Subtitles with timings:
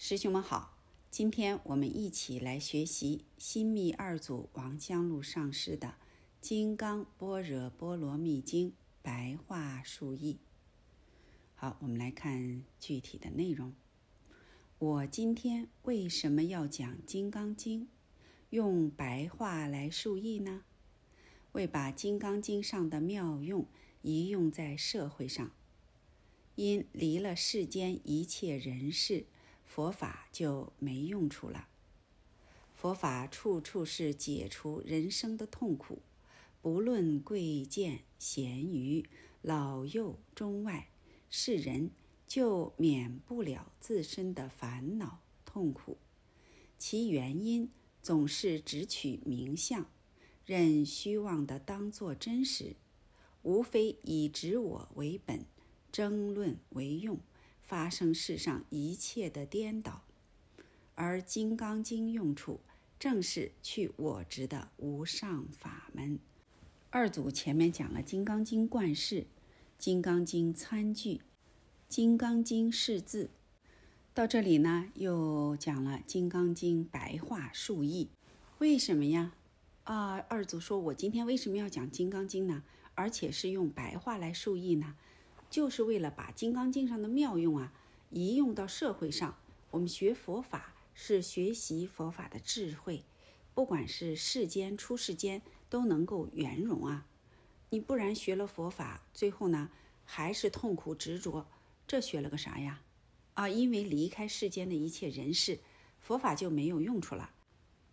[0.00, 0.78] 师兄们好，
[1.10, 5.88] 今天我们一起来学习新密二祖王香露上师的
[6.40, 8.70] 《金刚般若波罗蜜经》
[9.02, 10.38] 白话述译。
[11.56, 13.74] 好，我们来看具体的内容。
[14.78, 17.82] 我今天为什么要讲《金刚经》，
[18.50, 20.62] 用白话来述译呢？
[21.52, 23.66] 为把《金刚经》上的妙用
[24.02, 25.50] 移用在社会上，
[26.54, 29.26] 因离了世间一切人事。
[29.68, 31.68] 佛法就没用处了。
[32.74, 36.00] 佛法处处是解除人生的痛苦，
[36.62, 39.04] 不论贵贱贤愚、
[39.42, 40.88] 老幼中外，
[41.28, 41.90] 世人
[42.26, 45.98] 就免不了自身的烦恼痛苦。
[46.78, 47.70] 其原因
[48.02, 49.86] 总是只取名相，
[50.46, 52.74] 任虚妄的当作真实，
[53.42, 55.44] 无非以执我为本，
[55.92, 57.18] 争论为用。
[57.68, 60.02] 发生世上一切的颠倒，
[60.94, 62.60] 而《金刚经》用处
[62.98, 66.18] 正是去我执的无上法门。
[66.88, 69.20] 二祖前面讲了《金刚经》观世，
[69.76, 71.16] 《金刚经》参句，
[71.90, 73.28] 《金刚经》释字，
[74.14, 78.08] 到这里呢又讲了《金刚经》白话述义。
[78.56, 79.34] 为什么呀？
[79.84, 82.64] 啊，二祖说我今天为什么要讲《金刚经》呢？
[82.94, 84.96] 而且是用白话来述义呢？
[85.50, 87.72] 就是为了把《金刚经》上的妙用啊，
[88.10, 89.36] 移用到社会上。
[89.70, 93.04] 我们学佛法是学习佛法的智慧，
[93.54, 97.06] 不管是世间出世间，都能够圆融啊。
[97.70, 99.70] 你不然学了佛法，最后呢
[100.04, 101.46] 还是痛苦执着，
[101.86, 102.80] 这学了个啥呀？
[103.34, 105.60] 啊，因为离开世间的一切人事，
[105.98, 107.30] 佛法就没有用处了。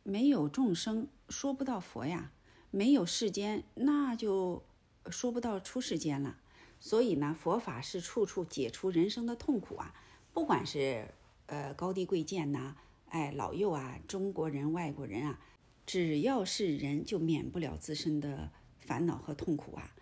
[0.04, 2.32] 没有众生，说不到佛呀；
[2.72, 4.64] 没有世间，那就
[5.10, 6.40] 说不到出世间了。
[6.86, 9.92] 所以呢，佛法是处处解除人生的痛苦啊！
[10.32, 11.08] 不管是
[11.48, 12.76] 呃高低贵贱呐，
[13.10, 15.40] 哎老幼啊，中国人、外国人啊，
[15.88, 19.96] 只要是人，就免不了自身的烦恼和痛苦啊！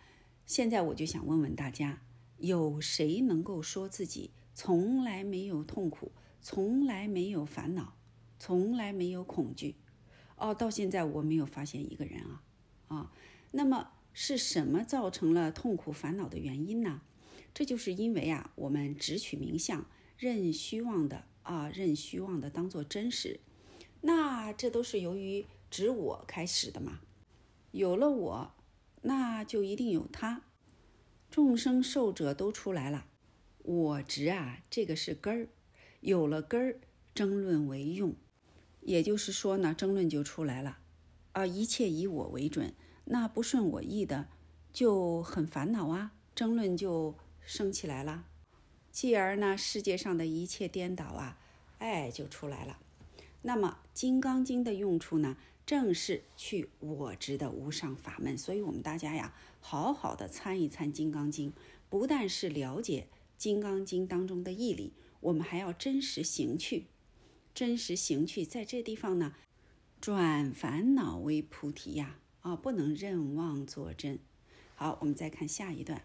[0.45, 2.01] 现在我就想问问大家，
[2.39, 7.93] 有谁能够说自己从来没有痛苦，从来没有烦恼，
[8.37, 9.77] 从来没有恐惧？
[10.35, 12.43] 哦，到现在我没有发现一个人啊
[12.89, 13.11] 啊！
[13.51, 13.91] 那么。
[14.13, 17.01] 是什么造成了痛苦烦恼的原因呢？
[17.53, 19.85] 这就是因为啊，我们只取名相，
[20.17, 23.39] 认虚妄的啊，认虚妄的当做真实。
[24.01, 27.01] 那这都是由于指我开始的嘛。
[27.71, 28.51] 有了我，
[29.01, 30.43] 那就一定有他。
[31.29, 33.07] 众生受者都出来了。
[33.59, 35.47] 我执啊，这个是根儿。
[36.01, 36.79] 有了根儿，
[37.15, 38.15] 争论为用。
[38.81, 40.79] 也就是说呢，争论就出来了。
[41.31, 42.73] 啊，一切以我为准。
[43.05, 44.27] 那不顺我意的
[44.71, 48.25] 就很烦恼啊，争论就生起来了，
[48.91, 51.37] 继而呢，世界上的一切颠倒啊，
[51.79, 52.79] 哎，就出来了。
[53.41, 58.37] 那么《金刚经》的用处呢，正是去我执的无上法门。
[58.37, 61.51] 所以，我们大家呀，好好的参一参《金刚经》，
[61.89, 66.85] 不但是了解《金刚经》当中的义理，我们还要真实行去，
[67.53, 69.35] 真实行去，在这地方呢，
[69.99, 72.19] 转烦恼为菩提呀。
[72.43, 74.19] 啊，不能任妄作真。
[74.75, 76.03] 好，我们再看下一段，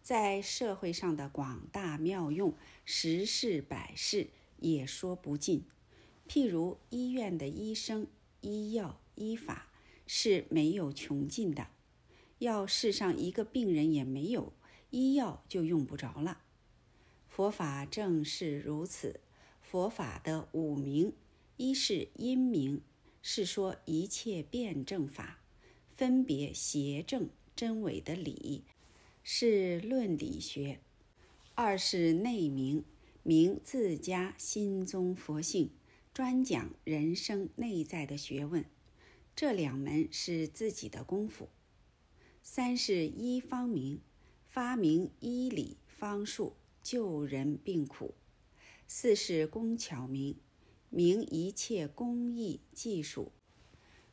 [0.00, 4.28] 在社会上的广大妙用，十事百事
[4.58, 5.64] 也说不尽。
[6.28, 8.06] 譬如医院的医生、
[8.40, 9.68] 医药、医法
[10.06, 11.66] 是没有穷尽的。
[12.38, 14.52] 要世上一个病人也没有，
[14.90, 16.42] 医药就用不着了。
[17.28, 19.20] 佛法正是如此。
[19.60, 21.12] 佛法的五名，
[21.56, 22.80] 一是因明。
[23.26, 25.40] 是说一切辩证法，
[25.96, 28.64] 分别邪正真伪的理，
[29.22, 30.76] 是论理学；
[31.54, 32.84] 二是内明，
[33.22, 35.70] 明自家心中佛性，
[36.12, 38.62] 专讲人生内在的学问，
[39.34, 41.46] 这两门是自己的功夫；
[42.42, 44.02] 三是医方明，
[44.46, 48.12] 发明医理方术，救人病苦；
[48.86, 50.36] 四是工巧明。
[50.94, 53.32] 明一切工艺技术，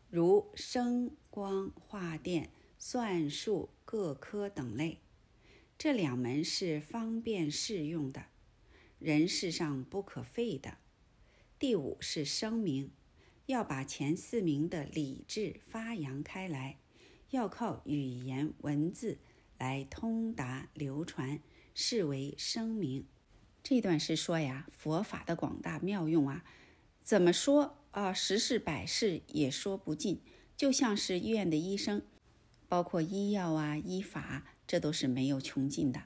[0.10, 2.50] 如声光化电、
[2.80, 4.98] 算术各科等类，
[5.78, 8.26] 这两门是方便适用的，
[8.98, 10.80] 人世上不可废的。
[11.60, 12.90] 第五是声明，
[13.46, 16.80] 要把前四名的理智发扬开来，
[17.30, 19.20] 要靠语言文字
[19.60, 21.40] 来通达流传，
[21.76, 23.06] 视为声明。
[23.62, 26.44] 这段是说呀，佛法的广大妙用啊。
[27.12, 28.14] 怎么说啊？
[28.14, 30.22] 十事百事也说不尽，
[30.56, 32.04] 就像是医院的医生，
[32.70, 36.04] 包括医药啊、医法，这都是没有穷尽的。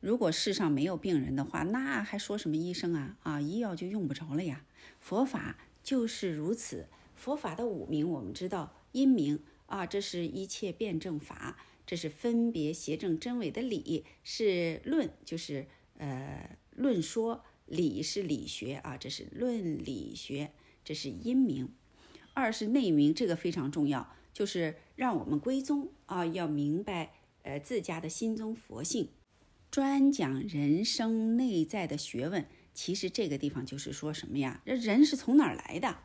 [0.00, 3.18] 如果世上没有病人的话，那还说什么医生啊？
[3.24, 4.64] 啊，医药就用不着了呀。
[4.98, 6.86] 佛法就是如此。
[7.14, 15.66] 佛法的五名，我们知道因明啊，这是一切辩证法，这是分别邪正真伪的理，是论，就是
[15.98, 20.52] 呃论说理是理学啊，这是论理学，
[20.84, 21.68] 这是因明。
[22.34, 27.12] 二是内明，这个非常重要，就是让我们归宗啊，要明白
[27.42, 29.08] 呃自家的心中佛性。
[29.70, 34.62] 专讲人生内在的学问，其实这个地方就是说什么呀？
[34.64, 35.98] 这人是从哪儿来的？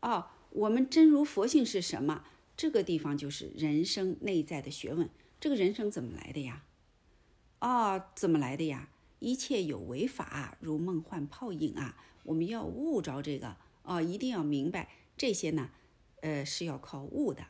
[0.00, 2.24] 哦，我们真如佛性是什么？
[2.56, 5.10] 这个地方就是人生内在的学问。
[5.38, 6.64] 这个人生怎么来的呀？
[7.60, 8.88] 哦，怎么来的呀？
[9.18, 11.96] 一切有为法，如梦幻泡影啊！
[12.24, 15.70] 我们要悟着这个啊，一定要明白这些呢。
[16.20, 17.46] 呃，是要靠悟的。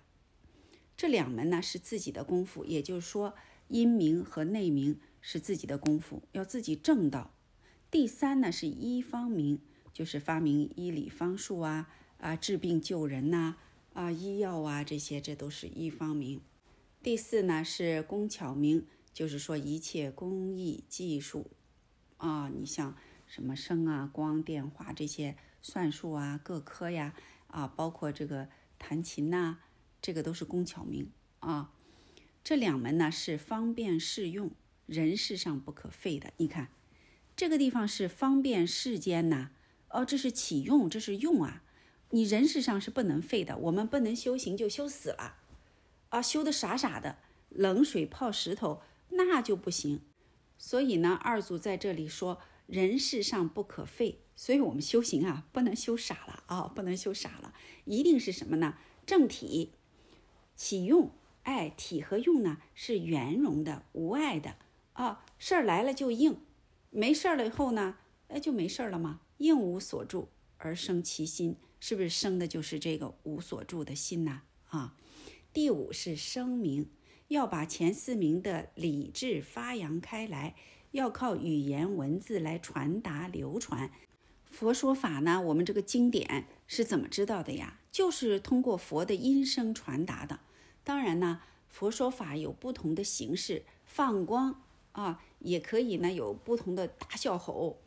[0.97, 3.35] 这两门呢是自己的功夫，也就是说，
[3.69, 5.01] 阴明和内明。
[5.21, 7.35] 是自己的功夫，要自己正道。
[7.91, 9.61] 第三呢，是医方明，
[9.93, 13.57] 就是发明医理方术啊啊，治病救人呐
[13.95, 16.41] 啊，医药啊这些，这都是医方明。
[17.03, 21.51] 第四呢是工巧明，就是说一切工艺技术
[22.19, 27.15] 啊，你像什么声啊、光电化这些算术啊、各科呀
[27.49, 28.49] 啊，包括这个
[28.79, 29.59] 弹琴呐，
[30.01, 31.11] 这个都是工巧明
[31.41, 31.73] 啊。
[32.45, 34.53] 这两门呢是方便适用。
[34.87, 36.69] 人世上不可废的，你看，
[37.37, 39.51] 这个地方是方便世间呐，
[39.91, 41.63] 哦，这是启用，这是用啊。
[42.11, 45.37] 你人世上是不能废的，我们不能修行就修死了，
[46.09, 47.19] 啊，修的傻傻的，
[47.51, 48.81] 冷水泡石头
[49.11, 50.01] 那就不行。
[50.59, 58.77] 所以呢，二祖在这里说人世上不可废，所以我们修行啊，不能修傻了啊，不能修傻了，一定是什么呢？
[59.07, 59.73] 正体，
[60.55, 61.13] 启用，
[61.45, 64.57] 哎，体和用呢是圆融的，无碍的。
[64.93, 66.41] 啊，事儿来了就应，
[66.91, 67.97] 没事儿了以后呢，
[68.27, 69.21] 哎，就没事儿了吗？
[69.39, 74.43] 应无所住而生其心，是不是生的就是这个无所住的心呐？
[74.71, 74.97] 啊，
[75.53, 76.91] 第五是声明，
[77.29, 80.55] 要把前四名的理智发扬开来，
[80.91, 83.91] 要靠语言文字来传达流传。
[84.51, 87.79] 佛说法呢，我们这个经典是怎么知道的呀？
[87.93, 90.41] 就是通过佛的音声传达的。
[90.83, 94.63] 当然呢，佛说法有不同的形式，放光。
[94.93, 97.79] 啊，也可以呢，有不同的大笑吼，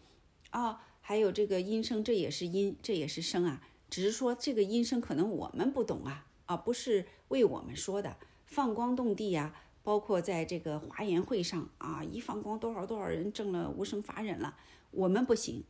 [0.52, 3.62] 啊，还有这个音声，这也是音，这也是声啊。
[3.90, 8.16] 只是说这个音声可能我们不懂啊，啊，不是为我们说的。
[8.51, 14.57] 放光动地呀，包括在这个华严会上啊，一放光多少多少人证了无生法忍了，
[14.92, 15.63] 我们不行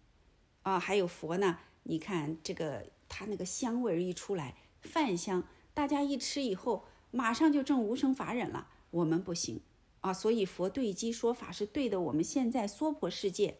[0.63, 0.79] 啊。
[0.79, 5.43] 还有佛呢，你看这个他那个香味儿一出来，饭香，
[5.75, 9.61] 大家一吃以后，马上就证无生法忍了，我们不行。
[9.99, 12.01] 啊，所以佛对机说法是对的。
[12.01, 13.59] 我们现在娑婆世界，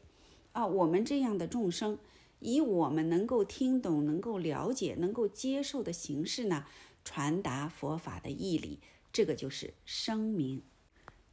[0.54, 2.00] 啊，我们这样的众生，
[2.40, 6.66] 以我们能够听懂、能够了解、能够接受的形式呢，
[7.06, 8.80] 传达佛法的义理，
[9.12, 10.62] 这个就是声明。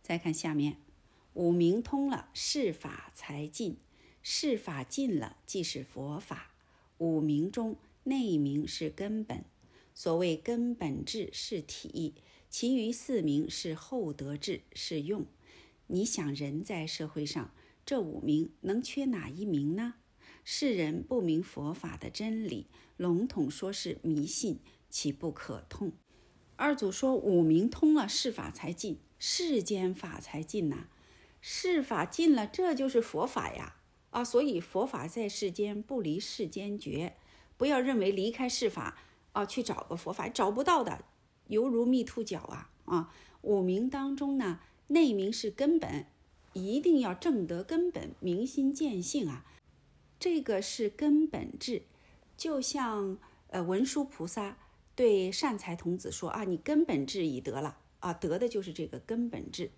[0.02, 0.78] 再看下面，
[1.34, 3.76] 五明通了，世法才尽；
[4.22, 6.52] 世法尽了，即是佛法。
[6.98, 9.44] 五明中，内明是根本。
[9.94, 12.14] 所谓根本智是体。
[12.50, 15.26] 其余四名是后得智，是用。
[15.88, 17.52] 你想，人在社会上，
[17.84, 19.94] 这五名能缺哪一名呢？
[20.44, 22.66] 世人不明佛法的真理，
[22.96, 25.92] 笼统说是迷信，岂不可痛？
[26.58, 30.88] 二祖说五明通了，世法才尽，世间法才尽呐。
[31.40, 33.76] 世法尽了，这就是佛法呀！
[34.10, 37.14] 啊，所以佛法在世间不离世间觉，
[37.56, 38.98] 不要认为离开世法
[39.30, 41.04] 啊，去找个佛法，找不到的。
[41.46, 43.14] 犹如觅兔角啊啊！
[43.42, 46.06] 五明当中呢，内明是根本，
[46.54, 49.46] 一定要正得根本，明心见性啊，
[50.18, 51.82] 这个是根本智。
[52.36, 54.58] 就像呃文殊菩萨
[54.98, 59.70] 对善财童子说啊，你根本智已得了啊，得的就是这个根本智。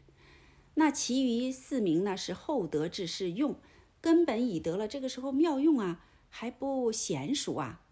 [0.76, 3.60] 那其余四名呢，是后得智，是用
[4.00, 7.82] 根本已得了，这个时候妙用啊还不娴熟啊，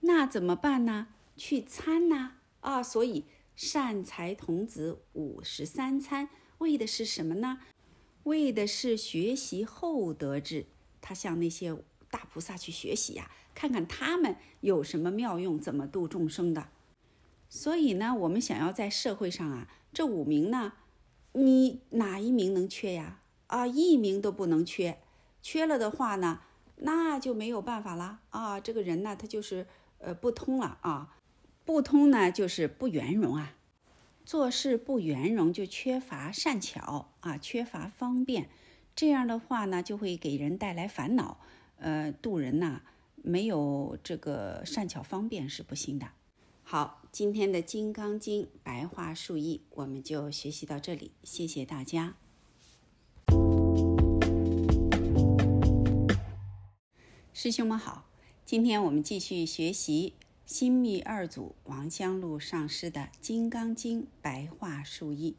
[0.00, 1.06] 那怎么办呢？
[1.38, 2.32] 去参呐。
[2.60, 3.24] 啊，所以
[3.56, 7.60] 善财童子五十三参为的是什么呢？
[8.24, 10.66] 为的是学习厚德智。
[11.00, 11.74] 他向那些
[12.10, 16.68] 大菩萨去学习呀，看看他们有什么妙用，怎么度众生的。
[17.48, 20.72] 所以呢，我们想要在社会上啊，这五名呢，
[21.32, 23.20] 你哪一名能缺呀？
[23.46, 24.98] 啊，一名都不能缺。
[25.40, 26.40] 缺了的话呢，
[26.76, 28.58] 那就没有办法了啊。
[28.58, 29.66] 这个人呢，他就是
[29.98, 31.16] 呃不通了啊。
[31.64, 33.54] 不通呢，就是不圆融啊，
[34.24, 38.48] 做事不圆融，就缺乏善巧啊，缺乏方便，
[38.96, 41.38] 这样的话呢，就会给人带来烦恼。
[41.76, 42.82] 呃，渡人呐，
[43.26, 46.08] 没有这个善巧方便是不行的。
[46.62, 52.16] 好，今天的《金刚经》白话述译我们就学习到这里，谢谢大家。
[57.32, 58.04] 师兄们好，
[58.44, 60.12] 今天我们继续学习
[60.44, 65.34] 新密二祖王香露上师的《金刚经》白话述译。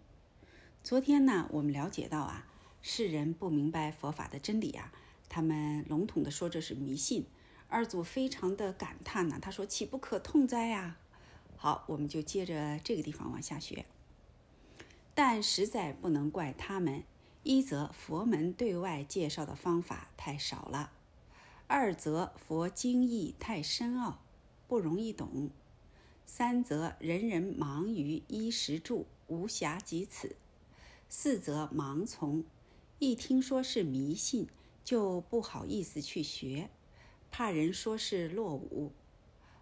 [0.84, 2.48] 昨天呢，我们了解到啊，
[2.82, 4.92] 世人不明白佛法的真理啊，
[5.30, 7.25] 他们笼统的说这是迷信。
[7.68, 10.98] 二祖非常的感叹呢，他说：“岂不可痛哉呀！”
[11.58, 13.86] 好，我们就接着这个地方往下学。
[15.14, 17.04] 但实在不能怪他们：
[17.44, 20.92] 一则佛门对外介绍的方法太少了；
[21.68, 24.20] 二则佛经义太深奥，
[24.68, 25.50] 不容易懂；
[26.26, 30.36] 三则人人忙于衣食住，无暇及此。
[31.08, 32.44] 四则盲从，
[33.00, 34.48] 一听说是迷信，
[34.84, 36.70] 就不好意思去学，
[37.38, 38.94] 怕人说是落伍；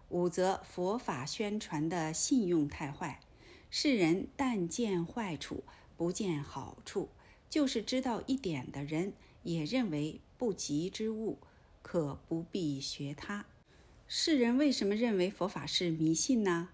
[0.08, 3.18] 五则佛法宣传的信用太坏，
[3.68, 5.64] 世人但见坏处，
[5.96, 7.08] 不见好处，
[7.50, 9.12] 就是知道一点的人，
[9.42, 11.38] 也认为不及之物，
[11.82, 13.46] 可不必学它。
[14.06, 16.68] 世人为什么认为佛法是迷信呢？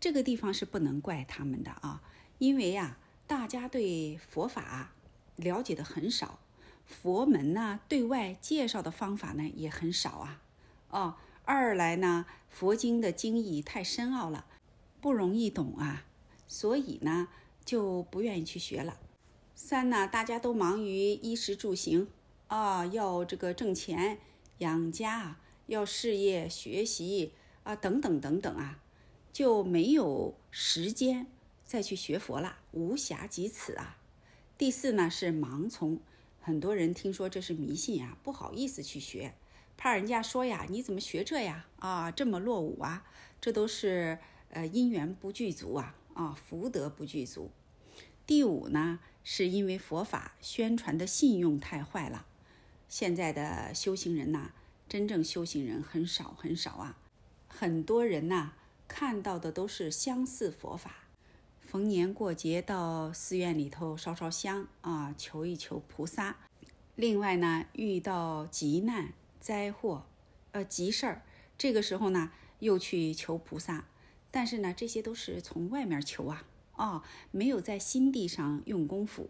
[0.00, 2.02] 这个地方是不能怪他们的啊，
[2.38, 2.96] 因为呀。
[3.26, 4.94] 大家对佛法
[5.36, 6.40] 了解的很少，
[6.88, 10.42] 佛门呢对外介绍的方法呢也很少啊。
[10.88, 11.14] 哦，
[11.44, 14.46] 二来呢，佛经的经义太深奥了，
[15.00, 16.06] 不容易懂啊，
[16.48, 17.28] 所以呢
[17.64, 18.98] 就不愿意去学了。
[19.54, 22.08] 三呢，大家都忙于衣食住行
[22.48, 24.18] 啊，要这个挣钱
[24.58, 27.32] 养家，要事业学习
[27.64, 28.80] 啊，等等等等啊，
[29.32, 31.26] 就没有时间。
[31.64, 33.98] 再去学佛了，无暇及此啊。
[34.56, 36.00] 第四呢是盲从，
[36.48, 39.34] 很多人听说这是迷信呀，不好意思去学，
[39.76, 41.66] 怕人家说呀，你怎么学这呀？
[41.78, 43.04] 啊，这么落伍啊，
[43.38, 47.50] 这都是呃因缘不具足啊，啊福德不具足。
[48.24, 52.24] 第五呢，是因为佛法宣传的信用太坏了，
[52.88, 54.52] 现在的修行人呐，
[54.88, 56.96] 真正修行人很少很少啊，
[57.46, 58.54] 很多人呐
[58.88, 61.07] 看到的都是相似佛法。
[61.70, 66.38] 逢年过节到寺院里头烧烧香啊，求一求菩萨。
[66.96, 70.06] 另外呢，遇到急难灾祸，
[70.52, 71.26] 呃急事儿，
[71.58, 73.84] 这个时候呢又去求菩萨。
[74.30, 76.46] 但是呢，这些都是从外面求啊，
[76.76, 79.28] 哦，没有在心地上用功夫。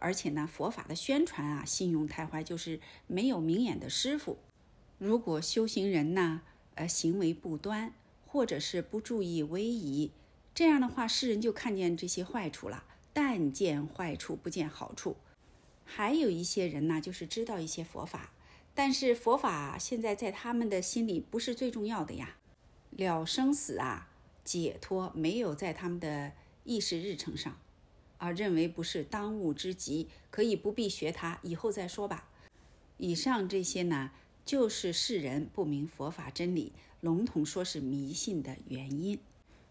[0.00, 4.38] 而且呢，佛法的宣传啊，信用太坏，就是没有明眼的师傅。
[4.98, 6.42] 如果修行人呢，
[6.74, 7.94] 呃，行为不端，
[8.26, 10.10] 或者是不注意威仪。
[10.58, 15.16] 这样的话，世人就看见这些坏处了，但见坏处不见好处。
[15.84, 18.32] 还有一些人呢，就是知道一些佛法，
[18.74, 22.38] 但是佛法现在在他们的心里不是最重要的呀。
[22.90, 24.08] 了生死啊，
[24.42, 26.32] 解脱没有在他们的
[26.64, 27.56] 议事日程上，
[28.16, 32.28] 啊，认为不是当务之急，可以不必学它，以后再说吧。
[32.96, 34.10] 以上这些呢，
[34.44, 39.20] 就是世人不明佛法真理，笼统说是迷信的原因。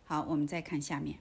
[0.10, 1.20] 好，我们再看下面。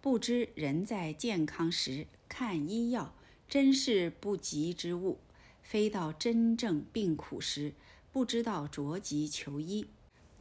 [0.00, 3.16] 不知人在健康时看医药，
[3.48, 5.18] 真是不急之物；
[5.60, 7.72] 非到真正病苦时，
[8.12, 9.88] 不知道着急求医。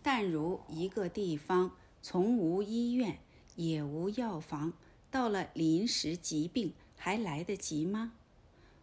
[0.04, 3.18] 但如一个地方从无医院，
[3.56, 4.74] 也无药房，
[5.10, 8.14] 到了临时疾病，还来得及吗？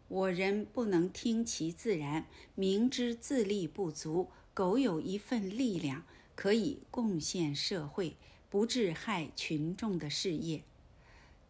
[0.08, 2.26] 我人不能听其自然，
[2.56, 6.02] 明知自力不足，苟有一份力量，
[6.34, 8.16] 可以贡献社会。
[8.50, 10.62] 不致害群众的事业，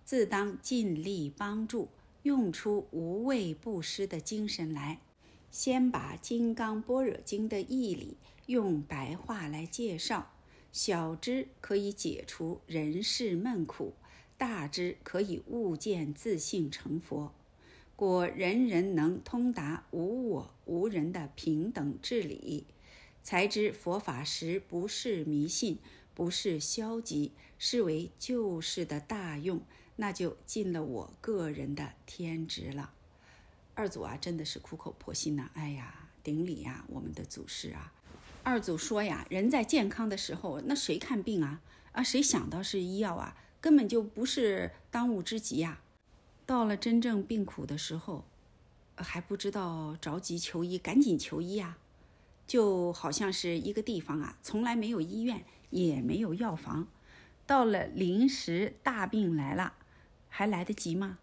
[0.04, 1.88] 自当尽力帮助，
[2.24, 4.98] 用出无畏不施的精神来。
[5.50, 10.32] 先把《金刚般若经》的义理用白话来介绍，
[10.72, 13.94] 小之可以解除人世闷苦，
[14.36, 17.32] 大之可以悟见自性成佛。
[17.96, 22.66] 果人人能通达无我无人的平等治理，
[23.22, 25.78] 才知佛法实不是迷信。
[26.18, 29.60] 不是消极，视为救世的大用，
[29.94, 32.92] 那就尽了我个人的天职了。
[33.76, 35.48] 二祖啊，真的是苦口婆心呐！
[35.54, 37.92] 哎呀，顶礼呀，我们的祖师啊！
[38.42, 41.60] 二祖说呀，人在健康的时候，那谁看病啊？
[41.92, 43.36] 啊，谁想到是医药啊？
[43.60, 45.80] 根本就不是当务之急呀。
[46.44, 48.24] 到了真正病苦的时候，
[48.96, 51.78] 还不知道着急求医，赶紧求医呀！
[52.44, 55.44] 就好像是一个地方啊，从来没有医院。
[55.70, 56.86] 也没有药房，
[57.46, 59.74] 到了临时大病来了，
[60.28, 61.18] 还来得及吗？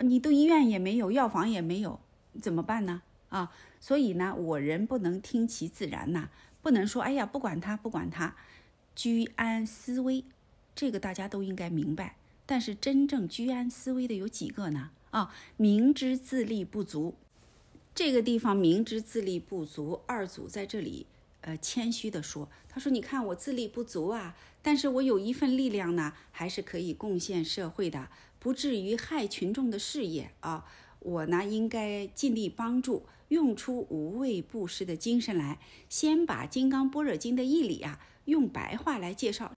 [0.00, 2.00] 你都医院也没有，药房也没有，
[2.40, 3.02] 怎么办呢？
[3.30, 6.30] 啊，所以呢，我人不能听其自然呐，
[6.62, 8.36] 不能说哎呀，不管他，不管他，
[8.94, 10.24] 居安思危，
[10.74, 12.16] 这个大家都应该明白。
[12.46, 14.90] 但是真正居安思危的有几个呢？
[15.10, 17.14] 啊，明知自立不足，
[17.94, 21.06] 这个地方明知自立不足，二祖在这里
[21.40, 30.64] 呃谦虚的说，他说你看我自立不足啊，但是我有一份力量呢，还是可以贡献社会的，不至于害群众的事业啊。
[31.00, 33.06] 我呢应该尽力帮助。
[33.28, 39.54] 用出无畏布施的精神来，先把《金刚般若经》的义理啊，用白话来介绍，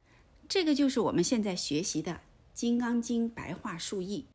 [0.50, 2.12] 这个就是我们现在学习的
[2.54, 4.26] 《金刚经》白话述义。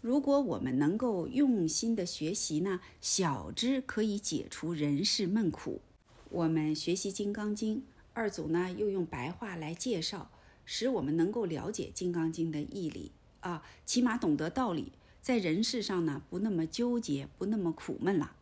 [0.00, 5.82] 如果我们能够用心的学习呢，小知可以解除人世闷苦。
[6.30, 7.78] 我们学习《金刚经》，
[8.14, 10.30] 二祖呢又用白话来介绍，
[10.64, 13.10] 使我们能够了解《金刚经》的义理
[13.40, 18.36] 啊，起码懂得道理，在人世上呢不那么纠结，不那么苦闷了。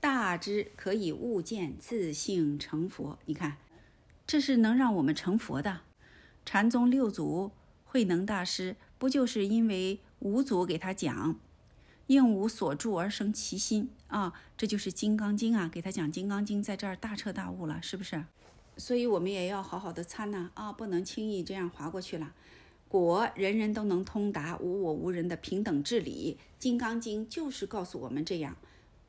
[0.00, 3.58] 大知可以悟见自性成佛，你看，
[4.26, 5.82] 这是能让我们成佛的。
[6.44, 7.52] 禅宗六祖
[7.84, 11.38] 慧能大师不就是因为五祖给他讲
[12.08, 14.34] “应无所住而生其心”啊？
[14.56, 18.24] 这就是《金刚经》啊，给他讲《金刚经》，在这儿大彻大悟了，是不是？
[18.76, 22.34] 所以我们也要好好的参呐啊，不能轻易这样划过去了。
[22.88, 28.56] 果人人都能通达无我无人的平等治理，《金刚经》就是告诉我们这样。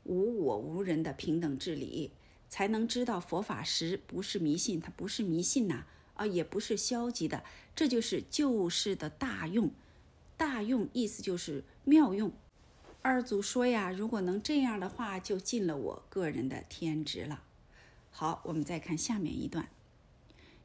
[0.04, 2.12] 无我无人的平等治理，
[2.50, 7.44] 才能知道佛法实不是迷信，它不是迷信呐，啊，也不是消极的，
[7.76, 9.72] 这就是救世的大用。
[10.36, 12.32] 大用意思就是妙用。
[13.02, 17.44] 二祖说呀，如果能这样的话，就尽了我个人的天职了。
[18.12, 19.70] 好，我们再看下面一段。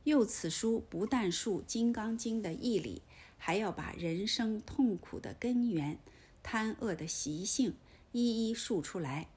[0.03, 3.03] 又此书不但述《金刚经》的义理，
[3.39, 5.99] 还要把人生痛苦的根源、
[6.43, 7.75] 贪恶的习性
[8.11, 9.29] 一一述出来。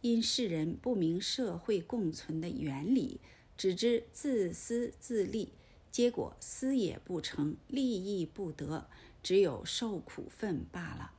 [0.00, 3.20] 因世人不明社会共存的原理，
[3.56, 5.52] 只知自私自利，
[5.90, 8.88] 结果私也不成，利益不得，
[9.24, 11.10] 只有受苦分罢了。《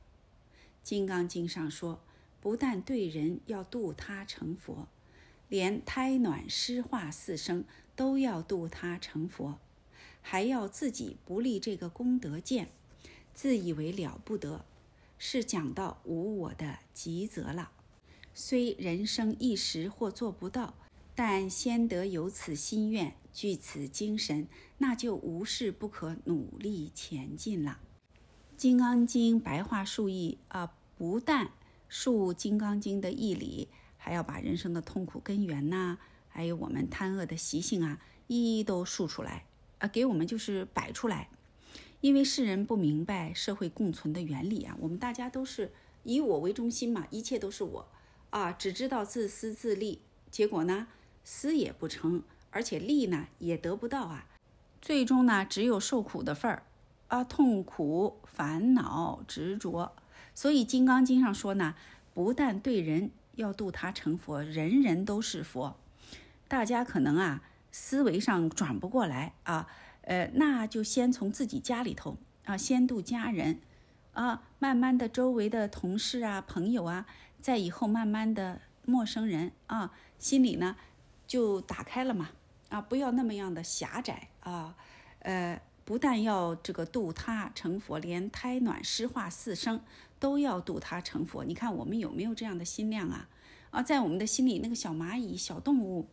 [0.90, 2.00] 金刚经》上说，
[2.40, 4.88] 不但对人要度他成佛，
[5.48, 9.60] 连胎卵湿化四生都要度他成佛，
[10.20, 12.72] 还要自己不立这个功德见，
[13.32, 14.64] 自以为了不得，
[15.16, 17.70] 是讲到无我的极则了。
[18.34, 20.74] 虽人生一时或做不到，
[21.14, 24.48] 但先得有此心愿，具此精神，
[24.78, 27.78] 那就无事不可努力前进了。
[28.62, 31.48] 《金刚经》白话述义啊，不但
[31.88, 35.96] 述《金刚经》的义理，还要把人生的痛苦根源呐，
[36.28, 39.46] 还有我们贪恶的习性啊，一一都述出来
[39.78, 41.30] 啊，给我们就是摆出来。
[42.02, 47.88] 因为世人不明白社会共存的原理啊，我们大家都是以我为中心嘛，一切都是我。
[48.28, 50.88] 啊，只知道自私自利，结果呢，
[51.24, 54.26] 私也不成，而且利呢也得不到啊，
[54.82, 56.64] 最终呢，只有受苦的份儿
[57.08, 59.96] 啊，痛苦、烦恼、执着。
[60.40, 61.74] 所以《金刚经》上说呢，
[62.14, 65.76] 不但对人要度他成佛，人人都是佛。
[66.48, 69.66] 大家可能啊，思维上转不过来啊，
[70.00, 73.60] 呃，那就先从自己家里头啊，先度家人
[74.14, 77.04] 啊，慢慢的，周围的同事啊、朋友啊。
[77.42, 80.74] 在以后慢慢的，陌生人啊，心里呢
[81.26, 82.30] 就打开了嘛，
[82.70, 84.74] 啊，不要那么样的狭窄啊，
[85.18, 89.82] 呃，不但要这个度他成佛，连胎卵湿化四生
[90.20, 91.44] 都要度他成佛。
[91.44, 93.28] 你看我们有没有这样的心量啊？
[93.70, 96.06] 啊，在我们的心里，那个小蚂蚁、小动物、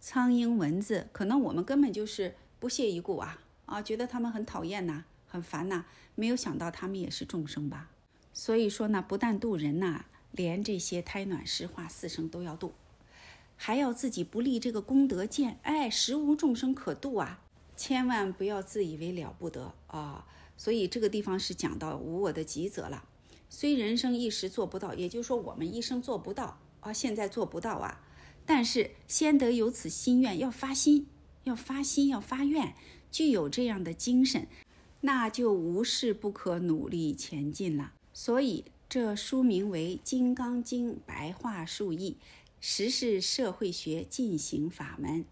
[0.00, 7.90] 苍蝇、蚊子，可能我们根本就是不屑一顾啊，啊，觉得他们很讨厌呐，很烦呐，没有想到他们也是众生吧？
[8.32, 10.06] 所以说呢，不但度人呐。
[10.34, 12.72] 连这些胎卵湿化四生都要度，
[13.58, 17.42] 还要自己不立这个功德见，哎，实无众生可度啊！
[17.76, 20.26] 千万不要自以为了不得啊！
[20.56, 23.04] 所以这个地方是讲到无我的极则了。
[23.52, 28.00] 虽人生一时做不到，也就是说我们一生做不到啊，现在做不到啊，
[28.46, 31.06] 但是先得有此心愿，要发心，
[31.44, 32.74] 要发心，要发愿，
[33.10, 34.46] 具有这样的精神，
[35.02, 37.92] 那就无事不可努力前进了。
[38.14, 38.64] 所以。
[38.88, 42.18] 这书名为《金刚经》白话述义，
[42.60, 45.24] 实是社会学进行法门，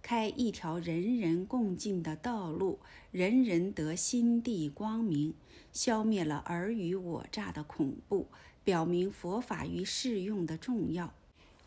[0.00, 2.78] 开一条人人共进的道路，
[3.10, 5.34] 人人得心地光明，
[5.82, 8.26] 消灭了尔虞我诈的恐怖，
[8.62, 11.14] 表明佛法于适用的重要，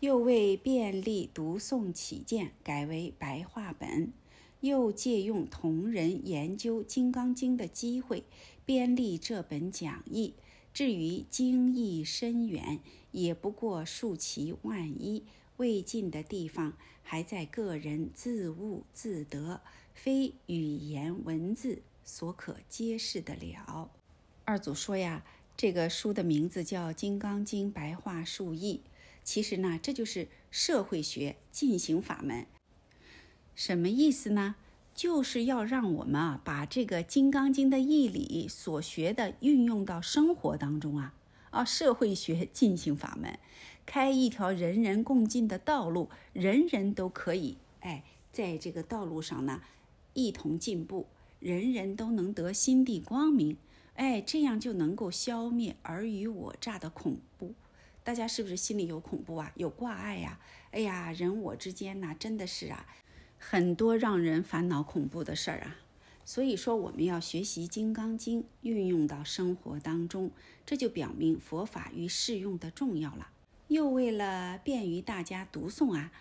[0.02, 4.14] 又为便利读诵起见，改为白话本，
[4.62, 8.24] 又借用同人研究《金刚经》的机会，
[8.64, 10.36] 编立这本讲义。
[10.72, 12.82] 至于精义深远，
[13.14, 15.24] 也不过数其万一。
[15.58, 19.62] 未尽的地方，还在个人自悟自得，
[19.96, 23.90] 非语言文字所可揭示的了。
[24.46, 25.24] 二祖说呀，
[25.56, 28.82] 这个书的名字叫《金刚经》白话述义。
[29.24, 32.46] 其实呢，这就是社会学进行法门。
[33.56, 34.56] 什么意思呢？
[34.94, 41.14] 就是要让我们啊，把这个《金刚经》的义理所学的运用到生活当中啊。
[41.52, 43.40] 啊，社会学进行法门，
[43.86, 48.04] 开一条人人共进的道路，人人都可以哎，
[48.34, 49.62] 在这个道路上呢，
[50.14, 51.08] 一同进步，
[51.40, 53.56] 人人都能得心地光明，
[53.96, 57.54] 哎，这样就能够消灭尔虞我诈的恐怖。
[58.04, 59.52] 大家是不是心里有恐怖啊？
[59.56, 60.40] 有挂碍呀？
[60.72, 62.86] 哎呀，人我之间呐，真的是啊，
[63.38, 65.78] 很多让人烦恼恐怖的事儿啊。
[66.26, 70.32] 所以说，我们要学习《金刚经》，运用到生活当中，
[70.66, 73.30] 这就表明佛法与适用的重要了。
[73.68, 76.12] 又为了便于大家读诵啊，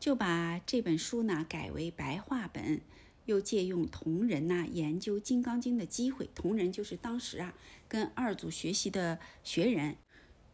[0.00, 2.80] 就把这本书呢改为白话本，
[3.26, 7.54] 又借用同仁呐研究《金刚经》的机会，同仁就是当时啊
[7.88, 9.96] 跟二祖学习的学人。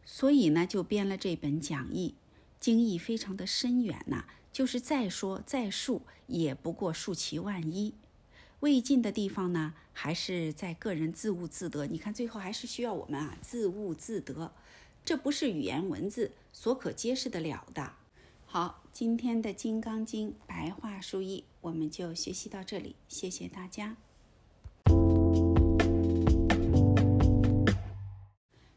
[0.05, 2.15] 所以呢，就编了这本讲义，
[2.59, 4.25] 经义非常的深远呐。
[4.51, 7.93] 就是再说再述，也不过数其万一。
[8.61, 11.85] 未尽的地方呢，还是在个人自悟自得。
[11.85, 14.51] 你看，最后还是需要我们啊自悟自得，
[15.05, 17.93] 这不是语言文字所可揭示得了的。
[18.51, 23.95] 好，今天的《金刚经》白话书译，我们就学习到这里，谢谢大家。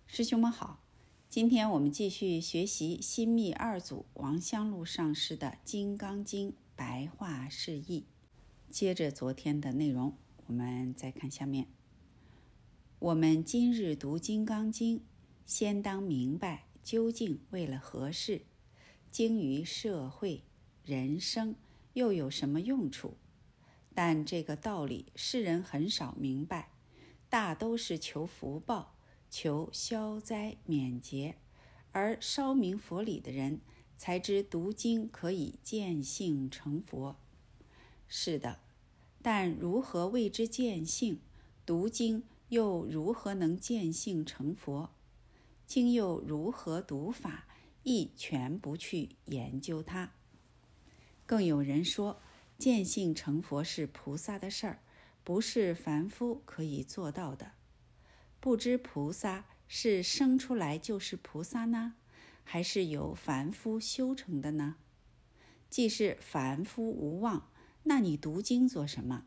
[0.06, 0.78] 师兄们好。
[1.30, 8.04] 今天我们继续学习新密二祖王香露上师的《金刚经》白话释义。
[8.68, 10.14] 接着昨天的内容，
[10.48, 11.66] 我们再看下面。
[12.98, 14.98] 我们今日读《金刚经》，
[15.46, 18.42] 先当明白究竟为了何事，
[19.12, 20.42] 经于社会、
[20.82, 21.54] 人生
[21.92, 23.18] 又有什么用处？
[23.94, 26.70] 但这个道理世人很少明白，
[27.28, 28.94] 大都是求福报。
[29.28, 31.36] 求消灾免劫，
[31.92, 33.60] 而烧明佛理的人
[33.96, 37.16] 才知读经可以见性成佛。
[38.06, 38.60] 是的，
[39.22, 41.20] 但如何为之见性？
[41.64, 44.90] 读经又如何能见性成佛？
[45.66, 47.46] 经又如何读法？
[47.82, 50.12] 亦全不去研究它。
[51.26, 52.20] 更有人说，
[52.58, 54.82] 见性成佛是菩萨的事儿，
[55.24, 57.52] 不是凡夫可以做到的。
[58.38, 61.94] 不知菩萨是生出来就是菩萨呢，
[62.44, 64.76] 还是由凡夫修成的呢？
[65.70, 67.48] 既是凡夫无望，
[67.84, 69.24] 那你读经做什么？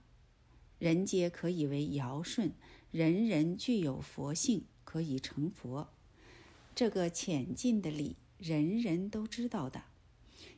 [0.78, 2.54] 人皆可以为尧舜，
[2.92, 5.90] 人人具有佛性，可以成佛。
[6.76, 9.84] 这个浅近的理，人人都知道的。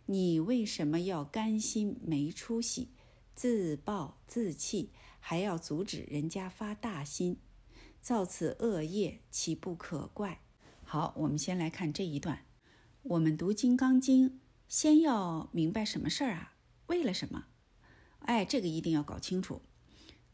[0.05, 2.89] 你为什么要甘心没出息，
[3.35, 7.37] 自暴自弃，还要阻止人家发大心？
[8.01, 10.41] 造此恶业，岂不可怪？
[10.83, 12.45] 好，我们先来看这一段。
[13.03, 14.29] 我们读《金刚经》，
[14.69, 16.55] 先要明白什么事儿啊？
[16.87, 17.47] 为了什么？
[18.19, 19.61] 哎，这个一定要搞清楚。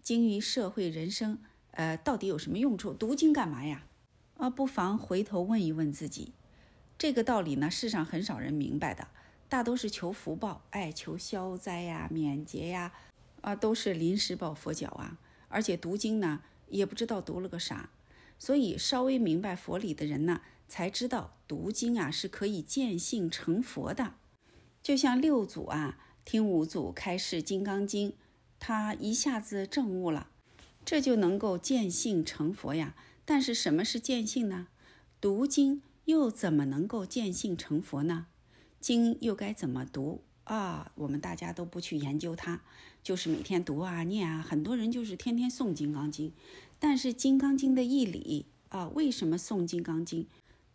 [0.04, 2.94] 经于社会人生，呃，到底有什么用处？
[2.94, 3.88] 读经干嘛呀？
[4.38, 6.34] 啊，不妨回头问一问自己。
[6.98, 9.08] 这个道理呢，世上很少人明白的，
[9.50, 12.94] 大都是求福报，哎，求消灾呀、免劫呀，
[13.42, 15.18] 啊，都是临时抱佛脚啊。
[15.48, 16.42] 而且读经呢。
[16.70, 17.92] 也不知道读了个啥，
[18.40, 24.16] 所以稍微明白佛理的人呢，才知道读经啊是可以见性成佛的。
[24.82, 28.10] 就像六祖啊，听五祖开示《金刚经》，
[28.60, 30.30] 他一下子证悟了，
[30.84, 32.96] 这就能够见性成佛呀。
[33.24, 34.70] 但是什么是见性呢？
[35.22, 38.28] 读经又怎么能够见性成佛呢？
[38.80, 40.92] 经又该怎么读啊？
[40.96, 42.62] 我们大家都不去研究它。
[43.02, 46.30] 就是每天读啊念啊，很多人就是天天诵《金刚经》，
[46.80, 50.24] 但是《金刚经》的义理啊，为什么诵《金刚经》，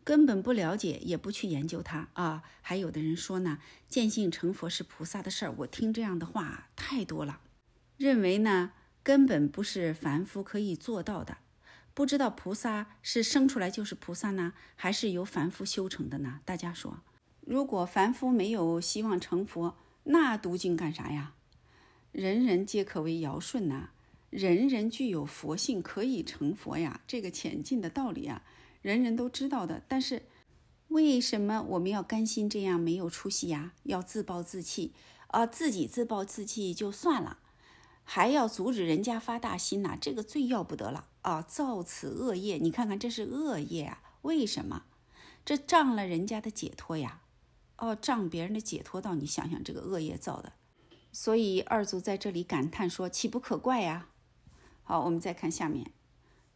[0.05, 2.43] 根本不了解，也不去研究它啊。
[2.61, 7.41] 还有的人说呢，见性成佛是菩萨的事儿，我听这样的话太多了，
[7.97, 11.39] 认为呢根本不是凡夫可以做到的。
[11.99, 16.39] 不知道菩萨是生出来就是菩萨呢，还是由凡夫修成的呢？
[16.45, 17.01] 大家说，
[17.41, 21.35] 如果凡夫没有希望成佛，那读经干啥呀？
[22.13, 23.91] 人人皆可为尧舜呐，
[24.31, 27.01] 人人具有佛性，可以成佛呀。
[27.09, 28.45] 这个浅近的道理啊，
[28.81, 29.83] 人人都知道的。
[29.89, 30.23] 但是，
[30.87, 33.73] 为什么我们要甘心这样没有出息呀？
[33.83, 34.93] 要自暴自弃
[35.27, 35.45] 啊？
[35.45, 37.39] 自己自暴自弃就算了，
[38.05, 39.99] 还要阻止人家发大心呐？
[40.01, 42.57] 这个最要不得了啊，造此恶业。
[42.57, 44.03] 你看看，这是恶业啊！
[44.23, 44.85] 为什么？
[45.45, 47.21] 这障了人家的解脱呀！
[47.77, 50.55] 哦，障别人的解脱道，你想想这个恶业造的。
[51.13, 54.09] 所以二祖在这里感叹说：“岂不可怪呀？”
[54.83, 55.93] 好，我们再看下面，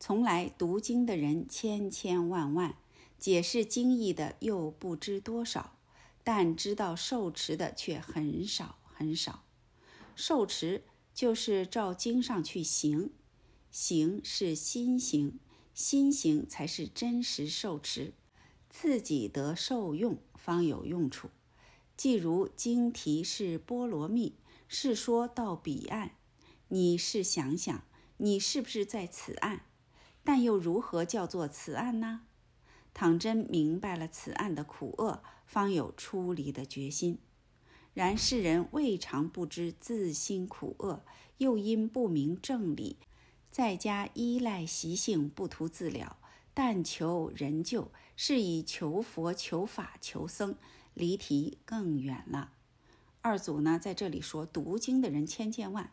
[0.00, 2.76] 从来读经的人千千万万，
[3.18, 5.76] 解释经义的又不知多少，
[6.24, 9.44] 但知道受持的却很少很少。
[10.16, 13.10] 受持就是照经上去行，
[13.72, 15.40] 行是心行，
[15.74, 18.12] 心行才是真实受持，
[18.70, 21.30] 自己得受用方有用处。
[21.96, 24.36] 即如经题是波罗蜜。
[24.74, 26.12] 是说到彼岸，
[26.68, 27.84] 你是想想，
[28.16, 29.60] 你是不是在此岸？
[30.24, 32.22] 但又如何叫做此岸呢？
[32.94, 37.18] 倘真明白了此岸的苦厄，方有出离的决心。
[37.92, 41.04] 然世人未尝不知自心苦厄，
[41.36, 42.96] 又因不明正理，
[43.52, 46.16] 在家依赖习性，不图自了，
[46.54, 50.56] 但求人救，是以求佛、求法、求僧，
[50.94, 52.52] 离题更远了。
[53.20, 55.92] 二祖呢，在这里说，读经的人千千万，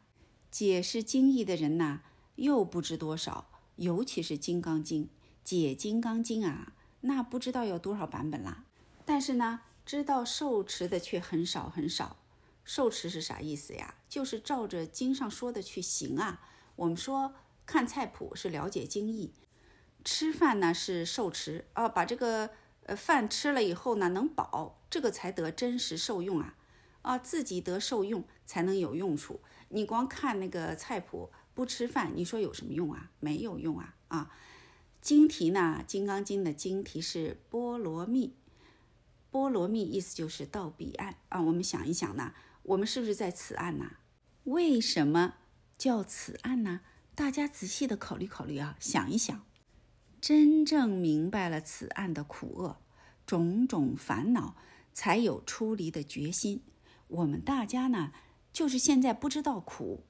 [0.50, 2.00] 解释经义的人呢
[2.38, 3.50] 又不知多少。
[3.76, 5.04] 尤其是《金刚经》，
[5.44, 8.64] 解《金刚经》啊，那不知道有多少版本啦。
[9.04, 12.16] 但是呢，知道受持的却很少很少。
[12.64, 13.96] 受持是啥意思呀？
[14.08, 16.42] 就是照着经上说的去行啊。
[16.76, 17.34] 我们说
[17.70, 19.32] 看菜谱是了解经义，
[20.04, 22.50] 吃饭呢是受持啊，把这个
[22.88, 26.56] 呃饭吃了以后呢能饱，这个才得真实受用啊。
[27.04, 29.42] 啊，自己得受用才能有用处。
[29.68, 33.12] 你光看那个菜谱不吃饭，你说有什么用啊？
[33.20, 33.96] 没有用啊！
[34.08, 34.32] 啊，
[35.00, 38.36] 经题呢，《金刚经》的经题是波罗蜜，
[39.30, 41.40] 波罗蜜意思就是到彼岸啊。
[41.40, 43.92] 我们想一想呢，我们是不是在此岸呢？
[44.46, 45.36] 为什么
[45.78, 46.82] 叫此岸呢？
[47.20, 49.44] 大家仔细的考虑考虑啊，想一想，
[50.22, 52.78] 真正明白了此案的苦厄，
[53.26, 54.56] 种种烦恼，
[54.94, 56.62] 才有出离的决心。
[57.10, 58.14] 我们大家呢，
[58.54, 60.06] 就是现在不知道苦，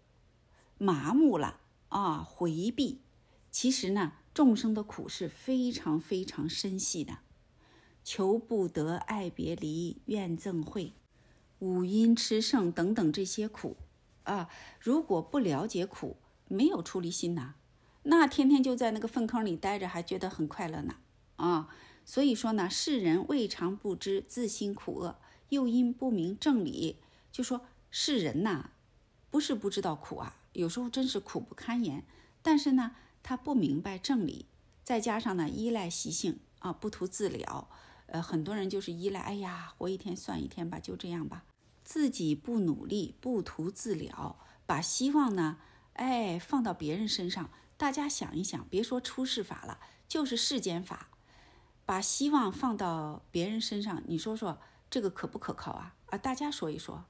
[0.77, 3.01] 麻木了啊，回避。
[3.49, 7.21] 其实呢，众生的苦是非常非常深细的，
[8.03, 10.93] 求不得、爱别离、怨憎会、
[11.57, 13.77] 五阴炽盛等等这些苦
[14.25, 14.47] 啊。
[14.79, 16.17] 如果不了解苦，
[16.49, 17.53] 没有出离心呐，
[18.03, 20.95] 那天天就在那个粪坑里待着，还觉得很快乐呢
[21.38, 21.69] 啊。
[22.03, 25.15] 所以说呢，世人未尝不知自心苦厄。
[25.49, 26.97] 又因不明正理，
[27.31, 28.71] 就说世人呐，
[29.31, 32.03] 不是不知道苦啊，有时候真是苦不堪言。
[32.41, 34.45] 但是呢，他不明白正理，
[34.83, 37.67] 再加上呢依赖习性啊，不图自了。
[38.05, 41.43] 呃，很多人就是依赖，哎呀，活一天算一天吧，就这样吧，
[41.83, 45.57] 自己不努力，不图自了，把希望呢，
[45.99, 47.49] 哎，放到别人身上。
[47.75, 51.09] 大家想一想，别说出世法了，就是世间法，
[51.85, 54.59] 把希望放到别人身上，你说说。
[54.89, 55.93] 这个可不可靠啊？
[56.07, 57.05] 啊，大家说一说。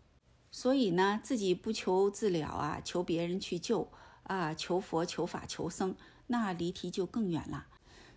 [0.51, 3.89] 所以呢，自己不求自了啊，求别人去救
[4.23, 5.95] 啊，求佛、求法、求僧，
[6.27, 7.67] 那离题就更远了。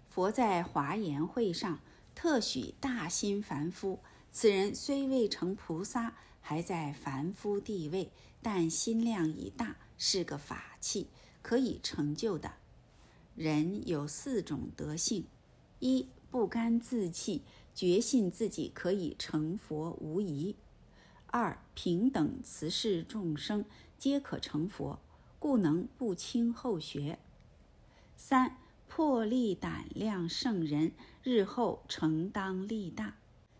[0.08, 1.78] 佛在华严会上
[2.14, 8.10] 特许大心凡夫，此人虽未成菩萨，还在凡夫地位，
[8.42, 11.08] 但心量已大，是个法器，
[11.42, 12.54] 可以成就的。
[13.34, 15.26] 人有四种德性：
[15.78, 17.42] 一不甘自弃。
[17.74, 20.56] 决信自己可以成佛无疑。
[21.28, 23.64] 二平等慈视众生
[23.96, 24.98] 皆可成佛，
[25.38, 27.18] 故能不轻后学。
[28.14, 33.16] 三魄力胆量胜人，日后承当力大。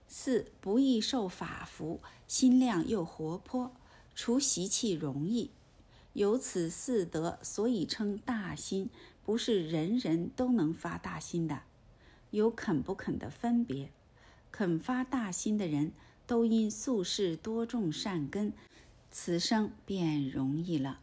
[0.06, 3.74] 四不易受法服，心量又活泼，
[4.14, 5.50] 除习气容易。
[6.14, 8.90] 有此四德，所以称大心。
[9.24, 11.62] 不是人人都能发大心的，
[12.32, 13.90] 有肯不肯的分别。
[14.50, 15.92] 肯发大心的人，
[16.26, 18.52] 都因宿世多种善根，
[19.12, 20.98] 此生便容易了。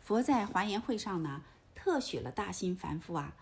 [0.00, 1.42] 佛在华严会上呢，
[1.74, 3.36] 特许了大心凡夫啊。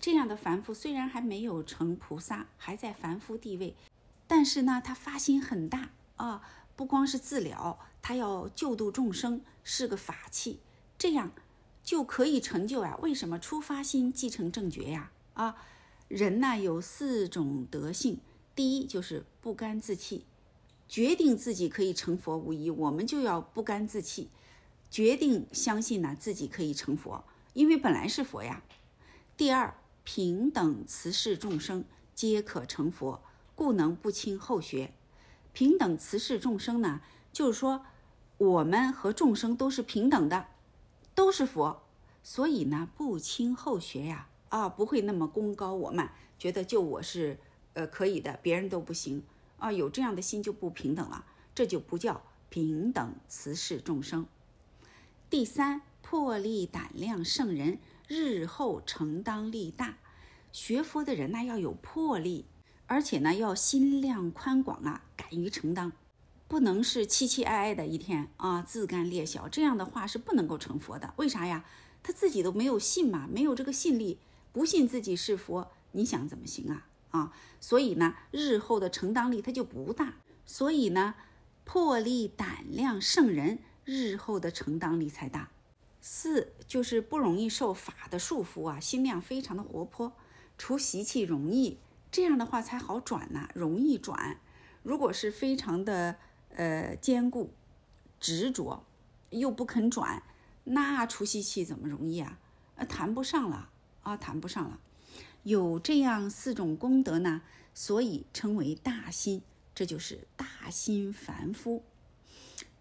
[0.00, 3.74] 这样的凡夫虽然还没有成菩萨，还在凡夫地位，
[4.26, 6.42] 但是呢，他发心很大啊，
[6.76, 10.60] 不光是自了，他要救度众生，是个法器，
[10.98, 11.32] 这样
[11.82, 12.98] 就可以成就啊。
[13.02, 15.10] 为什么出发心继承正觉呀？
[15.34, 15.56] 啊，
[16.08, 18.20] 人呢有四种德性。
[18.54, 20.26] 第一就是不甘自弃，
[20.86, 24.28] 决定自己可以成佛无疑，我们就要不甘自弃，
[24.90, 28.62] 决定相信呢自己可以成佛，因为本来是佛呀。
[29.38, 33.22] 第二，平等慈世众生皆可成佛，
[33.54, 34.92] 故能不轻后学。
[35.54, 37.00] 平等慈世众生呢，
[37.32, 37.86] 就是说
[38.42, 40.48] 我们和众生都是平等的，
[41.14, 41.84] 都是佛，
[42.24, 47.38] 所以呢，不轻后学呀，啊，不会那么功高我慢，觉得就我是
[47.74, 49.22] 呃可以的，别人都不行
[49.58, 51.24] 啊，有这样的心就不平等了，
[51.54, 54.26] 这就不叫平等慈视众生。
[55.30, 57.78] 第三，魄力胆量胜人，
[58.08, 59.98] 日后承当力大。
[60.50, 62.46] 学佛的人呢，要有魄力，
[62.88, 65.92] 而且呢，要心量宽广啊，敢于承当，
[66.52, 71.14] 不能是凄凄哀哀的一天啊，自甘劣小，这样的话是不能够成佛的。
[71.16, 71.64] 为啥呀？
[72.02, 74.18] 他自己都没有信嘛，没有这个信力，
[74.52, 76.86] 不信自己是佛，你想怎么行啊？
[77.12, 80.16] 啊，所以呢，日后的承当力他就不大。
[80.44, 81.14] 所以呢，
[81.64, 85.48] 魄力胆量胜人，日后的承当力才大。
[86.02, 90.12] 四就是不容易受法的束缚啊，心量非常的活泼。
[90.58, 91.78] 除习气容易，
[92.10, 94.36] 这样的话才好转呢，容易转。
[94.82, 96.16] 如果是非常的
[96.56, 97.52] 呃坚固、
[98.20, 98.84] 执着，
[99.30, 100.22] 又不肯转，
[100.64, 102.38] 那除习气怎么容易啊？
[102.76, 103.70] 呃，谈不上了
[104.02, 104.80] 啊，谈不上了。
[105.42, 107.42] 有这样四种功德呢，
[107.74, 109.42] 所以称为大心，
[109.74, 111.82] 这就是大心凡夫，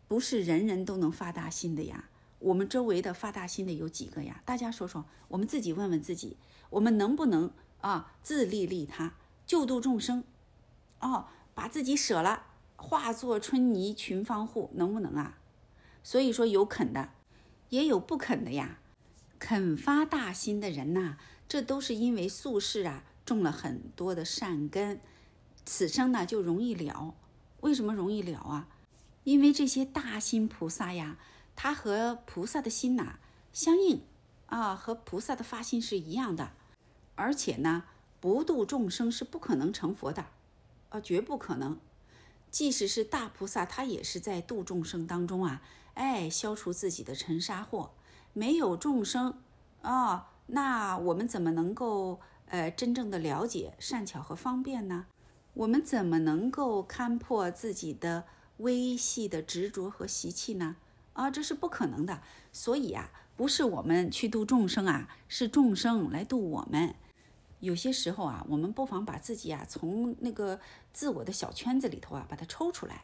[0.07, 2.09] 不是人人都能发大心的呀。
[2.39, 4.41] 我们周围的发大心的有几个呀？
[4.45, 6.37] 大家说说，我们自己问问自己，
[6.69, 7.51] 我们能不能？
[7.81, 9.15] 啊，自利利他，
[9.47, 10.23] 救度众生，
[10.99, 12.43] 哦，把自己舍了，
[12.81, 15.37] 化作春泥群芳护，能不能啊？
[16.03, 17.11] 所以说有肯的，
[17.69, 18.79] 也有不肯的呀。
[19.37, 21.17] 肯发大心的人呐，
[21.47, 24.99] 这都是因为宿世啊种了很多的善根，
[25.63, 27.15] 此生呢就容易了。
[27.61, 28.67] 为什么容易了啊？
[29.23, 31.17] 因为这些大心菩萨呀，
[31.55, 33.19] 他和菩萨的心呐
[33.53, 34.01] 相应
[34.47, 36.51] 啊，和菩萨的发心是一样的。
[37.15, 37.83] 而且呢，
[38.19, 40.25] 不度众生是不可能成佛的，
[40.89, 41.79] 啊，绝不可能。
[42.51, 45.61] 即使是大菩萨，他也是在度众生当中啊，
[45.93, 47.91] 哎，消除自己的尘沙祸。
[48.33, 49.41] 没有众生
[49.81, 55.05] 啊，那我们怎么能够呃真正的了解善巧和方便呢？
[55.53, 58.25] 我们怎么能够看破自己的
[58.57, 60.75] 微细的执着和习气呢？
[61.13, 62.21] 啊，这是不可能的。
[62.53, 66.95] 所以啊，不是我们去度众生啊，是众生来度我们。
[67.61, 70.59] 有些时候啊，我们不妨把自己啊从那个
[70.91, 73.03] 自我的小圈子里头啊把它抽出来，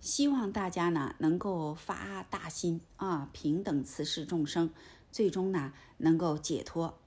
[0.00, 4.70] 希望大家呢能够发大心啊，平等慈视众生，
[5.12, 6.98] 最终呢能够解脱。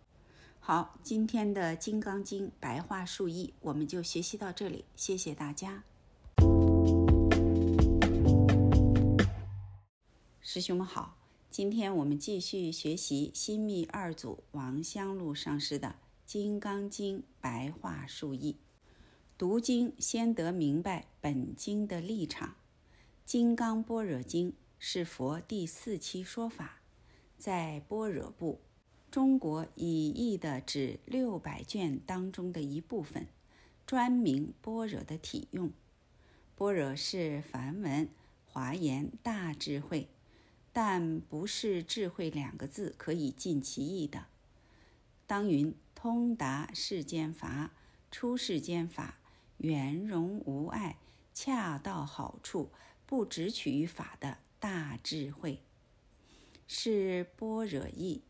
[0.60, 5.84] 好，今天的《金刚经》白话述译我们就学习到这里，谢谢大家。
[10.40, 11.18] 师兄们好，
[11.50, 15.88] 今天我们继续学习新密二祖王香露上师的。
[16.32, 18.56] 《金刚经》白话述译：
[19.38, 22.48] 读经先得明白本经的立场。
[23.26, 26.80] 《金刚般若经》是佛第四期说法，
[27.38, 28.62] 在般若部，
[29.12, 33.28] 中国以译的指六百卷当中的一部分，
[33.86, 35.70] 专明般若的体用。
[36.56, 38.08] 般若是梵文，
[38.46, 40.08] 华严大智慧，
[40.72, 44.28] 但不是智慧两个字可以尽其意的。
[45.28, 45.76] 当云。
[46.04, 47.70] 通达世间法，
[48.10, 49.20] 出世间法，
[49.58, 50.98] 圆融无碍，
[51.32, 52.72] 恰到好处，
[53.06, 55.62] 不执取于法的大智慧，
[56.68, 58.24] 是般若意。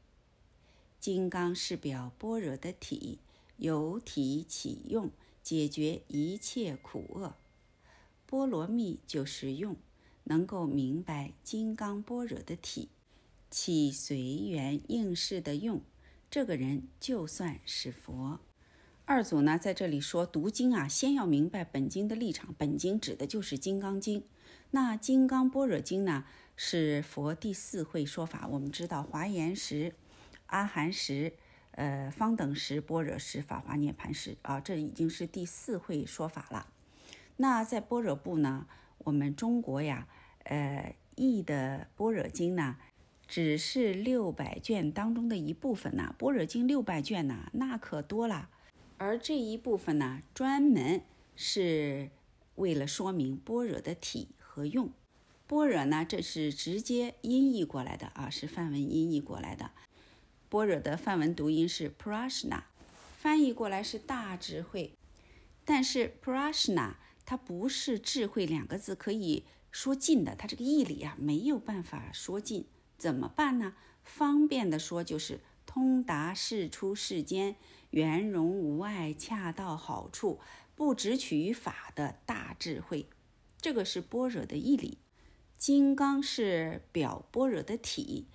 [0.99, 3.19] 金刚是表般若的体，
[3.55, 5.09] 由体起用，
[5.41, 7.37] 解决一切苦厄。
[8.25, 9.77] 波罗蜜就是用，
[10.25, 12.89] 能够明白金刚般若的体，
[13.49, 15.81] 起随缘应试的用。
[16.31, 18.39] 这个人就算是佛。
[19.03, 22.55] 二祖呢，在这里说读经啊，先要明白本经的立场。
[22.57, 24.21] 本经指的就是《金刚经》。
[24.69, 26.23] 那《金刚般若经》呢，
[26.55, 28.47] 是佛第四会说法。
[28.47, 29.93] 我们知道华严时、
[30.45, 31.33] 阿含时、
[31.71, 36.67] 呃方等时、般若时、法华涅盘时啊，这已经是第四会说法了。
[37.35, 38.67] 那在般若部呢，
[38.99, 40.07] 我们中国呀，
[40.45, 42.77] 呃译的般若经呢。
[43.31, 48.49] 只是六百卷当中的一部分呐，《般若经》六百卷呐，那可多了。
[48.97, 51.01] 而这一部分呢，专门
[51.37, 52.09] 是
[52.55, 54.91] 为了说明般若的体和用。
[55.47, 59.71] 般若呢，这是直接音译过来的啊，是梵文音译过来的。
[60.49, 62.63] 般若的梵文读音是 prashna，
[63.17, 64.91] 翻译过来是大智慧。
[65.63, 72.65] 但是 prashna 它不是智慧两个字可以说尽的，它这个义理啊，没有办法说尽。
[73.01, 73.73] 怎么办呢？
[74.03, 77.55] 方便的说，就是通达世出世间，
[77.89, 80.39] 圆融无碍，恰到好处，
[80.75, 83.07] 不执取于法的大智慧。
[83.59, 84.99] 这个是般若的义理。
[85.57, 88.27] 金刚是表般若的体，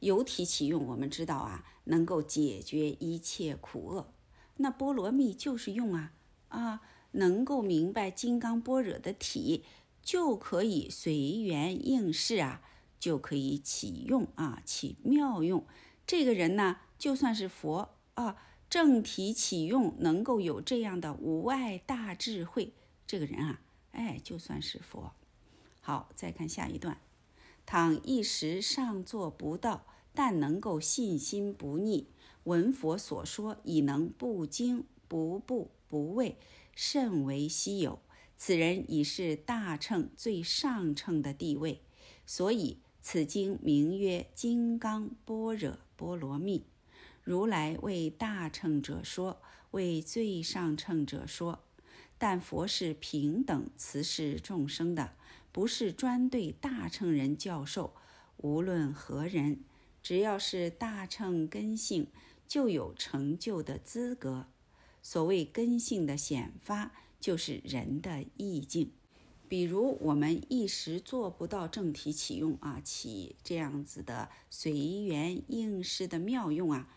[0.00, 4.14] 有体起用，我们知道啊，能够解决一切苦厄。
[4.56, 6.14] 那波罗蜜就是用啊
[6.48, 9.62] 啊，能够明白金刚般若的体，
[10.02, 12.62] 就可以随缘应事啊，
[12.98, 15.66] 就可以启用啊，起妙用。
[16.06, 18.36] 这个人呢，就算是佛啊，
[18.68, 22.72] 正体启用，能够有这样的无碍大智慧，
[23.06, 23.60] 这个人啊，
[23.92, 25.12] 哎，就算是佛。
[25.80, 26.98] 好，再看下一段。
[27.64, 32.08] 倘一时尚做不到，但能够信心不逆，
[32.44, 36.36] 闻佛所说，已能不惊不怖不畏，
[36.74, 37.98] 甚为稀有。
[38.36, 41.82] 此人已是大乘最上乘的地位，
[42.24, 42.78] 所以
[43.08, 46.58] 此经名曰《金刚般若波罗蜜》。
[47.22, 49.40] 如来为大乘者说，
[49.70, 51.62] 为最上乘者说。
[52.18, 55.12] 但佛是平等慈视众生的。
[55.52, 57.94] 不是专对大乘人教授，
[58.38, 59.60] 无论何人，
[60.02, 62.08] 只要是大乘根性，
[62.48, 64.48] 就有成就的资格。
[65.00, 66.90] 所谓根性的显发，
[67.20, 68.90] 就是人的意境。
[69.48, 76.88] 比如我们一时做不到正体启用啊，起这样子的随缘应事的妙用啊，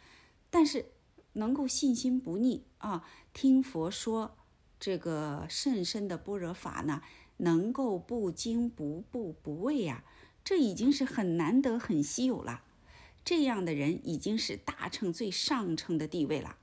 [0.50, 0.86] 但是
[1.34, 4.36] 能够信心不逆啊，听佛说
[4.80, 7.02] 这个甚深的般若法呢。
[7.42, 10.04] 能够不惊不怖不畏呀，
[10.44, 12.64] 这已经是很难得、很稀有了。
[13.24, 16.58] 这样的人已经是大乘最上乘的地位了。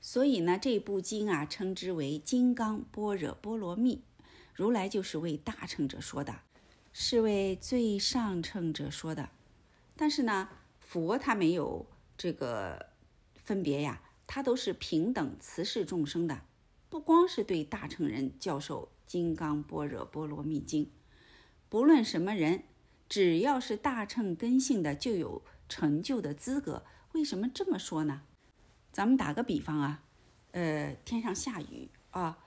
[0.00, 4.02] 所以呢，这部经啊，称之为《金刚般若波罗蜜》。
[4.56, 6.40] 如来就是为大乘者说的，
[6.92, 9.28] 是为最上乘者说的。
[9.94, 10.48] 但是呢，
[10.80, 11.84] 佛他没有
[12.16, 12.86] 这个
[13.34, 16.40] 分别呀，他都是平等慈视众生的，
[16.88, 18.88] 不光是对大乘人教授。
[19.08, 20.84] 《金刚般若波罗蜜经》，
[21.68, 22.64] 不论什么人，
[23.08, 26.82] 只要是大乘根性的，就有成就的资格。
[27.12, 28.22] 为什么这么说呢？
[28.90, 30.02] 咱们打个比方啊，
[30.50, 32.38] 呃，天上下雨啊，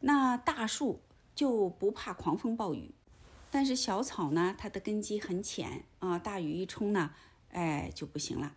[0.00, 1.00] 那大树
[1.38, 2.90] 就不怕狂风暴雨，
[3.48, 7.14] 但是小草呢，它的根基很浅啊，大雨一冲呢，
[7.50, 8.56] 哎，就不行了。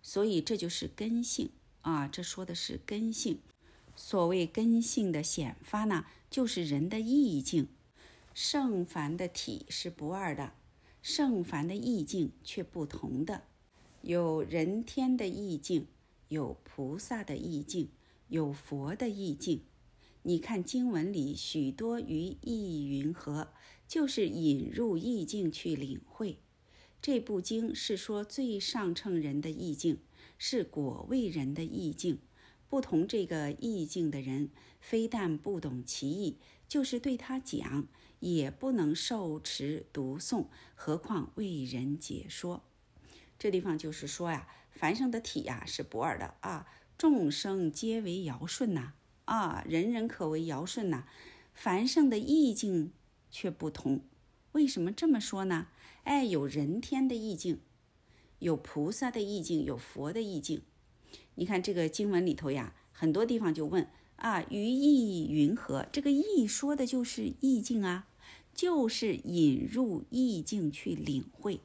[0.00, 1.50] 所以这就是根性
[1.82, 3.40] 啊，这说的是根性。
[3.94, 6.06] 所谓根性的显发呢？
[6.30, 7.68] 就是人的意境，
[8.32, 10.54] 圣凡的体是不二的，
[11.02, 13.42] 圣凡的意境却不同的。
[14.00, 15.86] 有人天的意境，
[16.28, 17.90] 有菩萨的意境，
[18.28, 19.64] 有佛的意境。
[20.24, 23.48] 你看经文里许多于意云何，
[23.88, 26.38] 就是引入意境去领会。
[27.00, 29.98] 这部经是说最上乘人的意境，
[30.38, 32.20] 是果位人的意境。
[32.68, 34.50] 不同这个意境的人，
[34.80, 37.88] 非但不懂其意，就是对他讲，
[38.20, 40.46] 也不能受持读诵，
[40.76, 42.62] 何况为人解说。
[43.36, 48.94] 这地方就是说呀，凡圣的体呀是不二的啊，众生皆为尧舜呐，
[49.36, 51.04] 啊人人可为尧舜呐。
[51.54, 52.92] 凡圣的意境
[53.30, 54.00] 却不同，
[54.52, 55.68] 为什么这么说呢？
[56.04, 57.60] 哎，有人天的意境，
[58.38, 60.62] 有菩萨的意境，有佛的意境。
[61.36, 65.86] 你看这个经文里头呀，很多地方就问啊，于意云何？
[65.92, 68.08] 这个意说的就是意境啊，
[68.54, 71.60] 就是引入意境去领会。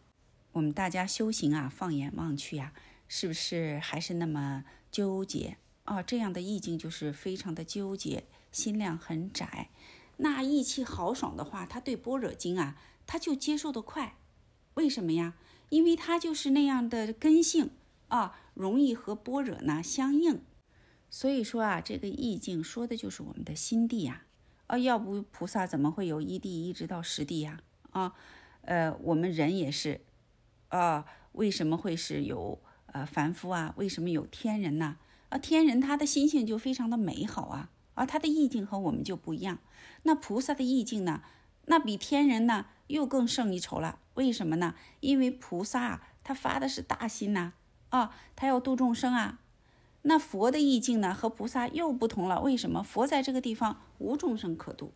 [0.54, 2.74] 我们大家修行啊，放眼望去呀，
[3.08, 5.58] 是不是还是那么纠结
[5.88, 6.04] 啊？
[6.04, 9.70] 这样的意境就是非常的纠结，心量很窄。
[10.18, 14.18] 那意气豪爽的话，他对般若经啊，他就接受的快。
[14.76, 15.34] 为什么呀？
[15.70, 17.72] 因为他就是那样的根性
[18.10, 18.40] 啊。
[18.54, 20.42] 容易和般若呢相应，
[21.12, 24.24] 所以说啊，这个意境说的就是我们的心地呀。
[24.66, 27.62] 啊，要不菩萨怎么会有一地一直到十地呀？
[27.92, 28.16] 啊，
[28.62, 30.02] 呃，我们人也是，
[30.70, 33.76] 啊，为什么会是有呃凡夫啊？
[33.78, 34.98] 为什么有天人呢？
[35.42, 39.58] 天人他的心性就非常的美好啊，啊，他的意境和我们就不一样。
[40.04, 41.24] 那菩萨的意境呢，
[41.66, 44.00] 那比天人呢又更胜一筹了。
[44.14, 44.76] 为什么呢？
[45.00, 47.54] 因为菩萨啊，他发的是大心呐。
[47.90, 49.40] 啊，他要度众生啊，
[50.02, 52.42] 那佛的意境呢和菩萨又不同了。
[52.42, 54.94] 为什么佛在这个地方无众生可度，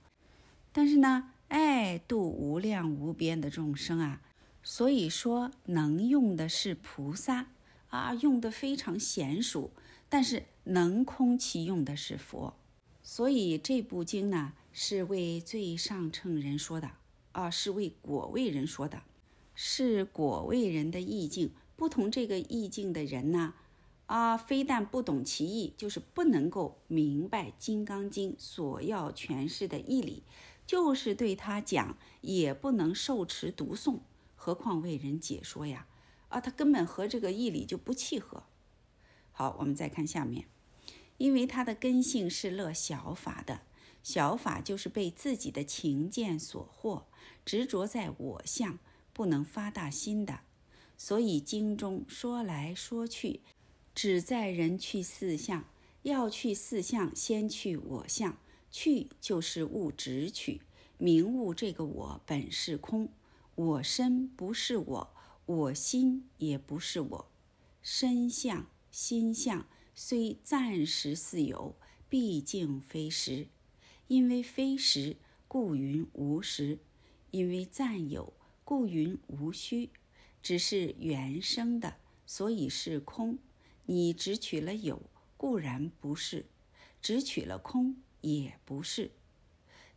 [0.72, 4.22] 但是呢，哎，度无量无边的众生啊。
[4.64, 7.48] 所以说能用的是菩萨
[7.90, 9.72] 啊，用的非常娴熟，
[10.12, 12.54] 但是能空其用的是佛。
[13.02, 16.92] 所以这部经呢是为最上乘人说的
[17.32, 19.04] 啊，是为果位人说的，
[19.56, 21.52] 是果位人的意境。
[21.78, 23.54] 不同这个意境的人呢，
[24.08, 30.24] 啊，非但不懂其意，就是不能够明白《金刚经》所要诠释的义理，
[30.68, 34.00] 就是对他讲也不能受持读诵，
[34.36, 35.88] 何况为人解说呀？
[36.28, 38.44] 啊，他根本和这个义理就不契合。
[39.42, 40.46] 好，我们再看下面，
[41.18, 43.62] 因为它的根性是乐小法的，
[44.04, 47.06] 小法就是被自己的情见所惑，
[47.44, 48.78] 执着在我相，
[49.12, 50.42] 不能发大心的，
[50.96, 53.42] 所以经中说来说去，
[53.96, 55.66] 只在人去四相，
[56.04, 58.38] 要去四相，先去我相，
[58.70, 60.62] 去就是物直取，
[61.00, 63.10] 明悟这个我本是空，
[63.56, 65.14] 我身不是我，
[65.48, 67.32] 我心也不是我，
[67.82, 68.68] 身相。
[68.92, 69.66] 心相
[69.96, 71.76] 虽暂时似有，
[72.10, 73.48] 毕竟非实。
[74.08, 75.16] 因为非实，
[75.48, 76.78] 故云无实；
[77.32, 78.34] 因为暂有，
[78.66, 79.90] 故云无虚。
[80.44, 83.40] 只是原生的，所以是空。
[83.86, 85.02] 你只取了有，
[85.38, 86.44] 固然不是；
[87.02, 89.12] 只取了空，也不是。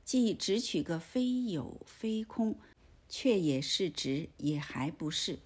[0.04, 2.56] 即只取个非有非空，
[3.08, 5.40] 却也是执，也还不是。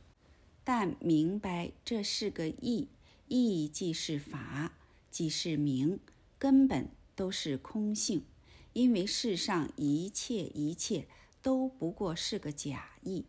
[0.64, 2.88] 但明白这是个义。
[3.29, 4.72] 义即是法，
[5.11, 6.01] 即是名，
[6.39, 8.24] 根本都是空性。
[8.72, 11.09] 因为世上一切一切
[11.43, 13.24] 都不过是个假意、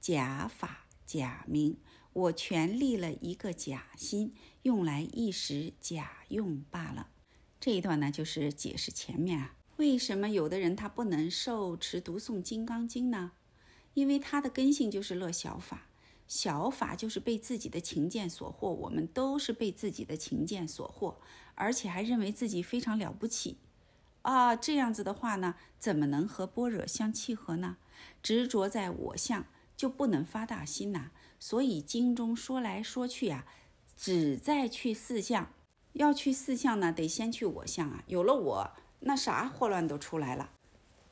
[0.00, 1.76] 假法、假名。
[2.12, 7.08] 我全立了一个假心，用来一时假用罢了。
[7.60, 13.32] 这一段呢，就是解释前面啊，为什么有的人他不能受持读诵《金刚经》呢？
[13.94, 15.86] 因为他的根性就是乐小法。
[16.30, 21.16] 小法就是被自己的情见所惑，我们都是被自己的情见所惑，
[21.56, 23.56] 而且还认为自己非常了不起，
[24.22, 27.78] 啊，这样子的话呢，怎么能和般若相契合呢？
[28.22, 29.44] 执着在我相，
[29.76, 31.10] 就不能发大心呐。
[31.40, 33.44] 所以经中说来说去呀，
[33.96, 35.50] 只在去四相，
[35.94, 38.04] 要去四相呢，得先去我相啊。
[38.06, 38.70] 有了我，
[39.00, 40.50] 那啥祸乱都出来了。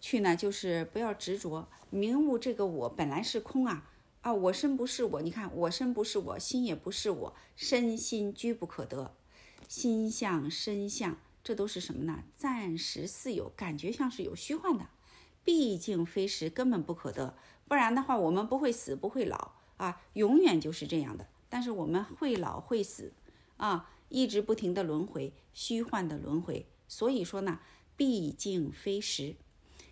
[0.00, 3.90] 去呢，就是不要执着，明悟这个我本来是空啊。
[4.28, 9.16] 啊，我身不是我，你看我身不是我，心也不是我，身心居不可得，
[9.66, 12.24] 心相身相，这都是什么呢？
[12.36, 14.90] 暂时似有，感觉像是有虚幻的，
[15.42, 17.38] 毕竟非实，根本不可得。
[17.66, 21.26] 不然的话，我们不会死，不会老啊，永远就是这样的。
[21.48, 23.14] 但是我们会老会死
[23.56, 26.66] 啊，一直不停的轮回，虚幻的轮回。
[26.86, 27.60] 所以说呢，
[27.96, 29.36] 毕竟非实，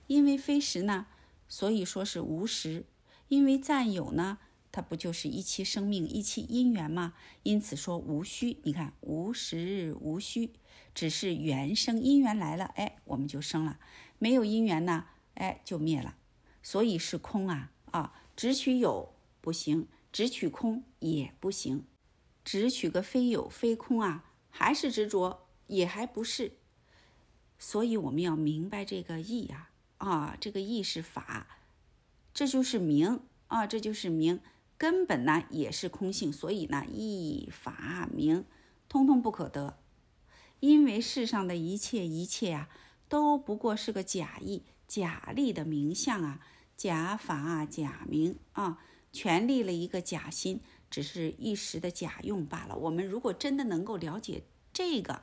[0.06, 1.06] 因为非实呢，
[1.48, 2.84] 所以说是无实。
[3.28, 4.38] 因为暂有呢，
[4.70, 7.14] 它不就是一期生命，一期因缘吗？
[7.42, 8.58] 因此说无虚。
[8.62, 10.52] 你看无实无虚，
[10.94, 13.78] 只是缘生因缘来了，哎，我们就生了；
[14.18, 16.16] 没有因缘呢，哎，就灭了。
[16.62, 18.12] 所以是空啊啊！
[18.36, 21.84] 只取有不行，只取空也不行，
[22.44, 26.58] 只取个非有非空啊，还是执着，也还不是。
[27.58, 31.55] 所以我们要明白这个义呀啊，这个义是法。
[32.36, 34.40] 这就是名啊，这就是名，
[34.76, 38.44] 根本呢也是空性，所以呢一法名
[38.90, 39.78] 通通不可得，
[40.60, 42.68] 因为世上的一切一切呀，
[43.08, 46.40] 都不过是个假意、假立的名相啊，
[46.76, 50.60] 假法啊、假名啊，全立了一个假心，
[50.90, 52.76] 只是一时的假用罢了。
[52.76, 54.42] 我们如果真的能够了解
[54.74, 55.22] 这个，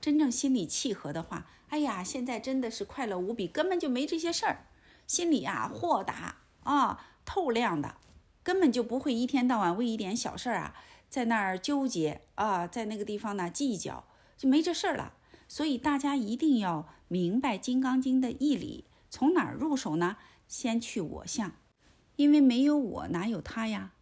[0.00, 4.66] 真正心里契合的话，哎呀，现在真的是快乐无比，根本就没这些事儿。
[5.06, 7.96] 心里啊豁达啊透亮的，
[8.42, 10.74] 根本就不会一天到晚为一点小事儿啊
[11.08, 14.04] 在那儿纠结啊，在那个地方呢计较，
[14.36, 15.14] 就没这事儿了。
[15.46, 20.16] 所以大家一定要明白《金刚经》的义理，从哪儿入手呢？
[20.48, 21.52] 先去我相，
[22.16, 23.92] 因为没有我哪有他呀？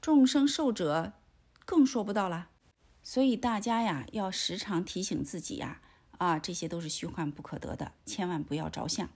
[0.00, 1.12] 众生受者
[1.64, 2.48] 更说不到了。
[3.02, 5.80] 所以大家呀要时常提醒自己呀
[6.18, 9.08] 啊，这些都是虚幻不可得的，千万不要着相。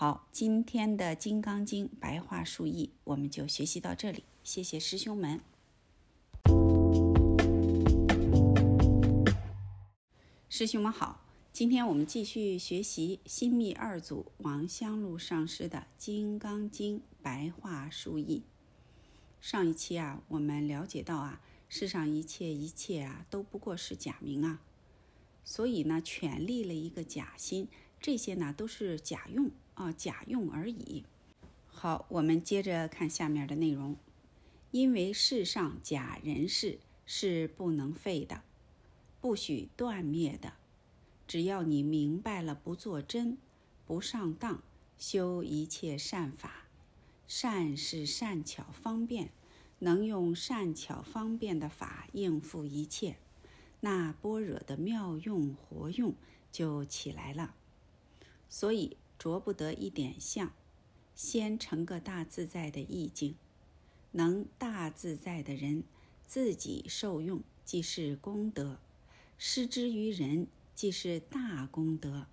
[0.00, 5.38] 好，今天的《金刚经》白话述译我们就学习到这里，谢谢师兄们。
[10.48, 11.20] 师兄们好，
[11.52, 18.44] 今天我们继续学习新密二祖王香露上师的《金刚经》白话述译。
[19.38, 24.62] 上一期啊，我们了解到啊，世上一切一切啊，都不过是假名啊，
[25.44, 27.68] 所以呢，全立了一个假心，
[28.00, 29.50] 这些呢都是假用。
[29.80, 31.04] 啊，假用而已。
[31.66, 33.96] 好，我们接着看下面的内容。
[34.72, 38.42] 因为世上假人事是不能废的，
[39.22, 40.52] 不许断灭的。
[41.26, 43.38] 只要你明白了，不做真，
[43.86, 44.62] 不上当，
[44.98, 46.66] 修一切善法。
[47.26, 49.30] 善是善巧方便，
[49.78, 53.16] 能用善巧方便的法应付一切，
[53.80, 56.14] 那般若的妙用活用
[56.52, 57.54] 就起来了。
[58.50, 58.98] 所以。
[59.20, 60.50] 着不得一点相，
[61.14, 63.34] 先成个大自在的意境。
[64.12, 65.84] 能大自在的人，
[66.26, 68.78] 自己受用即是功德；
[69.36, 72.28] 施之于人，即是大功德；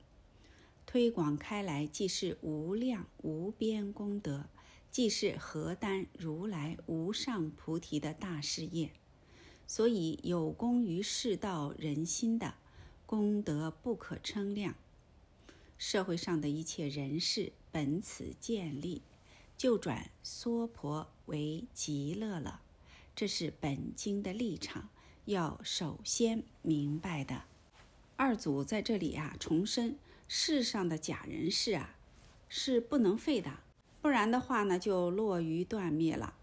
[0.85, 4.45] 推广开来，即是无量无边功德，
[4.89, 8.91] 即是何丹如来无上菩提的大事业。
[9.67, 12.53] 所以，有功于世道人心的
[13.05, 14.75] 功德不可称量。
[15.77, 19.01] 社会上的一切人事，本此建立，
[19.55, 22.61] 就转娑婆为极乐了。
[23.15, 24.89] 这是本经的立场，
[25.25, 27.43] 要首先明白的。
[28.15, 29.97] 二祖在这里啊，重申
[30.27, 31.95] 世上的假人事啊，
[32.49, 33.59] 是不能废的，
[34.01, 36.33] 不然的话呢，就落于断灭了。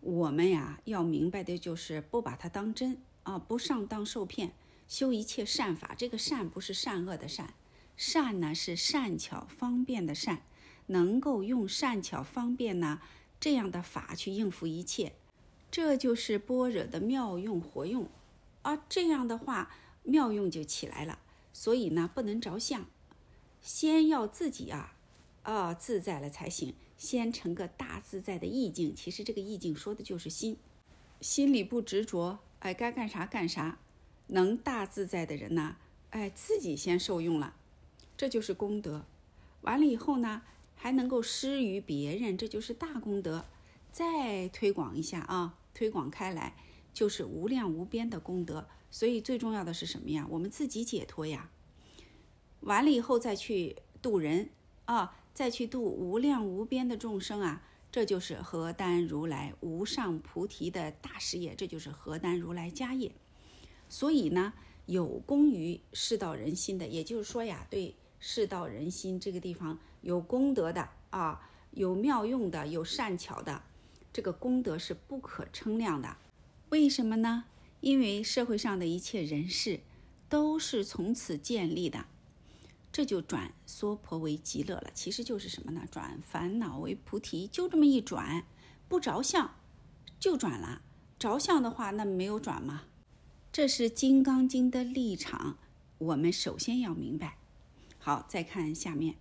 [0.00, 4.52] 我们呀，要明白的就是不把它当真啊，不上当受骗，
[4.86, 5.94] 修一切善法。
[5.94, 7.52] 这个善不是善恶的善。
[7.98, 10.42] 善呢是善巧方便的善，
[10.86, 13.00] 能够用善巧方便呢
[13.38, 15.12] 这样的法去应付一切，
[15.70, 18.08] 这就是般若的妙用活用，
[18.62, 19.74] 啊，这样的话
[20.04, 21.18] 妙用就起来了。
[21.52, 22.86] 所以呢不能着相，
[23.60, 24.94] 先要自己啊，
[25.42, 26.74] 啊自在了才行。
[26.96, 30.56] 先成个大自在的意境，其实这个意境说的就是心，
[31.20, 33.78] 心里不执着，哎，该干啥干啥，
[34.28, 35.76] 能大自在的人呢，
[36.10, 37.54] 哎，自己先受用了。
[38.18, 39.06] 这就是功德，
[39.60, 40.42] 完了以后呢，
[40.74, 43.44] 还能够施于别人，这就是大功德。
[43.92, 46.56] 再推广一下啊，推广开来
[46.92, 48.66] 就是无量无边的功德。
[48.90, 50.26] 所以最重要的是什么呀？
[50.30, 51.48] 我们自己解脱呀。
[52.62, 54.50] 完了以后再去度人
[54.86, 57.62] 啊，再去度无量无边的众生啊，
[57.92, 63.12] 这就是何丹如来无上菩提的大事业，这就是何丹如来家业。
[63.88, 64.54] 所以呢，
[64.86, 67.94] 有功于世道人心的，也就是说呀，对。
[68.20, 73.62] 世道人心这个地方有功德的啊，有妙用的，有善巧的，
[74.12, 76.16] 这个功德是不可称量的。
[76.70, 77.44] 为什么呢？
[77.80, 79.80] 因为社会上的一切人事
[80.28, 82.06] 都是从此建立的，
[82.90, 84.90] 这就转娑婆为极乐了。
[84.92, 85.86] 其实就是什么呢？
[85.90, 88.44] 转烦恼为菩提，就这么一转，
[88.88, 89.54] 不着相
[90.18, 90.82] 就转了。
[91.18, 92.82] 着相的话，那没有转吗？
[93.50, 95.56] 这是《金刚经》的立场，
[95.98, 97.37] 我们首先要明白。
[97.98, 99.16] 好，再看下面。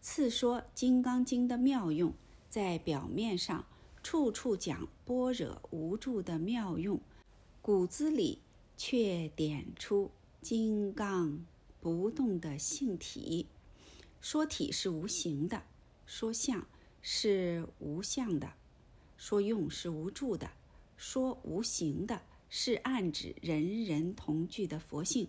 [0.00, 2.12] 次说《金刚经》的妙用，
[2.50, 3.64] 在表面上
[4.02, 7.00] 处处讲般若无住的妙用，
[7.62, 8.40] 骨子里
[8.76, 10.10] 却点出
[10.42, 11.46] 金刚
[11.80, 13.46] 不动的性体。
[14.20, 15.62] 说体是无形的，
[16.04, 16.66] 说相
[17.00, 18.52] 是无相的，
[19.16, 20.50] 说用是无助的，
[20.96, 22.20] 说无形的
[22.50, 25.28] 是暗指人人同具的佛性，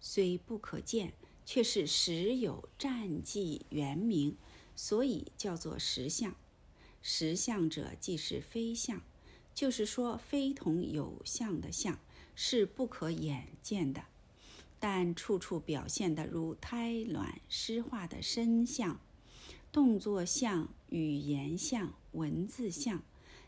[0.00, 1.12] 虽不可见。
[1.52, 4.36] 却是实有战绩原名，
[4.76, 6.36] 所以叫做实相。
[7.02, 9.02] 实相者即是非相，
[9.52, 11.98] 就是说非同有相的相
[12.36, 14.04] 是不可眼见的，
[14.78, 19.00] 但处处表现的如胎卵湿化的身相、
[19.72, 23.02] 动作相、语言相、文字相，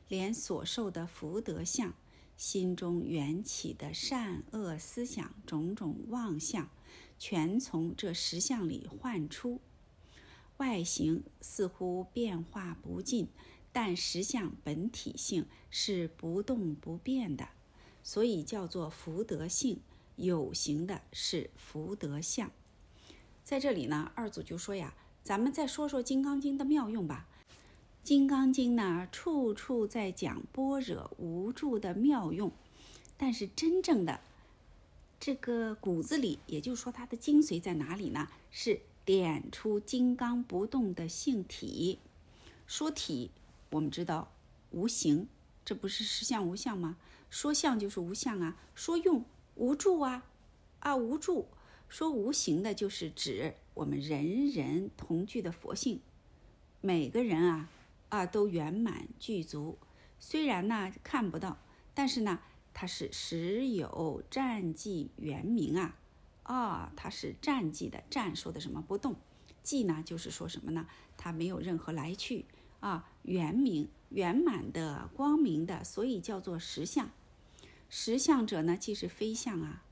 [0.09, 1.94] 连所受的福德相、
[2.36, 6.68] 心中缘起的善恶思想种种妄相。
[7.25, 9.61] 全从这实相里幻出，
[10.57, 13.29] 外形似乎变化不尽，
[13.70, 17.51] 但实相本体性是不动不变的，
[18.03, 19.79] 所以叫做福德性。
[20.16, 22.51] 有形的是福德相。
[23.45, 24.93] 在这里呢，二祖就说呀，
[25.23, 27.29] 咱们再说说《金刚经》的妙用吧。
[28.03, 32.51] 《金刚经》呢，处处在讲般若无住的妙用，
[33.16, 34.18] 但是真正的。
[35.25, 38.27] 这个骨子里，也就是说，它的精髓在哪里呢？
[38.51, 42.01] 是点出金刚不动的性体。
[42.66, 43.31] 说体，
[43.70, 44.33] 我们知道
[44.73, 45.29] 无形，
[45.64, 46.97] 这不是实相无相吗？
[47.31, 48.59] 说相就是无相啊。
[48.75, 50.25] 说用无住啊，
[50.81, 51.47] 啊无住。
[51.89, 56.01] 说无形的，就是指我们人人同具的佛性，
[56.81, 57.68] 每个人啊
[58.09, 59.79] 啊都圆满具足。
[60.18, 61.59] 虽然呢看不到，
[61.95, 62.41] 但是呢。
[62.75, 65.97] 它是实有战绩原名啊，
[66.43, 69.16] 啊，它是战绩的战说的什么不动，
[69.62, 70.87] 绩呢就是说什么呢？
[71.16, 72.47] 它没有任何来去
[72.81, 77.11] 啊，原名圆满的光明的，所以叫做实相。
[77.89, 79.85] 实相者呢，即是非相啊，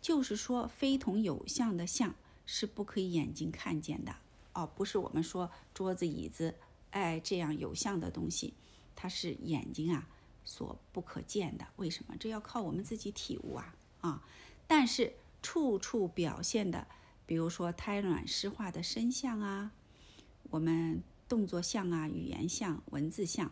[0.00, 2.14] 就是说非同有相的相
[2.46, 4.16] 是不可以眼睛看见的
[4.54, 6.54] 哦，不是我们说桌子椅子
[6.90, 8.54] 哎这样有相的东西，
[8.96, 10.08] 它是眼睛啊。
[10.44, 12.14] 所不可见的，为什么？
[12.18, 14.22] 这要靠我们自己体悟啊啊！
[14.66, 16.86] 但是处处表现的，
[17.26, 19.72] 比如说胎卵湿化的身相啊，
[20.50, 23.50] 我们动作相啊、语言相、文字相，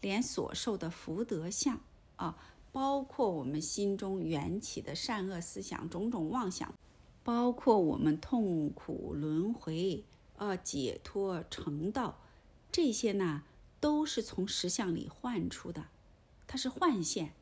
[0.00, 1.80] 连所受的福德相
[2.16, 2.36] 啊，
[2.72, 6.74] 包括我们心中缘起的善恶思想、种种妄想，
[7.22, 10.04] 包括我们痛苦轮回、
[10.36, 12.18] 啊解脱成道，
[12.70, 13.42] 这些呢，
[13.78, 15.86] 都是从实相里幻出的，
[16.52, 17.32] 它是幻现。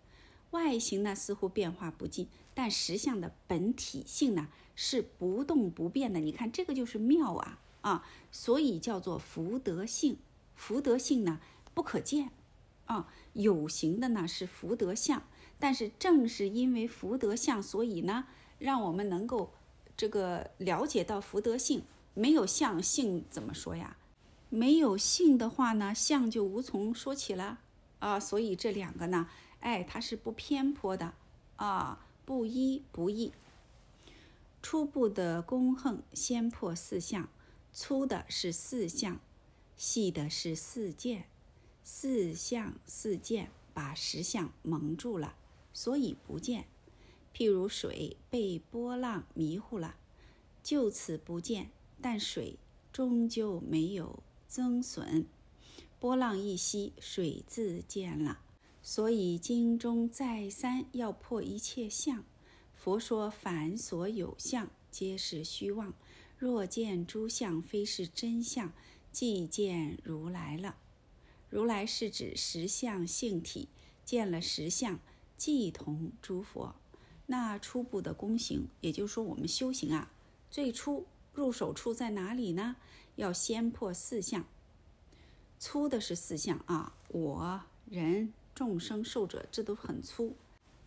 [0.53, 4.47] 外形呢似乎变化不尽，但实相的本体性呢
[4.77, 6.21] 是不动不变的。
[6.21, 8.07] 你看这个就是妙啊啊！
[8.31, 10.19] 所以叫做福德性。
[10.55, 11.41] 福德性呢
[11.75, 12.31] 不可见
[12.87, 15.25] 啊，有形的呢是福德相。
[15.59, 18.27] 但是正是因为福德相，所以呢
[18.61, 19.53] 让我们能够
[19.97, 21.83] 这个了解到福德性。
[22.15, 23.97] 没有相性怎么说呀？
[24.51, 27.59] 没有性的话呢，相就无从说起了
[28.01, 28.19] 啊。
[28.19, 29.29] 所以这两个呢。
[29.61, 31.13] 哎，它是不偏颇的
[31.57, 33.31] 啊，不一不异。
[34.63, 37.29] 初步的功横先破四相，
[37.71, 39.21] 粗的是四相，
[39.77, 41.27] 细的是四见，
[41.85, 45.37] 四相四见把实相蒙住了，
[45.75, 46.65] 所以不见。
[47.35, 49.97] 譬如水被波浪迷糊了，
[50.63, 51.71] 就此不见，
[52.01, 52.59] 但水
[52.91, 55.27] 终究没有增损，
[56.01, 58.41] 波浪一息，水自见了。
[58.83, 62.25] 所以经中再三要破一切相。
[62.73, 65.93] 佛说凡所有相，皆是虚妄。
[66.39, 68.73] 若见诸相非是真相，
[69.13, 70.77] 即见如来了。
[71.51, 73.69] 如来是指实相性体，
[74.03, 74.99] 见了实相，
[75.37, 76.75] 即同诸佛。
[77.27, 80.11] 那初步的功行，也就是说我们修行啊，
[80.51, 82.77] 最初入手处在哪里呢？
[83.17, 84.47] 要先破四相。
[85.61, 88.33] 粗的是四相啊，我人。
[88.53, 90.35] 众生受者，这都很粗；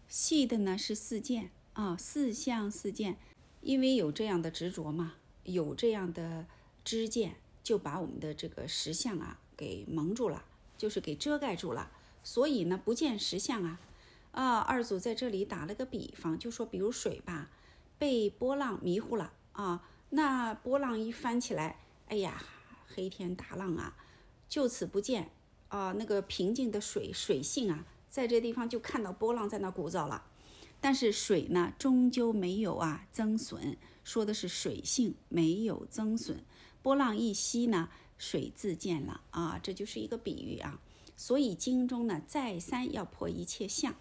[0.07, 3.17] 细的呢是四见啊，四相四见，
[3.61, 5.13] 因为有这样的执着嘛，
[5.43, 6.45] 有这样的
[6.84, 10.43] 知见，就把我们的这个实相啊给蒙住了，
[10.78, 11.91] 就是给遮盖住了，
[12.24, 13.80] 所以呢不见实相啊。
[14.32, 17.49] 啊，二祖在这里打了个比方，就说比如水吧，
[17.97, 22.43] 被波浪迷糊了啊，那波浪一翻起来，哎呀，
[22.88, 23.95] 黑天大浪啊，
[24.48, 25.30] 就此不见。
[25.70, 30.24] 啊，那个平静的水水性啊，在这地方就看到波浪在那鼓噪了，
[30.80, 36.44] 但是水呢，终究没有啊增损，说的是水性没有增损。
[36.84, 37.89] 波浪一息呢，
[38.20, 40.80] 水自见了啊，这就是一个比喻啊。
[41.18, 43.96] 所以经中呢，再三要破一切相。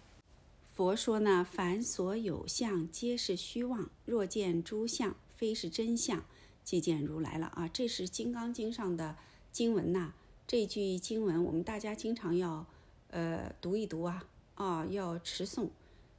[0.71, 3.89] 佛说呢，凡所有相，皆是虚妄。
[4.05, 6.23] 若见诸相非是真相，
[6.63, 7.67] 即见如来了啊。
[7.67, 9.17] 这是《金刚经》上的
[9.51, 10.13] 经文呐。
[10.45, 12.65] 这句经文，我们大家经常要，
[13.07, 14.25] 呃，读一读啊，
[14.55, 15.69] 啊，要持诵。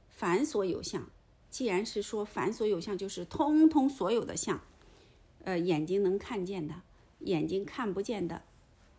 [0.09, 1.09] 凡所有相，
[1.49, 4.61] 既然是说凡所有相，就是通通所有的相，
[5.43, 6.81] 呃，眼睛能看见的，
[7.19, 8.43] 眼睛看不见的，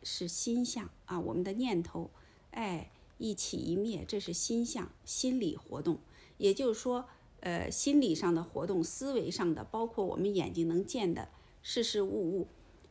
[0.03, 1.19] 是心相啊。
[1.19, 2.11] 我们的念头，
[2.53, 5.99] 哎，一起一灭，这是心相，心理活动。
[6.39, 7.09] 也就是说，
[7.41, 11.29] 呃，心理上的活动，思维上的，包括我们眼睛能见的
[11.63, 12.47] 事事物物，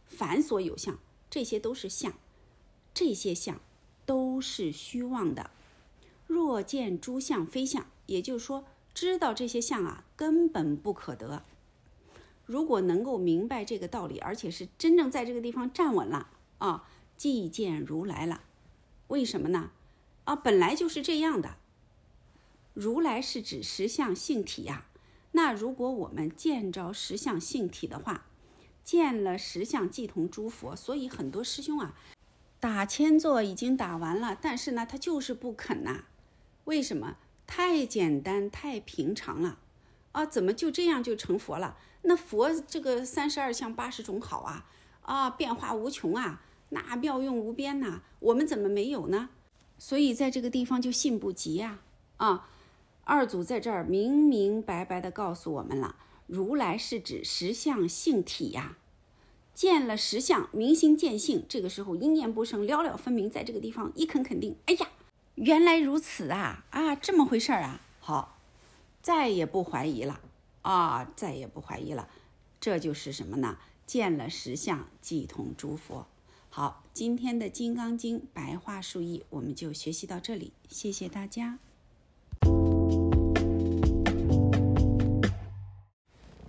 [0.06, 2.14] 凡所有相，这些都是相。
[2.96, 3.60] 这些相
[4.06, 5.52] 都是虚妄的。
[6.26, 11.44] 若见诸相非相，也就是说，知道这些相啊根本不可得。
[12.46, 16.30] 如果能够明白这个道理，而且是真正在这个地方站稳了
[16.60, 16.88] 啊，
[17.18, 18.44] 即见如来了。
[19.08, 19.72] 为什么呢？
[20.24, 21.58] 啊，本来就是这样的。
[22.74, 24.86] 如来是指实相性体呀。
[25.34, 28.26] 那如果我们见着实相性体的话，
[28.86, 30.74] 见了实相即同诸佛。
[30.76, 31.94] 所以很多师兄啊。
[32.66, 36.06] 打千座已经打完了，但是呢，他就是不肯呐。
[36.64, 37.18] 为什么？
[37.46, 39.60] 太简单，太平常了
[40.14, 40.26] 啊！
[40.26, 41.78] 怎么就这样就成佛了？
[42.02, 44.66] 那佛这个三十二相八十种好啊
[45.04, 48.02] 啊，变化无穷啊，那妙用无边呐。
[48.20, 49.30] 我们怎么没有呢？
[49.78, 51.82] 所以在这个地方就信不及呀
[52.18, 52.50] 啊！
[53.04, 58.78] 二祖在这儿明明白白的告诉我们了：如来是指实相性体呀。
[59.56, 64.90] 见了实相，明心见性，这个时候因缘不生，了了分明，在这个地方一肯肯定，哎呀，
[65.36, 68.38] 原来如此啊啊，这么回事儿啊，好，
[69.02, 70.20] 再也不怀疑了
[70.62, 72.10] 啊，再也不怀疑了，
[72.60, 73.58] 这就是什么呢？
[73.86, 76.06] 见了实相，即同诸佛。
[76.50, 81.60] 好，今天的《金刚经》白话述译我们就学习到这里，谢谢大家，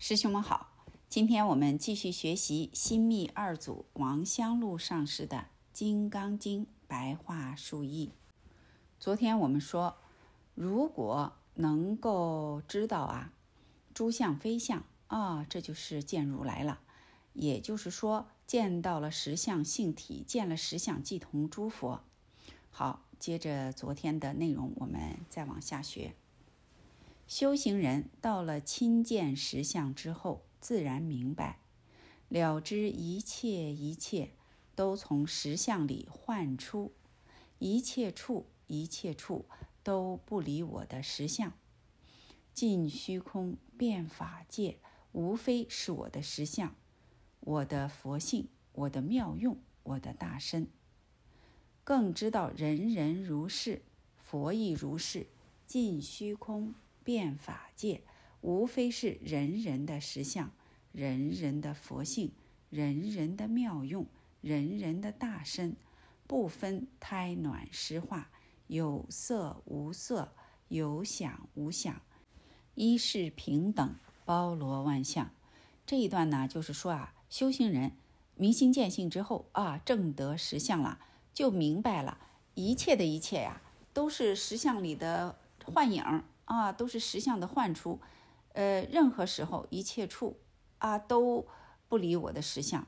[0.01, 0.76] 师兄们好。
[1.09, 5.37] 今天我们继续学习新密二祖王香露上师的
[5.73, 8.11] 《金刚经》白话述译。
[8.99, 9.97] 昨天我们说，
[10.55, 13.33] 如果能够知道啊，
[13.95, 16.81] 诸相非相啊，这就是见如来了。
[17.33, 22.03] 也就是说，见到了实相性体，见了实相即同诸佛。
[22.71, 26.15] 好，接着昨天的内容，我们再往下学。
[27.27, 31.61] 修行人到了亲见实相之后，自然明白，
[32.29, 34.31] 了知一切一切
[34.75, 36.93] 都从实相里幻出，
[37.59, 39.47] 一切处一切处
[39.83, 41.53] 都不离我的实相。
[42.53, 44.79] 尽虚空遍法界，
[45.13, 46.75] 无非是我的实相，
[47.41, 50.69] 我的佛性，我的妙用，我的大身。
[51.85, 53.83] 更知道人人如是，
[54.17, 55.29] 佛亦如是。
[55.67, 58.03] 尽虚空，遍法界，
[58.41, 60.53] 无非是人人的实相，
[60.93, 62.33] 人人的佛性，
[62.71, 64.07] 人人的妙用，
[64.41, 65.77] 人人的大身，
[66.27, 68.31] 不分胎暖湿化，
[68.67, 70.33] 有色无色，
[70.69, 72.01] 有想无想，
[72.75, 75.31] 一是平等，包罗万象。
[75.85, 77.93] 这一段呢，就是说啊，修行人
[78.37, 81.01] 明心见性之后啊，正得实相了。
[81.33, 82.19] 就明白了，
[82.55, 83.61] 一切的一切呀，
[83.93, 86.03] 都是实相里的幻影
[86.47, 88.01] 啊，都是实相的幻出。
[88.57, 90.39] 呃，任何时候，一切处
[90.79, 91.47] 啊，都
[91.89, 92.87] 不离我的实相。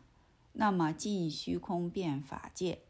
[0.55, 2.81] 那么，尽虚空遍法界，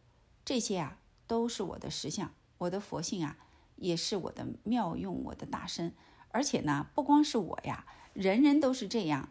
[0.45, 2.33] 这些啊，都是我的实相。
[2.59, 3.37] 我的佛性啊，
[3.75, 5.93] 也是我的妙用，我的大身。
[6.31, 9.31] 而且呢，不光是我呀，人人都是这样。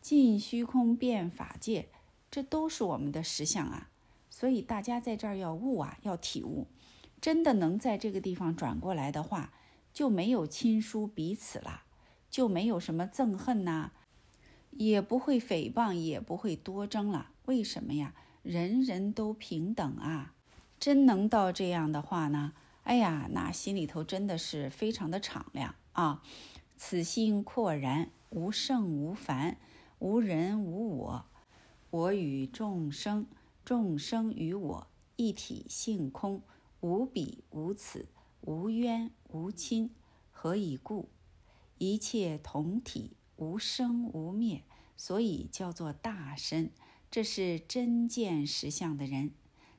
[0.00, 1.90] 尽虚空遍法界，
[2.30, 3.90] 这都是我们的实相啊。
[4.30, 6.66] 所以大家在这儿要悟啊，要体悟，
[7.20, 9.52] 真的能在这个地方转过来的话，
[9.92, 11.82] 就没有亲疏彼此了，
[12.30, 13.92] 就没有什么憎恨呐，
[14.70, 17.30] 也不会诽谤，也不会多争了。
[17.46, 18.14] 为什么呀？
[18.42, 20.34] 人人都平等啊！
[20.78, 22.52] 真能到这样的话呢？
[22.84, 26.22] 哎呀，那心里头真的是非常的敞亮啊！
[26.76, 29.58] 此心阔然，无圣无凡，
[29.98, 31.26] 无人无我，
[31.90, 33.26] 我与众生。
[33.64, 36.40] 众生与我一体性空，
[36.80, 38.06] 无彼无此，
[38.40, 39.90] 无冤无亲，
[40.30, 41.10] 何以故？
[41.78, 44.62] 一切同体，无生无灭，
[44.96, 46.70] 所以叫做大身。
[47.10, 49.32] 这是真见实相的人，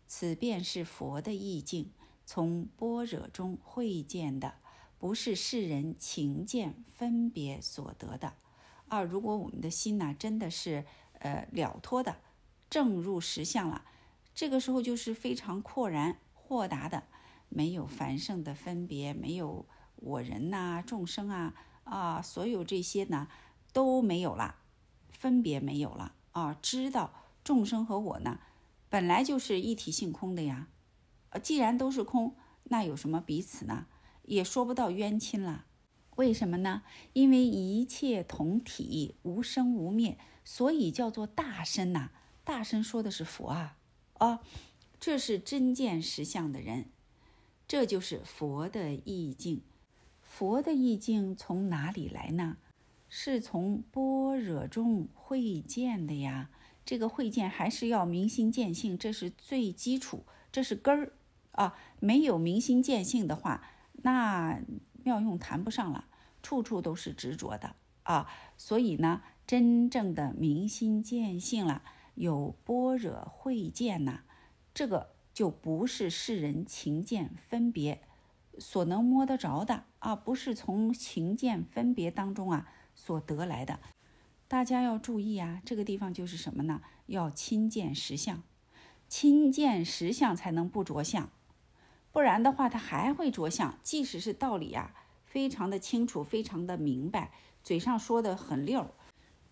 [0.08, 1.92] 此便是佛的意境，
[2.26, 4.56] 从般若中会见的，
[4.98, 8.34] 不是世人情见分别所得的。
[8.88, 10.86] 啊，如果我们的心呐，真的是
[11.20, 12.22] 呃了脱的。
[12.70, 13.86] 正入实相了，
[14.34, 17.04] 这个时候就是非常豁然豁达的，
[17.50, 21.54] 没有繁盛的分别，没有我人呐、众生啊
[21.90, 23.28] 啊，所有这些呢
[23.74, 24.56] 都没有了，
[25.10, 26.58] 分别没有了啊。
[26.62, 27.14] 知道
[27.44, 28.40] 众生和我呢，
[28.90, 30.68] 本来就是一体性空的呀。
[31.32, 32.36] 呃，既然都是空，
[32.66, 33.88] 那有什么彼此呢？
[34.24, 35.66] 也说不到冤亲了。
[36.16, 36.84] 为什么呢？
[37.14, 42.12] 因为一切同体，无生无灭，所以叫做大身呐。
[42.44, 43.78] 大身说的是佛啊，
[44.14, 44.42] 啊，
[45.00, 46.90] 这是真见实相的人，
[47.68, 49.62] 这就是佛的意境。
[50.40, 52.56] 佛的意境从哪里来呢？
[53.10, 56.50] 是从般若中会见的呀。
[56.86, 61.12] 这个会见还是要明心见性，这是最基础，这是根儿
[61.52, 61.76] 啊。
[62.00, 64.62] 没有明心见性的话，那
[65.04, 66.06] 妙用谈不上了，
[66.42, 68.26] 处处都是执着的啊。
[68.56, 71.82] 所以呢，真正的明心见性了。
[72.16, 74.22] 有般若慧见呐，
[74.74, 78.02] 这个就不是世人情见分别
[78.58, 83.80] 所能摸得着的啊，不是从情见分别当中啊所得来的。
[84.48, 86.82] 大家要注意啊，这个地方就是什么呢？
[87.06, 88.42] 要亲见实相，
[89.08, 91.30] 亲见实相才能不着相，
[92.12, 93.78] 不然的话他还会着相。
[93.84, 94.94] 即使是道理啊，
[95.24, 97.32] 非常的清楚，非常的明白，
[97.64, 98.94] 嘴上说的很溜，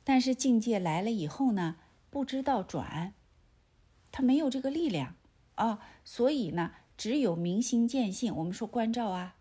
[0.04, 1.78] 但是境界来了以后呢？
[2.10, 3.14] 不知道转，
[4.12, 5.16] 他没有这个力量
[5.56, 8.36] 啊，所以呢，只有明心见性。
[8.36, 9.36] 我们说关照啊，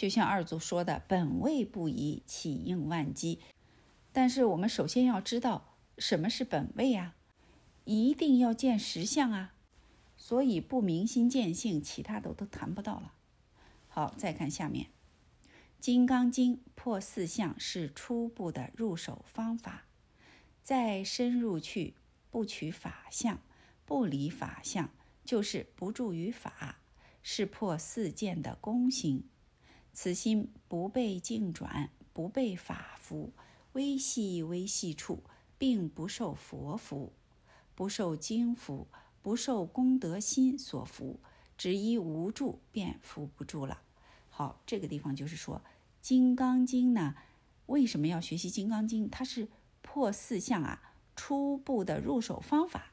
[0.00, 3.38] 就像二祖说的“本位不移，起应万机”。
[4.12, 7.14] 但是我们首先要知道什么是本位啊，
[7.84, 9.52] 一定要见实相啊。
[10.16, 13.12] 所以不明心见性，其他的都谈不到了。
[13.88, 14.86] 好，再看下面，
[15.78, 19.84] 《金刚经》破四相是初步的入手方法，
[20.62, 21.92] 再深入去。
[22.30, 23.38] 不取法相，
[23.84, 24.88] 不离法相，
[25.26, 26.78] 就是不住于法，
[27.22, 29.24] 是破四见的功行。
[29.92, 33.32] 此心不被境转，不被法服，
[33.72, 35.22] 微细微细处，
[35.58, 37.12] 并不受佛服，
[37.74, 38.86] 不受经服，
[39.22, 41.20] 不受功德心所服，
[41.56, 43.82] 只依无助便扶不住了。
[44.28, 45.58] 好，这个地方就是说，
[46.00, 47.14] 《金刚经》呢，
[47.66, 49.06] 为什么要学习《金刚经》？
[49.10, 49.48] 它是
[49.82, 50.82] 破四相啊。
[51.16, 52.92] 初步的入手方法，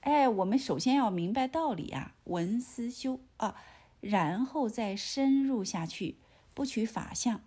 [0.00, 3.56] 哎，我们首先要明白道理啊，闻思修啊，
[4.02, 6.16] 然后再深入下去，
[6.52, 7.40] 不取法相。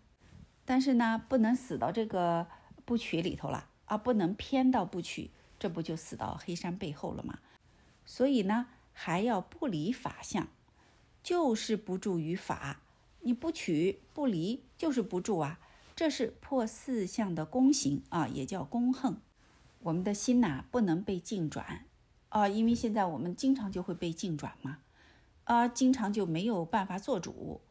[0.64, 2.48] 但是呢，不能死到这个
[2.86, 5.30] 不取里头了啊，不能偏到不取，
[5.60, 7.40] 这不就死到黑山背后了吗？
[8.06, 10.48] 所以呢，还要不离法相，
[11.22, 12.82] 就是不住于法。
[13.20, 15.60] 你不取不离，就是不住啊。
[15.96, 19.18] 这是破四相的功行啊，也叫功横。
[19.80, 21.86] 我们的心呐，不能被境转
[22.30, 24.80] 啊，因为现在我们经常就会被境转嘛，
[25.46, 27.62] 啊，经常就没有办法做主，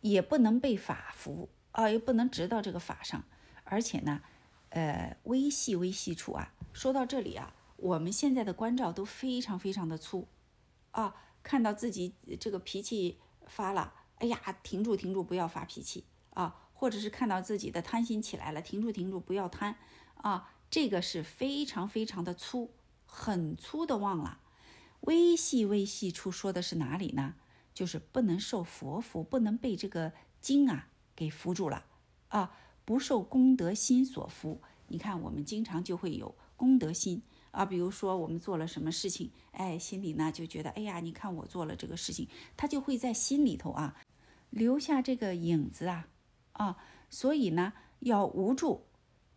[0.00, 1.50] 也不能被法服。
[1.72, 3.22] 啊，又不能直到这个法上，
[3.64, 4.22] 而且呢，
[4.70, 6.54] 呃，微细微细处啊。
[6.72, 10.26] 说到这里啊，我们现在的关照都非常非常的粗，
[10.92, 19.76] 啊，看到自己这个脾气发了，哎呀，停住停住，不要发脾气啊，或者是看到自己的贪心起来了，停住停住，不要贪
[20.14, 22.70] 啊，这个是非常非常的粗，
[23.04, 24.40] 很粗的忘了。
[25.00, 27.34] 微细微细处说的是哪里呢？
[27.74, 30.88] 就是不能受佛福，不能被这个经啊。
[31.16, 31.86] 给扶住了
[32.28, 32.54] 啊！
[32.84, 34.60] 不受功德心所扶。
[34.88, 37.22] 你看，我们经常就会有功德心
[37.52, 37.64] 啊。
[37.64, 43.96] 比如说，我们做了什么事情，哎，心里呢就觉得，哎呀，你看我做了这个事情，他就会在心里头啊
[44.50, 46.08] 留下这个影子啊
[46.52, 46.76] 啊。
[47.08, 48.84] 所以呢，要无助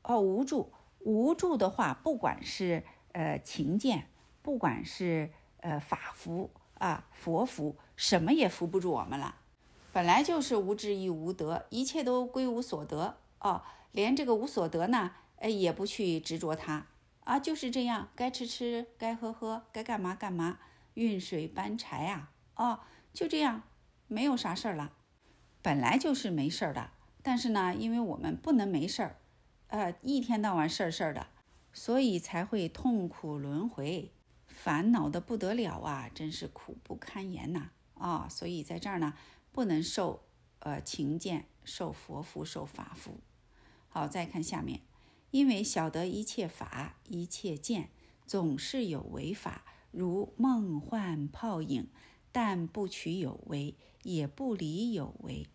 [0.04, 2.84] 哦，无助无助的话，不管是
[3.14, 4.10] 呃情见，
[4.42, 5.32] 不管是
[5.62, 9.36] 呃法福啊佛福，什么也扶不住我们了。
[9.92, 16.86] 本来就是无智亦无德，一切都归无所得哦，连这个无所得呢，哎，也不去执着它
[17.24, 20.60] 啊，就是这样，该吃吃，该喝喝，该干嘛干嘛，
[20.94, 22.80] 运水搬柴啊，哦，
[23.14, 23.64] 就这样，
[24.08, 24.94] 没有啥事儿了。
[25.62, 26.92] 本来就是没事儿的，
[27.22, 29.16] 但是呢，因为我们不能没事儿，
[29.68, 31.28] 呃，一天到晚事儿事儿的，
[31.74, 34.12] 所以才会痛苦轮回，
[34.64, 39.14] 烦恼的不得了啊，真是苦不堪言呐啊，所以在这儿呢。
[39.52, 40.22] 不能受，
[40.60, 43.20] 呃，情见，受佛福，受法福。
[43.90, 44.82] 好，再看下面，
[45.32, 47.90] 因为晓得一切法，一切见，
[48.28, 51.90] 总是有为法，如梦幻泡影，
[52.32, 55.48] 但不取有为，也不离有为。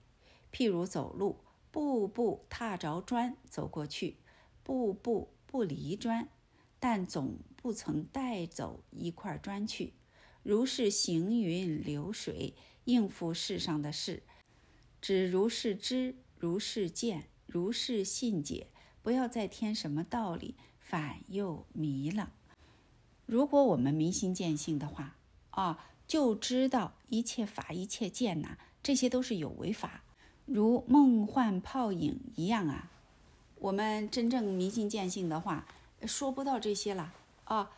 [0.52, 4.16] 譬如走路，步步踏着砖走过去，
[4.64, 6.28] 步步不离砖，
[6.80, 9.94] 但总不曾带走一块砖去。
[10.42, 12.52] 如是行云流水。
[12.84, 14.22] 应付世上的事，
[15.00, 18.66] 只如是知，如是见，如是信解，
[19.00, 22.34] 不要再添什么道理，反又迷了。
[23.24, 25.16] 如果我们明心见性的话，
[25.48, 30.04] 啊，就知道一切法、一切见呐，这些都是有为法，
[30.44, 32.90] 如梦幻泡影一样啊。
[33.54, 35.66] 我们真正明心见性的话，
[36.06, 37.14] 说不到这些了
[37.44, 37.70] 啊。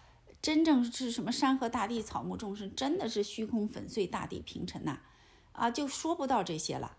[0.43, 5.01] 真正是什么山河大地、草木众生，真的是虚空粉碎、大地平沉呐，
[5.51, 6.99] 啊，就说不到这些了，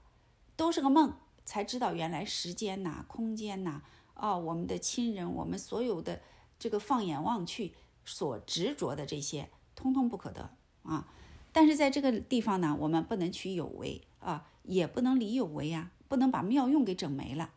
[0.58, 1.14] 都是个梦，
[1.46, 3.84] 才知道原来时间呐、空间呐，
[4.16, 6.22] 啊，我们的亲人，我们所有的
[6.60, 10.50] 这个放眼望去所执着的这些，通通不可得
[10.84, 11.08] 啊。
[11.54, 17.52] 但是在这个地方呢，我们不能取有为啊，也不能离有为呀，不能把妙用给整没了。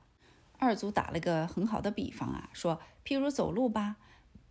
[0.59, 3.97] 二祖打了个很好的比方啊，说，譬如走路吧。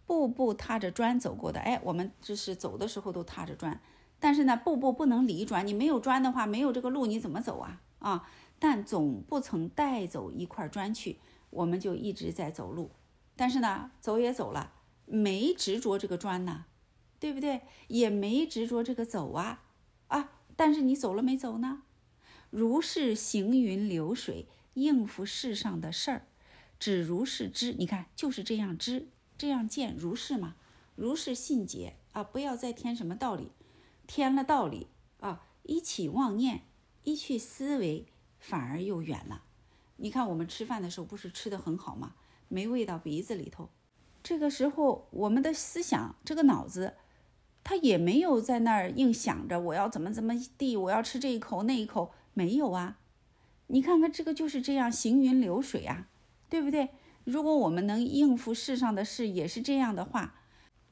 [0.09, 3.79] 步步踏着砖走过的，哎，我们就是走的时候都踏着砖，
[4.19, 5.67] 但是呢，步步不能离砖。
[5.67, 7.79] 你没有砖的话，没有这个路，你怎么走啊？
[7.99, 11.19] 啊，但总不曾带走一块砖去，
[11.51, 12.89] 我们就一直在走路。
[13.35, 14.73] 但是呢，走也走了，
[15.05, 16.65] 没执着这个砖呢，
[17.19, 17.61] 对不对？
[17.87, 19.61] 也没执着这个走啊
[20.07, 20.31] 啊！
[20.55, 21.83] 但是你走了没走呢？
[22.49, 26.25] 如是行云流水，应付世上的事儿，
[26.79, 27.73] 只如是知。
[27.73, 29.09] 你看，就是这样知。
[29.39, 30.55] 这样见如是嘛？
[30.97, 32.21] 如是信解啊！
[32.21, 33.53] 不要再添什么道理，
[34.05, 34.87] 添了道理
[35.21, 36.63] 啊，一起妄念，
[37.05, 38.05] 一去思维，
[38.37, 39.43] 反而又远了。
[39.95, 42.15] 你看我们吃饭的时候不是吃的很好吗？
[42.49, 43.69] 没味到鼻子里头，
[44.21, 46.95] 这个时候我们的思想，这个脑子，
[47.63, 52.97] 他也没有在那儿硬想着我要怎么怎么地，我要吃这一口那一口，没有啊。
[53.67, 56.09] 你看看这个就是这样行云流水啊，
[56.49, 56.89] 对不对？
[57.29, 60.41] 如果我们能应付世上的事也是这样的话，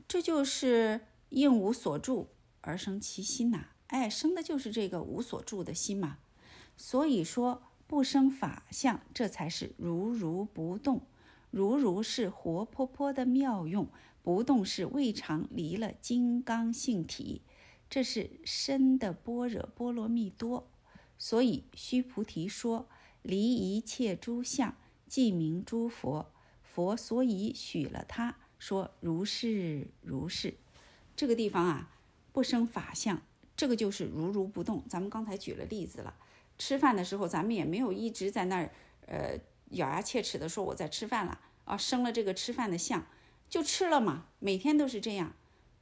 [0.07, 2.29] 这就是应无所住
[2.61, 3.69] 而生其心呐。
[3.87, 6.19] 哎，生的就是这个无所住的心嘛。
[6.77, 11.01] 所以说不生法相，这才是如如不动。
[11.49, 13.87] 如如是活泼泼的妙用，
[14.21, 17.41] 不动是未尝离了金刚性体。
[17.89, 20.67] 这是深的般若波罗蜜多。
[21.17, 22.87] 所以须菩提说：
[23.23, 24.75] 离一切诸相。
[25.07, 26.31] 即名诸佛，
[26.61, 30.55] 佛所以许了他，说如是如是。
[31.15, 31.89] 这个地方啊，
[32.31, 33.21] 不生法相，
[33.55, 34.83] 这个就是如如不动。
[34.87, 36.13] 咱们刚才举了例子了，
[36.57, 38.71] 吃饭的时候咱们也没有一直在那儿
[39.07, 39.39] 呃
[39.71, 43.07] 咬牙切齿的说我在吃饭了啊，生了这个吃饭的相，
[43.49, 45.33] 就吃了嘛，每天都是这样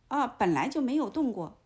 [0.08, 1.58] 啊，本来就没有动过，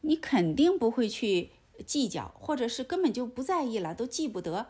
[0.00, 1.50] 你肯定不会去
[1.84, 4.68] 计较，或者是根本就不在意了，都记不得。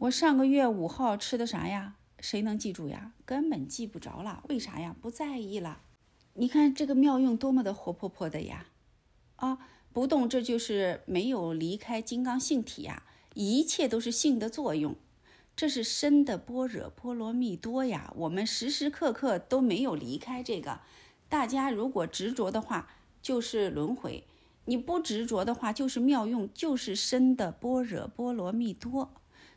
[0.00, 1.94] 我上个月五号吃的啥呀？
[2.18, 3.12] 谁能记住呀？
[3.24, 4.42] 根本记不着了。
[4.48, 4.94] 为啥呀？
[5.00, 5.82] 不在意了。
[6.34, 8.66] 你看这个妙用多么的活泼泼的呀！
[9.36, 9.58] 啊，
[9.92, 13.04] 不动，这就是没有离开金刚性体呀。
[13.34, 14.96] 一切都是性的作用，
[15.54, 18.12] 这是身的般若波罗蜜多呀。
[18.16, 20.80] 我们时时刻刻都没有离开这个。
[21.28, 22.88] 大家如果执着的话，
[23.22, 24.24] 就是轮回；
[24.64, 29.12] 你不执着的话，就是妙用，就是身的般若波罗蜜多。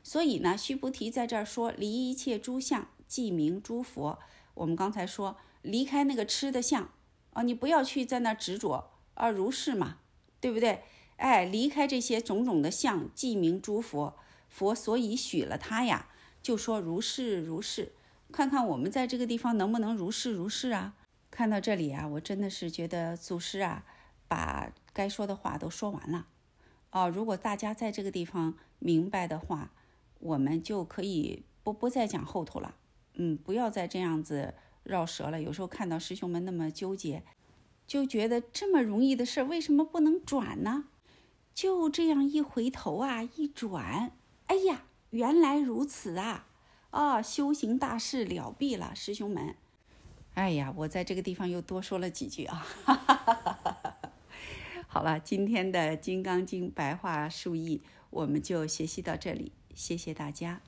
[0.08, 4.18] 所以呢，须菩提在这儿说：“离一切诸相，即名诸佛。”
[4.56, 6.90] 我们刚才说，离开那个吃的相
[7.34, 9.98] 啊，你不要去在那执着啊，如是嘛，
[10.40, 10.84] 对不对？
[11.18, 14.16] 哎，离开这些种种的相，即名诸佛。
[14.48, 16.08] 佛所以许了他呀，
[16.42, 17.92] 就说如是如是。
[18.32, 20.94] 看看我们在这个地方能不能如是如是啊？
[21.30, 23.84] 看到这里啊，我真的是觉得祖师啊，
[24.30, 26.28] 把该说的话都说完了。
[26.92, 29.74] 哦，如果大家在这个地方明白的话。
[30.20, 32.76] 我们就可以不不再讲后头了，
[33.14, 34.54] 嗯，不要再这样子
[34.84, 35.42] 绕舌了。
[35.42, 37.24] 有时候看到师兄们那么纠结，
[37.86, 40.86] 就觉得这么容易的事为什么不能转呢？
[41.54, 44.12] 就这样一回头啊，一转，
[44.46, 46.48] 哎呀，原来如此啊！
[46.92, 49.56] 啊，修行大事了毕了，师兄们。
[50.36, 52.66] 哎呀，我在这个地方又多说了几句啊。
[54.88, 59.52] 好了，今天的《金刚经》白话述译我们就学习到这里。
[59.78, 60.60] 谢谢大家，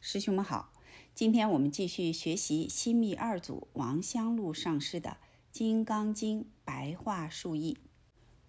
[0.00, 0.72] 师兄们好。
[1.14, 5.10] 今天我们继续学习新密二祖王香露上师的
[5.52, 7.78] 《金刚经》白话述译。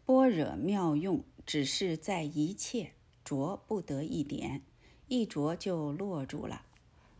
[0.05, 2.93] 般若妙用，只是在一切
[3.23, 4.63] 着不得一点，
[5.07, 6.63] 一着就落住了。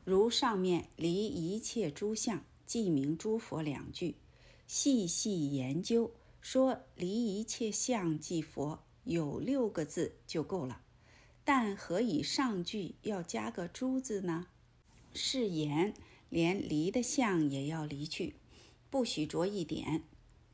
[0.04, 4.16] 如上面离一切诸相，即名诸佛两句，
[4.66, 6.12] 细细研究。
[6.42, 10.82] 说离一切相即佛，有六个字就够了，
[11.44, 14.48] 但何以上句要加个诸字呢？
[15.14, 15.94] 是言
[16.30, 18.36] 连离的相也要离去，
[18.90, 20.04] 不许着一点。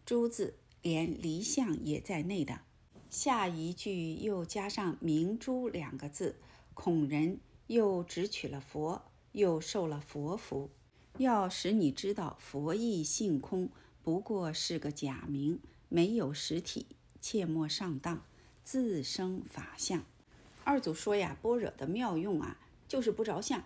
[0.06, 2.62] 诸字连离相也在内的。
[3.10, 6.38] 下一句又加上明珠两个字，
[6.74, 10.70] 恐人又只取了佛，又受了佛福，
[11.18, 13.70] 要使你知道佛意性空，
[14.04, 15.60] 不过是个假名。
[15.96, 16.88] 没有实体，
[17.22, 18.26] 切莫上当，
[18.66, 20.04] 自生法相。
[20.66, 23.64] 二祖说呀，般若的妙用啊，就是不着相，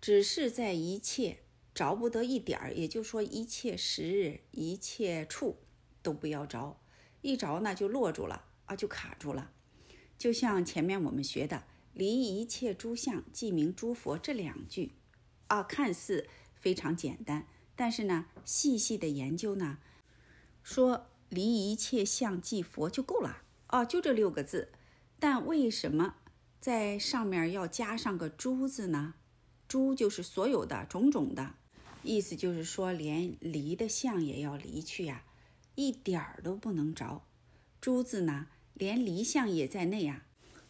[0.00, 1.38] 只是在一切
[1.72, 5.58] 着不得一点儿，也就是说一切时、一切处
[6.02, 6.76] 都不要着，
[7.22, 9.52] 一着呢就落住了啊，就卡住了。
[10.18, 11.62] 就像前面我们学的
[11.94, 14.94] “离一切诸相，即名诸佛”这两句
[15.46, 19.78] 啊，看似非常简单，但是呢，细细的研究呢。
[20.62, 24.70] 说离一切相即佛就够了啊，就这六个字。
[25.18, 26.16] 但为什么
[26.60, 29.14] 在上面要加上个诸字呢？
[29.66, 31.54] 诸就是所有的种种的，
[32.02, 35.22] 意思就是说连离的相也要离去呀，
[35.76, 37.22] 一点儿都不能着。
[37.80, 40.24] 诸字呢，连离相也在内呀，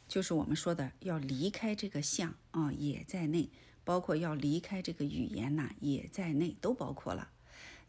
[0.06, 3.48] 就是我们说的要离开这个相啊，也在内，
[3.82, 7.30] 包括要离开这个语言呐，也在内，都包括了。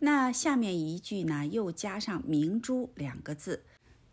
[0.03, 3.64] 那下面一句呢，又加上“明珠”两个字，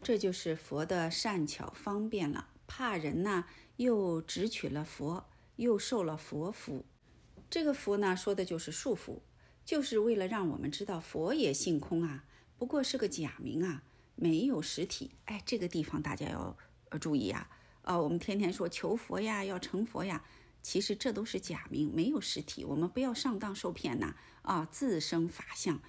[0.02, 2.48] 这就是佛的善巧方便了。
[2.66, 3.47] 怕人呢，
[3.77, 5.24] 又只取了佛，
[5.56, 6.85] 又受了佛福。
[7.48, 9.20] 这个福呢，说的就是束缚，
[9.65, 12.27] 就是为了让我们知道佛也性空啊，
[12.59, 13.82] 不过是个假名啊，
[14.15, 15.12] 没有实体。
[15.24, 16.55] 哎，这个地方大家要
[16.90, 17.48] 呃注意啊。
[17.81, 20.23] 呃，我们天天说求佛呀，要成佛呀。
[20.62, 22.64] 其实这都是假名，没有实体。
[22.64, 24.16] 我们不要上当受骗呐！
[24.43, 25.80] 啊，自生法相，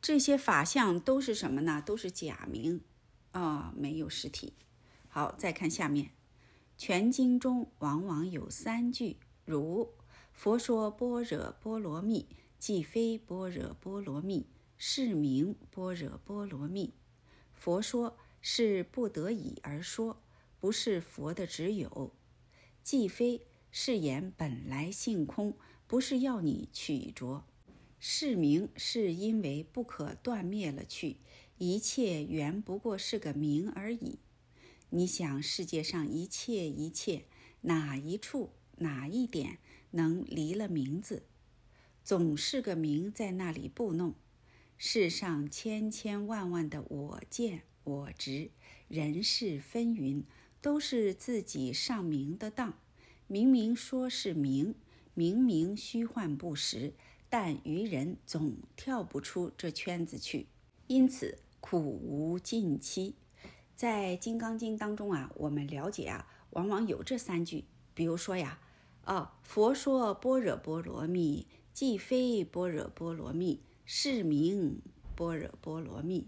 [0.00, 1.82] 这些法相都是什么呢？
[1.84, 2.80] 都是假名，
[3.32, 4.54] 啊，没有实体。
[5.08, 6.12] 好，再看下面，
[6.78, 9.92] 全经中往往有三句，如
[10.32, 14.46] 佛说般若波罗蜜，即非般若波罗蜜，
[14.78, 16.94] 是名般若波罗蜜。
[17.52, 20.22] 佛说是不得已而说，
[20.58, 22.14] 不是佛的只有，
[22.82, 23.42] 既非。
[23.70, 25.56] 是言本来性空，
[25.86, 27.44] 不是要你取着。
[27.98, 31.18] 是名是因为不可断灭了去，
[31.58, 34.18] 一切原不过是个名而已。
[34.88, 37.26] 你想世界上一切一切，
[37.60, 39.58] 哪一处哪一点
[39.90, 41.24] 能离了名字？
[42.02, 44.14] 总是个名在那里布弄。
[44.78, 48.50] 世上千千万万的我见我执，
[48.88, 50.24] 人事纷纭，
[50.62, 52.79] 都是自己上名的当。
[53.32, 54.74] 明明说是明，
[55.14, 56.94] 明明虚幻不实，
[57.28, 60.48] 但愚人总跳不出这圈子去，
[60.88, 63.14] 因此苦无尽期。
[63.76, 68.58] 在《金刚经》当中啊，我们了解啊，往往有这三句，比如说呀，
[69.04, 73.60] 啊，佛说般若波罗蜜，既非般若波罗蜜。
[73.84, 74.82] 是名
[75.14, 76.26] 般若波罗蜜。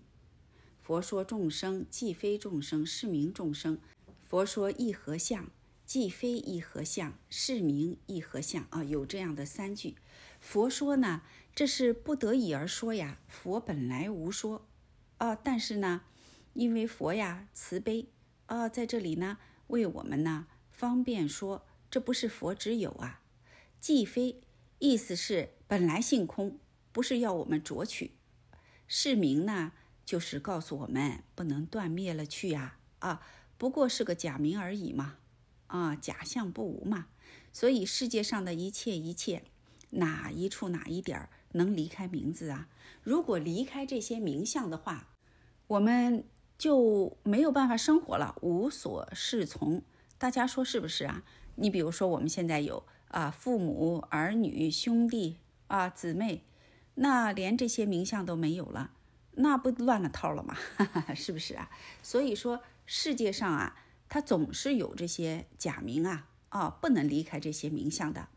[0.81, 3.81] 佛说众生既非众生，是名众生。
[4.25, 5.49] 佛说一合相，
[5.93, 8.67] 既非一合相，是名一合相。
[8.71, 9.97] 啊，有这样的三句。
[10.41, 11.21] 佛说呢，
[11.55, 13.19] 这是不得已而说呀。
[13.29, 14.67] 佛本来无说，
[15.19, 16.01] 啊，但是呢，
[16.55, 18.09] 因为佛呀慈悲，
[18.47, 19.37] 啊，在这里呢
[19.67, 23.21] 为我们呢方便说，这不是佛之有啊。
[23.79, 24.41] 既非，
[24.79, 26.59] 意思是本来性空。
[26.91, 28.13] 不是要我们着取，
[28.89, 29.73] 是名呢，
[30.07, 33.21] 就是告诉我们不能断灭了去呀啊，
[33.59, 35.19] 不过是个假名而已嘛，
[35.73, 37.07] 啊，假象不无嘛，
[37.51, 39.43] 所以世界上的一切一切，
[39.91, 42.69] 哪一处哪一点儿能离开名字啊？
[43.03, 45.09] 如果离开这些名相的话，
[45.69, 46.25] 我们
[46.59, 49.83] 就没有办法生活了，无所适从。
[50.19, 51.23] 大家说是不是啊？
[51.55, 55.39] 你比如说我们现在有啊，父母、儿女、兄弟
[55.69, 56.45] 啊、姊妹。
[56.97, 58.91] 那连这些名相都没有了，
[59.33, 60.55] 那不乱了套了吗？
[61.17, 61.71] 是不是啊？
[62.03, 63.75] 所以说世界上啊，
[64.13, 68.29] 它总是有这些假名啊，啊，不能离开这些名相的。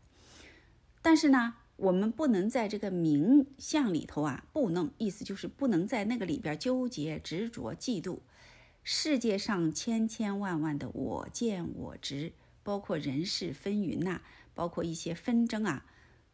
[1.02, 8.20] 但是呢，我们不能在这个名相里头啊，不能，意思就是不能在那个里边纠结、执着、嫉妒。
[8.82, 12.32] 世界上千千万万的我见我执，
[12.62, 14.22] 包括人事纷纭呐，
[14.54, 15.84] 包括一些纷争啊。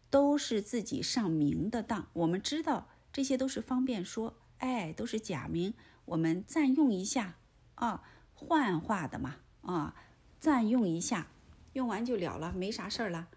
[0.09, 5.74] 都是自己上名的当，我们知道这些都是方便说，哎，都是假名，
[6.05, 7.39] 我们暂用一下
[7.74, 8.05] 啊，
[8.43, 9.94] 幻化的嘛啊，
[10.39, 11.28] 暂用一下，
[11.73, 13.28] 用完就了了，没啥事儿了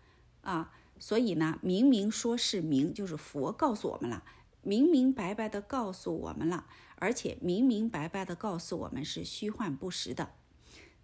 [0.41, 0.73] 啊。
[0.98, 4.23] 所以呢，明明说是明，就是佛告诉我们了，
[4.61, 6.65] 明明白白的告诉我们了，
[6.95, 10.32] 而且明明白白的告诉我们是虚幻不实的。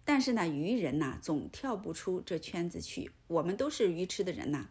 [0.04, 3.12] 但是呢，愚人呐，总跳不出这圈子去。
[3.28, 4.68] 我们都是愚痴的人呐。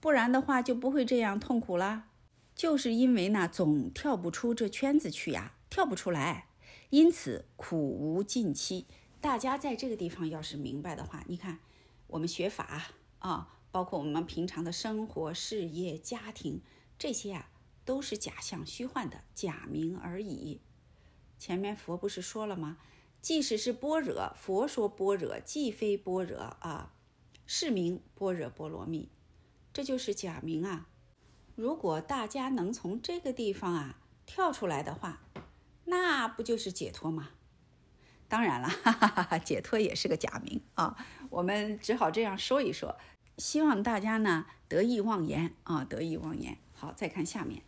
[0.00, 2.06] 不然的话就不会这样痛苦了，
[2.54, 6.46] 就是因为呢总跳不出这圈子去呀，跳不出来，
[6.96, 8.86] 因此苦无尽期。
[9.20, 11.58] 大家在这个地方要是明白的话，你看
[12.06, 12.84] 我们学法
[13.18, 16.62] 啊，包括我们平常的生活、事业、家庭
[16.98, 17.50] 这些啊，
[17.84, 20.62] 都是假象、虚幻的假名而已。
[21.38, 22.78] 前面佛不是说了吗？
[23.20, 26.94] 即使是般若，佛说般若既非般若啊，
[27.44, 29.10] 是名般若波罗蜜。
[29.70, 30.88] 这就是假名啊！
[31.54, 35.20] 如果大家能从这个地方啊跳出来的话，
[35.86, 37.30] 那不就是解脱吗？
[38.28, 40.96] 当然了，哈哈哈哈解脱也是个假名啊！
[41.30, 42.96] 我们只好这样说一说，
[43.38, 46.58] 希望大家呢得意忘言啊，得意忘言。
[46.72, 47.62] 好，再看下面，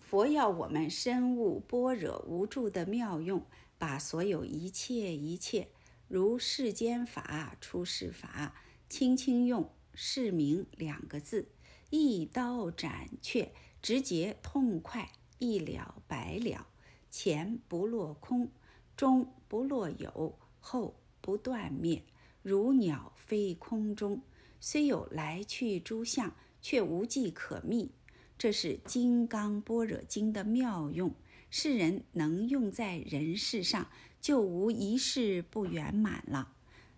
[0.00, 3.44] 佛要我们深悟般若无住的妙用，
[3.76, 5.68] 把所有一切一切，
[6.06, 8.54] 如世间法、出世法，
[8.88, 11.48] 轻轻用“是名”两个字。
[11.90, 13.52] 一刀斩却，
[13.82, 16.68] 直接痛快，一了百了。
[17.16, 18.48] 前不落空，
[18.96, 22.02] 中不落有，后不断灭。
[22.42, 24.20] 如鸟飞空中，
[24.58, 27.92] 虽有来去诸相，却无迹可觅。
[28.36, 31.14] 这是《金刚般若经》的妙用，
[31.50, 33.86] 世人能用在人世上，
[34.20, 36.52] 就无一事不圆满了。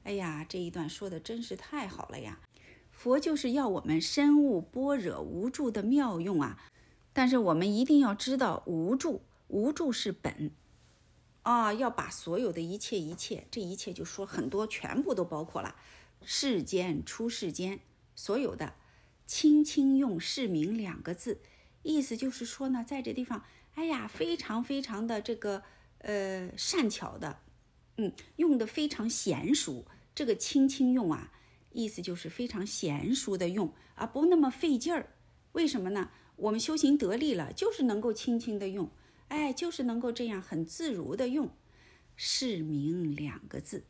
[0.04, 2.40] 哎呀，这一段说的真是太好了呀！
[2.90, 6.58] 佛就是要我们深悟般若无住的妙用啊！
[7.12, 10.50] 但是我们一定要知道无住，无助是本
[11.42, 11.72] 啊！
[11.72, 15.76] 要把所有的一切一切，这一切就说很多，全部都包括了
[16.24, 17.80] 世间、出世间
[18.14, 18.74] 所有的，
[19.26, 21.40] 轻轻用“是名”两个字，
[21.82, 23.44] 意思就是说呢，在这地方，
[23.74, 25.62] 哎呀，非常非常的这个
[25.98, 27.40] 呃善巧的，
[27.96, 31.32] 嗯，用的非常娴熟，这个轻轻用啊。
[31.72, 35.10] 意思就是非常娴熟的用啊，不那么费劲儿。
[35.52, 36.10] 为什么呢？
[36.36, 38.90] 我们修行得力了，就是能够轻轻的用，
[39.28, 41.50] 哎，就是能够这样很自如的用
[42.16, 43.84] “是名”两个字。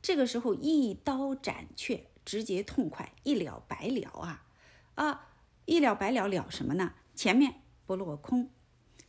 [0.00, 4.46] 这个时候一刀斩却，直接痛快，一了百了啊
[4.94, 5.28] 啊！
[5.64, 6.94] 一了百了了什么呢？
[7.14, 8.50] 前面不落空，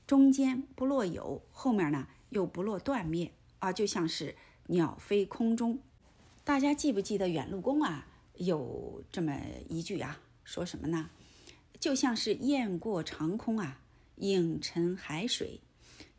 [0.05, 4.35] 中间不落有，后面呢又不落断灭啊，就像是
[4.67, 5.80] 鸟飞空中。
[6.43, 8.07] 大家记不记得远路公啊？
[8.35, 11.09] 有这么一句啊，说什么呢？
[11.80, 13.81] 就像是雁过长空啊，
[14.20, 15.60] 影沉海水。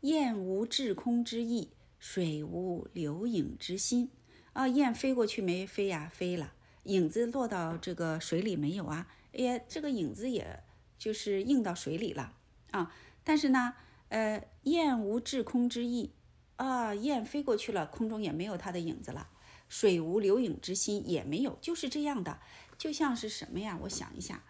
[0.01, 4.09] 雁无滞空之意，水无留影之心。
[4.53, 6.11] 啊，雁飞过去没飞呀？
[6.13, 6.53] 飞了。
[6.83, 9.07] 影子落到这个水里没有啊？
[9.33, 10.63] 哎呀，这个影子也
[10.97, 12.35] 就是映到水里了
[12.71, 12.91] 啊。
[13.23, 13.75] 但是呢，
[14.09, 16.11] 呃，雁无滞空之意
[16.55, 19.29] 啊，雁飞过去了，空中也没有它的影子了。
[19.69, 22.39] 水无留影之心也没有，就是这样的，
[22.77, 23.79] 就像是什么呀？
[23.83, 24.43] 我想一下，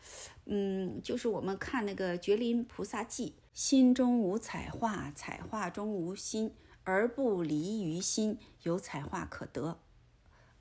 [0.46, 3.36] 嗯，就是我们看那个《觉林菩萨记》。
[3.54, 6.54] 心中无彩画，彩画中无心，
[6.86, 9.78] 而不离于心，有彩画可得。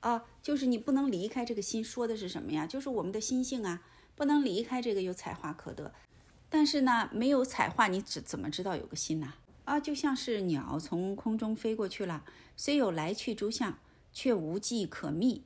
[0.01, 2.67] 啊，就是你不能离开这个心，说的是什么呀？
[2.67, 3.81] 就是我们的心性啊，
[4.13, 5.93] 不能离开这个有彩画可得。
[6.49, 9.35] 但是呢，没有彩画，你怎怎么知道有个心呢？
[9.63, 12.25] 啊，就像是鸟从空中飞过去了，
[12.57, 13.79] 虽有来去诸相，
[14.11, 15.45] 却无迹可觅。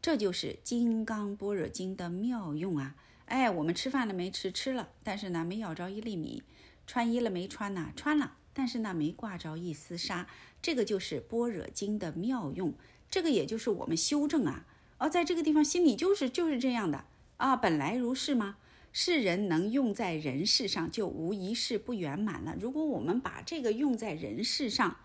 [0.00, 2.94] 这就是《金刚般若经》的妙用啊！
[3.26, 4.52] 哎，我们吃饭了没吃？
[4.52, 6.42] 吃了，但是呢，没咬着一粒米。
[6.86, 7.92] 穿衣了没穿呢？
[7.96, 10.26] 穿了，但是呢没挂着一丝纱。
[10.60, 12.74] 这个就是般若经的妙用，
[13.10, 14.66] 这个也就是我们修正啊。
[14.98, 17.06] 哦，在这个地方心里就是就是这样的
[17.38, 18.58] 啊，本来如是吗？
[18.92, 22.54] 世人能用在人世上，就无一事不圆满了。
[22.60, 24.98] 如果我们把这个用在人世上，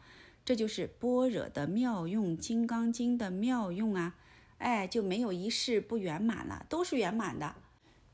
[0.45, 4.15] 这就是般若的妙用，《金刚经》的妙用啊。
[4.59, 7.55] 哎，就没有一事不圆满了，都是圆满的。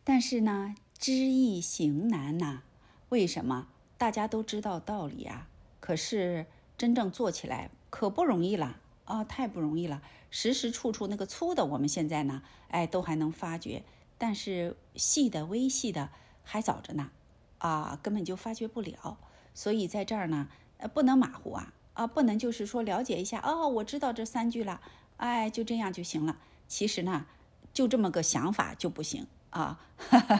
[0.05, 2.61] 但是呢，知易行难呐。
[3.09, 3.67] 为什么
[3.97, 5.47] 大家都知道道理啊？
[5.79, 6.45] 可是
[6.77, 10.03] 真正做起来可不容易了啊，太不容易了。
[10.29, 13.83] 时时处处那个粗的，我们现在呢，哎，都还能发觉，
[14.19, 16.11] 但是细的、微细的
[16.43, 17.09] 还早着呢，
[17.57, 19.17] 啊，根本就发觉不了。
[19.55, 24.81] 所以在这儿呢，呃，不能马虎啊，啊，不能就是说了解一下，哦，我知道这三句了，
[25.17, 26.37] 哎，就这样就行了。
[26.67, 27.25] 其实呢，
[27.73, 29.25] 就这么个想法就不行
[29.55, 29.79] 啊，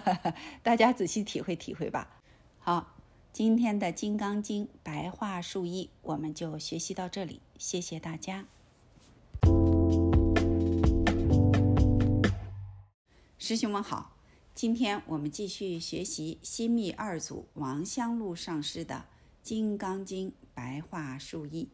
[0.62, 2.22] 大家仔细体会体会吧。
[2.60, 2.98] 好，
[3.32, 8.46] 今天的《金刚经》白话述译我们就学习到这里，谢谢大家。
[13.38, 14.18] 师兄们好，
[14.54, 18.96] 今天我们继续学习新密二祖王香露上师的
[19.42, 21.70] 《金刚经》白话述译。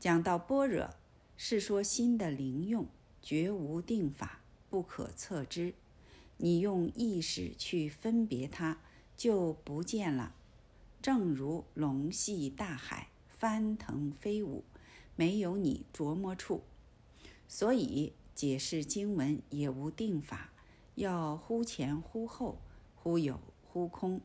[0.00, 0.88] 讲到般若，
[1.36, 2.86] 是说心的灵用，
[3.20, 4.40] 绝无定法，
[4.70, 5.74] 不可测知。
[6.38, 8.78] 你用意识去分别它。
[9.16, 10.32] 就不见了，
[11.02, 14.62] 正如龙戏大海，翻腾飞舞，
[15.16, 16.62] 没有你琢磨处。
[17.48, 20.52] 所以解释经文也无定法，
[20.94, 22.60] 要忽前忽后，
[22.94, 24.20] 忽有忽空，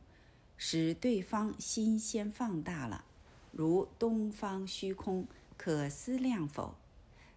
[0.56, 3.04] 使对方心先放大了。
[3.50, 5.26] 如东方虚空，
[5.56, 6.76] 可思量否？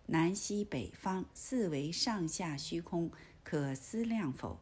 [0.06, 3.10] 南西北方四维上下虚空，
[3.44, 4.60] 可思量否？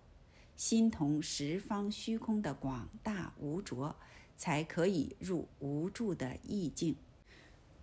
[0.56, 3.95] 心同十方虚空的广大无着，
[4.38, 6.95] 才可以入无住的意境。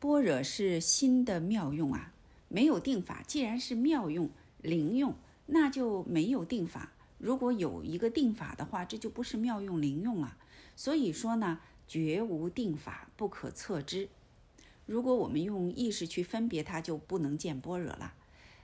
[0.01, 2.13] 般若是心的妙用啊，
[2.49, 3.23] 没有定法。
[3.27, 4.31] 既然是妙用、
[4.63, 5.15] 灵用，
[5.47, 6.93] 那就没有定法。
[7.19, 10.37] 如果有一个定法的话，这就不是妙用、灵用了。
[10.75, 14.09] 所以说呢，绝无定法，不可测知。
[14.87, 18.15] 如果我们用意识去分别它，就不能见般若了。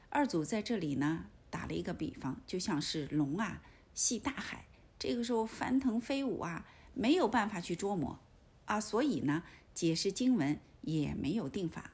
[0.09, 3.63] 二祖在这里呢，打了一个比方，就像是龙啊。
[3.99, 4.65] 系大海，
[4.97, 6.65] 这个时候翻腾飞舞啊，
[6.95, 8.17] 没有办法去捉摸
[8.65, 9.43] 啊，所以呢，
[9.75, 11.91] 解释经文也没有定法。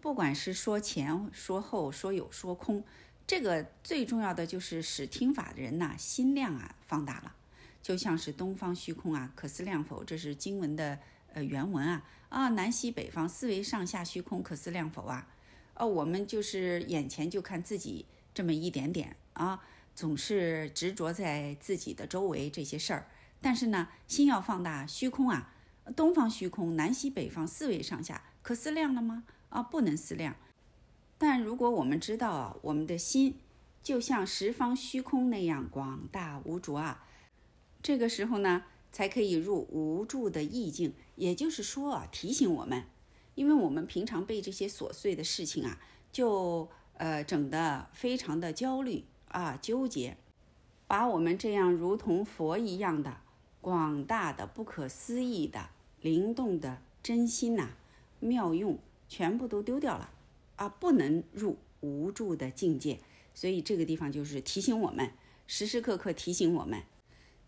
[0.00, 2.82] 不管是说前说后，说有说空，
[3.26, 7.36] 这个最重要的就是使听法的人呐，心量啊放大了。
[7.82, 10.02] 就像是东方虚空啊，可思量否？
[10.02, 10.98] 这是经文的
[11.34, 15.28] 呃原文啊啊，南西北方四维上下虚空，可思量否啊？
[15.74, 19.62] 哦，我们就是眼前就看自己这么一点点啊。
[19.94, 23.08] 总是执着在自己的周围这些事儿，
[23.40, 25.54] 但是呢，心要放大虚空啊，
[25.94, 29.24] 东方虚空、南西北方四维上下，可思量了吗？
[29.50, 30.34] 啊，不能思量。
[31.16, 33.38] 但如果我们知道啊，我们的心
[33.82, 37.04] 就像十方虚空那样广大无着啊，
[37.80, 40.92] 这个时候呢，才可以入无住的意境。
[41.14, 42.82] 也就是说啊，提醒我们，
[43.36, 45.78] 因为我们平常被这些琐碎的事情啊，
[46.10, 49.04] 就呃整得非常的焦虑。
[49.34, 50.16] 啊，纠结，
[50.86, 53.16] 把我们这样如同佛一样的
[53.60, 55.70] 广大的、不可思议的、
[56.00, 57.70] 灵动的真心呐，
[58.20, 58.78] 妙用
[59.08, 60.12] 全部都丢掉了
[60.54, 63.00] 啊，不能入无助的境界。
[63.34, 65.10] 所以这个地方就是提醒我们，
[65.48, 66.82] 时时刻刻提醒我们，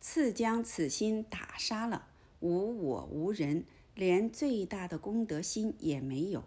[0.01, 2.09] 次将此心打杀了，
[2.41, 3.65] 无我无人，
[3.95, 6.43] 连最大的功德心也没有，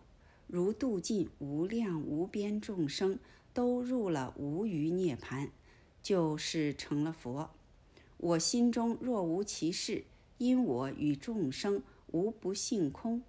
[0.47, 3.17] 如度尽无量无边众生。
[3.53, 5.49] 都入了无余涅盘，
[6.01, 7.51] 就是成了佛。
[8.17, 10.03] 我心中若无其事，
[10.38, 13.21] 因我与众生无不性空。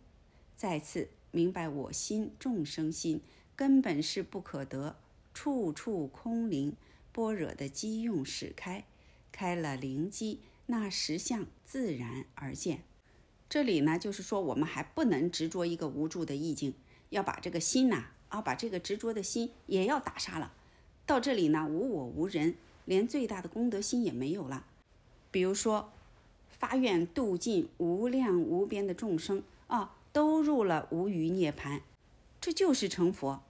[0.57, 3.21] 再次明白我心、众生心
[3.55, 4.97] 根本是不可得，
[5.33, 6.77] 处处空灵。
[7.13, 8.85] 般若的机用使开，
[9.33, 12.85] 开了灵机，那实相自然而见。
[13.49, 16.75] 这里呢，就是说我们还不能执着一个无助的意境，
[17.09, 20.53] 要把这个心呐，啊把这个执着的心也要打杀了。
[21.05, 22.55] 到这里呢，无我无人，
[22.87, 24.65] 连最大的功德心也没有了。
[25.31, 25.93] 比如说，
[26.49, 31.81] 发愿度尽无量无边的众生啊，都入了无余涅槃，
[32.41, 33.43] 这就是成佛。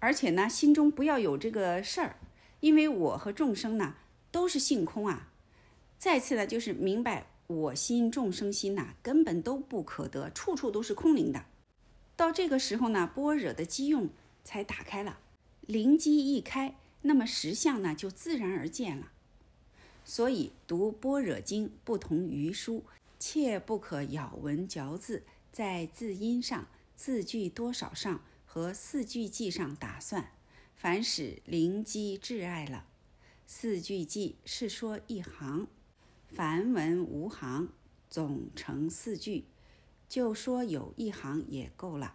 [0.00, 2.16] 而且呢，心中不要有这个事儿，
[2.60, 3.94] 因为我和众生呢
[4.30, 5.28] 都是性空啊。
[5.98, 7.26] 再次呢，就是明白。
[7.48, 11.46] 我心众生心呐，根本都不可得，处处都是空灵的。
[12.14, 14.10] 到这个时候呢，般若的机用
[14.48, 15.18] 才打开了，
[15.60, 19.12] 灵机一开，那么实相呢就自然而见了。
[20.06, 22.82] 所以读般若经不同于书，
[23.18, 26.66] 切不可咬文嚼字，在字音上、
[26.96, 30.32] 字句多少上和四句记上打算，
[30.74, 32.86] 凡使灵机挚爱了。
[33.46, 35.66] 四句记是说一行。
[36.26, 37.68] 梵文无行，
[38.08, 39.44] 总成四句，
[40.08, 42.14] 就说有一行也够了。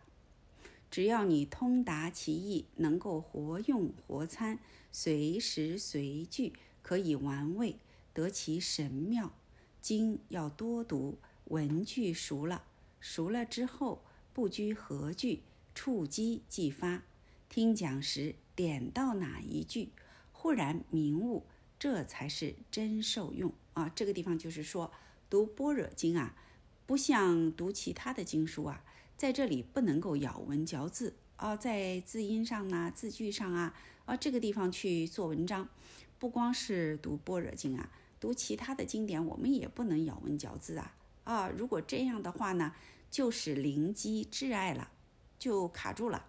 [0.93, 4.59] 只要你通达其意，能够活用活参，
[4.91, 6.53] 随时随句
[6.83, 7.77] 可以玩味，
[8.13, 9.33] 得其神妙。
[9.81, 12.65] 经要多读，文句熟了，
[12.99, 14.03] 熟了之后
[14.33, 15.41] 不拘何句，
[15.73, 17.01] 触机即发。
[17.49, 19.89] 听讲时点到哪一句，
[20.31, 21.47] 忽然明悟，
[21.79, 23.51] 这才是真受用。
[23.73, 24.91] 啊，这个地方就是说，
[25.27, 26.35] 读般若经啊，
[26.85, 28.85] 不像读其他的经书啊，
[29.23, 33.73] 在这里不能够咬文嚼字啊，在字音上呢、字句上啊，
[34.03, 35.69] 啊这个地方去做文章。
[36.19, 37.89] 不光是读般若经啊，
[38.19, 40.93] 读其他的经典，我们也不能咬文嚼字啊
[41.23, 41.47] 啊！
[41.47, 42.73] 如果这样的话呢，
[43.09, 44.91] 就是灵机挚爱了，
[45.39, 46.25] 就卡住了。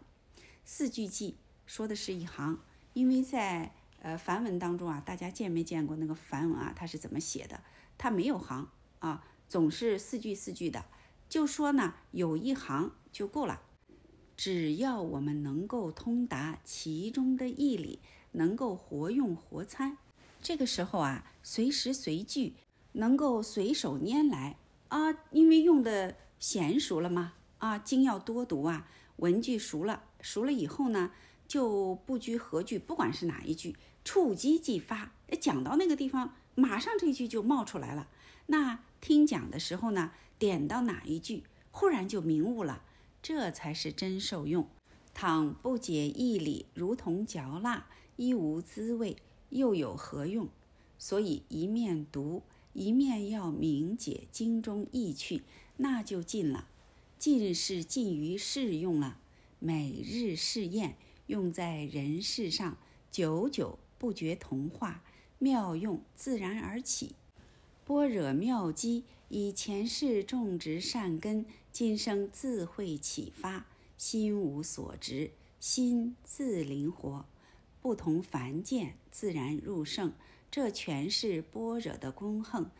[0.64, 2.60] 四句记说的是一行，
[2.92, 3.72] 因为在。
[4.02, 6.72] 呃，梵文当中啊，大家见没见过那个梵文啊？
[6.76, 7.60] 它是怎么写的？
[7.96, 8.68] 它没有行
[8.98, 10.84] 啊，总是四句四句的。
[11.28, 13.62] 就说呢，有一行就够了。
[14.36, 18.00] 只要我们能够通达其中的义理，
[18.32, 19.96] 能够活用活参，
[20.42, 22.54] 这个时候啊，随时随句
[22.92, 24.56] 能够随手拈来
[24.88, 31.12] 啊，因为用的娴熟了嘛啊，经要多读啊，文句熟了，熟了以后呢，
[31.46, 33.76] 就不拘何句，不管是哪一句。
[34.04, 38.08] 触机即发，讲到那个地方，马上这句就冒出来了。
[38.46, 40.12] 那听讲的时候呢，
[40.44, 42.82] 点到哪一句，忽然就明悟了，
[43.22, 44.68] 这才是真受用。
[45.14, 49.16] 倘不解义理，如同嚼蜡，一无滋味，
[49.48, 50.46] 又有何用？
[50.98, 52.42] 所以一面读，
[52.74, 55.44] 一面要明解经中意趣，
[55.78, 56.68] 那就尽了。
[57.18, 59.16] 尽是尽于适用了，
[59.58, 60.98] 每日试验，
[61.28, 62.76] 用在人世上，
[63.10, 63.78] 久久。
[63.96, 65.02] 不觉同化，
[65.38, 67.14] 妙用自然而起。
[67.86, 69.04] 般若妙机
[69.36, 73.66] 以前世种植善根，今生自会启发。
[73.98, 77.26] 心无所执，心自灵活，
[77.82, 80.12] 不同凡见，自然入圣。
[80.52, 82.70] 这全是般若的功横，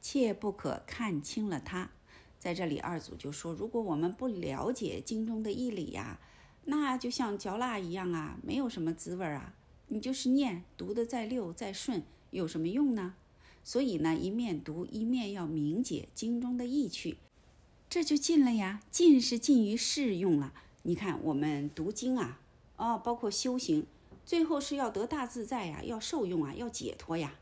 [0.00, 1.90] 切不可看清了它。
[2.38, 6.20] 在这里，二祖就说：如果我们不了解经中的义理呀，
[6.66, 9.56] 那就像嚼蜡一样啊，没有什么滋味啊。
[9.88, 13.16] 你就是念读的再溜再顺，有什么用呢？
[13.66, 17.16] 所以呢，一面读一面要明解经中的意趣，
[17.90, 18.80] 这就尽了呀。
[18.92, 20.52] 尽是尽于适用了。
[20.82, 22.40] 你看我们读经啊，
[22.76, 23.84] 哦，包括修行，
[24.24, 27.40] 最后是要得大自在呀，要受用啊，要解脱呀，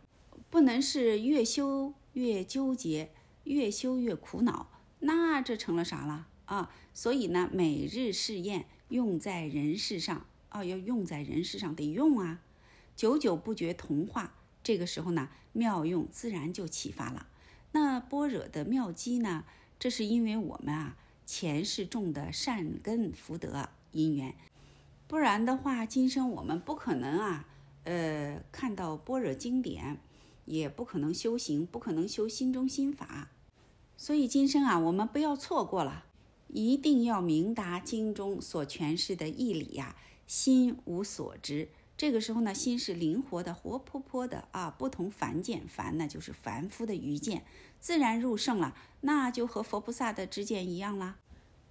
[0.48, 3.10] 不能是越修越纠结，
[3.42, 4.70] 越修越苦恼，
[5.00, 6.74] 那这成了啥了啊？
[6.94, 10.26] 所以呢，每日试验用在人世上。
[10.48, 12.40] 啊，要用在人世上得用啊，
[12.96, 17.28] 久久不觉同化，这个时候呢，妙用自然就启发了。
[17.70, 19.44] 那般若的妙机呢，
[19.78, 20.96] 这是因为我们啊
[21.26, 24.34] 前世种的善根福德因缘，
[25.06, 27.46] 不然的话，今生我们不可能啊，
[27.84, 29.98] 呃，看到般若经典，
[30.46, 33.28] 也不可能修行，不可能修心中心法。
[33.96, 36.06] 所以今生啊，我们不要错过了，
[36.48, 39.94] 一定要明达经中所诠释的义理呀。
[40.26, 47.44] 心无所执，这个时候呢，心是灵活的、活泼泼的啊，不同凡见，凡呢就是凡夫的愚见，
[47.78, 51.18] 自然入圣了，那就和佛菩萨的知见一样啦。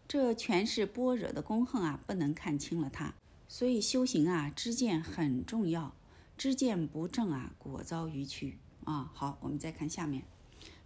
[0.08, 3.14] 这全是般若的功横啊，不能看清了它。
[3.50, 5.94] 所以修行啊，知见很重要，
[6.38, 9.12] 知见不正啊，果遭愚曲啊。
[9.14, 10.24] 好，我们再看下面，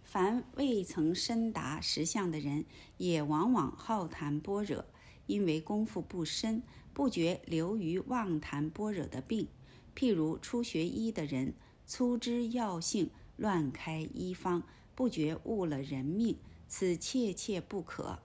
[0.02, 2.64] 凡未曾深达实相的人，
[2.96, 4.84] 也往往好谈般若，
[5.26, 6.62] 因为功夫不深，
[6.98, 9.46] 不觉流于妄谈般若的病。
[9.94, 11.54] 譬如初学医的人，
[11.86, 14.64] 粗知药性，乱开医方，
[14.96, 18.18] 不觉误了人命，此切切不可。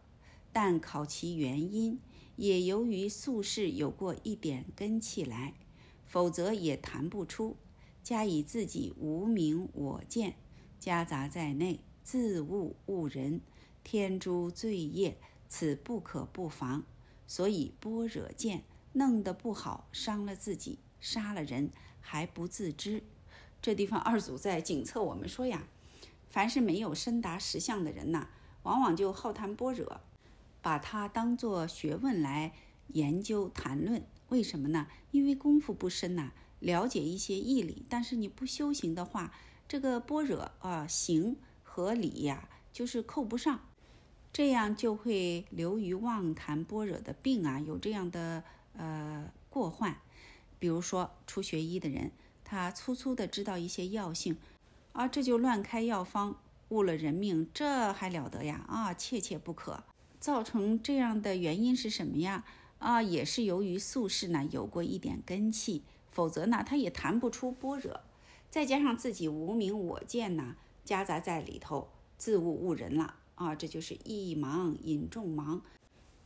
[0.52, 2.00] 但考其原因，
[2.36, 5.54] 也由于宿世有过一点根气来，
[6.08, 7.56] 否则也谈不出。
[8.02, 10.34] 加以自己无名我见。
[10.80, 13.40] 夹杂在内，自误误人，
[13.84, 16.84] 天诛罪业，此不可不防。
[17.26, 18.64] 所以般若见
[18.94, 23.04] 弄得不好，伤了自己，杀了人还不自知。
[23.62, 25.68] 这地方二祖在警策我们说呀，
[26.30, 28.28] 凡是没有深达实相的人呐，
[28.64, 30.02] 往往就好谈般若，
[30.62, 32.54] 把它当做学问来
[32.90, 34.06] 研究谈论。
[34.30, 34.88] 为什么呢？
[35.12, 39.34] 因为功夫不深呐，了解一些义理，但是你不修行的话。
[39.66, 43.62] 这个般若啊，行和理呀，就是扣不上，
[44.34, 48.44] 这样就会流于妄谈般若的病啊，有这样的
[48.76, 49.96] 呃过患。
[50.58, 52.12] 比如说初学医的人，
[52.44, 54.36] 他粗粗的知道一些药性，
[54.94, 56.36] 啊，这就乱开药方，
[56.70, 58.66] 误了人命，这还了得呀？
[58.68, 59.84] 啊，切切不可。
[60.20, 62.44] 造成这样的原因是什么呀？
[62.80, 68.02] 啊，也是由于宿世呢有过一点根气，否则呢他也谈不出般若。
[68.50, 73.56] 再加上自己无名我见呐，夹杂在里头，自误误人了啊！
[73.56, 75.62] 这就是一盲引众盲，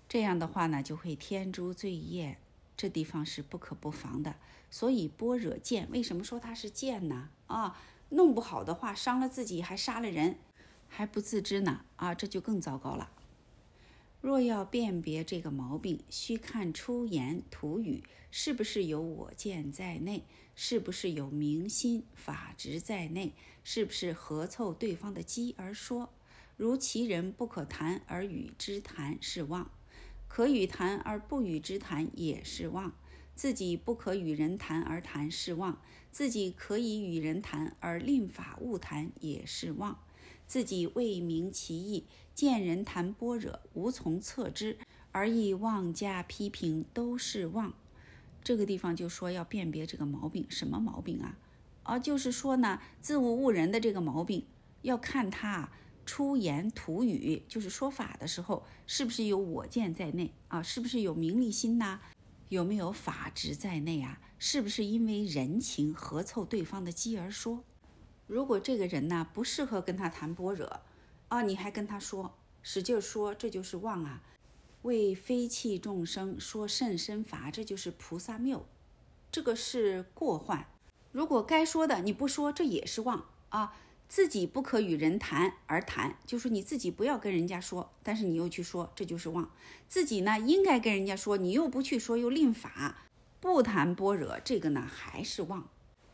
[0.09, 2.38] 这样的话呢，就会天诛罪业，
[2.75, 4.35] 这地方是不可不防的。
[4.69, 7.29] 所以般若见，为什么说它是见呢？
[7.47, 7.79] 啊，
[8.09, 10.38] 弄不好的话，伤了自己，还杀了人，
[10.88, 12.13] 还不自知呢啊！
[12.13, 13.11] 这就更糟糕了。
[14.19, 20.25] 若要辨别这个毛病，需看出言吐语是不是有我见在内，
[20.55, 26.09] 是不是有明心法执在内，是不是合凑对方的机而说。
[26.57, 29.69] 如其人不可谈而与之谈是妄，
[30.27, 32.93] 可与谈而不与之谈也是妄。
[33.35, 35.79] 自己不可与人谈而谈是妄，
[36.11, 39.99] 自己可以与人谈而令法勿谈也是妄。
[40.47, 44.79] 自己未明其意，见人谈般若，无从测之，
[45.11, 47.71] 而亦妄加批评，都是妄。
[48.43, 51.38] 这个地方就说要辨别这个毛病，什么毛病啊？
[51.84, 54.47] 啊，就是说呢，自误误人的这个毛病，
[54.81, 55.69] 要看他
[56.07, 60.63] 出言吐语，就是说法的时候，是不是有我见在内啊？
[60.63, 61.99] 是不是有名利心呐？
[62.47, 64.21] 有没有法执在内啊？
[64.39, 67.63] 是不是因为人情合凑对方的机而说？
[68.25, 70.81] 如果这个人呢不适合跟他谈般若，
[71.27, 74.23] 啊，你还跟他说，使劲说，这就是妄啊！
[74.84, 78.65] 为非气众生说甚深法，这就是菩萨谬，
[79.29, 80.67] 这个是过患。
[81.11, 83.75] 如果该说的你不说，这也是妄啊！
[84.09, 89.51] 自己不可与人谈而谈，就是你自己不要跟人家说，但是你又去说，这就是妄。
[89.89, 93.03] 自己呢应该跟人家说，你又不去说，又令法
[93.39, 95.67] 不谈般若，这个呢还是妄。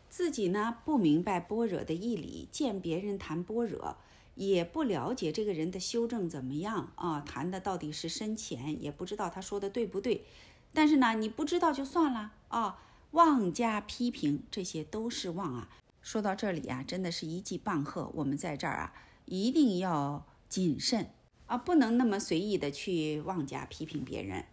[0.09, 3.97] 自己呢不明白般若的义理，见别人谈般若，
[4.35, 7.21] 也不了解这个人的修正怎么样啊？
[7.21, 10.25] 谈的到底是深浅，也不知道他说的对不对。
[10.73, 12.79] 但是呢，你不知道就算了啊，
[13.11, 15.69] 妄加批评，这些都是妄啊。
[16.03, 18.11] 说到这里啊，真的是一记棒喝。
[18.13, 18.93] 我们在这儿啊，
[19.25, 21.09] 一定要谨慎
[21.47, 24.45] 啊，不能那么随意的去妄加批评别人，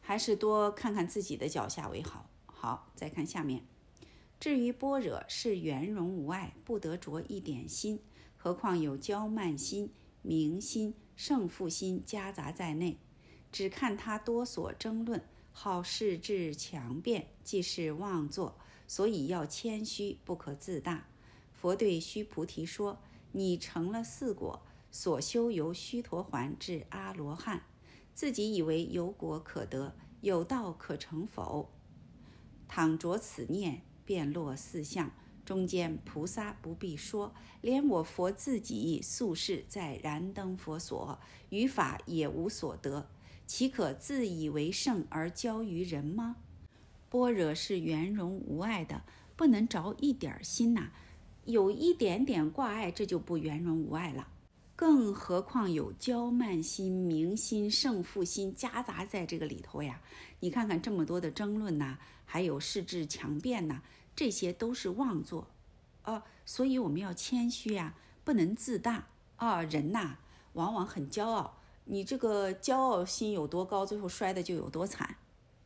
[0.00, 2.28] 还是多看看自己的脚下为好。
[2.46, 3.62] 好，再看下面。
[4.40, 8.00] 至于般若是圆融无碍，不得着一点心，
[8.36, 9.92] 何况有骄慢心、
[10.22, 12.98] 明心、胜负心夹杂在内。
[13.52, 18.58] 只看他多所争论，好事智强辩，即是妄作。
[18.88, 21.06] 所以要谦虚，不可自大。
[21.52, 22.98] 佛对须菩提说
[23.30, 27.62] ：“你成了四果，所修由须陀环至阿罗汉，
[28.12, 31.70] 自己以为有果可得，有道可成否？
[32.66, 35.10] 倘着此念。”便落四相，
[35.44, 41.20] 中间菩萨不必说，连我佛自己宿世在燃灯佛所，
[41.50, 43.06] 于法也无所得，
[43.46, 46.36] 岂可自以为圣而教于人吗？
[47.10, 49.02] 般若是圆融无碍的，
[49.36, 50.90] 不能着一点心呐，
[51.44, 54.28] 有一点点挂碍，这就不圆融无碍了。
[54.76, 60.00] 更何况有骄慢心、明心、胜负心夹杂在这个里头呀？
[60.40, 63.80] 你看看这么多的争论呐，还有势智强辩呐，
[64.14, 65.48] 这些都是妄作，
[66.02, 69.62] 啊，所以我们要谦虚呀，不能自大啊。
[69.62, 70.18] 人呐，
[70.52, 75.16] 往往很骄傲，你这个骄傲心有多高，最后摔的就有多惨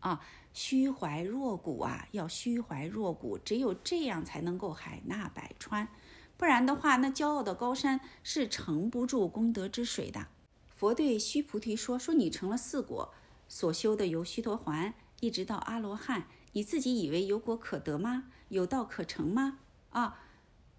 [0.03, 0.21] 啊。
[0.55, 5.89] 虚怀若谷啊，要虚怀若谷，只有这样才能够海纳百川。
[6.37, 10.27] 不然的话，那骄傲的高山是盛不住功德之水的。
[10.69, 13.15] 佛对须菩提说：“说你成了四果，
[13.49, 18.25] 所修的由须陀环一直到阿罗汉，你自己以为有果可得吗？
[18.49, 19.61] 有道可成吗？
[19.89, 20.19] 啊，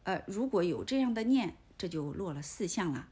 [0.04, 3.08] 呃，如果有这样的念，这就落了四相了。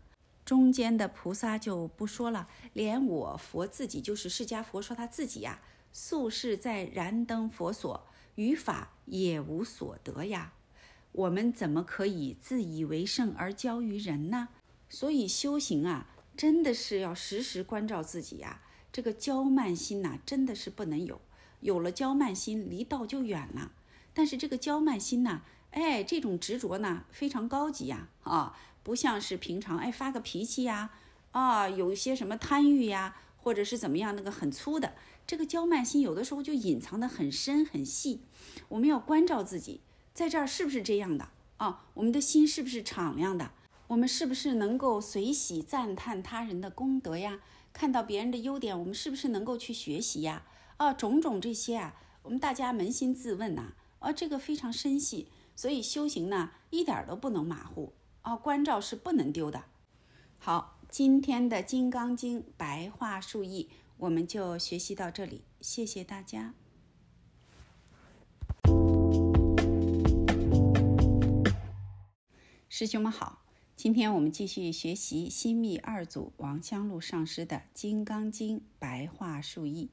[0.46, 5.62] 中间的菩萨就不说了，连我佛自己就是释迦佛说他自己呀，
[5.92, 10.54] 宿世在燃灯佛所，于法也无所得呀。
[11.12, 14.50] 我们怎么可以自以为圣而骄于人呢？
[14.90, 16.08] 所以修行啊。”
[16.38, 18.62] 真的是要时时关照自己呀，
[18.92, 21.20] 这个骄慢心呐，真的是不能有。
[21.60, 23.74] 有了骄慢心，离道就远了。
[24.14, 25.42] 但是这个骄慢心呢，
[25.72, 30.92] 哎，这种执着呢，非常高级呀，啊，不像是平常哎发个脾气呀，
[31.32, 34.94] 啊，有一些什么贪欲呀，或者是怎么样，那个很粗的。
[35.26, 38.22] 这个娇慢心有的时候就隐藏的很深很细。
[38.70, 39.82] 我们要关照自己，
[40.14, 41.86] 在这儿是不是这样的啊？
[41.94, 43.52] 我们的心是不是敞亮的？
[43.88, 47.40] 我们是不是能够随喜赞叹他人的功德呀？
[47.74, 50.44] 看到别人的优点，我们是不是能够去学习呀？
[50.78, 59.64] 啊，种种这些啊，我们大家扪心自问呐，啊，这个非常深细，所以修行呢，一点都不能马虎啊，关照是不能丢的。
[60.38, 63.70] 好，今天的《金刚经》白话述译，
[64.02, 66.56] 我们就学习到这里，谢谢大家，
[72.68, 73.46] 师兄们好。
[73.76, 79.92] 今天我们继续学习新密二祖王香露上师的《金刚经》白话述译。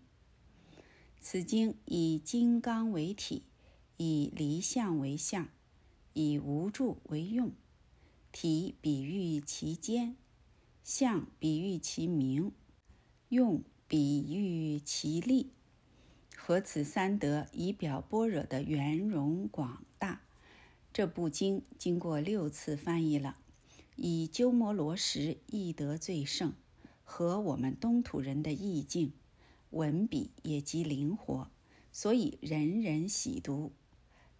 [1.20, 3.42] 此经以金刚为体，
[3.98, 5.48] 以离相为相，
[6.14, 7.52] 以无住为用。
[8.32, 10.16] 体比喻其坚，
[10.82, 12.52] 相比喻其明，
[13.28, 15.50] 用比喻其利。
[16.36, 20.20] 合此三德，以表般若的圆融广大。
[20.92, 23.38] 这部经经过六次翻译了。
[23.96, 26.52] 以鸠摩罗什译得最胜，
[27.02, 29.12] 和我们东土人的意境，
[29.70, 31.50] 文笔也极灵活，
[31.90, 33.72] 所以人人喜读。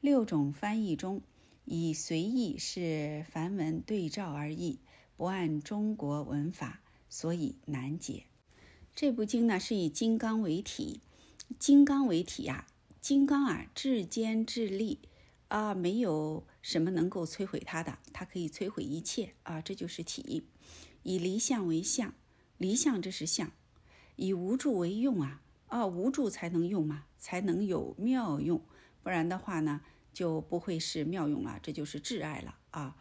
[0.00, 1.22] 六种翻译中，
[1.64, 4.78] 以随意是梵文对照而译，
[5.16, 8.27] 不按中国文法，所以难解。
[9.00, 11.00] 这部经呢是以金刚为体，
[11.56, 12.66] 金刚为体呀，
[13.00, 14.98] 金刚啊至坚至利。
[15.46, 19.60] 啊，没有什么能够摧毁它的，它可以摧毁一切啊！
[19.60, 20.48] 这就是体。
[21.04, 22.12] 以离相为相，
[22.56, 23.50] 离相这是相；
[24.16, 28.60] 以无助为用啊，啊，无助才能用嘛，才能有妙用，
[29.04, 29.80] 不然的话呢，
[30.12, 32.96] 就不会是妙用了，这就是挚爱了啊。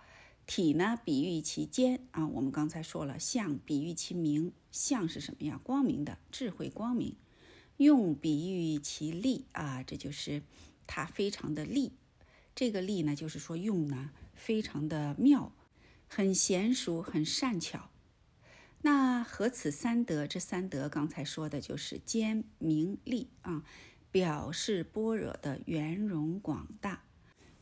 [0.48, 5.60] 体呢，比喻其坚啊，我们刚才说了，相比喻其明，相是什么呀？
[5.62, 7.16] 光明的，智慧光明。
[7.76, 10.42] 用比喻其利啊，这就是
[10.88, 11.92] 它非常的利。
[12.56, 15.52] 这个力呢，就是说用呢，非常的妙，
[16.08, 17.90] 很娴熟，很善巧。
[18.84, 23.64] 那何此三德，这三德刚才说的就是坚、明、利啊，
[24.12, 26.96] 表示般若的圆融广大。《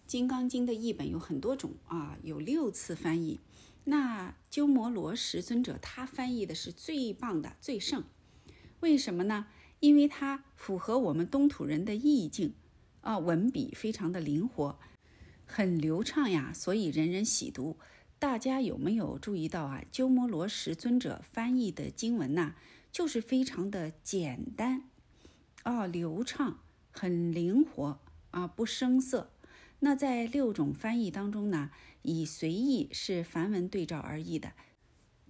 [0.08, 3.40] 金刚经》的译本有很多种啊，有六次翻译。
[3.86, 8.04] 那鸠摩罗什尊者他翻译的是最棒的、最胜。
[8.80, 9.48] 为什么呢？
[9.80, 12.54] 因为它符合我们东土人的意境。
[13.02, 14.80] 啊，文笔非常的灵活，
[15.46, 17.78] 很流畅呀，所以人人喜读。
[18.18, 19.84] 大家有没有注意到啊？
[19.92, 22.56] 鸠摩罗什尊者翻译的经文呐，
[22.92, 24.90] 就是非常的简单，
[25.62, 28.00] 啊，流畅，很灵活
[28.32, 29.30] 啊，不生涩。
[29.86, 31.70] 那在六种翻译当中呢，
[32.02, 34.54] 以随意是梵文对照而译的，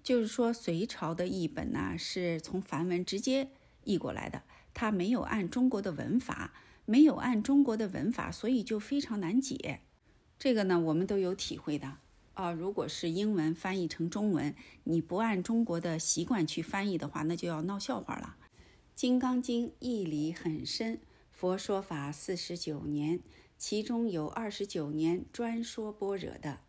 [0.01, 3.49] 就是说隋朝的译本呢，是从梵文直接
[3.83, 6.53] 译过来的，它没有按中国的文法。
[6.85, 9.81] 没有按中国的文法，所以就非常难解。
[10.39, 11.97] 这个呢，我们都有体会的
[12.35, 12.51] 啊。
[12.51, 18.37] 如果是英文翻译成中文，你不按中国的习惯去翻译的话，那就要闹笑话了。
[18.95, 20.99] 《金刚经》义理很深，
[21.31, 23.19] 佛说法四十九年，
[23.57, 26.59] 其中有二十九年专说般若的。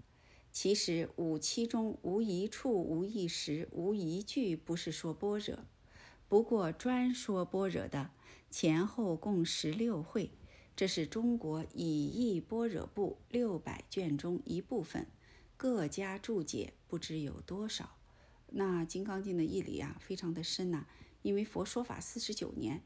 [0.52, 5.58] 其实五七中无一处、无一时、无一句不是说般若，
[6.28, 8.10] 不过专说般若的。
[8.48, 10.30] 前后共十六会，
[10.74, 15.06] 这是中国以义般若部六百卷中一部分，
[15.58, 17.96] 各家注解不知有多少。
[18.48, 20.86] 那《金刚经》的义理啊，非常的深呐。
[21.20, 22.82] 因为佛说法四十九年，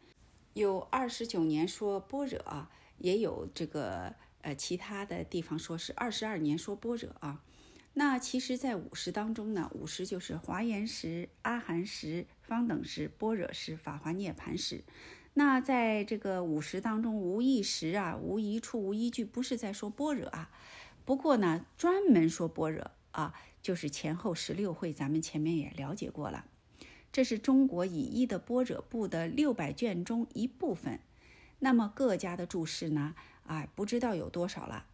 [0.55, 7.43] 有二十九年说般若啊，也有这个呃其他的地方说是二十二年说般若啊。
[7.95, 14.85] 那其实，在五十当中呢，五十就是华严时、阿含时、方等时、般若时、法华涅盘时。
[15.35, 20.51] 那在这个五十当中，无一时啊，无一处，无一句，不是在说般若啊，
[21.05, 26.47] 不过呢，专门说般若啊，就是前后十六会，咱们前面也了解过了。
[27.11, 31.01] 这是中国以一的般若部的六百卷中一部分。
[31.61, 33.15] 那么各家的注释呢？
[33.45, 34.87] 啊，不知道有多少了。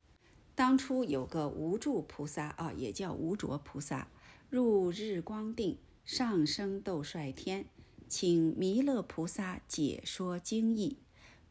[0.55, 4.09] 当初有个无住菩萨啊，也叫无着菩萨，
[4.49, 7.67] 入日光定，上升斗率天，
[8.09, 10.99] 请弥勒菩萨解说经义。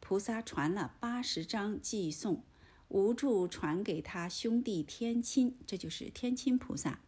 [0.00, 2.42] 菩萨传了八十章寄送，
[2.88, 7.00] 无住传给他兄弟天亲，这就是天亲菩萨，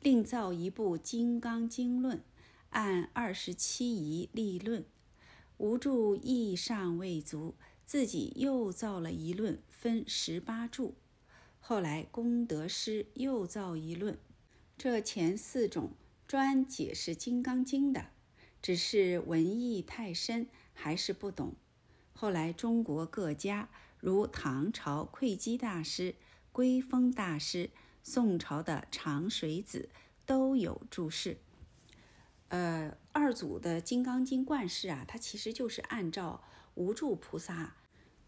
[0.00, 2.18] 另造一部《金刚经论》，
[2.70, 4.84] 按二十七仪立论。
[5.56, 7.54] 无住意尚未足，
[7.86, 10.94] 自己又造了一论，分十八注。
[11.60, 14.18] 后来功德师又造一论，
[14.76, 15.92] 这前四种
[16.26, 18.08] 专解释《金刚经》的，
[18.60, 21.54] 只是文艺太深，还是不懂。
[22.12, 23.68] 后来中国各家，
[23.98, 26.14] 如唐朝慧基大师、
[26.52, 27.70] 归峰大师，
[28.02, 29.88] 宋朝的长水子
[30.26, 31.38] 都有注释。
[32.48, 36.42] 呃，二祖的《金刚经》观释啊，它其实就是按照
[36.74, 37.76] 无住菩萨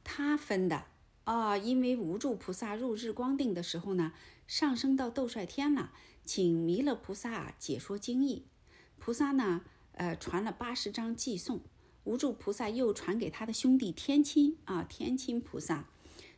[0.02, 0.84] 他分的。
[1.24, 4.12] 啊，因为无住菩萨入日光定的时候呢，
[4.46, 5.92] 上升到斗率天了，
[6.24, 8.46] 请弥勒菩萨解说经义。
[8.96, 11.60] 菩萨呢，呃，传了八十章寄送。
[12.04, 15.86] 无住菩萨又传给他的兄弟天亲啊，天亲菩萨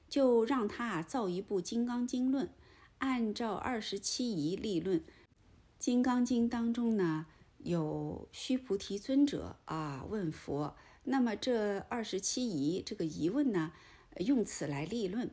[0.09, 2.47] 就让他啊造一部《金刚经论》，
[2.97, 5.01] 按照二十七仪立论。
[5.79, 7.27] 《金刚经》当中呢，
[7.59, 13.73] 有须菩提尊者啊问佛，那么这二十七疑这个疑问呢？
[14.19, 15.31] 用此来立论，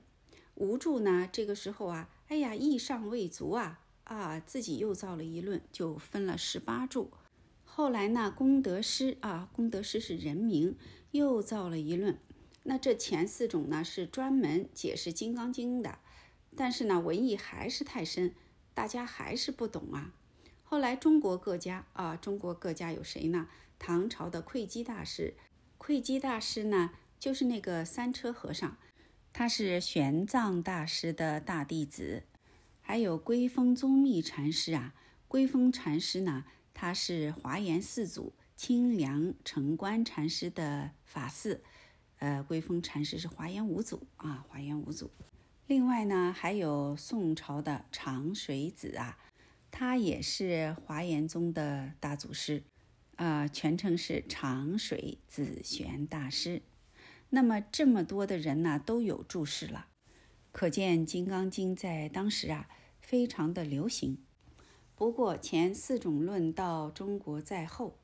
[0.54, 1.28] 无助呢？
[1.32, 7.12] 这个时候啊，哎呀，意尚未足啊啊，自己又造了一论，就分了十八注。
[7.64, 10.76] 后来呢，功德师啊，功德师是人名，
[11.12, 12.20] 又造了一论。
[12.64, 16.00] 那这前四种呢，是专门解释《金刚经》的，
[16.56, 18.34] 但是呢，文艺还是太深，
[18.74, 20.14] 大家还是不懂啊。
[20.68, 23.48] 后来中国各家啊，中国各家有谁呢？
[23.78, 25.36] 唐朝的慧基大师，
[25.78, 26.90] 慧基大师呢？
[27.20, 28.78] 就是那个三车和尚，
[29.32, 32.24] 他是玄奘大师的大弟子，
[32.82, 34.94] 还有归峰宗密禅师啊。
[35.28, 41.60] 归峰禅师呢，他是华严四祖清凉城关禅师的法嗣，
[42.20, 45.12] 呃，归峰禅师是华严五祖啊，华严五祖。
[45.68, 49.18] 另外呢，还有宋朝的长水子啊，
[49.78, 52.64] 他也是华严宗的大祖师，
[53.18, 56.62] 啊，全称是长水紫玄大师。
[57.32, 59.88] 那么这么多的人呢都有注释了，
[60.54, 62.70] 可见《金刚经》在当时啊
[63.02, 64.24] 非常的流行。
[64.96, 68.00] 不过前四种论到中国在后，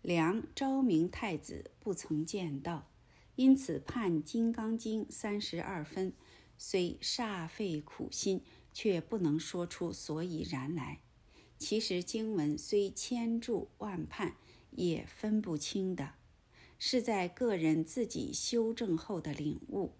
[0.00, 2.88] 梁昭明太子不曾见到，
[3.34, 6.12] 因此判《金刚经》三十二分，
[6.56, 8.40] 虽煞费苦心，
[8.72, 11.00] 却不能说出所以然来。
[11.58, 14.36] 其实经文虽千注万判，
[14.70, 16.14] 也分不清的。
[16.78, 19.94] 是在个人自己修正后的领悟，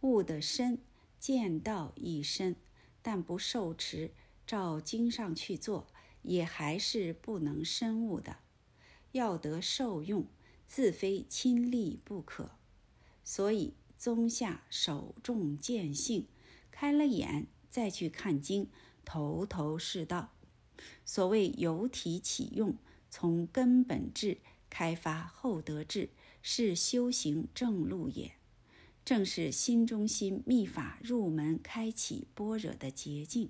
[0.00, 0.80] 悟的深，
[1.20, 2.56] 见道亦深，
[3.00, 4.10] 但不受持，
[4.44, 5.86] 照经上去做，
[6.22, 8.38] 也还是不能深悟的。
[9.12, 10.26] 要得受用，
[10.66, 12.50] 自非亲历不可。
[13.22, 16.26] 所以宗下首重见性，
[16.72, 18.68] 开了眼再去看经，
[19.04, 20.32] 头头是道。
[21.04, 22.76] 所谓由体起用，
[23.10, 24.38] 从根本智。
[24.68, 26.10] 开发后得智，
[26.42, 28.32] 是修行正路也。
[29.04, 33.48] 正是心中心密法入门，开启般若的捷径。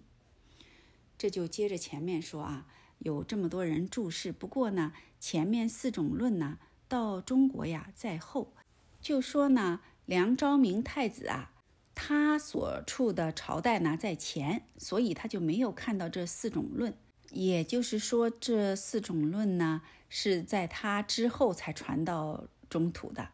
[1.18, 4.30] 这就接着前面说啊，有这么多人注释。
[4.30, 8.52] 不过呢，前面四种论呢，到中国呀在后。
[9.00, 11.54] 就说呢，梁昭明太子啊，
[11.94, 16.94] 他所处的朝代呢在前，所以他就没有看到这四种论。
[17.30, 19.82] 也就是说，这四种论呢。
[20.08, 23.30] 是在他之后才传到中土的，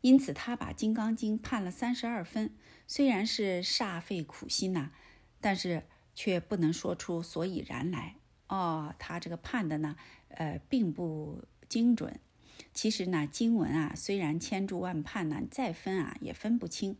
[0.00, 2.50] 因此他把《金刚经》判了三十二分，
[2.86, 4.90] 虽然是煞费苦心呐，
[5.38, 5.82] 但是
[6.14, 8.16] 却不能说出所以然来。
[8.48, 9.96] 哦，他这个判的呢，
[10.28, 12.18] 呃，并不精准。
[12.72, 16.96] 其实呢，经文啊，虽然千注万判呢，再分啊也分不清。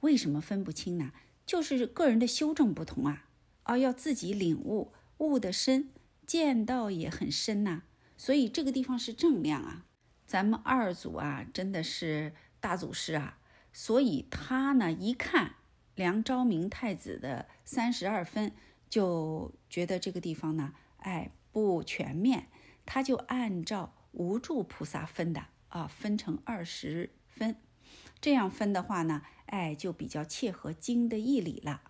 [0.00, 1.12] 为什么分不清呢？
[1.46, 3.26] 就是个人的修正不同啊。
[3.64, 5.90] 哦，要自己领悟，悟得深，
[6.26, 7.82] 见到也很深呐。
[8.16, 9.84] 所以这个地方是正量啊，
[10.26, 13.38] 咱们二祖啊真的是大祖师啊，
[13.72, 15.56] 所以他呢一看
[15.94, 18.52] 梁昭明太子的三十二分，
[18.88, 22.48] 就觉得这个地方呢，哎不全面，
[22.84, 27.56] 他就按照无住菩萨分的啊，分成二十分，
[28.20, 31.82] 这样分的话呢，哎就比较切合经的义理了。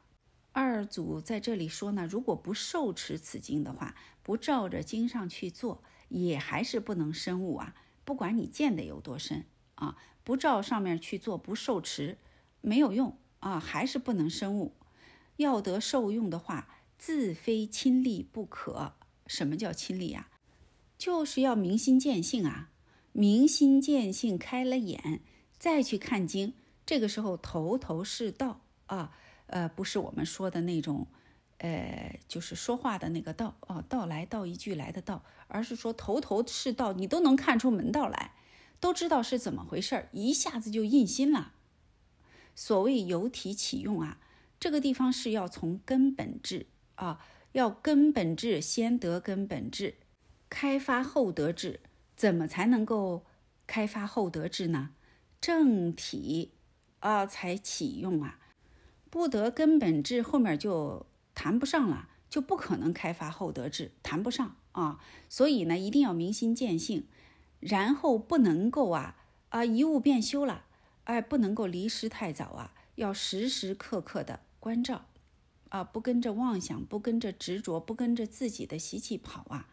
[0.58, 7.74] 二祖在这里说呢，如果不受持此经的话，不照着经上去做，也还是不能生悟啊。
[8.06, 12.16] 不管你见得有多深啊，不照上面去做，不受持，
[12.62, 14.72] 没有用啊，还是不能生悟。
[15.36, 18.94] 要得受用的话，自非亲历不可。
[19.26, 20.30] 什么叫亲历呀？
[20.96, 22.70] 就是要明心见性啊，
[23.12, 25.20] 明心见性开了眼，
[25.58, 26.54] 再去看经，
[26.86, 29.14] 这个时候头头是道啊。
[29.46, 31.06] 呃，不是我们说的那种，
[31.58, 38.32] 呃，就是说话的那个道哦，道来道一句来的道，而是说头头是道，你都能看出门道来，
[38.80, 41.52] 都知道是怎么回事儿，一下子就印心了。
[42.54, 44.18] 所谓由体起用啊，
[44.58, 46.66] 这个地方是要从根本治
[46.96, 49.94] 啊，要根本治先得根本治，
[50.48, 51.80] 开发后得治，
[52.16, 53.24] 怎么才能够
[53.66, 54.90] 开发后得治呢？
[55.40, 56.52] 正体
[57.00, 58.40] 啊才起用啊。
[59.16, 65.00] 不得根本智，后面就谈不上了，就不可能开发后得智，谈不上啊。
[65.30, 67.06] 所以呢，一定要明心见性，
[67.58, 69.16] 然后不能够啊
[69.48, 70.66] 啊一悟变修了，
[71.04, 75.06] 哎，不能够离失太早啊，要时时刻刻的关照
[75.70, 79.70] 啊，不跟着妄想，不跟着执着，不跟着自己的习气跑啊，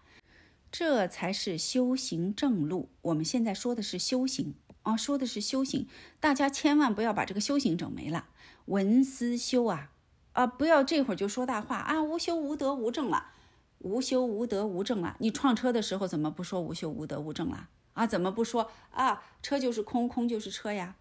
[0.72, 2.88] 这才是修行正路。
[3.02, 4.54] 我们现在说的是修行
[4.84, 5.88] 啊，说的是修行，
[6.20, 8.28] 大家千万不要把这个修行整没了。
[8.66, 9.92] 文思修啊，
[10.34, 12.02] 啊，不要这会儿就说大话啊！
[12.02, 13.32] 无修无德无正了，
[13.80, 15.18] 无修无德无正了。
[15.20, 18.08] 你创车的时候怎么不说无修无德无正了啊？
[18.08, 19.24] 怎么不说啊？
[19.42, 20.96] 车就是空，空就是车呀。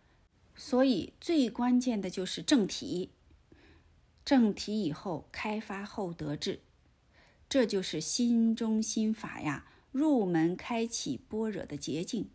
[0.55, 3.11] 所以最关键的就是正体，
[4.25, 6.61] 正体以后开发后得智，
[7.49, 12.29] 这就是心中心法呀，入门开启般若的捷径。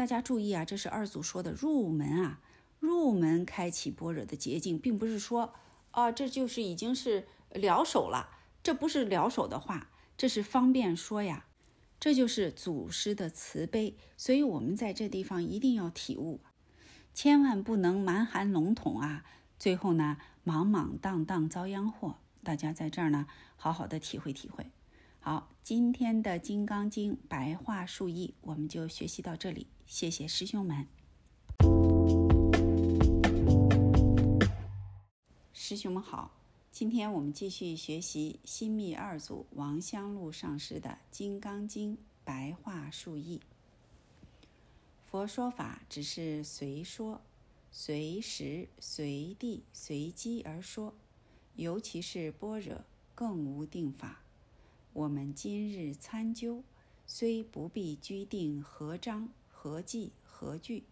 [0.00, 2.40] 大家注意啊，这是二祖说的入门啊。
[2.78, 5.52] 入门开启般若的捷径，并不是说，
[5.90, 8.30] 啊，这就是已经是了手了，
[8.62, 11.44] 这不是了手的话，这是方便说呀，
[12.00, 16.40] 这就是祖师的慈悲，所以我们在这地方一定要体悟，
[17.12, 19.26] 千万不能蛮含笼统啊，
[19.58, 22.16] 最后呢，莽莽荡荡遭殃祸。
[22.42, 24.70] 大家在这儿呢，好好的体会体会。
[25.18, 30.86] 好，今天的《金刚经》白话述译我们就学习到这里，谢谢师兄们。
[35.52, 36.30] 师兄们好，
[36.70, 43.40] 今天我们继续学习新密二祖王香露上师的《金刚经》白话述译。
[45.06, 47.20] 佛说法只是随说、
[47.72, 50.94] 随时、随地、随机而说，
[51.56, 52.84] 尤其是般若，
[53.16, 54.20] 更无定法。
[54.92, 56.62] 我们今日参究，
[57.08, 59.28] 虽不必拘定何章、
[59.62, 60.84] 何计、何句，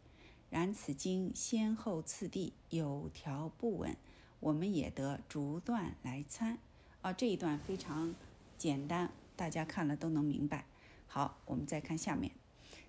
[0.51, 3.97] 然此经先后次第有条不紊。
[4.40, 6.59] 我们也得逐段来参
[7.01, 8.15] 啊，这一段非常
[8.59, 10.66] 简单，大家看了都能明白。
[11.07, 12.32] 好，我们再看下面，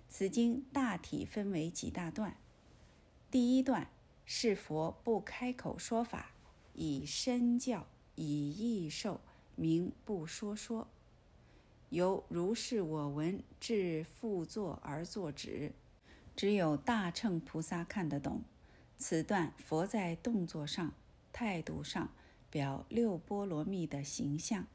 [0.06, 2.36] 此经大体分为几大段。
[3.30, 3.88] 第一段
[4.26, 6.32] 是佛不开口说法，
[6.74, 7.86] 以身教，
[8.16, 9.22] 以意受，
[9.56, 10.88] 名不说说。
[11.90, 15.72] 由如是我闻至复作而作止，
[16.34, 18.42] 只有大乘菩萨看得懂。
[18.96, 20.92] 此段佛在动作上。
[21.32, 22.10] 态度上
[22.50, 24.66] 表六波罗蜜的形象，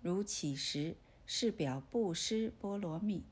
[0.00, 0.94] 如起时
[1.26, 3.24] 是表布施波罗蜜，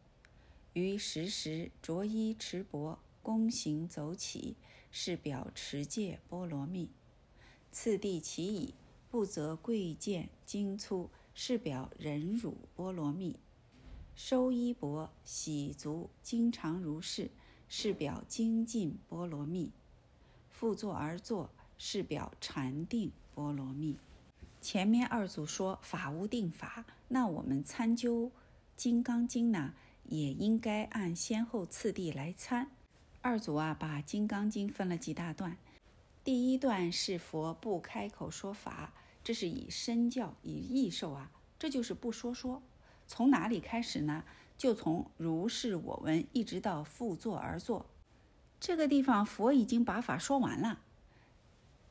[0.73, 4.57] 于时时着衣持钵躬行走起
[4.91, 6.91] 是表持戒波罗蜜，
[7.71, 8.75] 次第其已
[9.09, 13.37] 不择贵贱精粗是表忍辱波罗蜜，
[14.15, 17.31] 收衣钵洗足经常如是
[17.69, 19.73] 是表精进波罗蜜，
[20.49, 21.51] 复坐而坐。
[21.83, 23.97] 是表禅定波罗蜜。
[24.61, 28.27] 前面二组说法无定法，那我们参究
[28.77, 29.73] 《金刚经》呢，
[30.05, 32.71] 也应该按先后次第来参。
[33.23, 35.57] 二组啊，把《金刚经》分了几大段。
[36.23, 38.93] 第一段是佛不开口说法，
[39.31, 42.61] 这是以身教以意受啊，这就是不说说。
[43.07, 44.25] 从哪里开始呢？
[44.59, 47.87] 就从如是我闻，一直到复坐而坐。
[48.59, 50.81] 这个地方佛已经把法说完了。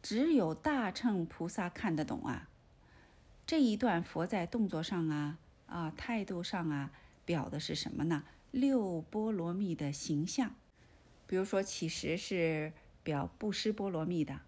[0.03, 2.49] 只有大乘菩萨看得懂啊！
[3.47, 5.37] 这一段佛在动作上啊、
[5.67, 6.91] 啊态度上啊，
[7.23, 8.25] 表的是什么呢？
[8.51, 10.53] 六波罗蜜的形象。
[11.25, 14.41] 比如说起时是表布施波罗蜜的，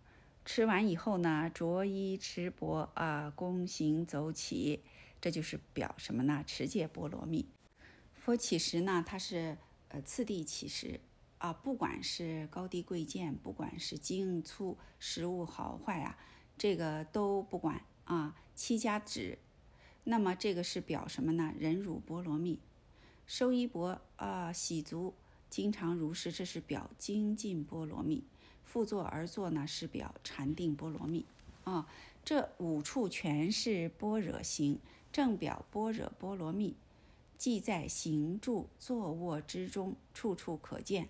[0.43, 4.81] 吃完以后呢，着衣持钵啊，躬行走起，
[5.21, 6.43] 这就是表什么呢？
[6.45, 7.47] 持戒波罗蜜。
[8.13, 9.57] 佛起时呢，它是
[9.89, 10.99] 呃次第起时。
[11.37, 16.15] 啊，不管是高低贵贱，不管是精粗食物好坏啊，
[16.55, 19.39] 这个都不管啊，七加止。
[20.03, 21.51] 那么这个是表什么呢？
[21.57, 22.59] 忍辱波罗蜜。
[23.25, 25.15] 收衣钵啊，洗足，
[25.49, 28.23] 经常如是，这是表精进波罗蜜。
[28.71, 31.25] 复坐而坐呢，是表禅定波罗蜜。
[31.65, 31.85] 啊，
[32.23, 34.79] 这五处全是般若行，
[35.11, 36.73] 正表般若波罗蜜。
[37.37, 41.09] 即在行住坐卧之中，处处可见，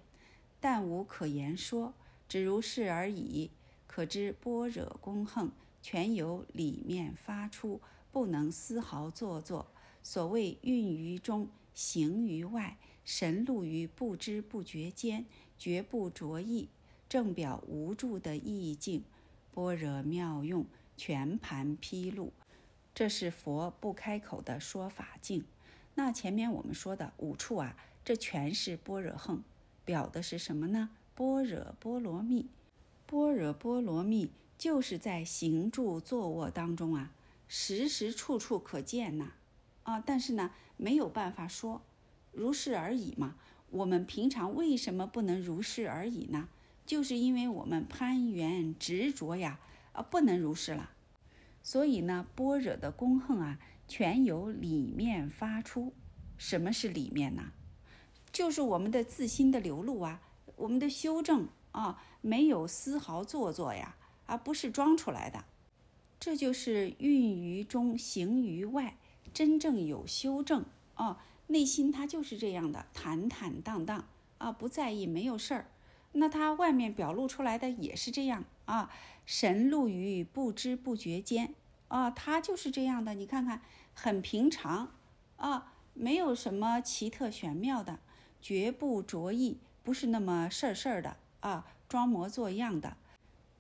[0.60, 1.94] 但无可言说，
[2.28, 3.52] 只如是而已。
[3.86, 5.52] 可知般若功横，
[5.84, 7.80] 全由里面发出，
[8.12, 9.68] 不能丝毫做作。
[10.02, 15.28] 所谓运于中，行于外，神露于不知不觉间，
[15.60, 16.70] 绝不着意，
[17.12, 19.04] 正表无助的意境。
[19.54, 20.66] 般若妙用，
[20.96, 22.32] 全盘披露，
[22.96, 25.44] 这是佛不开口的说法境。
[25.96, 27.76] 那前面我们说的五处啊，
[28.06, 29.44] 这全是般若横，
[29.84, 30.92] 表的是什么呢？
[31.14, 32.48] 般若波罗蜜，
[33.06, 37.12] 般若波罗蜜就是在行住坐卧当中啊，
[37.50, 39.34] 时时处处可见呐，
[39.84, 41.82] 啊，但是呢没有办法说，
[42.32, 43.36] 如是而已嘛。
[43.70, 46.48] 我们平常为什么不能如是而已呢？
[46.92, 49.62] 就是因为我们攀缘执着呀，
[49.94, 50.90] 啊，不能如是了。
[51.64, 53.58] 所以呢，般若的功横啊。
[53.88, 55.94] 全由里面发出，
[56.38, 57.54] 什么是里面呢？
[58.34, 60.20] 就是我们的自心的流露啊，
[60.58, 63.96] 我们的修正啊，没有丝毫做作呀，
[64.26, 65.46] 而不是装出来的。
[66.20, 68.98] 这就是运于中，行于外，
[69.34, 70.66] 真正有修正
[70.96, 74.06] 啊，内心它就是这样的坦坦荡荡
[74.40, 75.68] 啊，不在意，没有事儿。
[76.14, 78.92] 那它外面表露出来的也是这样啊，
[79.26, 81.54] 神露于不知不觉间
[81.88, 83.14] 啊，它就是这样的。
[83.14, 83.62] 你看看。
[83.94, 84.94] 很平常，
[85.36, 88.00] 啊，没有什么奇特玄妙的，
[88.42, 92.96] 绝不着意，不是那么事儿事儿的啊，装模作样的，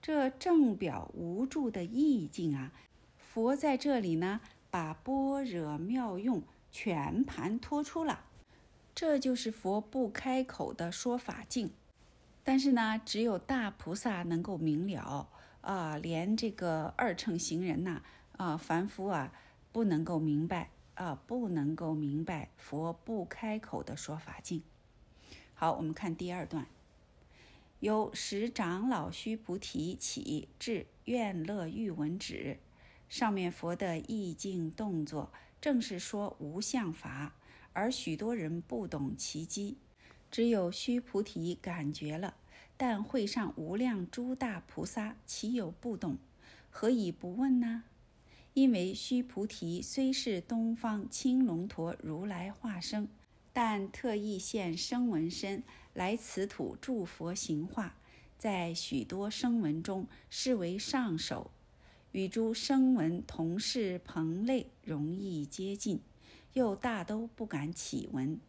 [0.01, 2.71] 这正表无助的意境啊。
[3.17, 4.39] 佛在这里呢，
[4.71, 6.41] 把般若妙用
[6.71, 8.23] 全盘托出了，
[8.95, 11.71] 这就是佛不开口的说法境。
[12.43, 15.29] 但是呢，只有大菩萨能够明了
[15.61, 18.01] 啊，连这个二乘行人呐，
[18.37, 19.33] 啊，凡夫啊。
[19.73, 24.61] 不能够明白啊，不能够明白佛不开口的说法境。
[25.53, 26.67] 好，我们看第二段，
[27.79, 32.59] 由十长老须菩提起至愿乐欲闻止，
[33.07, 35.31] 上面佛的意境动作，
[35.61, 37.35] 正是说无相法，
[37.71, 39.77] 而许多人不懂其机，
[40.31, 42.35] 只有须菩提感觉了，
[42.77, 46.17] 但会上无量诸大菩萨岂有不懂？
[46.69, 47.83] 何以不问呢？
[48.53, 53.09] 因为须菩提虽是东方青龙陀如来化身，
[53.53, 55.63] 但特意现声闻身
[55.93, 57.95] 来此土助佛行化，
[58.37, 61.51] 在许多声闻中视为上首，
[62.13, 65.99] 与诸声闻同是朋类，容易接近，
[66.53, 68.39] 又大都不敢起闻。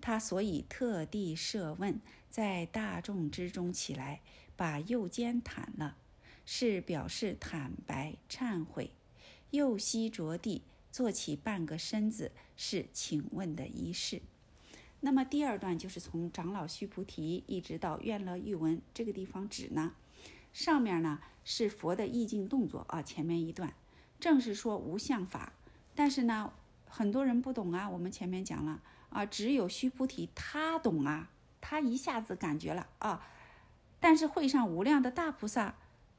[0.00, 4.20] 他所以特地设问，在大众之中起来，
[4.56, 5.96] 把右肩袒了，
[6.44, 8.90] 是表示坦白忏悔。
[9.50, 10.62] 右膝着地，
[10.92, 14.22] 坐起半个身子，是请问的仪式。
[15.00, 19.94] 那么第二段就是从长老须菩提一直到愿乐欲闻这个地方指呢。
[20.52, 23.72] 上面呢是佛的意境动作啊，前面一段
[24.18, 25.52] 正是说无相法，
[25.94, 26.52] 但是呢
[26.86, 27.88] 很多人不懂啊。
[27.88, 31.30] 我们前面讲了啊，只有须菩提他懂啊，
[31.60, 33.26] 他一下子感觉了啊。
[34.00, 35.74] 但是会上无量的大菩萨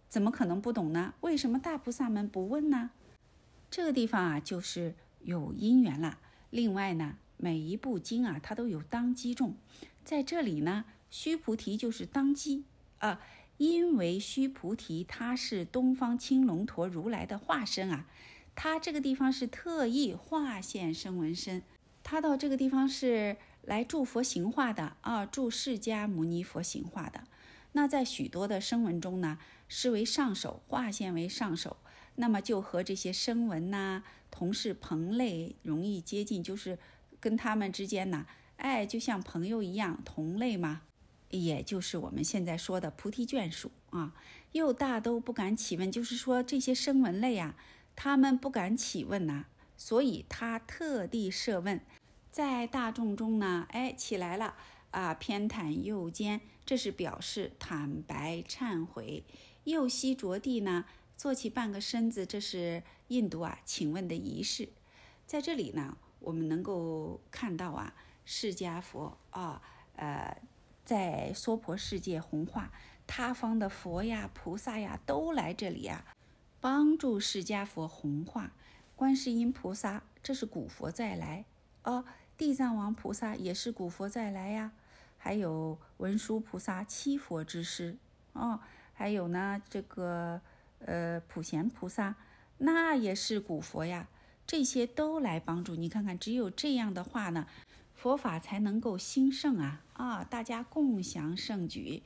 [0.07, 1.15] 怎么可能不懂呢？
[1.21, 2.91] 为什么大菩萨们不问呢？
[3.69, 6.19] 这个地方啊，就是有因缘了。
[6.49, 9.55] 另外呢，每一部经啊，它都有当机众，
[10.03, 12.65] 在这里呢，须菩提就是当机
[12.99, 13.21] 啊，
[13.57, 18.05] 因为须菩提他是东方青龙陀如来的化身啊，
[18.53, 21.63] 他这个地方是特意化现声闻身，
[22.03, 27.23] 他到这个地方是来助佛行化的啊，助释迦牟尼佛行化的。
[27.73, 29.37] 那在许多的声闻中呢，
[29.67, 31.77] 视为上首，化现为上首。
[32.15, 36.77] 那么就和这些声闻呐同是朋类，容易接近，就是
[37.19, 38.25] 跟他们之间呢，
[38.57, 40.81] 哎，就像朋友一样，同类嘛，
[41.29, 44.13] 也就是我们现在说的菩提眷属啊。
[44.51, 47.55] 又大都不敢起问，就是说这些声闻类啊，
[47.95, 49.45] 他们不敢起问呐，
[49.83, 51.81] 所以他特地设问，
[52.29, 54.53] 在大众中呢，哎，起来了
[54.91, 59.23] 啊，偏袒右肩，这是表示坦白忏悔，
[59.63, 60.85] 右膝着地呢。
[61.17, 64.69] 坐起半个身子，这是印度啊，请问的仪式。
[65.25, 69.63] 在这里呢，我们能够看到啊，释迦佛啊，
[69.95, 70.39] 呃，
[70.85, 72.71] 在娑婆世界弘化，
[73.07, 76.05] 他方的佛呀、菩萨呀都来这里啊，
[76.59, 78.53] 帮助释迦佛弘化。
[79.01, 81.43] 观世音菩萨这是古佛再来
[81.81, 82.05] 哦，
[82.37, 84.73] 地藏王菩萨也是古佛再来呀。
[85.17, 87.97] 还有文殊菩萨七佛之师
[88.33, 88.59] 哦，
[88.93, 90.39] 还有呢这个
[90.85, 92.13] 呃普贤菩萨，
[92.59, 94.07] 那也是古佛呀。
[94.45, 97.47] 这些都来帮助你看看，只有这样的话呢，
[97.95, 100.23] 佛法才能够兴盛啊啊！
[100.23, 102.03] 大家共享盛举。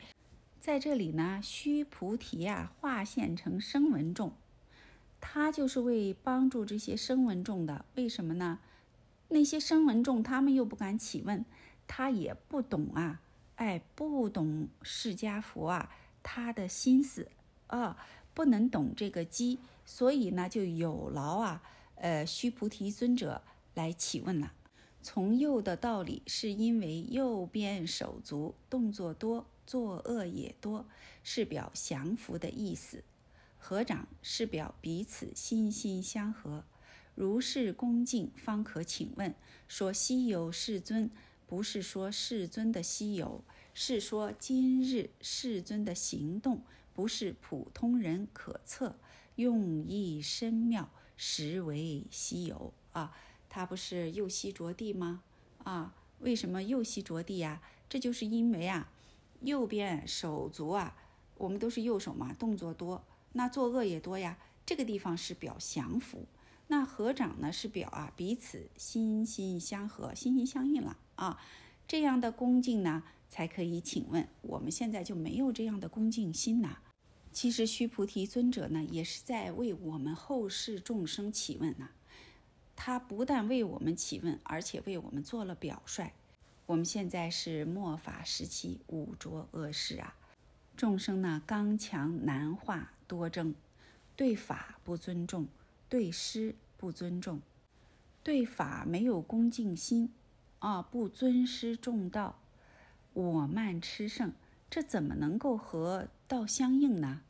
[0.62, 4.32] 在这里呢，须菩提呀化现成声闻众，
[5.28, 7.84] 他就是为帮助这些声闻众的。
[7.96, 8.60] 为什么呢？
[9.30, 11.44] 那些声闻众他们又不敢起问。
[11.88, 13.22] 他也不懂啊，
[13.56, 15.92] 哎，不懂释迦佛啊，
[16.22, 17.28] 他的心思
[17.66, 17.98] 啊，
[18.36, 21.64] 不能懂这个机，所以呢，就有劳啊，
[21.96, 23.42] 呃，须菩提尊者
[23.74, 24.54] 来起问了。
[25.02, 30.86] 从右的道理，是因为右边手足动作多，作恶也多，
[31.24, 33.00] 是表降伏的意思；
[33.68, 36.66] 合掌是表彼此心心相合，
[37.16, 39.34] 如是恭敬，方可请问，
[39.68, 41.10] 说西游世尊。
[41.48, 43.44] 不是说世尊的稀有，
[43.74, 46.62] 是说今日世尊的行动
[46.94, 49.00] 不是普通人可测，
[49.34, 53.18] 用意深妙，实为稀有啊！
[53.50, 55.24] 他不是右膝着地吗？
[55.64, 57.64] 啊，为什么右膝着地呀？
[57.90, 58.92] 这就是因为啊，
[59.42, 60.96] 右边手足啊，
[61.40, 63.04] 我们都是右手嘛，动作多，
[63.36, 64.38] 那作恶也多呀。
[64.66, 66.26] 这个地方是表降服。
[66.68, 71.40] 那合掌呢，是表啊彼此心心相合，心心相印了啊。
[71.88, 73.80] 这样的恭敬呢，才可以。
[73.80, 76.78] 请问我们现在就没有这样的恭敬心呐？
[77.32, 81.92] 其实须菩提尊者呢，也是在为我们后世众生起问呐。
[82.76, 86.14] 他不但为我们起问，而且为我们做了表率。
[86.66, 90.16] 我们现在是末法时期，五浊恶世啊，
[90.76, 93.54] 众生呢刚强难化，多争，
[94.16, 95.48] 对法不尊重。
[95.88, 97.40] 对师不尊重，
[98.24, 100.12] 对法没有恭敬心，
[100.58, 102.40] 啊，不尊师重道，
[103.14, 104.34] 我慢吃剩，
[104.68, 107.22] 这怎么能够和道相应呢？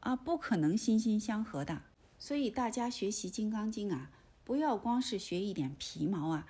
[0.00, 1.82] 啊，不可能心心相合的。
[2.18, 4.10] 所以大家学习《金刚经》啊，
[4.44, 6.48] 不要光是学一点皮毛啊，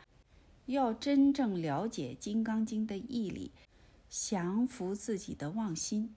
[0.64, 3.52] 要真正了解《金刚经》的义理，
[4.08, 6.14] 降服自己的妄心。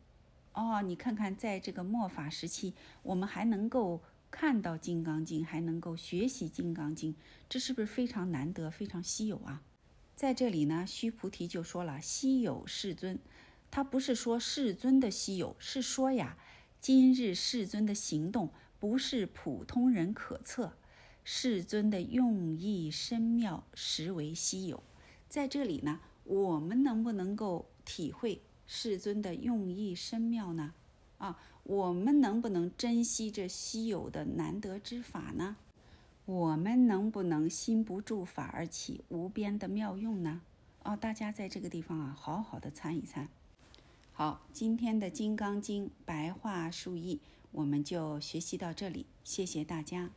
[0.54, 2.74] 哦，你看看，在这个末法时期，
[3.04, 4.02] 我们还能够。
[4.36, 7.14] 看到《金刚经》还能够学习《金刚经》，
[7.48, 9.62] 这是不是非常难得、非常稀有啊？
[10.16, 13.20] 在这里呢，须菩提就说了：“稀有世尊，
[13.70, 16.36] 他不是说世尊的稀有，是说呀，
[16.82, 20.74] 今日世尊的行动不是普通人可测，
[21.24, 24.82] 世尊的用意深妙，实为稀有。
[25.30, 28.42] 在这里呢，我们能不能够体会
[28.76, 30.74] 世尊的用意深妙呢？
[31.20, 35.56] 啊？”我们能不能珍惜这稀有的难得之法呢？
[36.26, 40.42] 我们能不能心不住法而起无边的妙用呢？
[40.84, 43.30] 哦，大家在这个地方啊，好好的参一参。
[44.12, 47.22] 好，今天的《金刚经》白话述译
[47.52, 50.10] 我们就学习到这里，谢谢大家。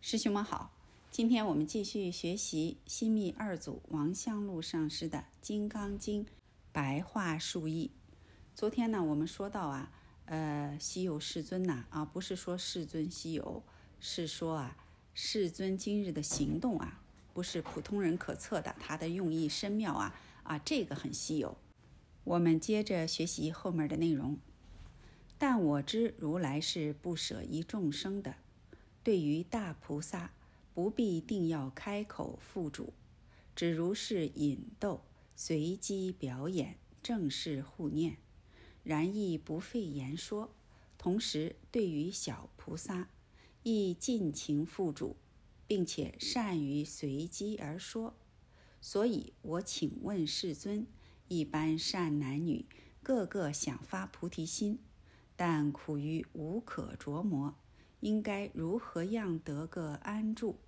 [0.00, 0.72] 师兄们好，
[1.16, 6.26] 今天我们继续学习新密二祖王香露上师的《金刚经》。
[6.72, 7.90] 白话述译。
[8.54, 9.90] 昨天呢，我们说到啊，
[10.26, 13.62] 呃，稀有世尊呐，啊，不是说世尊稀有，
[13.98, 14.76] 是说啊，
[15.14, 17.00] 世尊今日的行动啊，
[17.32, 21.56] 不是普通人可测的，他的用意深妙啊，啊，这个很稀有。
[22.24, 24.36] 我们接着学习后面的内容。
[25.38, 28.34] 但我知如来是不舍一众生的，
[29.02, 30.32] 对于大菩萨，
[30.76, 32.92] 不必定要开口付嘱，
[33.54, 35.00] 只如是引逗。
[35.34, 38.18] 随机表演，正是护念，
[38.82, 40.54] 然亦不费言说。
[40.98, 43.08] 同时，对于小菩萨，
[43.62, 45.16] 亦尽情付嘱，
[45.66, 48.14] 并且善于随机而说。
[48.78, 50.86] 所以我请问世尊：
[51.28, 52.66] 一般善男女，
[53.02, 54.78] 个个想发菩提心，
[55.36, 57.54] 但苦于无可琢磨，
[58.00, 60.58] 应该如何样得个安住，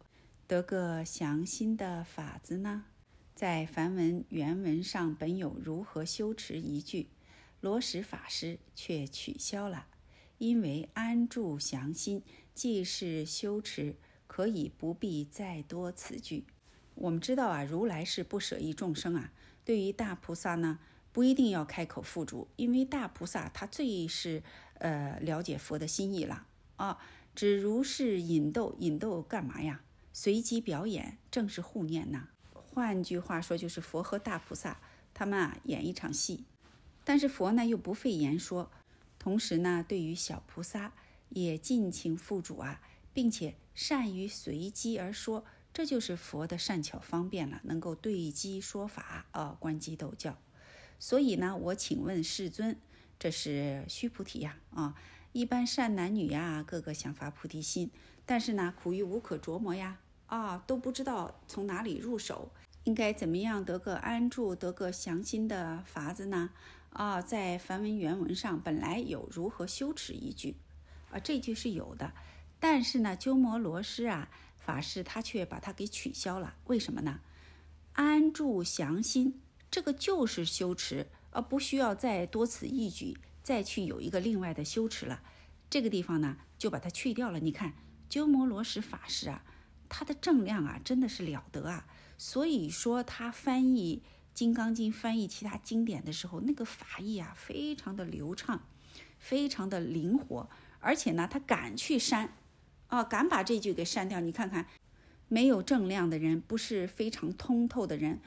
[0.49, 2.87] 得个降心的法子呢？
[3.35, 7.11] 在梵文原文上本有如何修持一句，
[7.61, 9.89] 罗什法师却取消了，
[10.39, 12.23] 因为安住降心
[12.55, 13.97] 既是修持，
[14.27, 16.47] 可以不必再多此句。
[16.95, 19.31] 我们知道啊，如来是不舍一众生啊。
[19.66, 20.79] 对于大菩萨呢，
[21.12, 24.43] 不一定要开口付嘱，因为大菩萨他最是
[24.79, 26.47] 呃了解佛的心意了
[26.77, 26.99] 啊。
[27.35, 29.83] 只如是引逗，引逗干嘛呀？
[30.20, 32.27] 随机表演，正是护念呐。
[32.53, 34.81] 换句话说，就是佛和大菩萨
[35.15, 36.43] 他们啊演一场戏，
[37.05, 38.69] 但是佛呢又不费言说，
[39.16, 40.93] 同时呢，对于小菩萨
[41.28, 42.81] 也尽情付主啊，
[43.12, 50.36] 并且善于随机而说，这就是佛的善巧方便了，能够对机说法啊，观机斗教。
[50.99, 52.77] 所以呢，我请问世尊，
[53.20, 54.97] 这是须菩提呀啊，
[55.31, 57.93] 一般善男女呀，个个想发菩提心，
[58.27, 62.50] 但是呢，苦于无可琢磨呀啊，都不知道从哪里入手，
[62.84, 66.50] 应该怎么样得个安住，得个详心的法子呢？
[66.90, 70.56] 啊，在梵文原文上本来有如何修持一句，
[71.10, 72.12] 啊，这句是有的，
[72.59, 77.20] 但是呢，鸠摩罗什啊法师他却把它给取消了，为什么呢？
[77.92, 79.42] 安住详心。
[79.70, 85.20] 这个就是修持，而不需要再多此一举，再去有一个另外的修持了。
[85.68, 87.38] 这个地方呢，就把它去掉了。
[87.38, 87.74] 你看，
[88.09, 89.44] 鸠摩罗什法师啊，
[89.89, 91.86] 他的正量啊，真的是了得啊。
[92.16, 94.02] 所以说，他翻译
[94.35, 98.62] 《金刚经》、翻译其他经典的时候，那个法义啊，非常的流畅，
[99.19, 100.48] 非常的灵活，
[100.81, 102.32] 而且呢，他敢去删，
[102.89, 104.20] 啊，敢把这句给删掉。
[104.20, 104.66] 你看看，
[105.28, 108.20] 没有正量的人，不是非常通透的人。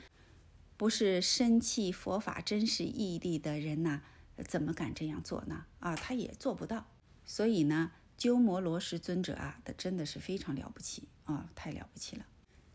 [0.77, 4.01] 不是深契佛法真实义谛的人呐，
[4.47, 5.65] 怎么敢这样做呢？
[5.79, 6.87] 啊，他也做不到。
[7.23, 7.91] 所以呢，
[8.21, 12.27] 鸠摩罗什尊者啊，他真的是非常了不起啊，太了不起了。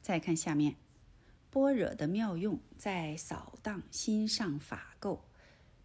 [0.03, 0.75] 再看下面，
[1.53, 5.21] 般若的妙用在扫荡心上法垢。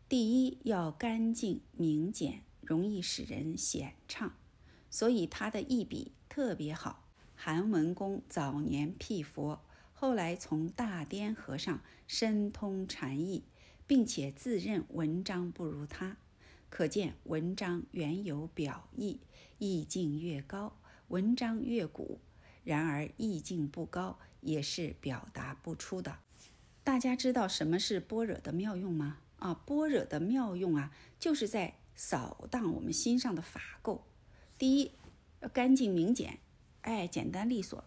[0.10, 4.34] 第一要干净明简，容易使人显畅，
[4.90, 7.08] 所以他的一笔特别好。
[7.36, 9.62] 韩文公早年辟佛。
[9.94, 13.44] 后来从大颠和尚深通禅意，
[13.86, 16.18] 并且自认文章不如他，
[16.72, 19.20] 可见文章原有表意，
[19.62, 20.76] 意境越高，
[21.10, 22.20] 文章越古。
[22.64, 26.18] 然而意境不高，也是表达不出的。
[26.84, 29.20] 大家知道什么是般若的妙用吗？
[29.38, 34.02] 啊，般若的妙用啊，就是在扫荡我们心上的法垢。
[34.58, 34.94] 第一，
[35.54, 36.40] 干净明简，
[36.82, 37.84] 哎，简单利索，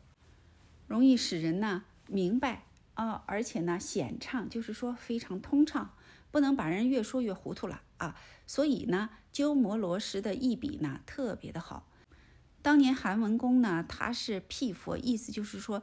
[0.87, 1.87] 容易使人呢。
[2.07, 5.97] 明白啊，而且呢，显畅，就是说非常通畅，
[6.31, 8.17] 不能把人越说越糊涂了啊。
[8.47, 11.89] 所以呢，鸠摩罗什的一笔呢特别的好。
[12.63, 15.83] 当年韩文公呢，他是辟佛，意思就是说，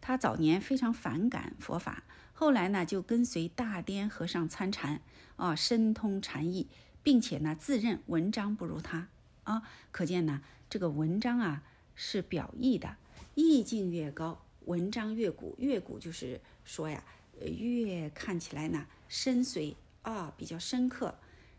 [0.00, 5.02] 他早年非常反感佛法，后来呢就跟随大颠和尚参禅
[5.36, 6.68] 啊，深通禅意，
[7.02, 9.08] 并且呢自认文章不如他
[9.44, 9.62] 啊。
[9.92, 10.40] 可见呢，
[10.70, 11.62] 这个文章啊
[11.94, 12.96] 是表意的，
[13.34, 14.42] 意境越高。
[14.64, 17.04] 文章越古，越古就是说呀，
[17.40, 21.14] 越看起来呢深邃啊，比较深刻。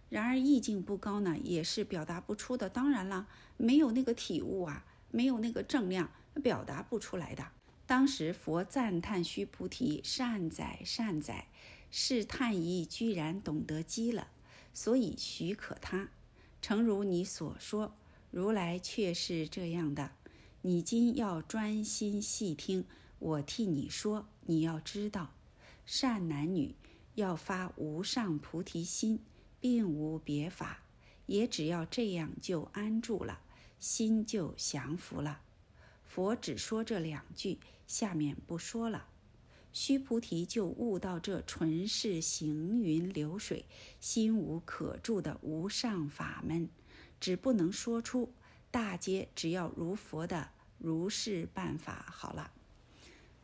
[0.09, 2.69] 然而意境不高呢，也是表达不出的。
[2.69, 3.27] 当然了，
[3.57, 6.09] 没有那个体悟啊，没有那个正量，
[6.41, 7.47] 表达不出来的。
[7.85, 11.47] 当时佛赞叹须菩提：“善哉，善哉！
[11.89, 14.27] 是叹仪居然懂得机了，
[14.73, 16.09] 所以许可他。
[16.61, 17.95] 诚如你所说，
[18.29, 20.11] 如来却是这样的。”
[20.63, 22.83] 你今要专心细听，
[23.19, 24.27] 我替你说。
[24.47, 25.33] 你要知道，
[25.85, 26.75] 善男女
[27.15, 29.19] 要发无上菩提心，
[29.59, 30.79] 并无别法，
[31.25, 33.39] 也只要这样就安住了，
[33.79, 35.41] 心就降服了。
[36.03, 39.07] 佛只说这两句，下面不说了。
[39.73, 43.65] 须菩提就悟到这纯是行云流水、
[43.99, 46.69] 心无可住的无上法门，
[47.19, 48.33] 只不能说出。
[48.71, 50.51] 大皆只要如佛的。
[50.79, 52.51] 如是办法好了，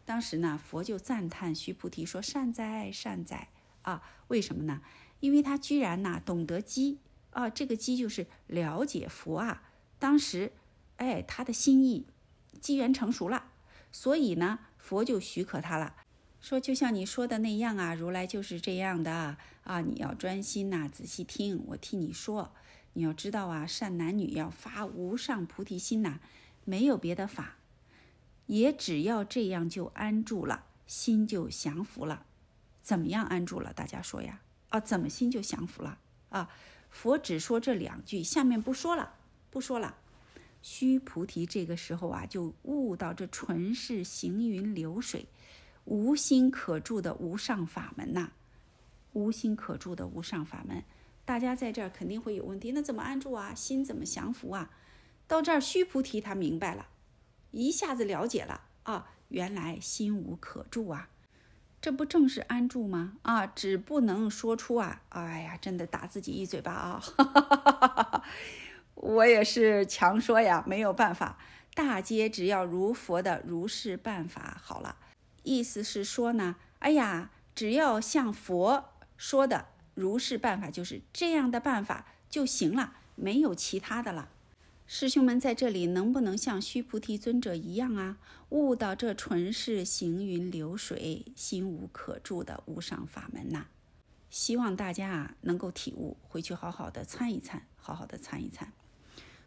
[0.06, 3.50] 当时呢，佛就赞叹须菩提说：“善哉，善哉
[3.82, 4.04] 啊！
[4.28, 4.84] 为什么呢？
[5.24, 9.64] 因为他居然呢懂得机啊，这个机就是了解佛啊。
[9.98, 10.52] 当时，
[10.98, 12.06] 哎，他的心意
[12.60, 13.52] 机缘成熟了，
[13.90, 15.96] 所以呢，佛就许可他了，
[16.42, 22.54] 说就像你说的那样啊，如来就是这样的啊，你要专心呐，仔细听我替你说。
[22.96, 26.20] 你要知道啊，善男女要发无上菩提心呐。”
[26.66, 27.56] 没有别的法，
[28.48, 32.26] 也只要这样就安住了，心就降服了。
[32.82, 33.74] 怎么样安住了？
[33.74, 34.42] 大家说呀？
[34.74, 36.00] 啊，怎么心就降服了？
[36.30, 36.50] 啊，
[36.90, 39.14] 佛只说这两句，下面不说了，
[39.52, 39.96] 不说了。
[40.64, 45.28] 须菩提这个时候啊，就悟到这纯是行云流水、
[45.86, 48.32] 无心可住的无上法门呐。
[49.12, 50.84] 无心可住的无上法门，
[51.24, 52.72] 大家在这儿肯定会有问题。
[52.72, 53.54] 那怎么安住啊？
[53.54, 54.72] 心怎么降服啊？
[55.28, 56.88] 到这儿，须菩提他明白了，
[57.52, 61.10] 一下子了解了啊，原来心无可住啊，
[61.84, 63.18] 这不正是安住吗？
[63.24, 68.24] 啊，只不能说出啊，哎呀，真的打自己一嘴巴啊！
[68.96, 71.38] 我也是强说呀，没有办法，
[71.76, 74.96] 大街只要如佛的如是办法好了，
[75.44, 78.86] 意思是说呢，哎呀，只要像佛
[79.18, 82.94] 说的如是办法，就是这样的办法就行了。
[83.16, 84.30] 没有其他的了。
[84.86, 88.18] 师兄们在这里能不能像须菩提尊者一样啊，
[88.50, 93.66] 悟到这纯是行云流水、心无可住的无上法门呐？
[94.30, 98.74] 希望大家啊能够体悟，回去好好的参一参，好好的参一参。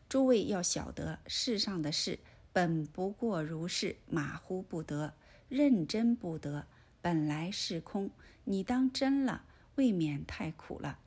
[0.09, 2.19] 诸位要晓得，世上的事
[2.53, 5.15] 本不过如是，马虎不得，
[5.49, 6.67] 认真不得，
[7.03, 8.11] 本来是空。
[8.45, 9.45] 你当真了，
[9.75, 10.99] 未免太苦了；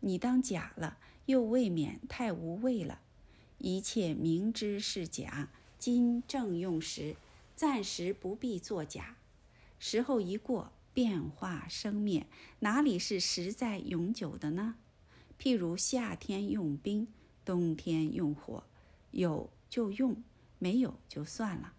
[0.00, 3.00] 你当假了，又未免太无味了。
[3.58, 7.16] 一切明知是假，今正用时，
[7.56, 9.16] 暂时不必作假。
[9.80, 12.26] 时候一过，变化生灭，
[12.60, 14.76] 哪里是实在永久的呢？
[15.40, 17.08] 譬如夏天用冰，
[17.44, 18.64] 冬天用火，
[19.10, 20.22] 有就用，
[20.58, 21.74] 没有就算了。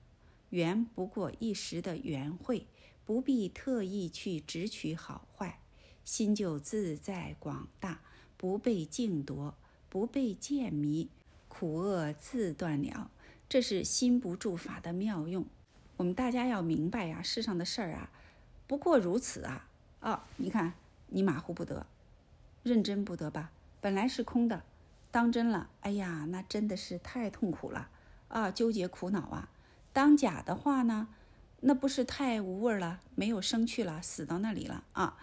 [0.49, 2.67] 缘不过一时的缘会，
[3.05, 5.61] 不必特意去执取好坏，
[6.03, 8.01] 心就自在广大，
[8.35, 9.55] 不被境夺，
[9.89, 11.09] 不被见迷。
[11.49, 13.11] 苦厄自断了，
[13.49, 15.45] 这是心不住法的妙用。
[15.97, 18.09] 我们大家要明白呀，世上的事儿啊，
[18.65, 19.67] 不过如此啊
[19.99, 20.25] 啊！
[20.37, 20.71] 你看，
[21.07, 21.85] 你马虎不得，
[22.63, 23.51] 认真不得吧？
[23.81, 24.63] 本来是空的，
[25.11, 27.89] 当真了，哎呀，那真的是太痛苦了
[28.29, 28.49] 啊！
[28.49, 29.49] 纠结苦恼啊！
[29.91, 31.09] 当假的话呢，
[31.61, 35.17] 那不是太无味了，没有生趣了，死到那里了啊！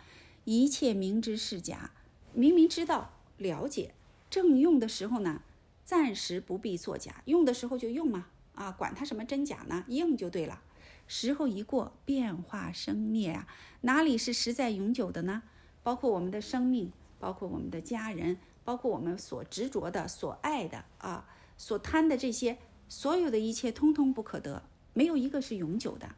[0.45, 1.93] 一切明知是假，
[2.35, 3.95] 明明知道了解，
[4.29, 5.41] 正用的时候呢？
[5.87, 8.27] 暂时不必作假，用的时候就用嘛，
[8.57, 9.85] 啊，管它什么真假呢？
[9.87, 10.61] 用就对了。
[11.07, 13.47] 时候一过，变化生灭啊，
[13.83, 15.45] 哪里是实在永久的呢？
[15.85, 16.91] 包括我们的生命，
[17.21, 22.59] 包括我们的家人，包括我们所执着的、所爱的啊，所贪的这些，
[22.89, 26.17] 所有的一切，通通不可得，没有一个是永久的。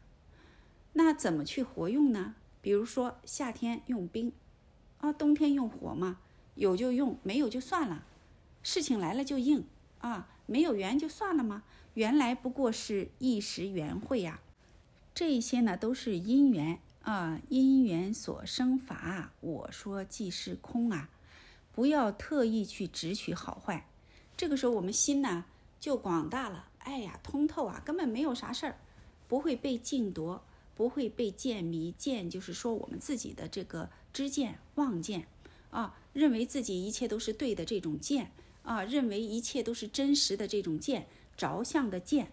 [0.93, 2.33] 那怎么去活用呢？
[2.59, 4.33] 比如说夏天用冰，
[4.97, 6.19] 啊，冬天用火嘛，
[6.55, 8.05] 有就用，没有就算了。
[8.61, 9.65] 事情来了就应
[9.99, 11.63] 啊，没有缘就算了吗？
[11.93, 14.39] 原来不过是一时缘会呀。
[15.13, 19.33] 这些呢都是因缘啊，因缘所生法。
[19.41, 21.09] 我说即是空啊，
[21.73, 23.87] 不要特意去执取好坏。
[24.37, 25.45] 这个时候我们心呢
[25.79, 28.77] 就广大了，哎呀，通透啊，根本没有啥事儿，
[29.27, 30.43] 不会被境夺，
[30.75, 31.93] 不会被见迷。
[31.97, 35.27] 见就是说我们自己的这个知见、妄见
[35.71, 38.31] 啊，认为自己一切都是对的这种见。
[38.69, 42.31] 啊，认为一切都是真实的这种见着相的见，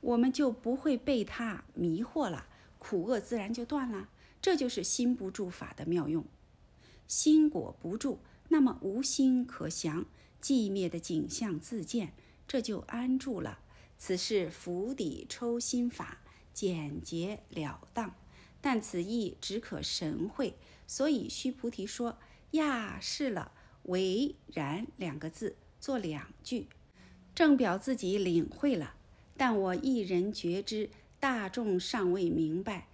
[0.00, 2.46] 我们就不会被它迷惑了，
[2.78, 4.08] 苦厄自然就断了。
[4.40, 6.24] 这就是心不住法的妙用。
[7.08, 8.20] 心果不住，
[8.50, 10.06] 那么无心可降，
[10.40, 12.12] 寂灭的景象自见，
[12.46, 13.58] 这就安住了。
[13.98, 16.18] 此是釜底抽薪法，
[16.52, 18.14] 简洁了当。
[18.60, 20.56] 但此意只可神会，
[20.86, 22.18] 所以须菩提说
[22.52, 23.50] ：“呀，是了，
[23.82, 26.66] 唯然两个字。”做两句，
[27.34, 28.94] 正表自己领会了，
[29.36, 30.88] 但我一人觉知，
[31.20, 32.86] 大众尚未明白。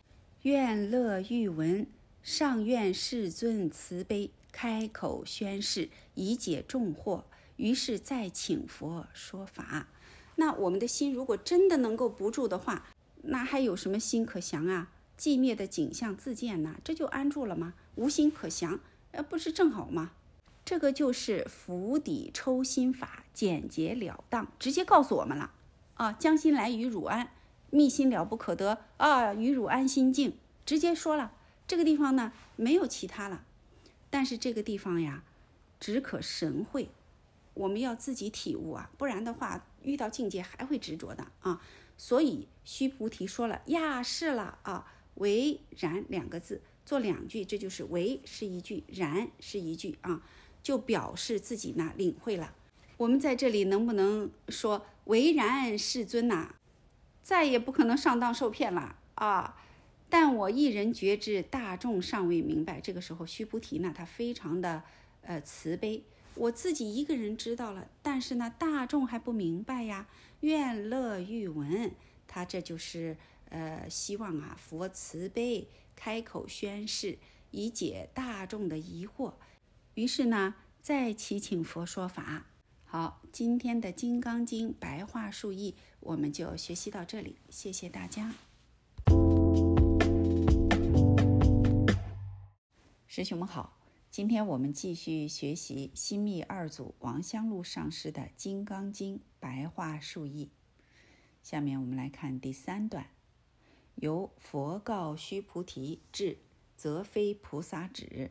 [0.43, 1.87] 愿乐欲闻，
[2.25, 7.23] 上愿世尊慈悲，开口宣示，以解众惑。
[7.55, 9.87] 于是再请佛说法。
[10.35, 12.89] 那我们的心如果真的能够不住的话，
[13.23, 14.91] 那还有什么心可降啊？
[15.17, 17.75] 寂灭的景象自见呐，这就安住了吗？
[17.95, 18.81] 无心可降，
[19.13, 20.11] 呃，不是正好吗？
[20.71, 25.51] 这个就是釜底抽薪法，简洁了当，直接告诉我们了
[25.95, 26.13] 啊！
[26.13, 27.33] 将心来与汝安，
[27.71, 29.35] 密心了不可得啊！
[29.35, 31.33] 与汝安心静，直接说了。
[31.67, 33.45] 这个地方呢，没有其他了，
[34.11, 35.25] 但是这个地方呀，
[35.81, 36.91] 只可神会，
[37.55, 41.61] 我们要自己体悟啊，不然的话，遇到境界还会执着的啊。
[41.97, 50.23] 所以须菩提说了呀，是了啊，唯然两个字做两句，这就是唯是一句，然是一句啊。
[50.63, 52.55] 就表示自己呢领会了。
[52.97, 56.55] 我们在这里能不能说唯然世尊呐，
[57.23, 59.57] 再也不可能上当受骗了啊？
[60.09, 62.81] 但我一人觉知，大众尚未明白。
[62.81, 64.83] 这个时候，须菩提呢，他非常的
[65.23, 66.03] 呃慈悲。
[66.35, 70.09] 我自己一个人知道了，但是呢，大众还不明白呀。
[70.41, 71.93] 愿乐欲闻，
[72.27, 73.17] 他这就是
[73.51, 77.19] 呃希望啊，佛慈悲开口宣示，
[77.51, 79.35] 以解大众的疑惑。
[79.95, 82.47] 于是呢，再祈请佛说法。
[82.85, 87.39] 好，今天的《金刚经》白话述译，我们就学习到这里。
[87.49, 88.33] 谢谢大家，
[93.09, 93.79] 师兄们好。
[94.13, 100.51] 今天我们继续学习新密二祖王香露上师的《金刚经》白话述译。
[101.43, 103.07] 下面我们来看第三段：
[103.97, 106.39] 由佛告须菩提至，
[106.77, 108.31] 则非菩萨止。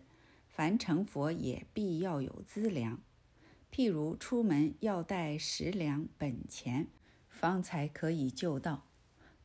[0.60, 3.02] 凡成佛也必要有资粮，
[3.72, 6.88] 譬如出门要带十两本钱，
[7.30, 8.84] 方才可以救道。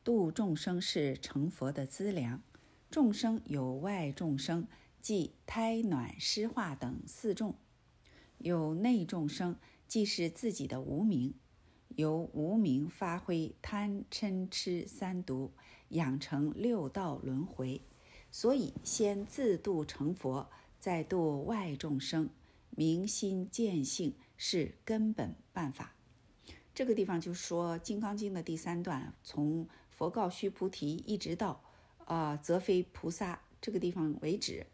[0.03, 2.43] 度众生是成佛的资粮。
[2.91, 4.67] 众生有外众生，
[4.99, 7.53] 即胎暖湿化等四众；
[8.39, 9.55] 有内众生，
[9.87, 11.33] 即是自己的无名。
[11.95, 15.53] 由无名发挥贪嗔痴三毒，
[15.87, 17.81] 养成六道轮回。
[18.29, 20.49] 所以先自度成佛，
[20.85, 22.29] 再度外众生。
[22.69, 25.95] 明心见性是根本办法。
[26.75, 31.63] 这个地方就说《金刚经》的第三段，从佛告须菩提一直到
[32.05, 34.67] 啊则非菩萨这个地方为止，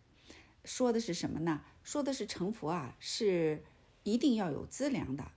[0.65, 1.61] 说的是什么呢？
[1.81, 3.63] 说的是成佛啊，是
[4.03, 5.31] 一定要有资粮的。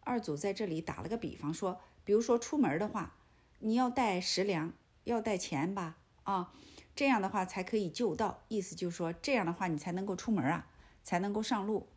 [0.00, 3.14] 二祖在这里打了个比方说，比如说出门的话，
[3.58, 4.72] 你要带食粮，
[5.02, 6.54] 要带钱吧，啊，
[6.94, 8.42] 这样的话才可以救道。
[8.48, 10.66] 意思就是说，这样的话你才能够出门啊，
[11.02, 11.88] 才能够上路。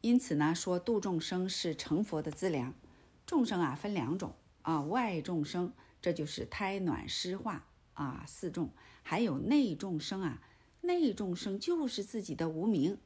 [0.00, 2.74] 因此呢，说度众生是成佛的资粮。
[3.26, 8.70] 众生啊分两种啊，外众生这就是胎暖湿化啊四众，
[9.02, 10.42] 还有内众生啊，
[10.80, 12.98] 内众生就是自己的无名。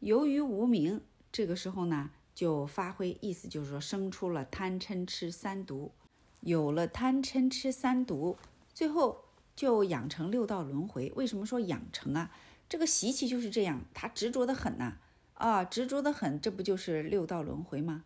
[0.00, 1.00] 由于无名，
[1.32, 2.10] 这个时候呢。
[2.38, 5.90] 就发挥意思，就是说生出了贪嗔痴三毒，
[6.38, 8.38] 有了贪嗔痴三毒，
[8.72, 9.24] 最后
[9.58, 11.12] 就养成六道轮回。
[11.16, 12.30] 为什么说养成啊？
[12.68, 14.98] 这个习气就是这样，他执着的很呐，
[15.34, 18.04] 啊，执着的很，这不就是六道轮回吗？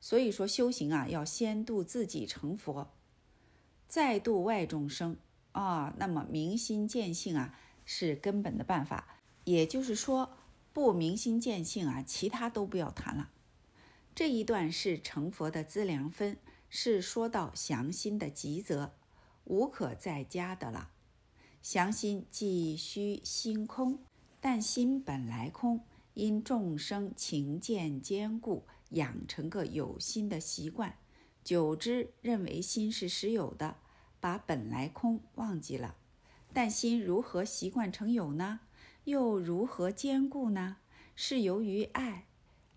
[0.00, 2.90] 所以说修行啊，要先度自己成佛，
[3.86, 5.18] 再度外众生
[5.52, 5.92] 啊。
[5.98, 7.54] 那么明心见性啊，
[7.84, 9.18] 是根本的办法。
[9.44, 10.30] 也就是说，
[10.72, 13.28] 不明心见性啊，其他都不要谈了。
[14.14, 16.38] 这一段是成佛的资粮分，
[16.70, 18.94] 是说到降心的极则，
[19.44, 20.92] 无可再加的了。
[21.66, 23.98] 降心即须心空，
[24.38, 25.80] 但心本来空，
[26.12, 30.98] 因众生情见坚固，养成个有心的习惯，
[31.42, 33.78] 久之认为心是实有的，
[34.20, 35.96] 把本来空忘记了。
[36.52, 38.60] 但心如何习惯成有呢？
[39.04, 40.76] 又如何坚固呢？
[41.16, 42.26] 是由于爱。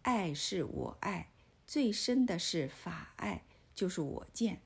[0.04, 1.34] 爱是我爱，
[1.66, 3.44] 最深的是法爱，
[3.76, 4.62] 就是我见，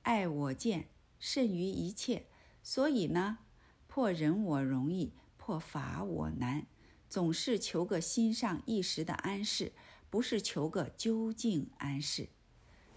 [0.00, 0.88] 爱我见
[1.18, 2.24] 甚于一切。
[2.62, 3.40] 所以呢，
[3.88, 6.66] 破人我容易，破法我难。
[7.08, 9.72] 总是求个心上一时的安适，
[10.10, 12.28] 不是求个究竟安适。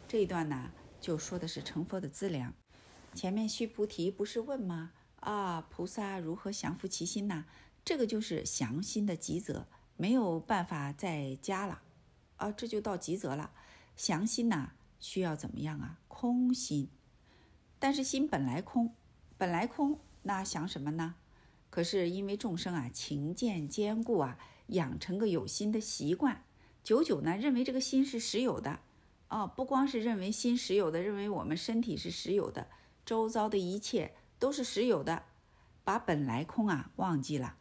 [0.07, 2.53] 这一段呢，就说的是成佛的资粮。
[3.15, 4.91] 前面须菩提不是问吗？
[5.22, 7.45] 啊，菩萨如何降伏其心呢？
[7.85, 9.65] 这个就是降心的极则。
[9.95, 11.81] 没有办法再加了，
[12.35, 13.51] 啊，这就到极则了。
[13.95, 15.99] 降心呐，需要怎么样啊？
[16.07, 16.89] 空心。
[17.80, 18.93] 但是心本来空，
[19.38, 21.15] 本来空，那想什么呢？
[21.69, 24.38] 可是因为众生啊，情见坚固啊，
[24.68, 26.43] 养成个有心的习惯，
[26.84, 28.80] 久久呢，认为这个心是实有的。
[29.30, 32.68] 哦，不光是认为心实有的，认为我们身体是实有的，
[33.06, 35.23] 周遭的一切都是实有的，
[35.84, 37.57] 把本来空啊忘记了。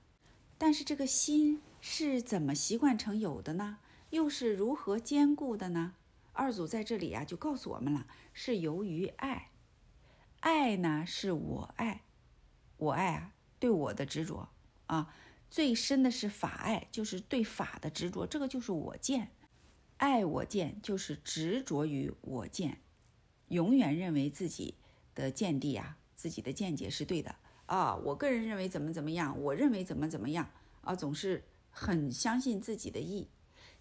[0.59, 1.61] 但是这个心。
[1.83, 3.79] 是怎么习惯成有的呢？
[4.11, 5.95] 又是如何坚固的呢？
[6.35, 9.51] 二祖在这里啊，就告诉我们了：是由于爱，
[10.41, 12.03] 爱呢是我爱，
[12.81, 14.49] 我爱啊，对我的执着
[14.87, 15.15] 啊，
[15.51, 19.31] 最深的是法爱，就是对法的执着，这个就是我见，
[19.99, 22.81] 爱我见就是执着于我见，
[23.49, 24.75] 永远认为自己
[25.15, 27.37] 的见地啊，自己的见解是对的
[27.67, 30.51] 啊，我个人认为怎么怎么样，我认为怎么怎么样
[30.83, 31.45] 啊，总是。
[31.73, 33.29] 很相信自己的意，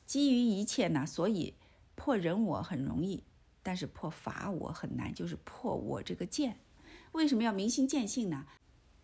[0.05, 1.55] 基于一切呢，所以
[1.95, 3.23] 破人我很容易，
[3.63, 6.59] 但是破法我很难，就是破我这个见。
[7.13, 8.45] 为什么要明心见性呢？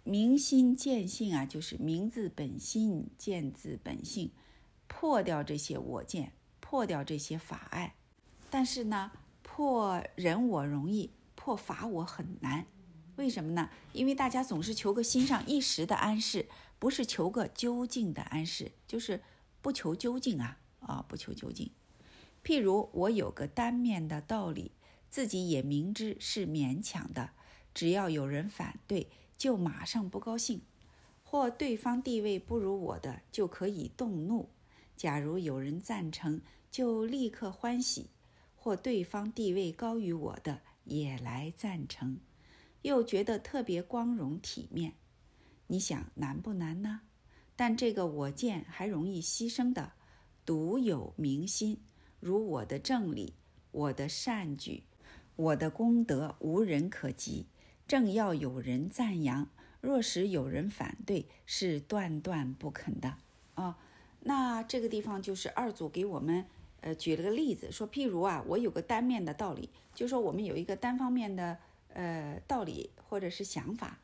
[0.06, 4.32] 明心见性啊，就是明自本心，见自本性，
[4.88, 7.96] 破掉这些我见，破掉这些法爱。
[8.50, 9.12] 但是呢，
[9.42, 12.66] 破人我容易，破法我很难。
[13.18, 13.70] 为什么呢？
[13.94, 16.48] 因为大家总是求个心上一时的安适。
[16.78, 19.24] 不是求个究竟的安适，就是
[19.62, 21.06] 不求究竟啊啊！
[21.08, 21.72] 不求究竟。
[22.44, 24.74] 譬如我有个单面的道理，
[25.10, 27.32] 自己也明知是勉强的，
[27.74, 29.08] 只要有人反对，
[29.38, 30.60] 就马上不高兴；
[31.24, 34.50] 或对方地位不如我的，就可以动怒；
[34.96, 36.42] 假如有人赞成，
[36.72, 38.08] 就立刻欢喜；
[38.56, 42.20] 或对方地位高于我的，也来赞成，
[42.82, 44.94] 又觉得特别光荣体面。
[45.68, 47.02] 你想难不难呢？
[47.56, 49.94] 但这个我见还容易牺牲的，
[50.46, 51.82] 独有明心，
[52.20, 53.34] 如我的正理、
[53.72, 54.84] 我的善举、
[55.36, 57.48] 我的功德，无人可及。
[57.88, 59.48] 正要有人赞扬，
[59.82, 63.16] 若使有人反对，是断断不肯的
[63.54, 63.78] 啊。
[64.22, 66.46] 那这个地方就是二祖给我们
[66.82, 71.58] 呃，举了个例子，说譬如啊，我有个单面的道理，就说我们有一个单方面的
[71.94, 74.00] 呃道理或者是想法，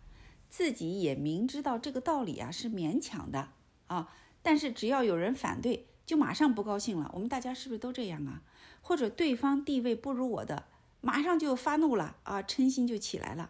[0.50, 3.50] 自己也明知道这个道理啊是勉强的
[3.88, 4.14] 啊，
[4.44, 7.10] 但是只要有人反对，就马上不高兴了。
[7.14, 8.42] 我们大家是不是都这样啊？
[8.82, 10.66] 或者对方地位不如我的，
[11.02, 13.50] 马上就发怒了啊，嗔心就起来了。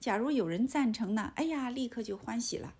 [0.00, 2.74] 假如有人赞成呢，哎呀，立刻就欢喜了；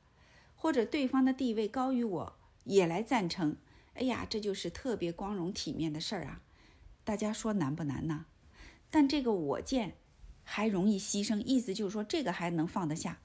[0.54, 3.56] 或者对方的地位高于我，也来赞成，
[3.94, 6.42] 哎呀，这就是特别光荣体面的事儿啊！
[7.02, 8.26] 大家说难不难呢？
[8.90, 9.94] 但这个我见
[10.44, 13.18] 还容易牺牲，意思就是说这个还能放得下。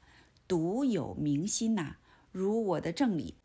[0.47, 1.95] 独有明心呐，
[2.31, 3.35] 如我的正理。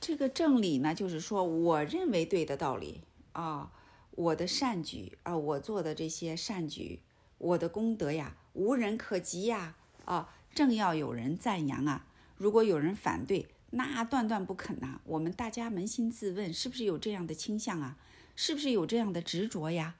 [0.00, 3.00] 这个正理呢，就是说我认为对的道理
[3.32, 3.72] 啊，
[4.10, 7.00] 我的善举啊，我做的这些善举，
[7.38, 9.76] 我的功德呀，无人可及呀。
[10.04, 12.06] 啊，正要有人赞扬啊，
[12.36, 15.00] 如果有人反对，那断断不肯呐。
[15.04, 17.96] 我们大家扪心自问，是不是有这样的倾向啊？
[18.36, 19.94] 是不是有这样的执着呀？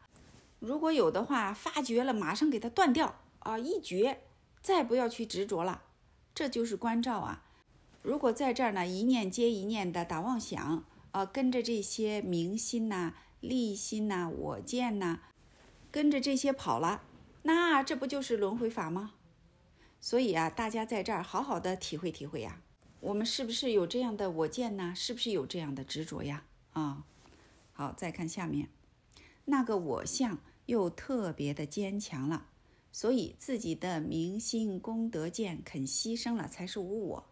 [0.60, 4.22] 如果有的话，发觉了马上给它断掉啊，一绝，
[4.62, 5.82] 再不要去执着了。
[6.34, 7.44] 这就是关照啊。
[8.02, 15.20] 如果在这儿呢，一念接一念的打妄想啊，跟着这些明心呐、利心呐、我见呐，
[15.90, 17.02] 跟着这些跑了，
[17.42, 19.12] 那这不就是轮回法吗？
[20.04, 22.60] 所以啊，大家在这儿好好的体会体会呀，
[23.00, 24.92] 我们是不是有这样的我见呢？
[24.94, 26.44] 是不是有这样的执着呀？
[26.74, 27.06] 啊，
[27.72, 28.68] 好，再看下面，
[29.46, 32.48] 那个我相又特别的坚强了，
[32.92, 37.24] 所以自己的明心功德见肯牺牲了，才是无我。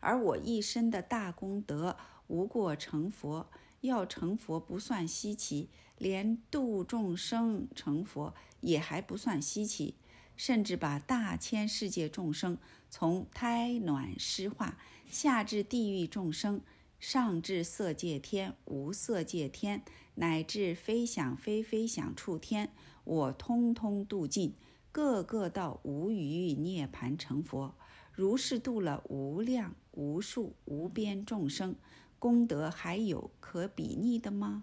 [0.00, 1.96] 而我一身的大功德
[2.26, 3.48] 无过成佛，
[3.80, 9.94] 要成佛不算稀奇，连度众生成佛也还不算稀奇。
[10.38, 12.56] 甚至把大千世界众生，
[12.88, 14.78] 从胎卵湿化，
[15.10, 16.62] 下至地狱众生，
[17.00, 19.82] 上至色界天、无色界天，
[20.14, 22.70] 乃至非想非非想处天，
[23.02, 24.54] 我通通度尽，
[24.92, 27.74] 个个到无余涅盘成佛。
[28.12, 31.74] 如是度了无量无数无边众生，
[32.20, 34.62] 功德还有可比拟的吗？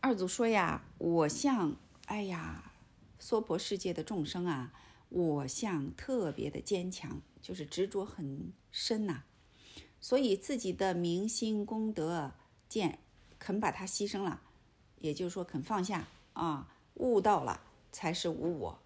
[0.00, 1.76] 二祖说呀，我向
[2.06, 2.72] 哎呀，
[3.20, 4.72] 娑婆世界的众生啊。
[5.14, 9.22] 我相特别的坚强，就是执着很深呐，
[10.00, 12.32] 所以自己的明心功德
[12.68, 12.98] 见
[13.38, 14.42] 肯把它牺牲了，
[14.98, 17.60] 也就是说肯放下啊，悟到了
[17.92, 18.80] 才是无我。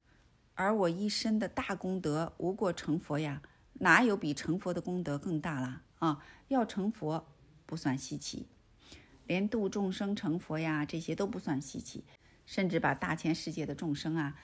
[0.52, 3.40] 而我一生的大功德无过成佛呀，
[3.72, 6.22] 哪有比成佛的功德更大了啊？
[6.48, 7.26] 要成佛
[7.64, 8.46] 不算稀奇，
[9.26, 12.04] 连度众生成佛呀这些都不算稀奇，
[12.44, 14.38] 甚至把大千世界的众生啊。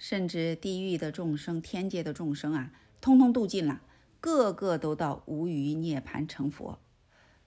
[0.00, 2.72] 甚至地狱的众生、天界的众生啊，
[3.02, 3.82] 通通度尽了，
[4.18, 6.78] 个个都到无余涅盘成佛。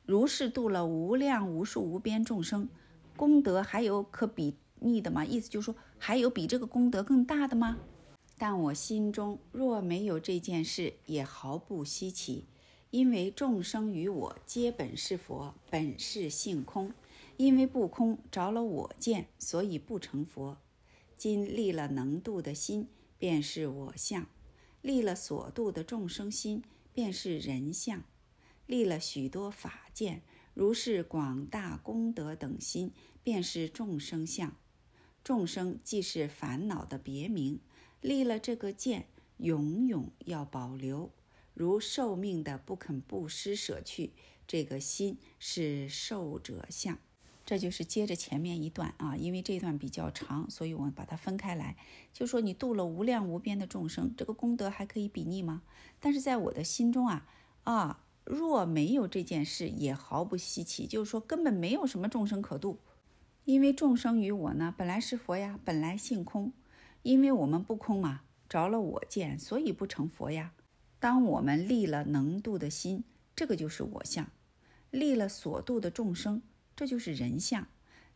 [0.05, 2.69] 如是度了无量无数无边众生，
[3.17, 5.25] 功德还有可比拟的吗？
[5.25, 7.80] 意思就是说，还有比这个功德更大的吗？
[8.38, 12.45] 但我心中若没有这件事，也毫不稀奇，
[12.91, 16.91] 因为众生与我皆本是佛，本是性空，
[17.38, 20.57] 因为不空着了我见，所以不成佛。
[21.24, 24.26] 今立了能度的心，便是我相；
[24.82, 26.62] 立了所度的众生心，
[26.94, 28.02] 便是人相；
[28.68, 30.22] 立了许多法见，
[30.54, 32.91] 如是广大功德等心，
[33.24, 34.58] 便是众生相。
[35.24, 37.62] 众生既是烦恼的别名，
[38.02, 41.10] 立了这个见，永永要保留，
[41.54, 44.12] 如寿命的不肯不施舍去，
[44.45, 47.00] 这个心是受者相。
[47.45, 51.76] 这就是接着前面一段啊，因为这段比较长，所以我把它分开来。
[52.14, 55.61] 就说你度了无量无边的众生，这个功德还可以比拟吗？
[55.99, 57.28] 但是在我的心中啊
[57.64, 60.88] 啊，若没有这件事，也毫不稀奇。
[60.88, 62.80] 就是说根本没有什么众生可度，
[63.44, 66.53] 因为众生与我呢本来是佛呀，本来性空，
[67.02, 70.53] 因为我们不空嘛，着了我见，所以不成佛呀。
[70.99, 73.03] 当我们立了能度的心，
[73.36, 74.28] 这个就是我相；
[74.91, 76.41] 立了所度的众生。
[76.76, 77.68] 这就是人相，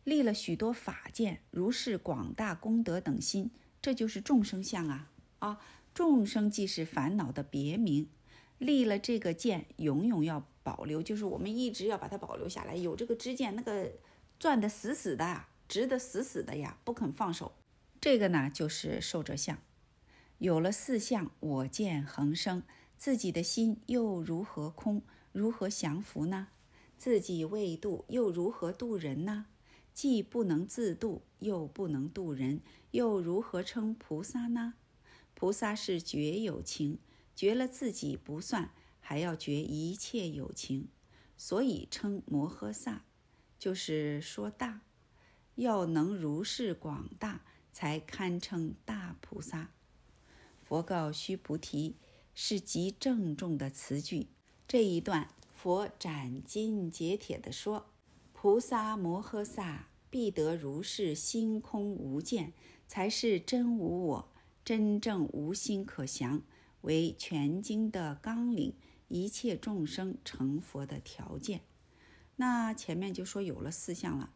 [0.04, 5.60] 立了许多法见，如是广大功德等心，这就是众生相啊啊！
[5.94, 8.08] 众生即是烦恼的别名，
[8.58, 12.76] 立了这个见，永永要保留，就是我们一直要把它保留下来。
[12.76, 13.92] 有这个支见，那个
[14.38, 17.52] 攥得死死的，直得死死的呀，不肯放手。
[18.00, 19.58] 这个呢，就是受者相。
[20.38, 22.62] 有了四相，我见恒生，
[22.96, 25.02] 自己的心又如何空？
[25.32, 26.48] 如何降服呢？
[26.98, 29.46] 自己未度，又如何度人呢？
[29.94, 32.60] 既不能自度，又不能度人，
[32.90, 34.74] 又如何称菩萨呢？
[35.34, 36.98] 菩萨是觉有情，
[37.34, 40.88] 觉了自己不算，还要觉一切有情，
[41.36, 43.04] 所以称摩诃萨，
[43.58, 44.80] 就是说大。
[45.54, 49.70] 要能如是广大，才堪称大菩萨。
[50.62, 51.96] 佛告须菩提，
[52.34, 54.28] 是极郑重的词句。
[54.68, 55.28] 这一段，
[55.60, 57.86] 佛斩钉截铁地说
[58.32, 62.52] ：“菩萨摩诃萨必得如是心空无见，
[62.86, 64.28] 才是真无我，
[64.64, 66.40] 真正无心可降，
[66.82, 68.72] 为全经的纲领，
[69.08, 71.62] 一切众生成佛的条件。”
[72.36, 74.32] 那前面就说有了四相了，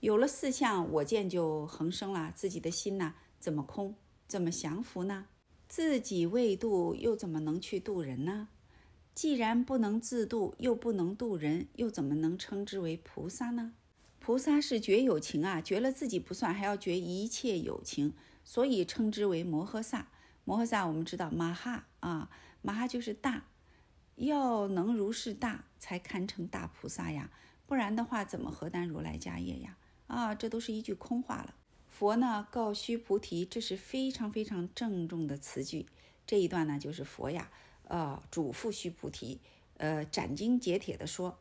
[0.00, 2.30] 有了四相，我见就横生了。
[2.36, 3.94] 自己的心呢，怎么空，
[4.28, 5.28] 怎么降服呢？
[5.66, 8.50] 自己未度，又怎么能去度人呢？
[9.16, 13.72] 既然不能自度，又不能度人，又怎么能称之为菩萨呢？
[14.18, 18.12] 菩萨是觉有情啊，觉了自己不算，还要觉一切有情，
[18.44, 20.08] 所以称之为摩诃萨。
[20.44, 22.28] 摩诃萨，我们知道马哈啊，
[22.60, 23.46] 马哈就是大，
[24.16, 27.30] 要能如是大，才堪称大菩萨呀。
[27.64, 29.78] 不然的话，怎么何担如来家业呀？
[30.08, 31.54] 啊，这都是一句空话了。
[31.88, 35.86] 佛呢告须菩提，这是非常非常郑重的词句。
[36.26, 37.50] 这一段呢，就是佛呀，
[37.88, 39.40] 呃，嘱咐须菩提，
[39.78, 41.38] 呃，斩钉截铁地说：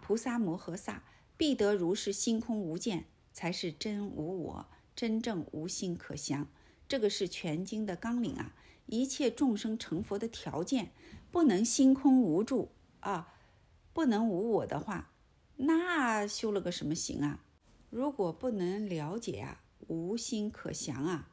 [0.00, 1.02] 菩萨摩诃萨
[1.36, 4.66] 必得如是心空无见，才是真无我，
[4.96, 6.48] 真正无心可降。
[6.88, 8.54] 这个是全经的纲领啊，
[8.86, 10.92] 一切众生成佛的条件，
[11.30, 12.70] 不能心空无住
[13.00, 13.34] 啊，
[13.92, 15.12] 不能无我的话，
[15.56, 17.44] 那修了个什么行啊？
[17.90, 19.62] 如果不能了解啊。
[19.86, 21.30] 无心可降啊，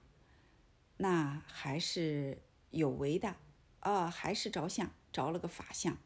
[0.95, 2.37] 那还是
[2.69, 3.35] 有为的
[3.85, 5.97] 啊，还是着相，着了个法相。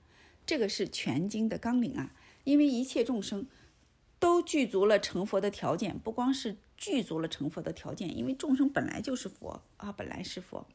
[0.45, 3.47] 这个是全经的纲领啊，因为一切众生
[4.19, 10.68] 都具足了成佛的条件，不光是具足了成佛的条件，因为众生本来就是佛啊，本来是佛。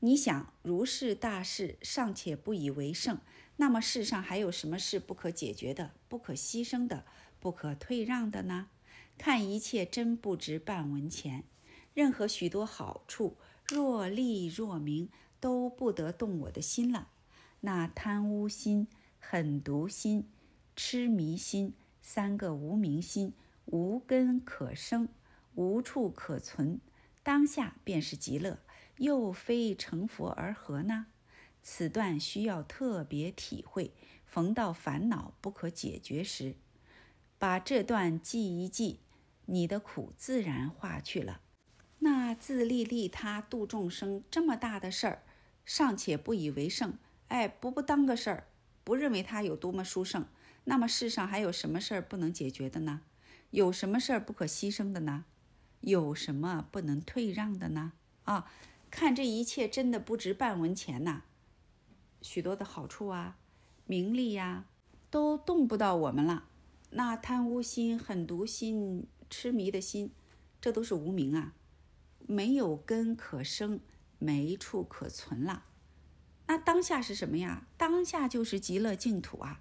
[0.00, 3.18] 你想，如是大事尚且不以为胜，
[3.56, 7.04] 那么世上还有什么事不可解决的、不可牺牲的、
[7.38, 8.68] 不可退让的呢？
[9.18, 11.44] 看一切真不值半文钱，
[11.92, 15.08] 任何许多好处，若利若名，
[15.40, 17.08] 都不得动我的心了。
[17.60, 18.86] 那贪污心、
[19.18, 20.28] 狠毒心、
[20.74, 23.32] 痴迷心三个无明心，
[23.66, 25.08] 无根可生，
[25.54, 26.80] 无处可存，
[27.22, 28.58] 当下便是极乐，
[28.98, 31.06] 又非成佛而何呢？
[31.62, 33.92] 此段需要特别体会，
[34.24, 36.54] 逢到烦恼不可解决时，
[37.38, 39.00] 把这段记一记。
[39.48, 41.40] 你的苦自然化去了。
[42.00, 45.22] 那自利利他度众生这么大的事儿，
[45.66, 46.96] 尚且不以为胜，
[47.28, 48.46] 哎，不不当个事儿，
[48.82, 50.24] 不认为他有多么殊胜，
[50.64, 53.02] 那么世上还有什么事儿不能解决的呢？
[53.50, 55.26] 有什么事儿不可牺牲的呢？
[55.80, 57.92] 有什么不能退让的呢？
[58.24, 58.50] 啊，
[58.90, 61.24] 看这一切真的不值半文钱呐！
[62.22, 63.36] 许多的好处啊，
[63.84, 64.64] 名利呀，
[65.10, 66.44] 都动不到我们了。
[66.90, 69.06] 那贪污心、狠毒心。
[69.28, 70.12] 痴迷的心，
[70.60, 71.52] 这都是无名啊，
[72.28, 73.80] 没有根可生，
[74.18, 75.64] 没处可存了。
[76.46, 77.66] 那当下是什么呀？
[77.76, 79.60] 当下就是极乐净土啊，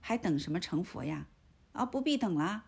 [0.00, 1.28] 还等什么成佛呀？
[1.72, 2.64] 啊，不必等了。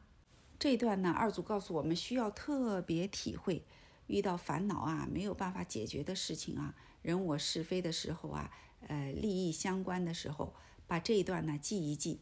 [0.59, 3.65] 这段呢，二祖告诉我们，需要特别体会，
[4.07, 8.51] 遇到烦恼啊，没有办法解决的事情啊，人我是非的时候啊，
[8.87, 10.55] 呃，利益相关的时候，
[10.87, 12.21] 把这一段呢记一记，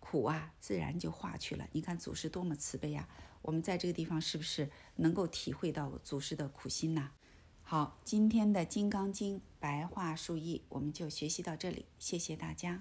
[0.00, 1.68] 苦啊，自然就化去了。
[1.72, 3.08] 你看祖师多么慈悲呀！
[3.42, 7.10] 我们在这个地方是不是能够体会到祖师的苦心呢？
[7.68, 12.78] 好，今天的《金刚经》白话述译我们就学习到这里，谢谢大家。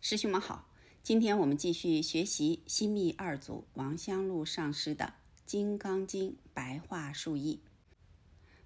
[0.00, 0.68] 师兄们好，
[1.04, 5.04] 今天我们继续学习新密二祖王香露上师的
[5.46, 7.60] 《金刚经》白话述译。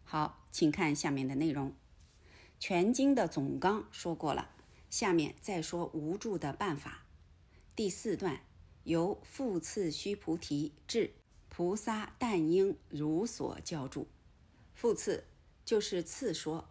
[0.03, 1.75] 好，请看下面的内容。
[2.59, 4.53] 全经的总纲说过了。
[4.89, 7.05] 下面再说无助的办法。
[7.77, 8.41] 第四段
[8.85, 11.13] 由复次须菩提至
[11.49, 14.09] 菩萨但应如所教住。
[14.75, 15.25] 复次
[15.65, 16.69] 就是次说，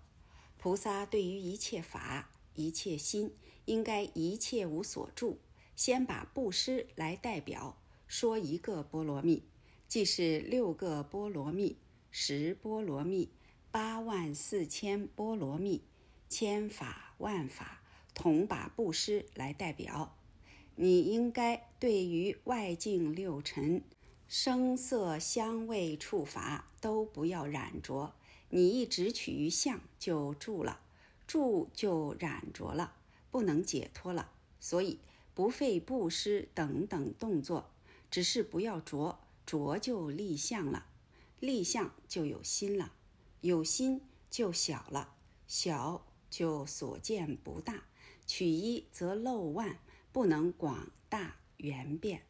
[0.58, 5.40] 菩萨对于一切法、一切心，应该一切无所住。
[5.76, 9.44] 先把布施来代表，说一个波罗蜜，
[9.88, 11.78] 即是六个波罗蜜、
[12.12, 13.30] 十波罗蜜、
[13.72, 15.84] 八万四千波罗蜜、
[16.28, 17.82] 千法万法。
[18.12, 20.18] 同把布施来代表，
[20.82, 23.83] 你应该对于外境六尘、
[24.30, 28.16] 声色香味触法都不要染着。
[28.48, 30.80] 你一直取于相就住了，
[31.27, 32.93] 住就染着了，
[33.30, 34.32] 不能解脱了。
[34.61, 34.99] 所以
[35.33, 37.72] 不费布施等等动作，
[38.09, 40.85] 只是不要着，着就立相了，
[41.41, 42.93] 立相就有心了，
[43.41, 43.99] 有心
[44.30, 45.14] 就小了，
[45.45, 47.83] 小就所见不大。
[48.25, 49.77] 取一则漏万，
[50.12, 52.24] 不能广大圆遍。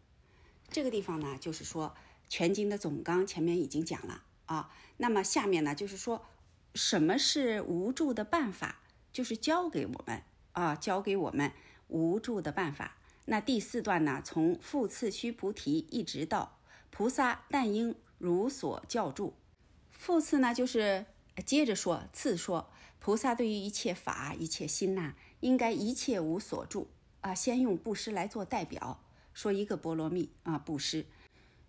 [0.69, 1.95] 这个地方呢，就是说
[2.27, 4.71] 全经的总纲前面已经讲了啊。
[4.97, 6.25] 那么下面呢，就是说
[6.75, 11.51] 什么是无助的办法，就是教给我们啊，教给我们
[11.87, 12.97] 无助的办法。
[13.25, 16.59] 那第四段呢，从复次须菩提一直到
[16.89, 19.35] 菩萨但应如所教住。
[19.91, 21.05] 复次呢，就是
[21.45, 26.89] 接着说，次说菩萨对于一切法、一切心呐，应该一切无所住
[27.21, 27.33] 啊。
[27.33, 31.05] 先用布施来做代表，说一个波罗蜜啊，布施，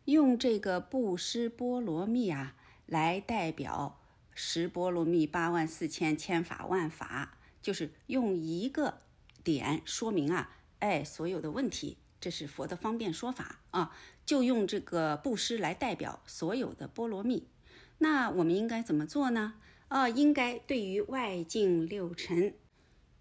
[0.04, 2.56] 用这个布施波罗蜜啊
[2.86, 4.00] 来代表
[4.34, 9.00] 十波罗蜜、八万四千千法万法，就是用一个
[9.44, 10.56] 点说明啊。
[10.78, 17.48] 哎，所有的问题，这是佛的方便说法啊，就用这个布施来代表所有的波罗蜜。
[17.98, 19.54] 那我们应该怎么做呢？
[19.88, 22.54] 啊，应该对于外境六尘，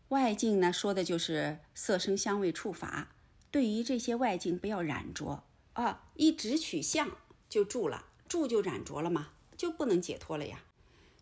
[0.10, 3.10] 外境呢说的就是色声香味触法，
[3.52, 7.10] 对于这些外境不要染着啊，一直取相
[7.48, 10.60] 就住了，住就染着了嘛，就不能解脱了呀。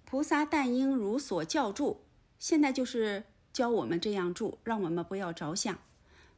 [0.05, 2.05] 菩萨但应如所教住，
[2.39, 5.77] 现在就是教我们这样住，让我们不要着相。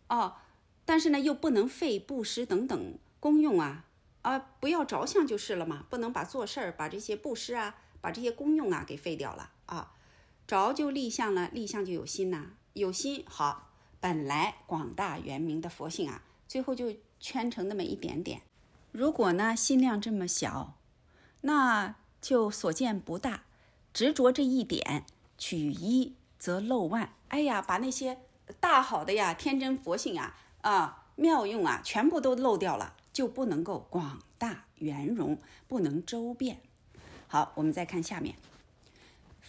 [0.07, 0.37] 哦，
[0.85, 3.85] 但是呢，又不能废布施等等功用啊，
[4.23, 9.93] 啊，不要着相就是了嘛，不能把做事儿、把这些布施啊、把这些功用啊给废掉了啊，
[10.49, 13.69] 着就立相了，立相就有心呐，有心好，
[13.99, 18.41] 本来广大圆明的佛性啊，最后就圈成那么一点点。
[18.91, 20.73] 如果呢心量这么小，
[21.41, 23.43] 那就所见不大，
[23.93, 25.05] 执着这一点，
[25.37, 27.13] 取一则漏万。
[27.27, 28.17] 哎呀，把那些。
[28.59, 35.37] 大好的呀，天真佛性啊，啊妙用啊，全部都漏掉了，就不能够广大圆融，
[35.67, 36.59] 不能周遍。
[37.27, 38.33] 好，我们再看下面，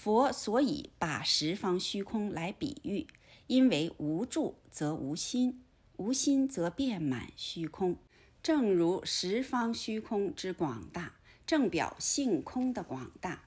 [0.02, 3.06] 佛所以把十方虚空来比喻，
[3.48, 5.62] 因为无住则无心，
[5.98, 7.98] 无心则遍满虚空。
[8.42, 13.44] 正如十方虚空之广大，正表性空的广大。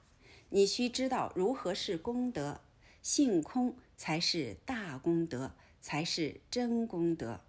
[0.50, 2.60] 你需知道如何是功德，
[3.02, 3.74] 性空。
[3.96, 7.40] 才是大功德，才是真功德。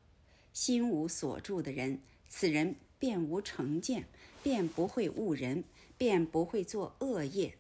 [0.54, 4.08] 心无所住的人，此人便无成见，
[4.42, 5.64] 便不会误人，
[5.98, 7.58] 便不会做恶业。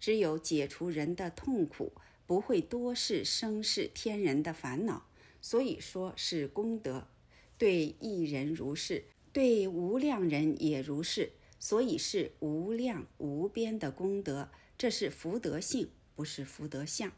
[0.00, 1.92] 只有解除人的痛苦，
[2.26, 5.06] 不会多事生事天人的烦恼，
[5.40, 7.08] 所以说是功德。
[7.56, 14.48] 对一人如是，对无量人也如是，所以是无量无边的功德。
[14.76, 17.10] 这是福德性，不是福德相。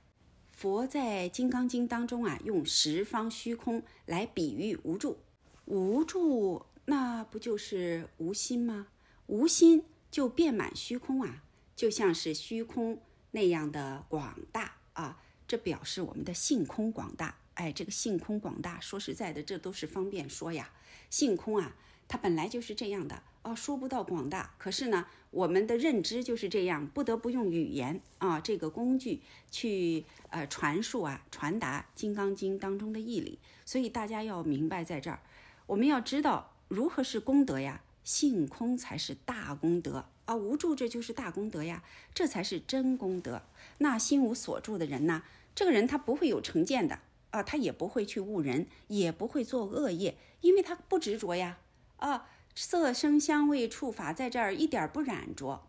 [0.51, 5.19] 佛在《金刚经》当中啊，用十方虚空来比喻无助。
[5.67, 8.89] 无助，那不就是无心吗？
[9.27, 11.45] 无心就遍满虚空啊，
[11.81, 13.01] 就像是虚空
[13.31, 15.19] 那样的广大啊。
[15.49, 17.37] 这表示我们的性空广大。
[17.55, 20.71] 哎，这个性空广大，说实在的，这都是方便说呀。
[21.09, 21.75] 性空啊，
[22.07, 23.23] 它本来就是这样的。
[23.41, 33.39] 哦，说不到广大，可是呢，我们的认知就是这样，不得不用语言啊这个工具去呃传述啊传达《金刚经》当中的义理。
[33.65, 35.23] 所以大家要明白，在这儿
[35.65, 41.83] 我们要知道如何是功德呀，性空才是大功德啊，无助这就是大功德呀，
[42.15, 43.43] 这才是真功德。
[43.79, 45.25] 那心无所住的人呢，
[45.57, 47.01] 这个人他不会有成见的
[47.31, 51.59] 啊，他也不会去误人，也不会做恶业，因为他不执着呀
[51.97, 52.31] 啊。
[52.55, 55.67] 色声香味触法在这儿一点不染着，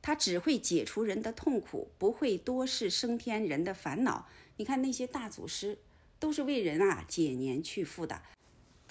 [0.00, 4.26] 它只会解除人的痛苦，不会多事升天人的烦恼。
[4.56, 5.78] 你看那些大祖师
[6.18, 8.22] 都是为人啊解年去负的，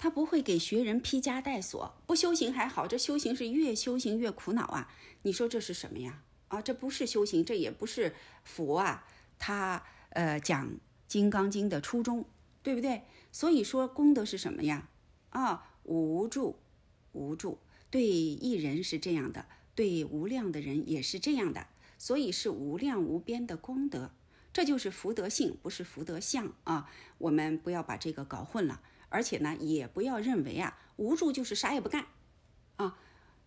[0.02, 1.94] 他不会给学人披枷带锁。
[2.08, 4.92] 不修行还好，这修行是越修行越苦恼啊！
[5.22, 6.24] 你说这是什么呀？
[6.48, 9.06] 啊，这不是修行，这也不是佛啊，
[9.38, 10.66] 他呃讲
[11.06, 12.24] 《金刚经》的初衷，
[12.64, 13.02] 对不对？
[13.30, 14.88] 所以说功德是什么呀？
[15.30, 16.58] 啊，无助。
[17.12, 24.10] 无助，对一人是这样的，对无量的人也是这样的，所以是无量无边的功德，
[24.52, 26.90] 这就是福德性，不是福德相啊！
[27.18, 28.80] 我们不要把这个搞混了，
[29.12, 32.06] 而且呢，也不要认为啊，无助就是啥也不干，
[32.76, 32.98] 啊，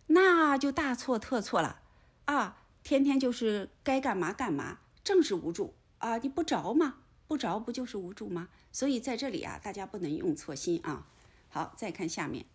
[0.06, 1.82] 那就大错特错了
[2.26, 2.62] 啊！
[2.82, 6.18] 天天就是该干嘛干嘛，正是无助啊！
[6.18, 6.98] 你不着吗？
[7.26, 8.48] 不着不就是无助吗？
[8.70, 11.08] 所以在这里啊，大家不能用错心啊！
[11.48, 12.46] 好，再看下面。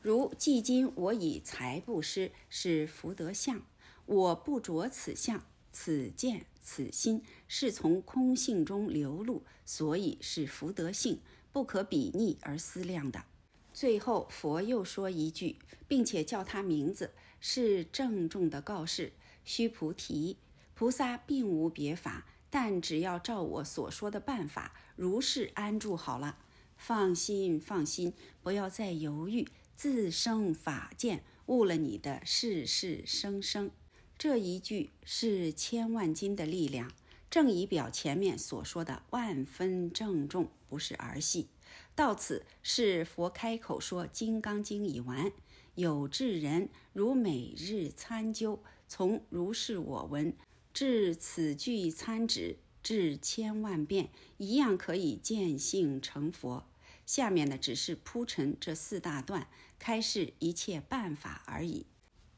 [0.00, 3.62] 如既今我以财布施是福德相，
[4.06, 11.20] 我不着此相，此见此心是从空性中流露，所以是福德性，
[11.52, 13.24] 不可比拟而思量的。
[13.72, 19.12] 最后佛又说一句，并且叫他名字，是郑重的告示：
[19.44, 20.38] 须菩提，
[20.74, 26.38] 菩萨并无别法，但只要照我所说的办法，如是安住好了。
[26.76, 28.12] 放心，放心，
[28.42, 33.70] 不要再犹豫，自生法见，误了你的世世生生。
[34.16, 36.92] 这一句是千万斤的力量，
[37.30, 41.48] 正以表前面所说的万分郑重，不是儿戏。
[41.94, 45.32] 到此是佛开口说《金刚经》已完。
[45.74, 50.34] 有智人如每日参究，从如是我闻
[50.72, 54.08] 至此句参止，至千万遍，
[54.38, 56.66] 一样可以见性成佛。
[57.06, 59.48] 下面呢，只是铺陈这四大段，
[59.78, 61.86] 开示一切办法而已。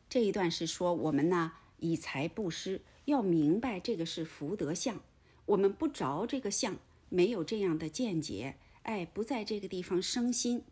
[0.08, 5.00] 这一段是说我们呢，以财布施，要明白这个是福德相，
[5.44, 6.76] 我们不着这个相，
[7.08, 10.64] 没有这样的见解，哎，不在这个地方生心。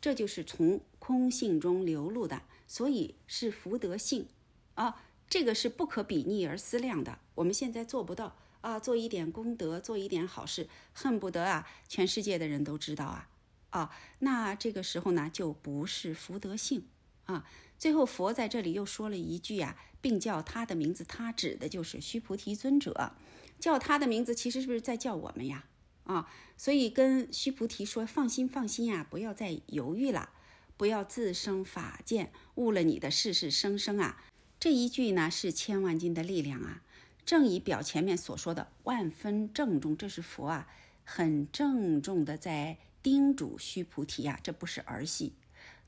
[0.00, 4.26] 这就是从空性中流露的，所以是福德性
[4.74, 7.18] 啊，这个是不可比拟而思量的。
[7.34, 13.28] 我们现在做不到啊，做一点功德，做一点好事，恨不得啊，全世界的人都知道啊
[13.70, 16.86] 啊，那这个时候呢，就不是福德性
[17.24, 17.44] 啊。
[17.76, 23.12] 最后佛在这里又说了一句呀，并叫他的名字，他指的就是须菩提尊者，
[23.58, 25.64] 叫他的名字，其实是不是在叫我们呀？
[26.04, 30.30] 啊，所以跟须菩提说：“放心，放心呀，不要再犹豫了，
[30.76, 34.24] 不要自生法见，误了你的世世生生啊！”
[34.58, 36.82] 这一句呢，是千万斤的力量啊，
[37.24, 40.68] 正以表前面所说的万分郑重，这是佛啊，
[41.04, 45.34] 很郑重的在叮嘱须菩提呀，这不是儿戏。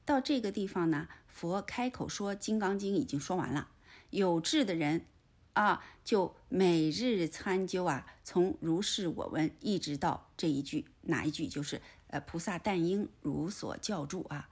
[0.05, 3.71] 到这个地方呢，佛开口说《金刚经》已经说完了，
[4.13, 5.05] 有志的人。
[5.55, 14.49] 啊，就每日参究啊，从如是我闻一直到这一句，哪一句就是呃菩萨但应如所教住啊，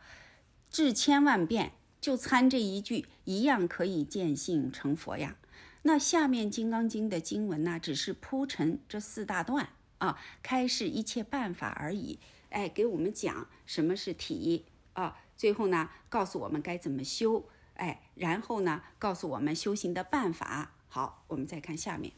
[0.71, 1.73] 至千万遍
[2.03, 5.39] 就参这一句，一样可以见性成佛呀。
[5.85, 12.19] 那下面《金刚经》的经文呢，只是铺陈这四大段啊，开示一切办法而已。
[12.51, 17.49] 哎，给我们讲什么是体啊，最后呢，告诉我们该怎么修，
[17.81, 20.75] 哎，然后呢，告诉我们修行的办法。
[20.87, 22.13] 好，我们再看下面，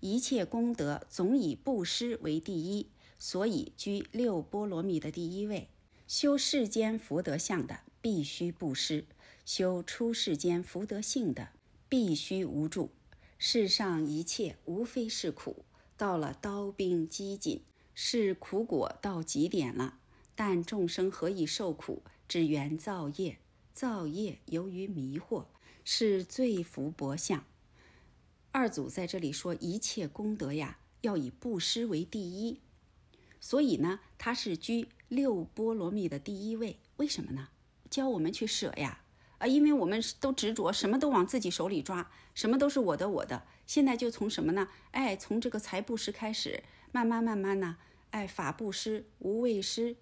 [0.00, 5.70] 一切功德总以布施为第一，所以居六波罗蜜的第一位。
[6.06, 9.06] 修世间福德相的，必须布施；
[9.46, 11.48] 修出世间福德性的，
[11.88, 12.90] 必须无助。
[13.38, 15.64] 世上一切无非是苦，
[15.96, 17.62] 到了刀兵饥馑，
[17.94, 19.98] 是苦果到极点了。
[20.34, 22.02] 但众生何以受苦？
[22.28, 23.38] 只缘造业，
[23.74, 25.46] 造业由于迷惑，
[25.84, 27.44] 是最福薄相。
[28.52, 32.60] 二祖在这里说，一切功德呀，要以布施为第一，
[33.40, 36.78] 所以呢，他是居六波罗蜜的第一位。
[36.98, 37.48] 为什么呢？
[37.90, 39.00] 教我们去舍呀，
[39.38, 43.44] 啊，因为我们都执着，什么都往自己手里抓，什么都是我的我的。
[43.66, 44.68] 现在就从什么呢？
[44.92, 46.62] 哎，从这个财布施开始，
[46.92, 47.76] 慢慢慢慢呢，
[48.10, 49.96] 哎，法布施、无畏施，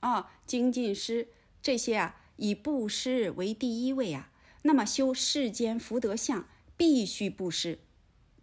[0.00, 1.28] 啊，精进施
[1.60, 4.30] 这些啊，以布施为第一位啊。
[4.62, 6.46] 那么修世间福德相。
[6.74, 7.78] 必须布施，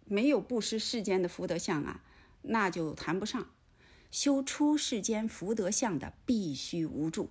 [0.06, 2.02] 没有布施世间的福德相啊，
[2.42, 3.50] 那就谈不上
[4.10, 7.28] 修出世间福德相的，必须无助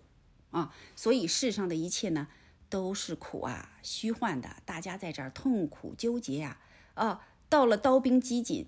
[0.52, 0.76] 啊。
[0.96, 2.28] 所以世上的一切呢，
[2.70, 4.58] 都是苦啊，虚幻的。
[4.66, 6.60] 大家在这儿痛苦纠结呀，
[6.94, 8.68] 啊，到了刀兵饥馑、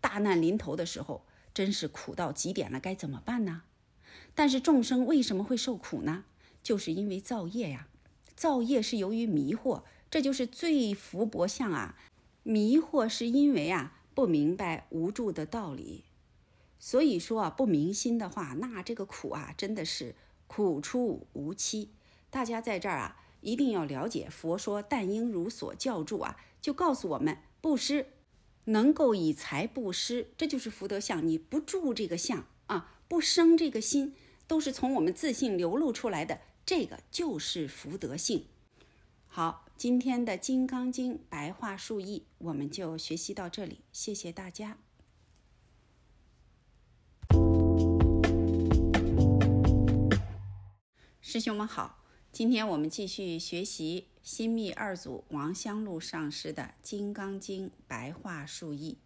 [0.00, 1.24] 大难临头的时候，
[1.54, 3.62] 真是苦到极点了，该怎么办呢？
[4.34, 6.24] 但是众生为什么会受苦呢？
[6.66, 7.86] 就是因为造业呀，
[8.34, 9.84] 造业是由于迷惑。
[10.10, 11.96] 这就是最福薄相啊！
[12.42, 16.02] 迷惑是因为啊不明白无助的道理，
[16.80, 20.16] 所以说啊不明心的话，那这个苦啊真的是
[20.48, 21.90] 苦出无期。
[22.30, 28.08] 大家在这儿啊一定要了解，佛说但应如所教住啊，就告诉我们布施
[28.64, 31.24] 能够以财布施，这就是福德相。
[31.24, 34.16] 你不住这个相啊，不生这个心，
[34.48, 38.46] 都是从我们自信流露出来的，这个就是福德性。
[39.28, 44.76] 好，今天的《金刚经》白话述译我们就学习到这里，谢谢大家。
[51.20, 58.98] 师兄们好，今天我们继续学习新密二祖王香露上师的《金刚经》白话述译。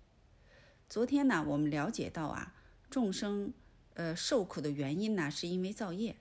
[0.89, 2.55] 昨天呢，我们了解到啊，
[2.89, 3.53] 众生
[3.93, 6.17] 呃受苦的原因呢，是因为造业，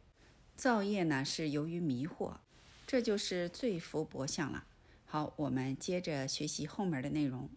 [0.60, 2.36] 造业呢是由于迷惑。
[2.86, 4.66] 这就是最福薄相了。
[5.06, 7.50] 好，我们接着学习后面的内容。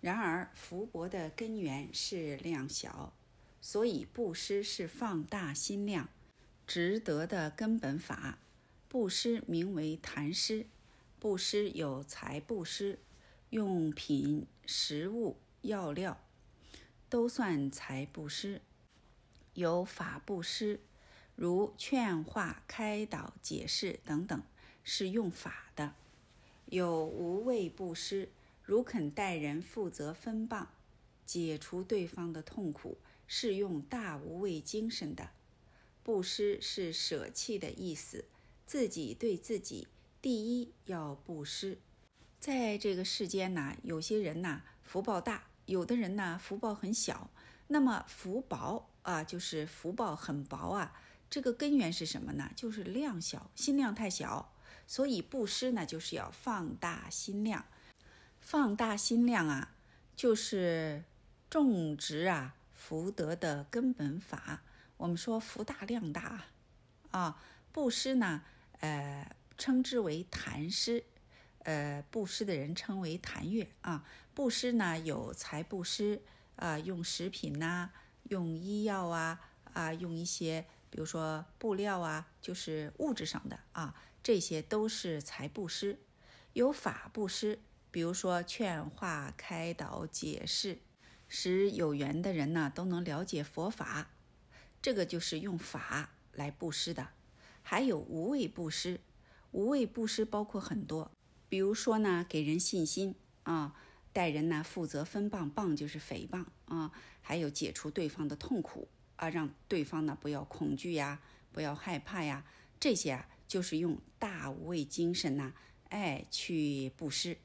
[0.00, 3.14] 然而，福薄的根源是量小，
[3.60, 6.08] 所以布施是放大心量，
[6.66, 8.40] 值得的根本法。
[8.88, 10.66] 布施名为谈施，
[11.20, 12.98] 布施有财布施，
[13.50, 16.20] 用品、食物、药料，
[17.08, 18.60] 都算财布施。
[19.54, 20.80] 有法布施，
[21.36, 24.40] 如劝化、开导、解释等等，
[24.82, 25.94] 是用法的；
[26.66, 28.30] 有无畏布施，
[28.62, 30.68] 如肯待人、负责分棒、
[31.26, 35.30] 解除对方的痛苦，是用大无畏精神的。
[36.02, 38.26] 布施是舍弃的意思，
[38.66, 39.88] 自己对自己，
[40.22, 41.78] 第一要布施。
[42.38, 47.30] 在这个世间呢，有些人呢福报大，有的人呢福报很小。
[47.68, 51.00] 那么福薄啊，就是福报很薄啊。
[51.34, 52.48] 这个根源是什么呢？
[52.54, 54.54] 就是量小，心量太小。
[54.86, 57.64] 所以布施呢，就是要放大心量。
[58.38, 59.74] 放大心量啊，
[60.14, 61.02] 就是
[61.50, 64.62] 种植啊福德的根本法。
[64.96, 66.44] 我们说福大量大
[67.10, 68.44] 啊，布施呢，
[68.78, 71.02] 呃，称之为坛施。
[71.64, 74.06] 呃，布施的人称为檀月啊。
[74.34, 76.22] 布施呢，有财布施
[76.54, 77.90] 啊，用食品呐，
[78.28, 79.40] 用医药啊，
[79.72, 80.64] 啊，用一些
[80.94, 85.98] 比如说布料啊，就是物质上的啊，这些都是财布施。
[86.52, 87.58] 有法布施，
[87.90, 90.78] 比如说劝化、开导、解释，
[91.26, 94.12] 使有缘的人呢都能了解佛法，
[94.80, 97.08] 这个就是用法来布施的。
[97.64, 99.00] 还有无畏布施，
[99.50, 101.10] 无畏布施包括很多。
[101.48, 103.74] 比如说呢，给人信心啊，
[104.12, 111.20] 待人呢负责分棒，棒就是诽谤啊，还有解除对方的痛苦啊，让对方呢不要恐惧呀，
[111.52, 112.44] 不要害怕呀，
[112.78, 115.52] 这些啊就是用大无畏精神呐，
[115.88, 117.38] 哎去布施。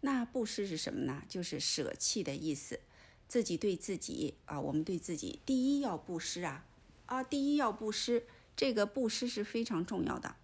[0.00, 1.22] 那布施是什么呢？
[1.28, 2.80] 就是舍弃的意思，
[3.28, 6.64] 自己对自己啊，我们对自己第一要布施啊
[7.06, 10.36] 啊，第一要布施，这个布施是非常重要的。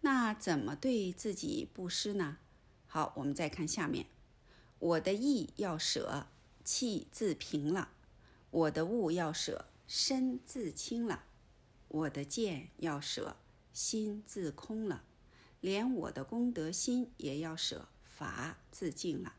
[0.00, 2.38] 那怎么对自己布施呢？
[2.86, 4.06] 好，我们再看下面，
[4.78, 6.26] 我的意要舍，
[6.64, 7.88] 气自平了；
[8.50, 11.24] 我的物要舍，身自清了；
[11.88, 13.38] 我的见要舍，
[13.72, 15.00] 心自空了；
[15.62, 19.32] 连我的功德心也要舍，法自净了。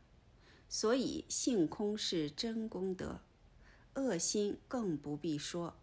[0.68, 3.20] 所以性空是真功德，
[3.94, 5.76] 恶心更不必说。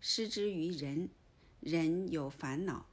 [0.00, 1.10] 施之于人，
[1.60, 2.86] 人有烦恼，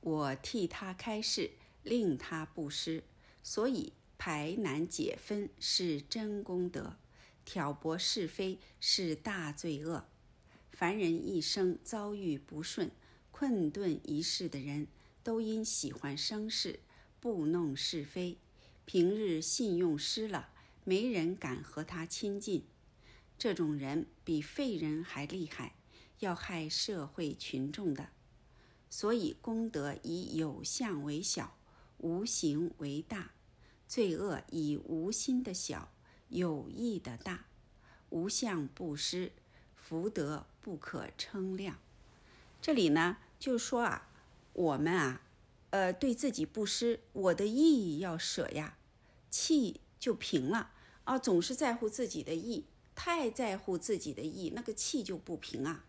[0.00, 1.52] 我替他开示，
[1.84, 3.04] 令他不施。
[3.44, 6.96] 所以排难解分是真功德，
[7.44, 10.08] 挑拨是非是大罪恶。
[10.82, 12.90] 凡人一生遭遇不顺、
[13.30, 14.88] 困顿一世的人，
[15.22, 16.80] 都因喜欢生事、
[17.20, 18.38] 布弄是非，
[18.84, 20.48] 平日信用失了，
[20.82, 22.64] 没人敢和他亲近。
[23.38, 25.76] 这种人比废人还厉害，
[26.18, 28.08] 要害社会群众的。
[28.90, 31.56] 所以功德以有相为小。
[31.98, 33.30] 无形为大，
[33.86, 35.92] 罪恶以无心的小，
[36.28, 37.46] 有意的大。
[38.10, 39.30] 无相不施，
[39.92, 41.76] 福德不可称量。
[42.62, 44.08] 这里呢，就说啊，
[44.54, 45.20] 我们啊，
[45.68, 48.78] 呃，对自己不施，我的意要舍呀，
[49.28, 50.70] 气就平了
[51.04, 51.18] 啊。
[51.18, 52.64] 总是在乎自己的意，
[52.94, 55.84] 太在乎自己的意，那个气就不平啊。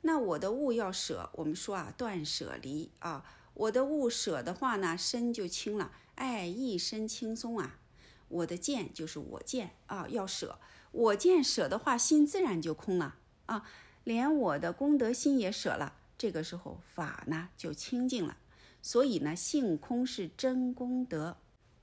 [0.00, 3.24] 那我的物要舍，我们说啊，断舍离啊。
[3.54, 7.78] 我的物舍的话呢，身就轻了，哎，一身轻松啊。
[8.26, 10.58] 我的见就是我见啊，要舍，
[10.90, 13.14] 我见舍的话，心自然就空了
[13.48, 13.68] 啊。
[14.04, 18.38] 连我的功德心也舍了，这个时候法呢就清净了。
[18.80, 21.36] 所以呢，性空是真功德，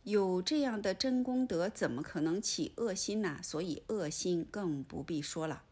[0.03, 3.40] 有这样的真功德，怎么可能起恶心呢？
[3.44, 5.64] 所以恶心更不必说了。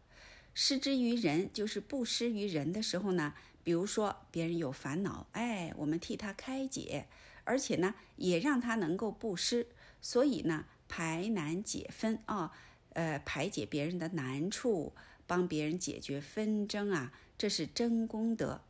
[0.53, 3.33] 施之于人，就是不施于人的时候呢。
[3.63, 7.07] 比如说，别人有烦恼，哎，我们替他开解，
[7.45, 9.67] 而且呢，也让他能够布施。
[10.01, 12.51] 所以呢，排难解纷啊，
[12.89, 14.91] 呃，排解别人的难处，
[15.25, 18.61] 帮别人解决纷争啊，这是真功德。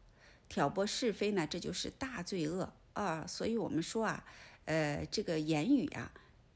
[0.50, 3.26] 挑拨是非呢，这就是大罪恶啊。
[3.26, 4.26] 所以我们说啊，
[4.66, 6.14] 呃，这个言语啊，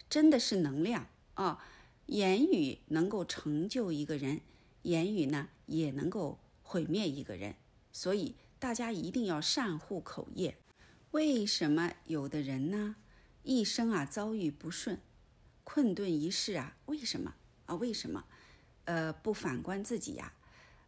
[0.10, 1.64] 真的是能量啊，
[2.06, 4.42] 言语能够成就一个人，
[4.84, 7.56] 言语呢，也能够毁灭一个人。
[7.92, 10.58] 所以大家一定要善护口业。
[11.12, 12.98] 为什么有的人呢，
[13.42, 15.00] 一生啊遭遇不顺，
[15.64, 16.78] 困顿一世啊？
[16.86, 17.34] 为什么
[17.66, 17.76] 啊？
[17.76, 18.26] 为什么？
[18.88, 20.32] 呃，不反观自己呀？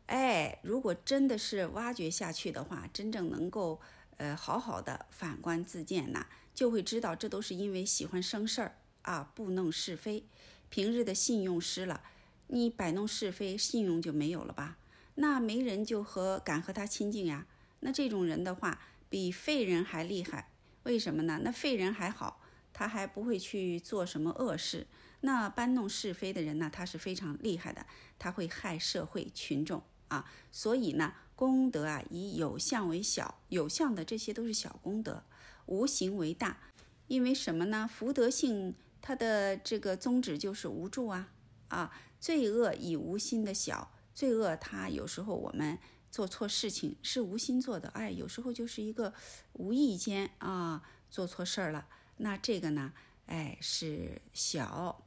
[0.08, 3.80] 哎，如果真的是挖掘下去的话，真正能够
[4.16, 10.24] 呃好好的反观自见呐，就会知道这都是因为喜欢生事儿啊，不弄是非，
[10.70, 12.02] 平日的信用失了，
[12.48, 14.78] 你摆弄是非，信用就没有了吧？
[15.16, 17.46] 那没人就和敢和他亲近呀？
[17.82, 20.50] 那这种人的话，比废人还厉害。
[20.84, 21.42] 为什么呢？
[21.44, 24.88] 那废人还好，他还不会去做什么恶事。
[25.22, 26.70] 那搬弄是非的人呢？
[26.72, 27.86] 他是非常厉害的，
[28.18, 30.30] 他会害社会群众啊。
[30.52, 35.24] 所以呢，功德啊以有相为小，有相的这些都是小功德，
[35.66, 36.58] 无形为大。
[37.08, 37.90] 因为什么呢？
[37.92, 41.32] 福德性它的这个宗旨就是无助啊
[41.68, 45.78] 啊，罪恶以无心的小，罪恶它有时候我们。
[46.12, 49.14] 做错事情是无心做的，哎，有时候就是一个
[49.54, 51.86] 无意间啊做错事儿了。
[52.18, 52.92] 那这个呢，
[53.28, 55.06] 哎是小，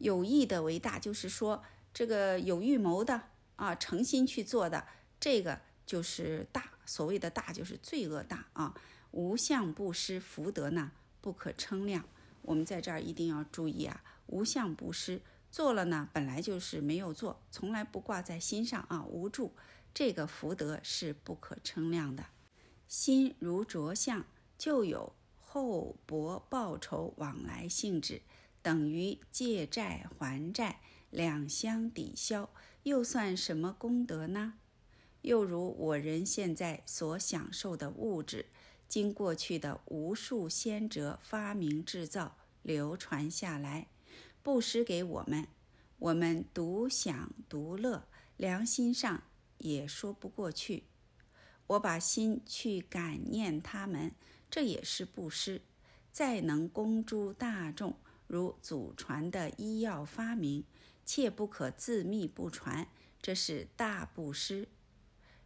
[0.00, 1.62] 有意的为大，就是说
[1.94, 3.22] 这个有预谋的
[3.56, 4.86] 啊，诚心去做的，
[5.18, 6.72] 这个就是大。
[6.84, 8.74] 所谓的大就是罪恶大啊。
[9.12, 12.04] 无相布施福德呢不可称量。
[12.42, 15.20] 我们在这儿一定要注意啊，无相布施
[15.50, 19.52] 做了呢，本来就是没有做，从来不挂在心上啊，无助。
[19.92, 22.24] 这个福德是不可称量的，
[22.88, 24.24] 心如着相，
[24.56, 28.22] 就有厚薄报酬往来性质，
[28.62, 30.80] 等于借债还债，
[31.10, 32.50] 两相抵消，
[32.82, 34.54] 又算什么功德呢？
[35.22, 38.46] 又如我人现在所享受的物质，
[38.88, 43.88] 经过去的无数先哲发明制造，流传下来，
[44.42, 45.46] 布施给我们，
[45.98, 48.04] 我们独享独乐，
[48.36, 49.22] 良心上。
[49.58, 50.84] 也说不过去，
[51.66, 54.12] 我把心去感念他们，
[54.50, 55.60] 这也是布施。
[56.10, 57.94] 再能供诸大众，
[58.30, 60.62] 如祖传的医药发明，
[61.04, 62.86] 切不可自秘不传，
[63.20, 64.68] 这是大布施。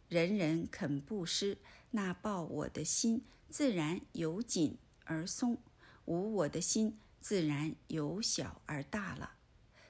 [0.07, 1.57] 人人肯布施，
[1.89, 5.57] 那报我的心自然由紧而松，
[6.05, 9.31] 无我的心自然由小而大了。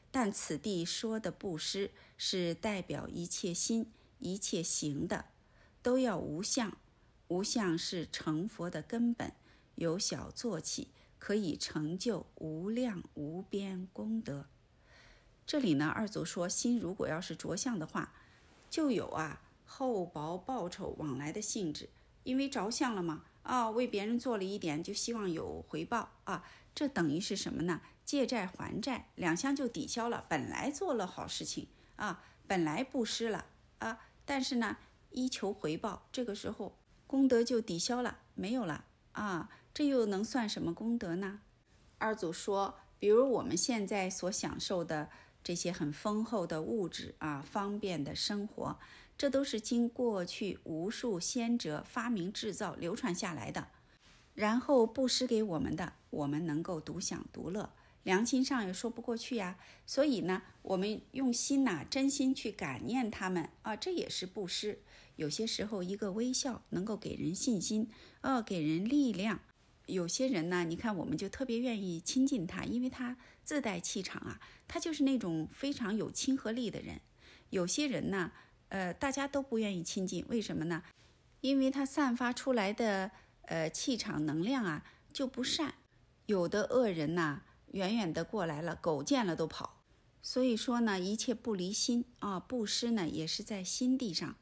[0.09, 3.91] 但此地说的布施，是代表一切心。
[4.19, 5.25] 一切行的
[5.83, 6.77] 都要无相，
[7.27, 9.33] 无相是成佛的根本。
[9.75, 10.87] 由小做起，
[11.25, 14.45] 可以成就无量无边功德。
[15.47, 18.13] 这里呢，二祖说，心如果要是着相的话，
[18.69, 21.89] 就有啊厚薄报酬往来的性质。
[22.25, 26.45] 因为着相了嘛，啊，为别人做了一点，就希望有回报啊。
[26.75, 27.81] 这等于是什么呢？
[28.03, 30.25] 借债还债，两相就抵消了。
[30.29, 33.47] 本来做了好事情啊，本来布施了。
[33.79, 34.77] 啊，但是呢，
[35.09, 41.41] 一求回报，这个时候功德就抵消了，没有了啊，这又能算什么功德呢？
[41.97, 45.09] 二祖说，比如我们现在所享受的
[45.43, 48.79] 这些很丰厚的物质啊，方便的生活，
[49.17, 53.67] 这都是经过去无数先哲发明制造流传下来的，
[54.33, 57.73] 然后布施给我们的，我们能够独享独乐。
[58.03, 64.79] 良心上也说不过去呀，所以呢，我们用心呐，真心去感念他们啊，这也是布施。
[65.17, 67.89] 有些时候，一个微笑能够给人信心，
[68.21, 69.41] 呃，给人力量。
[69.87, 76.99] 有些人呢，你看，我们就特别愿意亲近他，因为他自带气场啊，他就是那种非常有亲和力的人。
[77.49, 78.31] 有些人呢，
[78.69, 80.83] 呃，大家都不愿意亲近，为什么呢？
[81.41, 83.11] 因为他散发出来的
[83.43, 84.83] 呃气场能量啊
[85.13, 85.75] 就不善。
[86.25, 87.43] 有的恶人呐。
[87.71, 89.81] 远远的过来了，狗见了都跑。
[90.21, 94.33] 所以说呢，一切不离心啊，布施呢也是在心地上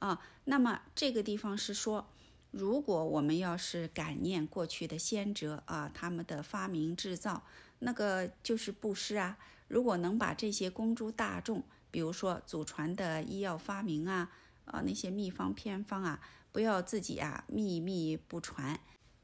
[0.00, 0.20] 啊。
[0.46, 2.10] 那么这个地方是说，
[2.50, 7.44] 如果我们要是感念过去的先哲啊，他们的发明制造，
[7.78, 9.38] 那个就是布施啊。
[9.68, 14.32] 如果能把这些公诸大众，比如说祖传的医药发明啊，
[14.64, 16.20] 啊那些秘方偏方啊，
[16.50, 18.80] 不要自己啊秘密不传。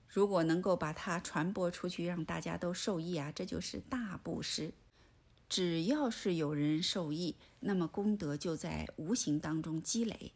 [0.07, 4.73] 如果能够把它传播出去，让大家都受益啊，这就是大布施。
[5.49, 10.33] 只要是有人受益，那么功德就在无形当中积累，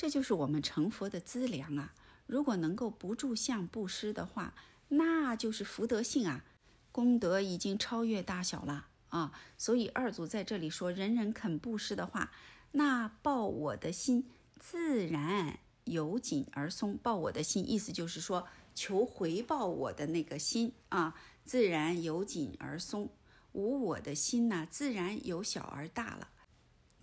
[0.00, 1.92] 这就是我们成佛的资粮啊。
[2.26, 4.54] 如果能够不住相布施的话，
[4.88, 6.42] 那就是福德性啊，
[6.90, 9.38] 功德已经超越大小了啊。
[9.58, 12.32] 所以二祖在这里说，人人肯布施的话，
[12.72, 14.26] 那报我的心
[14.58, 16.96] 自然由紧而松。
[16.96, 18.48] 报我的心，意思就是说。
[18.72, 21.14] 求回报我的那个心啊，
[21.44, 23.08] 自然由紧而松；
[23.52, 26.28] 无我的心呢，自然由小而大了。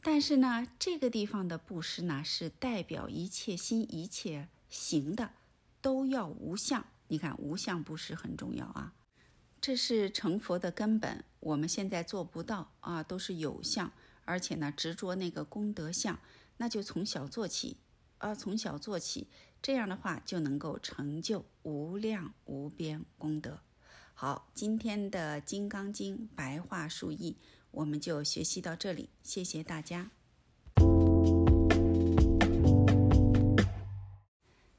[0.10, 5.32] 但是呢，这个地方的布施呢，是代表一切心、一切行的
[5.82, 6.86] 都要无相。
[7.10, 8.94] 你看，无相布施很重要啊，
[9.60, 11.26] 这是成佛的根本。
[11.42, 13.92] 我们现在做不到啊，都是有相，
[14.24, 16.18] 而且呢，执着那个功德相，
[16.56, 17.76] 那就从小做起。
[18.20, 19.28] 啊，从小做起，
[19.62, 23.60] 这样的话就能够成就无量无边功德。
[24.14, 27.36] 好，今天的《金刚经》白话述译，
[27.78, 30.10] 我们就学习到这里，谢谢大家。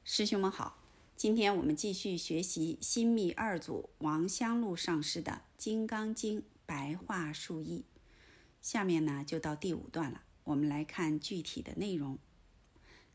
[0.03, 0.83] 师兄们好，
[1.15, 7.85] 今天我们继续学习新密二祖王香露上师的《金刚经》白话述译，
[8.61, 10.23] 下面呢就到第五段了。
[10.43, 12.17] 我们来看具体的内容。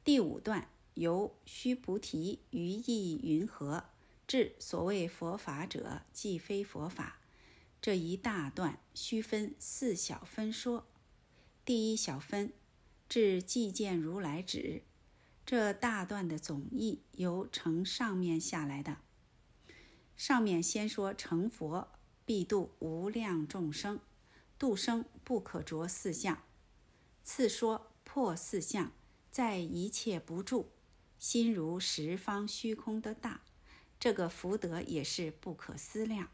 [0.02, 3.84] 第五段由须菩提于意云何，
[4.26, 7.18] 至所谓佛法者，即非佛法。
[7.84, 10.86] 这一大段须分四小分说。
[11.66, 12.50] 第一小分
[13.10, 14.80] 至即见如来止。
[15.44, 18.96] 这大段的总意由承上面下来的。
[20.16, 21.88] 上面先说成佛
[22.24, 24.00] 必度无量众生，
[24.58, 26.42] 度生不可着四相。
[27.22, 28.92] 次说破四相，
[29.30, 30.70] 在一切不住，
[31.18, 33.42] 心如十方虚空的大，
[34.00, 36.30] 这个福德也是不可思量。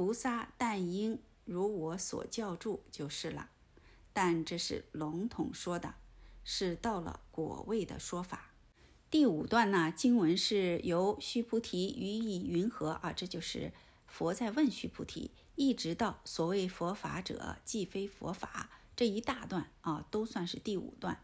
[0.00, 3.50] 菩萨但应如我所教住就是了，
[4.14, 5.96] 但这是笼统说的。
[6.42, 8.52] 是到了果位的说法。
[9.10, 13.12] 第五段呢，经文是由须菩提予以云何啊？
[13.12, 13.74] 这就是
[14.06, 21.20] 佛在问须菩提，一直到所谓佛法者，即非佛法这一大段啊，都算是第五段。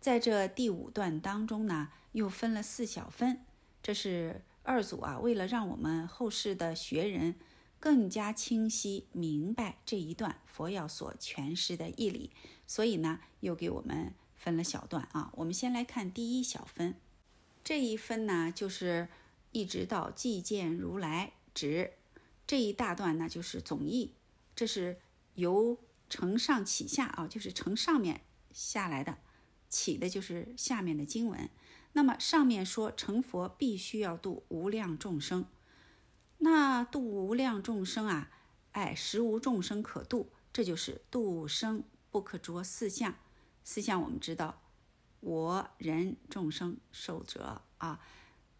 [0.00, 3.44] 在这第五段当中呢，又分了四小分。
[3.82, 7.34] 这是二祖啊，为了让我们后世的学人
[7.80, 12.30] 更加清晰明白这一段佛要所诠释的义理，
[12.66, 14.14] 所以呢，又给我们。
[14.38, 16.94] 分了小段啊，我们先来看第一小分，
[17.64, 19.08] 这一分呢就是
[19.50, 21.94] 一直到即见如来止
[22.46, 24.12] 这一大段呢就是总义，
[24.54, 24.98] 这是
[25.34, 28.20] 由承上启下啊，就是承上面
[28.52, 29.18] 下来的，
[29.68, 31.48] 起的就是下面的经文。
[31.94, 35.46] 那么上面说成佛必须要度无量众生，
[36.38, 38.30] 那度无量众生啊，
[38.72, 43.14] 哎，实无众生可度，这就是度生不可着四相。
[43.64, 44.62] 四相我们知道，
[45.20, 48.00] 我人众生受者啊，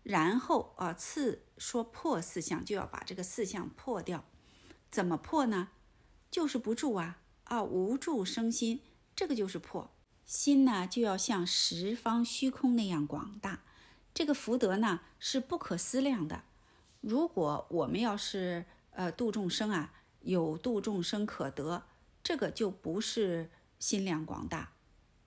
[0.02, 4.24] 然后啊次说破四相，就要把这个四相破掉。
[4.90, 5.68] 怎么破呢？
[6.30, 8.80] 就是不住啊啊无住生心，
[9.14, 9.92] 这个就是破
[10.24, 13.62] 心呢，就要像十方虚空那样广大。
[14.12, 16.42] 这个福德呢是不可思量的。
[17.06, 21.84] 如果我们要是呃度众生啊，有度众生可得，
[22.20, 24.72] 这个就不是心量广大。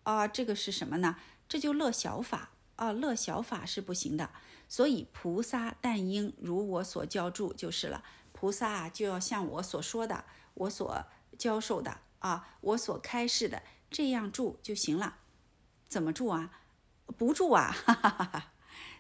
[0.04, 1.16] 啊，这个是什么呢？
[1.48, 4.30] 这就乐小法啊，乐小法是不行的。
[4.68, 8.04] 所以菩萨但应如我所教住就是了。
[8.34, 10.26] 菩萨啊，就要像我所说的，
[10.56, 11.06] 我所
[11.38, 15.16] 教授的啊，我所开示的这样住就行了。
[15.88, 16.52] 怎么住啊？
[17.18, 17.72] 不住啊！
[17.72, 18.52] 哈哈哈哈。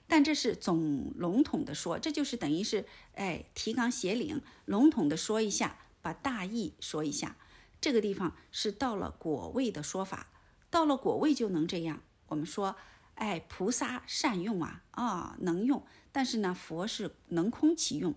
[0.10, 7.38] 但这是总笼统的说，这就是等于是哎提纲挈领，笼统的说一下，把大意说一下。
[7.80, 10.28] 这个地方是到了果位的说法。
[10.72, 12.02] 到了果位就能这样。
[12.28, 12.76] 我们说，
[13.16, 15.86] 哎，菩萨善用啊，啊，能用。
[16.12, 18.16] 但是呢，佛是能空其用，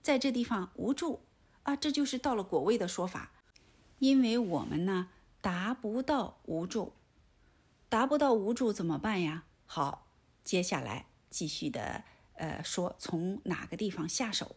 [0.00, 1.22] 在这地方无助
[1.64, 3.32] 啊，这就是到了果位的说法。
[3.98, 6.92] 因为我们呢达不到无助，
[7.88, 9.44] 达不到无助怎么办呀？
[9.66, 10.06] 好，
[10.42, 12.04] 接下来继续的
[12.34, 14.54] 呃说从哪个地方下手。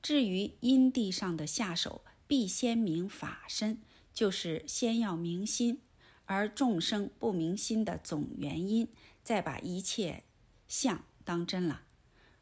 [0.00, 3.82] 至于因地上的下手，必先明法身，
[4.14, 5.80] 就是先要明心。
[6.26, 8.88] 而众生不明心的总原因，
[9.24, 10.22] 再把一切
[10.68, 11.82] 相当真了。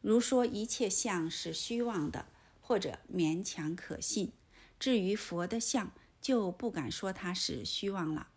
[0.03, 2.27] 如说一切相是虚妄的，
[2.61, 4.33] 或者勉强可信。
[4.79, 8.29] 至于佛的相，就不敢说它是虚妄了。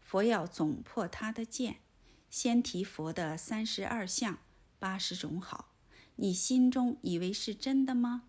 [0.00, 1.80] 佛要总破他的见，
[2.30, 4.38] 先提佛的三十二相、
[4.78, 5.72] 八十种好。
[6.16, 8.24] 你心中以为是真的吗？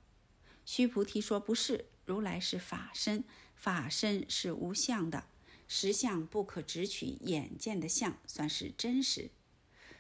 [0.66, 3.24] 须菩提说不是，如来是法身，
[3.56, 5.26] 法身是无相的。
[5.68, 9.32] 实相不可直取眼见的相，算是真实。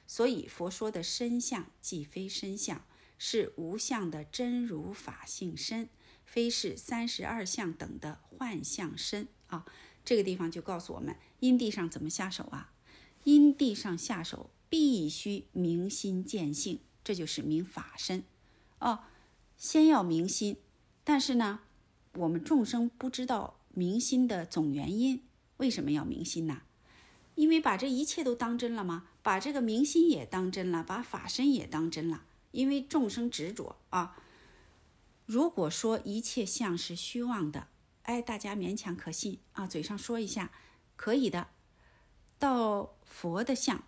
[0.07, 2.85] 所以佛说的身相，既非身相，
[3.17, 5.89] 是无相的真如法性身，
[6.25, 9.65] 非是三十二相等的幻象身啊。
[10.03, 12.73] 这个地方就告诉我们，因地上怎么下手啊？
[13.23, 18.23] 因地上下手，必须明心见性，这就是明法身
[18.79, 18.99] 哦。
[19.57, 20.57] 先要明心，
[21.03, 21.59] 但是呢，
[22.13, 25.23] 我们众生不知道明心的总原因。
[25.57, 26.61] 为什么要明心呢？
[27.35, 29.07] 因为把这一切都当真了吗？
[29.21, 32.23] 把这个明心也当真了，把法身也当真了。
[32.51, 34.15] 因为众生执着啊。
[35.25, 37.67] 如果说一切相是虚妄的，
[38.03, 40.51] 哎，大家勉强可信啊，嘴上说一下
[40.95, 41.49] 可以的。
[42.39, 43.83] 到佛的相，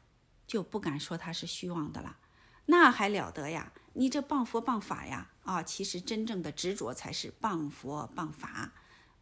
[0.46, 2.18] 就不敢说它是虚妄的了，
[2.66, 3.72] 那还了得呀？
[3.94, 5.30] 你这谤佛谤法呀？
[5.44, 8.74] 啊，其实真正的执着才是谤佛谤法，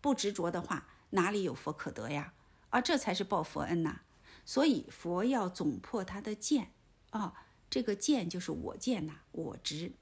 [0.02, 2.34] 不执着的话，哪里有佛可得呀？
[2.70, 4.02] 啊，这才是报佛恩呐！
[4.46, 6.72] 所以佛要总破他的见
[7.12, 7.34] 啊，
[7.70, 9.94] 这个见就是我见呐，我执。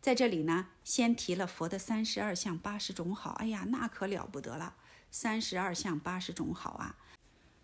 [0.00, 4.76] 在这里呢，先提了佛的三十二相八十种好，哎呀，那可了不得了。
[5.10, 6.96] 三十二相八十种好啊。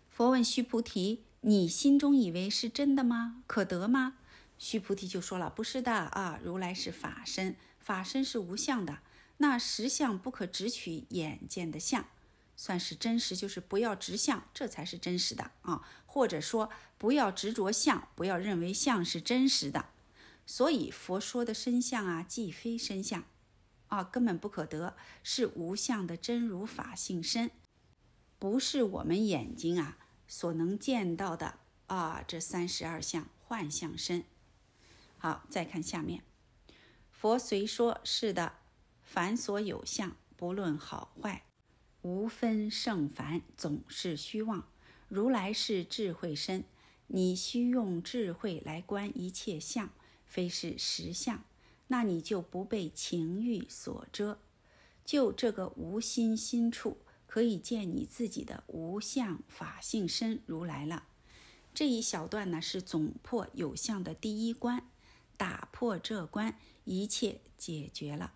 [0.09, 3.43] 佛问须菩提：“你心中以为是真的吗？
[3.45, 4.17] 可得吗？”
[4.57, 8.97] 须菩提就说了：“不是的啊，如来是法身，法身是无相的。
[9.37, 12.07] 那实相不可只取眼见的相，
[12.55, 15.87] 算是真实，就是不要执相，这才是真实的啊。
[16.07, 19.89] 或者说，不要执着相，不要认为相是真实的。
[20.47, 23.23] 所以佛说的身相啊，既非身相
[23.89, 27.51] 啊，根本不可得，是无相的真如法性身，
[28.39, 32.23] 不是我们眼睛啊所能见到的啊。
[32.27, 34.23] 这三十二相幻象身。”
[35.17, 36.23] 好，再看下面，
[37.11, 38.53] 佛虽说是的，
[39.01, 41.43] 凡所有相，不论好坏，
[42.01, 44.67] 无分胜凡，总是虚妄。
[45.07, 46.63] 如来是智慧身，
[47.07, 49.89] 你需用智慧来观一切相，
[50.25, 51.43] 非是实相，
[51.87, 54.39] 那你就不被情欲所遮。
[55.03, 56.97] 就这个无心心处，
[57.35, 61.03] 可以见你自己的无相法性身如来了。
[61.73, 64.87] 这一小段呢，是总破有相的第一关。
[65.35, 68.31] 打破这关，一切解决了。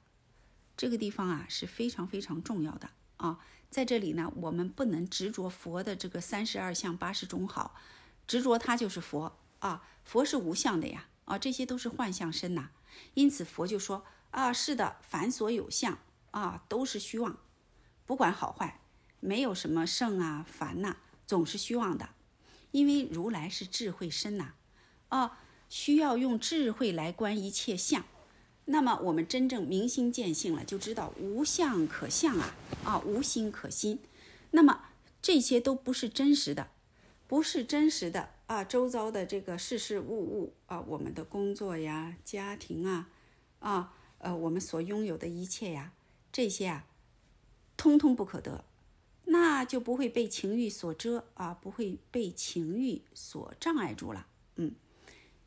[0.75, 3.39] 这个地方啊是非常非常重要的啊！
[3.69, 7.75] 在这里呢，我们不能执着佛的这个三十二相八十种好，
[8.27, 9.87] 执着它就是佛啊！
[10.03, 11.37] 佛是无相的呀啊！
[11.39, 12.71] 这些都是幻象身呐。
[13.13, 15.97] 因此佛就说啊：是的，凡所有相
[16.31, 17.37] 啊，都是虚妄，
[18.05, 18.78] 不管好坏，
[19.19, 22.09] 没有什么胜啊、凡呐，总是虚妄的。
[22.71, 24.53] 因为如来是智慧身呐
[25.09, 25.39] 啊。
[25.69, 28.03] 需要用智慧来观一切相，
[28.65, 33.99] 那么我们真正明心见性了，就知道无相可相啊啊，无心可心。
[34.49, 34.85] 那么
[35.21, 36.71] 这些都不是真实的，
[37.27, 38.63] 不是真实的啊。
[38.63, 43.07] 周遭的这个事事物物啊，我们的工作呀、家庭啊
[43.59, 45.93] 啊呃，我们所拥有的一切呀，
[46.31, 46.87] 这些啊，
[47.77, 48.65] 通通不可得，
[49.29, 54.27] 那就不会被情欲所遮啊，不会被情欲所障碍住了。
[54.55, 54.75] 嗯。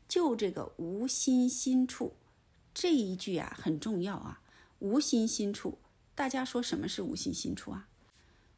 [0.05, 2.13] 就这个无心心处
[2.71, 4.41] 这一句啊很重要啊！
[4.77, 5.79] 无心心处，
[6.13, 7.87] 大家说什么是无心心处啊？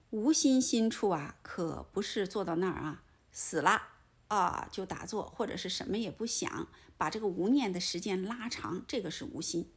[0.09, 3.81] 无心心处啊，可不是坐到那儿啊死了
[4.27, 9.69] 啊就打坐，或者是什么也不想，把这个无念的时间拉长，这个是无心。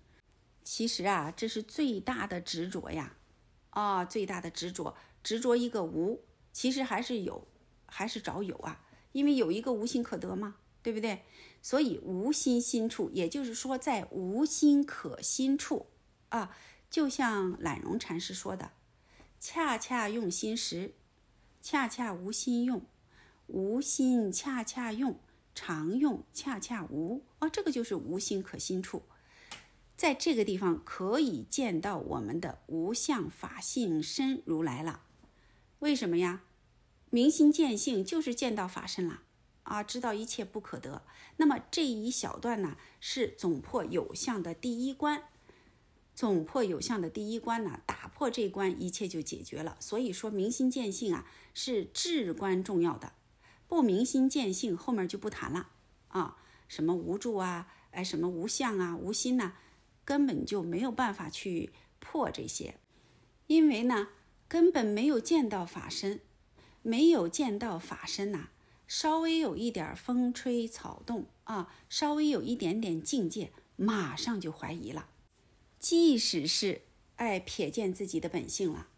[0.65, 3.15] 其实啊，这是最大的执着呀！
[3.70, 6.23] 啊，最大的执着，执着一个无，
[6.53, 7.47] 其实还是有，
[7.87, 8.85] 还是找有啊？
[9.13, 10.57] 因为有一个无心可得嘛？
[10.83, 11.23] 对不对？
[11.61, 15.87] 所以无心心处，也就是说，在无心可心处
[16.29, 16.57] 啊，
[16.89, 18.71] 就像懒荣禅师说的
[19.41, 20.95] ：“恰恰用心时，
[21.61, 22.81] 恰恰无心用；
[23.49, 25.19] 无心恰恰用，
[25.55, 29.03] 常用恰恰无。”啊，这个就是无心可心处，
[29.97, 35.03] 在这个地方可以见到我们的无相法性身如来了。
[35.81, 36.43] 为什么呀？
[37.11, 39.23] 明心见性就是见到法身了。
[39.63, 41.03] 啊，知道一切不可得。
[41.37, 45.25] 那么这一小段呢，是总破有相的第一关。
[46.15, 49.77] 总破有相的第一关呢，打破这关，一切就解决了。
[49.79, 53.13] 所以说明心见性啊，是至关重要的。
[53.69, 55.69] 不明心见性，后面就不谈了
[56.09, 56.39] 啊。
[56.67, 59.53] 什么无助啊，哎，什么无相啊，无心呐，
[60.05, 62.79] 根本就没有办法去破这些，
[63.47, 64.09] 因为呢，
[64.49, 66.20] 根本没有见到法身，
[66.83, 68.49] 没有见到法身呐。
[68.86, 75.10] 稍微有一点风吹草动啊，稍微有一点点境界，马上就怀疑了。
[75.78, 76.81] 即使是
[77.17, 78.89] 爱瞥见自己的本性了，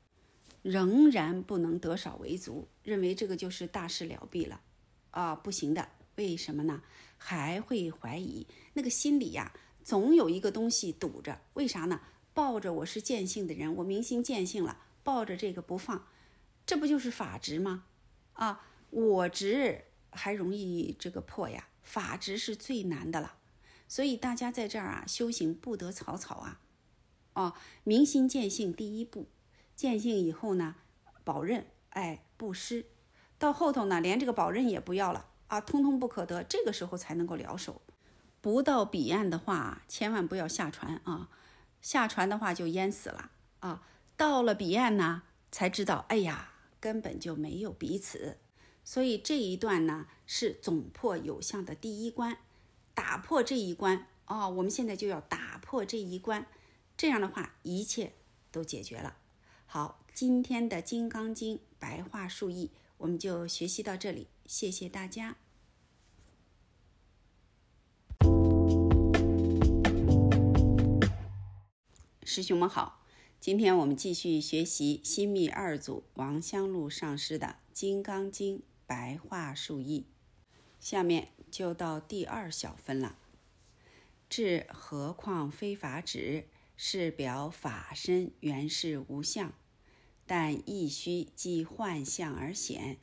[0.62, 4.60] 仍然不能得少为足，认为这个就是大事了毕了
[5.10, 5.88] 啊，不行的。
[6.14, 6.82] 为什么呢？
[7.16, 11.40] 还会怀疑，那个心里呀，总有一个东西堵着。
[11.54, 12.00] 为啥呢？
[12.32, 16.06] 抱着我是见性的人，我明心见性了，抱着这个不放，
[16.66, 17.84] 这不就是法执吗？
[18.34, 18.66] 啊？
[18.90, 23.36] 我执还容易这个破呀，法执是最难的了。
[23.86, 26.60] 所以大家在这儿啊，修行不得草草啊。
[27.34, 27.54] 哦，
[27.84, 29.28] 明心见性第一步，
[29.76, 30.74] 见性以后呢，
[31.22, 32.86] 保任，哎，布施，
[33.38, 36.42] 到后头呢，连这个保任也不要了啊，通通不可得。
[36.42, 37.80] 这个时候才能够了手。
[38.40, 41.28] 不到彼岸的话，千万不要下船啊，
[41.80, 43.30] 下船的话就淹死了
[43.60, 43.86] 啊。
[44.20, 48.36] 到了彼岸呢，才知道，哎呀，根本就没有彼此。
[48.84, 52.36] 所以这一段呢是总破有相的第一关，
[52.92, 56.46] 打破这一关哦，我们现在就要打破这一关，
[56.98, 58.12] 这样的话一切
[58.52, 59.16] 都解决了。
[59.64, 65.38] 好，今天的《金刚经》白话述译我们就学习到这里，谢谢大家，
[72.22, 72.99] 师兄们好。
[73.40, 80.04] 今天我们继续学习新密二祖王香露上师的《金刚经》白话述译，
[80.78, 83.16] 下面就到第二小分了。
[84.28, 89.54] 至何况非法指，是表法身原是无相，
[90.26, 92.98] 但亦须即幻象而显。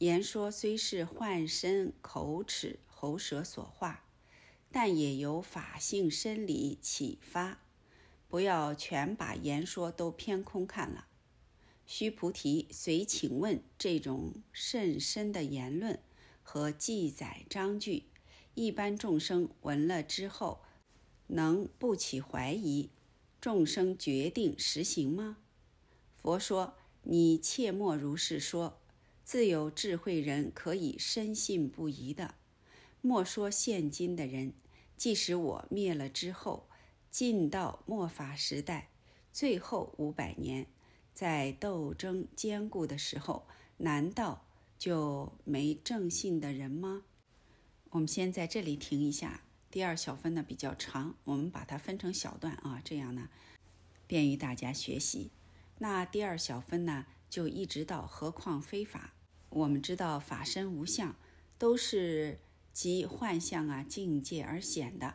[0.00, 4.04] 言说虽是幻身口齿喉舌所化，
[4.70, 7.62] 但也由法性生理启发。
[8.28, 11.06] 不要全把言说都偏空看了。
[11.86, 16.00] 须菩提，随请问这种甚深的言论
[16.42, 18.04] 和记载章句，
[18.54, 20.62] 一般众生闻了之后，
[21.28, 22.90] 能不起怀疑？
[23.40, 25.36] 众生决定实行吗？
[26.16, 26.74] 佛说
[27.04, 28.80] ：“你切莫如是说，
[29.24, 32.34] 自有智慧人可以深信不疑的。
[33.00, 34.54] 莫说现今的人，
[34.96, 36.68] 即使我灭了之后。”
[37.16, 38.90] 进到末法时代，
[39.32, 40.66] 最后五百年，
[41.14, 43.46] 在斗争坚固的时候，
[43.78, 44.44] 难道
[44.78, 47.04] 就没正信的人吗？
[47.88, 49.40] 我们先在这里停一下。
[49.70, 53.30] 第二小分呢比较长，我们把它分成小段啊，这样呢
[54.06, 55.30] 便于大家学习。
[55.78, 59.14] 那第二小分呢就一直到何况非法。
[59.48, 61.16] 我们知道法身无相，
[61.56, 62.40] 都是
[62.74, 65.14] 即幻象啊境界而显的。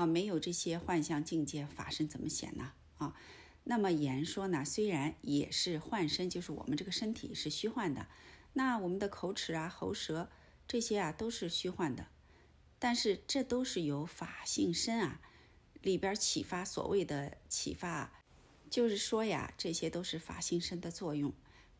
[0.00, 2.72] 啊，没有这些幻象境界，法身怎么显呢？
[2.96, 3.14] 啊，
[3.64, 8.06] 那么言说呢，虽然也是幻身，就是我们这个身体是虚幻的，
[8.54, 10.30] 那我们的口齿啊、喉舌
[10.66, 12.06] 这些啊都是虚幻的，
[12.78, 15.20] 但是这都是由法性身啊
[15.82, 18.10] 里边启发，所谓的启发，
[18.70, 21.30] 就是说呀，这些都是法性身的作用，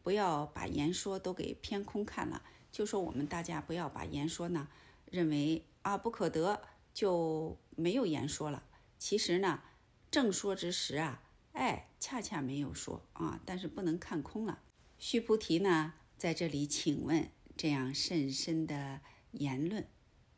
[0.02, 4.68] 不要把言说都给偏空看了，就说我们大家不要把言说呢
[5.06, 6.60] 认为啊不可得。
[6.92, 8.64] 就没有言说了。
[8.98, 9.62] 其实呢，
[10.10, 13.40] 正说之时啊，哎，恰恰没有说啊。
[13.44, 14.60] 但是不能看空了。
[14.98, 19.00] 须菩提呢，在这里请问，这样甚深的
[19.32, 19.86] 言论，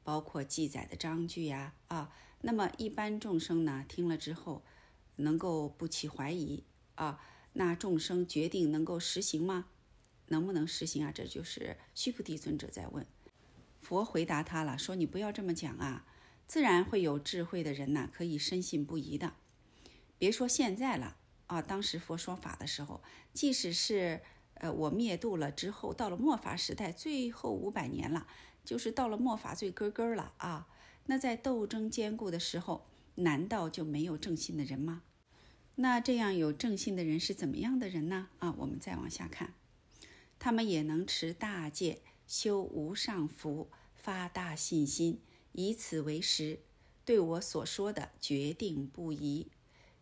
[0.05, 4.63] 包括记载的章句呀，啊，那么一般众生呢，听了之后，
[5.17, 6.65] 能够不起怀疑
[6.95, 7.21] 啊？
[7.55, 9.67] 那众生决定能够实行吗？
[10.29, 11.13] 能不能实行啊？
[11.13, 13.05] 这就是须菩提尊者在问。
[13.81, 16.07] 佛回答他了，说你不要这么讲啊。
[16.53, 19.33] 自然会有智慧的人呢，可以深信不疑的。
[20.19, 21.17] 别说现在了
[21.47, 24.21] 啊，当时佛说法的时候，即使是
[24.57, 28.27] 呃我灭度了之后，到了末法时代最后五百年了，
[28.67, 30.69] 就是到了末法最根根了啊。
[31.07, 35.05] 那在斗争坚固的时候，难道就没有正信的人吗？
[35.77, 38.29] 那这样有正信的人是怎么样的人呢？
[38.41, 39.55] 啊，我们再往下看，
[40.39, 45.23] 他们也能持大戒，修无上福，发大信心。
[45.53, 46.61] 以此为实，
[47.05, 49.49] 对我所说的决定不疑。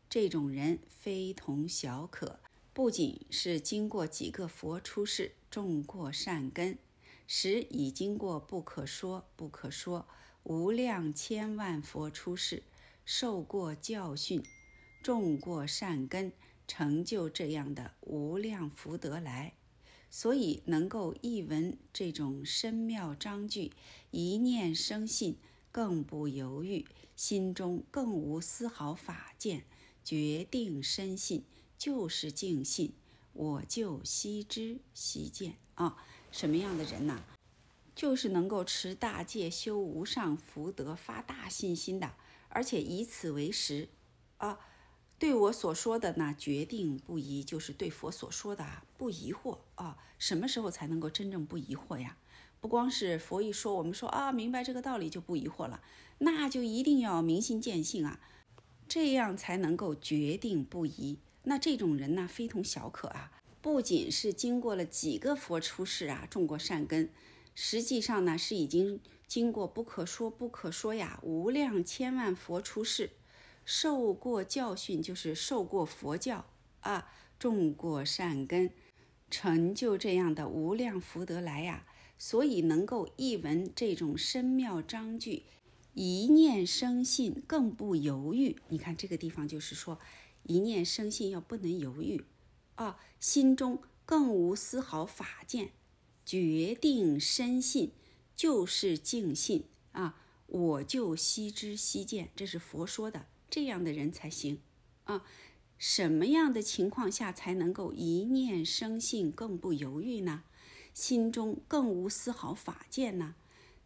[0.08, 2.40] 这种人非同小可，
[2.72, 6.78] 不仅是经过几个佛出世，种过善根，
[7.26, 10.08] 实已经过不可说不可说
[10.42, 12.62] 无量千万佛出世，
[13.04, 14.42] 受过教训，
[15.02, 16.32] 种过善根，
[16.66, 19.54] 成就这样的无量福德来，
[20.10, 23.72] 所以能够一闻这种深妙章句。
[24.10, 25.36] 一念生信，
[25.70, 29.64] 更不犹豫，心中更无丝毫法见，
[30.04, 31.44] 决定深信，
[31.78, 32.92] 就是净信。
[33.32, 35.96] 我就悉知悉见啊！
[36.32, 37.24] 什么样的人呢？
[37.94, 42.14] 就是能够持大戒、修无上福德、发大信心的，
[42.48, 43.88] 而且以此为实
[44.38, 44.58] 啊！
[45.20, 48.64] 对我所说的呢，决定不疑，就是对佛所说的
[48.96, 49.98] 不疑惑啊！
[50.18, 52.16] 什么时候才能够真正不疑惑呀？
[52.58, 55.82] 不光是佛一说，我们说啊，明白这个道理就不疑惑了，
[56.20, 58.18] 那就一定要明心见性啊，
[58.88, 61.18] 这样才能够决定不疑。
[61.42, 63.30] 那这种人呢，非同小可啊！
[63.60, 67.10] 不仅是经过了几个佛出世啊，种过善根，
[67.54, 73.10] 实际上呢，是已经经过不可说不可说呀，无量千万佛出世，
[73.72, 76.44] 受过教训，就是受过佛教
[76.80, 77.08] 啊，
[77.38, 78.72] 种过善根，
[79.30, 81.86] 成就这样的无量福德来呀。
[82.18, 85.44] 所以能够一闻这种深妙章句，
[85.94, 88.56] 一念生信，更不犹豫。
[88.70, 90.00] 你看这个地方就是说，
[90.42, 92.24] 一念生信要不能犹豫
[92.74, 95.70] 啊，心中更无丝毫法见，
[96.26, 97.92] 决定深信，
[98.34, 100.20] 就是净信啊。
[100.48, 104.60] 我就悉知悉见，这是佛说的，这样的人才行
[105.04, 105.24] 啊。
[105.76, 110.44] 什么样的情况下才能够一念生信，更不犹豫呢？
[110.92, 113.34] 心中更无丝毫法见呢，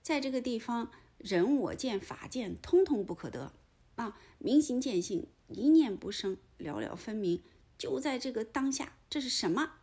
[0.02, 3.52] 在这个地方，人我见、法见，通通不可得
[3.94, 4.18] 啊！
[4.38, 7.42] 明心见性，一念不生，了了分明，
[7.78, 9.74] 就在这个当下，这是什么？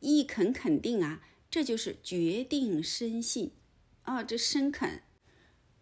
[0.00, 3.52] 一肯肯定啊，这就是决定深信
[4.04, 5.02] 啊，这深肯。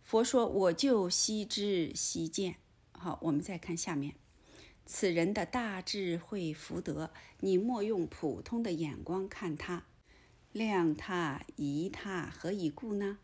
[0.01, 2.57] 佛说：“我就悉知悉见。”
[3.03, 4.15] 好，我们再看下面，
[4.87, 9.87] 此人的大智慧福德，你莫用普通的眼光看他，
[10.53, 13.19] 量他疑他，何以故呢？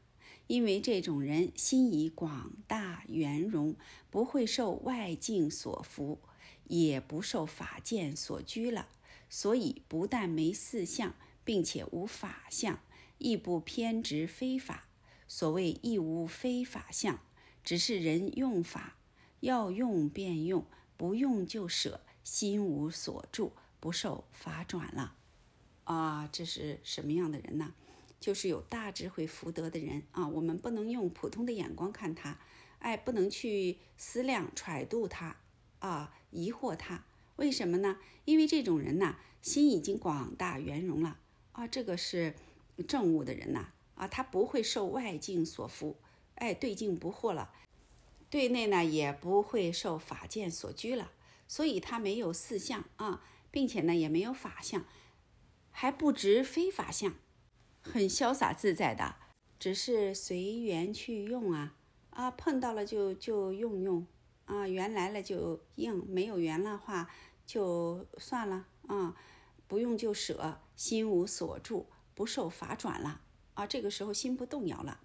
[0.49, 3.77] 因为这种人心已广大圆融，
[4.11, 6.19] 不会受外境所缚，
[6.65, 8.89] 也不受法见所拘了，
[9.31, 12.81] 所以不但没四相，并且无法相，
[13.19, 14.89] 亦不偏执非法。
[15.29, 17.21] 所谓亦无非法相，
[17.63, 18.97] 只是人用法，
[19.41, 20.65] 要用便用，
[20.97, 25.15] 不用就舍，心无所住，不受法转了。
[25.85, 27.75] 啊，这是什么样的人呢？
[28.21, 32.37] 就是有大智慧福德的人啊，我们不能用普通的眼光看他，
[32.81, 35.37] 哎，不能去思量揣度他，
[35.79, 37.05] 啊，疑惑他，
[37.37, 37.99] 为什么呢？
[38.25, 41.17] 因为这种人呐，心已经广大圆融了
[41.53, 42.35] 啊，这个是
[42.89, 45.95] 正悟的人呐，啊，他不会受外境所缚，
[46.35, 47.53] 哎，对境不惑了，
[48.31, 51.13] 对内呢也不会受法见所拘了，
[51.47, 54.85] 所以他没有四相啊，并且呢也没有法相，
[55.71, 57.15] 还不执非法相。
[57.81, 59.17] 很潇洒自在的，
[59.59, 61.75] 只是随缘去用啊
[62.11, 64.07] 啊，碰到了就就用用
[64.45, 67.09] 啊，缘来了就应，没有缘的话
[67.47, 69.17] 就算了啊，
[69.67, 73.23] 不用就舍，心无所住，不受法转了
[73.55, 75.01] 啊，这个时候心不动摇了。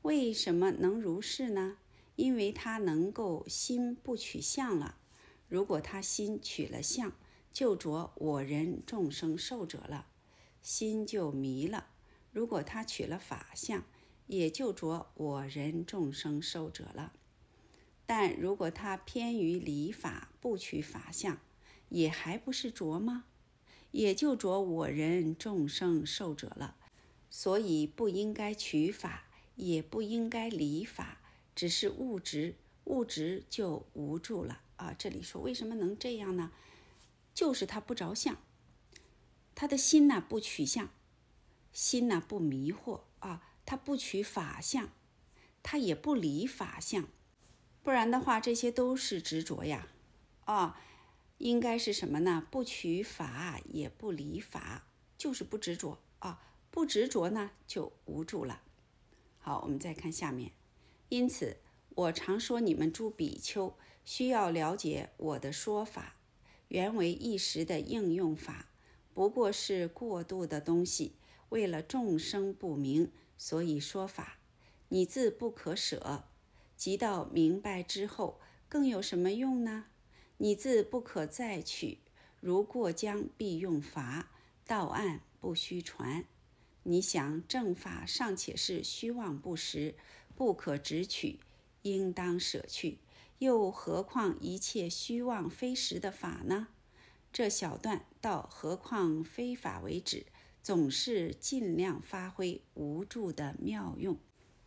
[0.00, 1.76] 为什么能如是呢？
[2.16, 4.98] 因为他能够心不取相了。
[5.48, 7.12] 如果他心取了相，
[7.52, 10.06] 就着我人众生受者了，
[10.62, 11.88] 心就迷了。
[12.30, 13.84] 如果他取了法相，
[14.26, 17.12] 也就着我人众生受者了；
[18.06, 21.38] 但如果他偏于理法，不取法相，
[21.90, 23.24] 也还不是着吗？
[23.90, 26.76] 也就着我人众生受者了。
[27.28, 29.24] 所以不应该取法，
[29.56, 31.21] 也不应该理法，
[31.54, 34.94] 只是物质，物质就无助了啊！
[34.98, 36.52] 这里说为什么能这样呢？
[37.34, 38.36] 就是他不着相，
[39.54, 40.90] 他的心呢不取相。
[41.72, 44.90] 心呢不迷惑啊，他不取法相，
[45.62, 47.08] 他也不离法相，
[47.82, 49.88] 不然的话，这些都是执着呀，
[50.44, 50.78] 啊，
[51.38, 52.46] 应该是什么呢？
[52.50, 58.60] 不取法也不离法，就是不执着啊，不执着呢就无助了。
[59.38, 60.52] 好，我们再看下面，
[61.12, 61.58] 因此
[61.90, 66.16] 我常说你们诸比丘需要了解我的说法，
[66.68, 68.70] 原为一时的应用法，
[69.12, 71.16] 不过是过度的东西。
[71.50, 74.38] 为了众生不明，所以说法，
[74.88, 76.24] 你自不可舍。
[76.78, 79.88] 即到明白之后，更有什么用呢？
[80.38, 81.98] 你自不可再取。
[82.40, 84.24] 如过江必用筏，
[84.66, 86.24] 到岸不须船。
[86.84, 89.94] 你想正法尚且是虚妄不实，
[90.36, 91.40] 不可直取，
[91.82, 92.98] 应当舍去。
[93.38, 96.68] 又何况一切虚妄非实的法呢？
[97.32, 100.26] 这小段到何况非法为止。
[100.62, 104.16] 总是尽量发挥无助的妙用。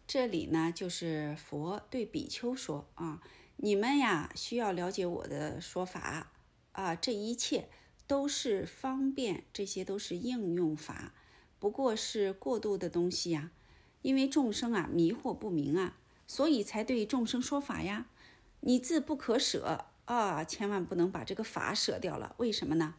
[0.06, 3.22] 这里呢，就是佛对比丘说啊
[3.56, 6.34] ：“你们呀，需要了解我的说法
[6.74, 7.69] 啊，这一切
[8.06, 11.14] 都是方便，这些都是应用法，
[11.60, 13.52] 不过是过度的东西呀。
[14.06, 18.06] 因为众生啊迷惑不明啊，所以才对众生说法呀。
[18.59, 22.35] 你自不可舍啊，千万不能把这个法舍掉了。
[22.38, 22.93] 为什么呢？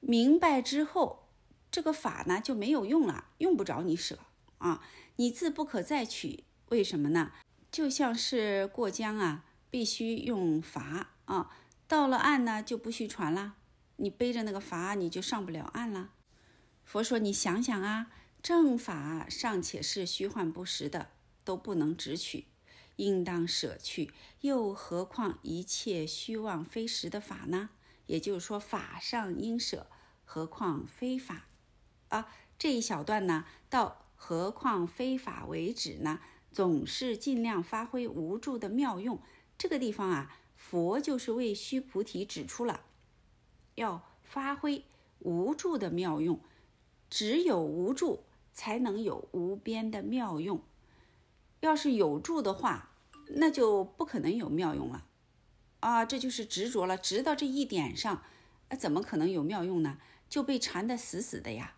[0.00, 1.28] 明白之后。”
[1.70, 4.18] 这个法呢就没有用了，用不着你舍
[4.58, 4.82] 啊，
[5.14, 6.42] 你自不可再取。
[6.70, 7.30] 为什么呢？
[7.70, 11.48] 就像是过江啊，必须用筏啊，
[11.86, 13.54] 到了岸呢就不需船了。
[13.98, 16.10] 你背着那个筏，你就上不了岸了。
[16.82, 18.10] 佛说，你想想啊，
[18.42, 21.10] 正法尚且是虚幻不实的，
[21.44, 22.46] 都不能直取，
[22.96, 27.70] 应当舍去，又何况一切虚妄非实的法呢？
[28.06, 29.86] 也就是说，法上应舍，
[30.24, 31.46] 何况非法？
[32.08, 36.20] 啊，这一小段呢，到何况非法为止呢？
[36.50, 39.20] 总是尽量发挥无助的妙用。
[39.56, 42.80] 这个地方啊，佛就是为须菩提指出了，
[43.74, 44.84] 要发挥
[45.20, 46.40] 无助的妙用。
[47.08, 48.24] 只有无助，
[48.60, 50.60] 才能有无边的妙用。
[51.60, 52.90] 要是有助的话，
[53.36, 55.06] 那就不可能有妙用了。
[55.80, 58.22] 啊，这就是执着了，执到这一点上，
[58.68, 59.96] 啊，怎么可能有妙用呢？
[60.28, 61.76] 就被缠得死死的呀。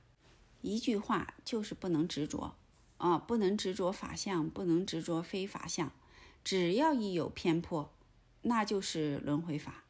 [0.61, 2.57] 一句话就是不能执着
[2.97, 5.93] 啊，不能执着法相，不能执着非法相。
[6.43, 7.93] 只要一有偏颇，
[8.41, 9.85] 那就是轮回法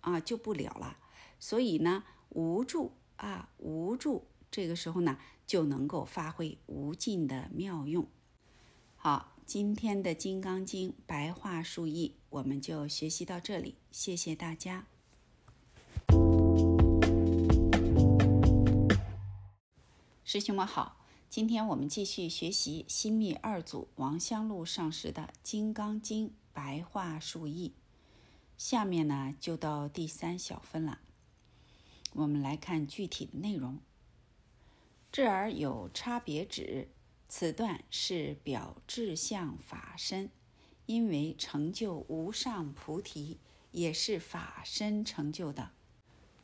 [0.00, 0.96] 啊，就不了了。
[1.38, 8.06] 所以呢，无助啊，无助，这个时候呢，就能够发挥无尽的妙用。
[8.96, 14.86] 好，今天的《金刚经》白话述译，我们就学习到这里，谢谢大家。
[20.24, 20.96] 师兄们好，
[21.30, 27.72] 今天我们继续学习新密二祖王香露上师的《金刚经》白话述译。
[28.58, 30.98] 下面呢，就到第三小分了。
[32.12, 33.78] 我们来看具体的内容。
[35.10, 36.88] 智而有差别指，
[37.28, 40.30] 此段是表智相法身，
[40.86, 43.38] 因为成就无上菩提，
[43.72, 45.70] 也是法身成就的。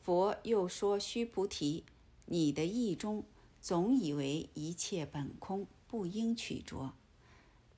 [0.02, 1.84] 佛又说：“须菩提，
[2.26, 3.25] 你的意中
[3.60, 6.94] 总以为一切本空，不应取着。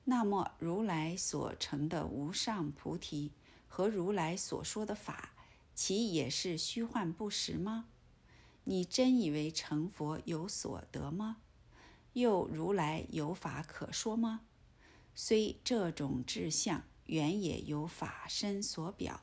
[0.05, 3.31] 那么如来所成的无上菩提。”
[3.69, 5.33] 和如来所说的法，
[5.75, 7.89] 其也是虚幻不实吗？
[8.69, 11.37] 你真以为成佛有所得吗？
[12.11, 14.41] 又如来有法可说吗？
[15.15, 19.21] 虽这种志相原也有法身所表，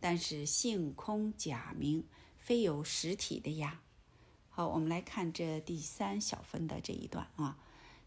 [0.00, 2.04] 但是性空假名，
[2.36, 3.80] 非有实体的呀。
[4.48, 7.58] 好，我们来看这第三小分的这一段啊。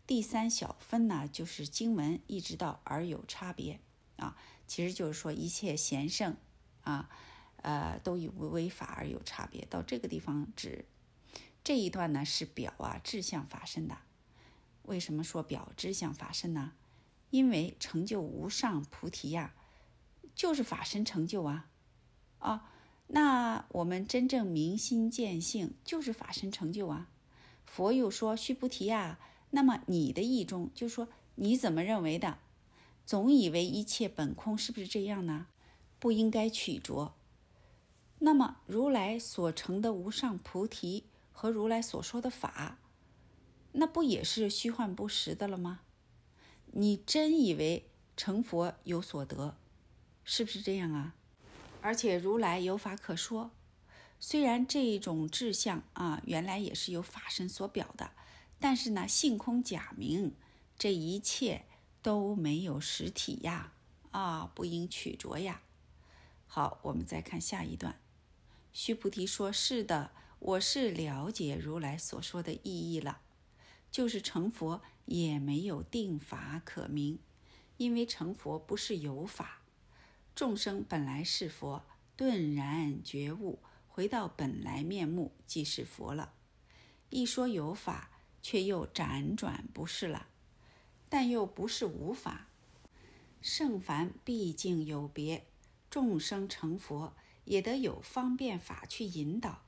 [0.05, 3.79] 第三小分呢，就是经文一直到而有差别
[4.17, 4.35] 啊。
[4.67, 6.35] 其实就是说，一切贤圣
[6.81, 7.09] 啊，
[7.63, 9.65] 呃，都以无为法而有差别。
[9.69, 10.85] 到这个地方指
[11.63, 13.97] 这一段呢，是表啊志向法身的。
[14.83, 16.73] 为什么说表志向法身呢？
[17.29, 19.53] 因为成就无上菩提呀，
[20.35, 21.69] 就是法身成就啊
[22.39, 22.69] 啊。
[23.07, 27.09] 那我们真正明心见性，就是法身成就啊。
[27.65, 29.19] 佛又说：“须菩提呀，
[29.51, 32.39] 那么你的意中，就说你怎么认为的？”
[33.05, 35.47] 总以为一切本空，是不是这样呢？
[35.99, 37.15] 不应该取着。
[38.25, 41.03] 那么如来所成的无上菩提
[41.33, 42.77] 和如来所说的法，
[43.73, 45.81] 那不也是虚幻不实的了吗？
[46.67, 49.57] 你真以为成佛有所得，
[50.23, 51.15] 是不是这样啊？
[51.81, 53.51] 而且如来有法可说，
[54.19, 58.11] 虽然这种志向啊，原来也是由法身所表的，
[58.57, 60.33] 但是呢，性空假名，
[60.77, 61.65] 这一切。
[62.01, 63.71] 都没有实体呀，
[64.11, 65.61] 啊，不应取着呀。
[66.47, 67.97] 好，我们再看下一段。
[68.73, 73.21] 须菩提说：“是的，我是了解如来所说的意义了，
[73.91, 77.19] 就是成佛也没有定法可明，
[77.77, 79.61] 因为成佛不是有法，
[80.35, 81.85] 众生本来是佛，
[82.17, 86.33] 顿然觉悟，回到本来面目，即是佛了。
[87.11, 88.09] 一说有法，
[88.41, 90.27] 却又辗转不是了。”
[91.07, 92.47] 但又不是无法，
[93.39, 95.45] 圣凡毕竟有别，
[95.87, 97.13] 众生成佛
[97.45, 99.63] 也得有方便法去引导，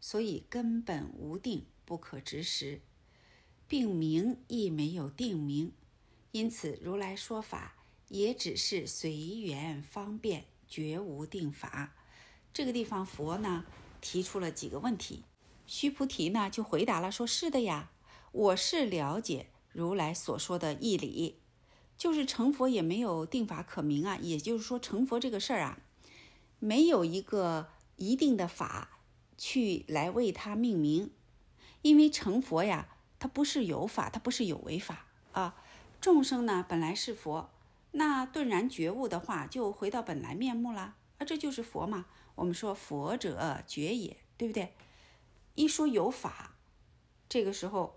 [0.00, 2.80] 所以根本无定，不可执实，
[3.66, 5.72] 并名亦没有定名，
[6.32, 7.76] 因此如来说法
[8.08, 11.94] 也只是随缘方便，绝无定法。
[12.52, 13.64] 这个地方佛呢
[14.00, 15.24] 提出了几个问题，
[15.66, 17.90] 须菩提呢就回答了，说是的呀，
[18.32, 19.48] 我是了解。
[19.70, 21.40] 如来所说的义理，
[21.96, 24.16] 就是成佛也没有定法可明啊。
[24.16, 25.78] 也就是说，成佛这个事儿啊，
[26.58, 28.98] 没有一个一定的法
[29.36, 31.10] 去来为他命名，
[31.82, 32.88] 因为成佛呀，
[33.18, 35.56] 它不是有法，它不是有为法啊。
[36.00, 37.50] 众生呢本来是佛，
[37.92, 42.06] 那顿然觉悟的话，就回到本来面目了啊，这就是佛嘛。
[42.34, 44.74] 我们说佛者觉也，对不对？
[45.54, 46.56] 一说有法，
[47.28, 47.96] 这个时候。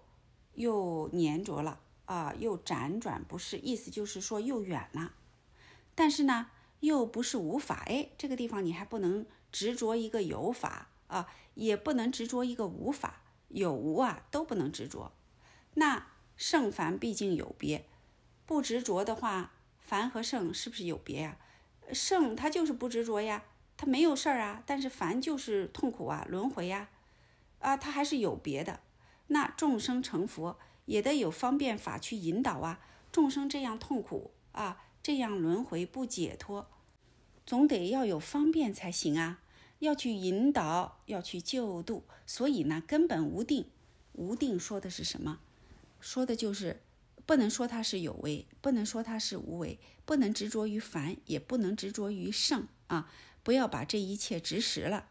[0.54, 5.14] 又粘着了啊，又辗转不是，意思就是说又远了。
[5.96, 6.48] 但是呢，
[6.82, 15.12] 又不是无法，哎，这个地方你还不能执着一个有法啊，也不能执着一个无法，有无啊都不能执着。
[15.74, 17.86] 那圣凡毕竟有别，
[18.46, 21.38] 不执着的话，凡和圣是不是有别呀？
[21.94, 23.44] 圣他就是不执着呀，
[23.78, 26.90] 他没有事儿啊，但是凡就是痛苦啊，轮回呀，
[27.60, 28.80] 啊，他还是有别的。
[29.28, 32.80] 那众生成佛也得有方便法去引导啊！
[33.12, 36.70] 众生这样痛苦啊，这样轮回不解脱，
[37.46, 39.42] 总得要有方便才行啊！
[39.80, 43.66] 要去引导，要去救度，所以呢，根本无定。
[44.14, 45.40] 无定说的是什么？
[46.00, 46.82] 说的就是
[47.26, 53.12] 不能说它是有为，不能说它是无为，不能执着于凡，也不能执着于圣啊！
[53.44, 55.08] 不要把这一切执实了，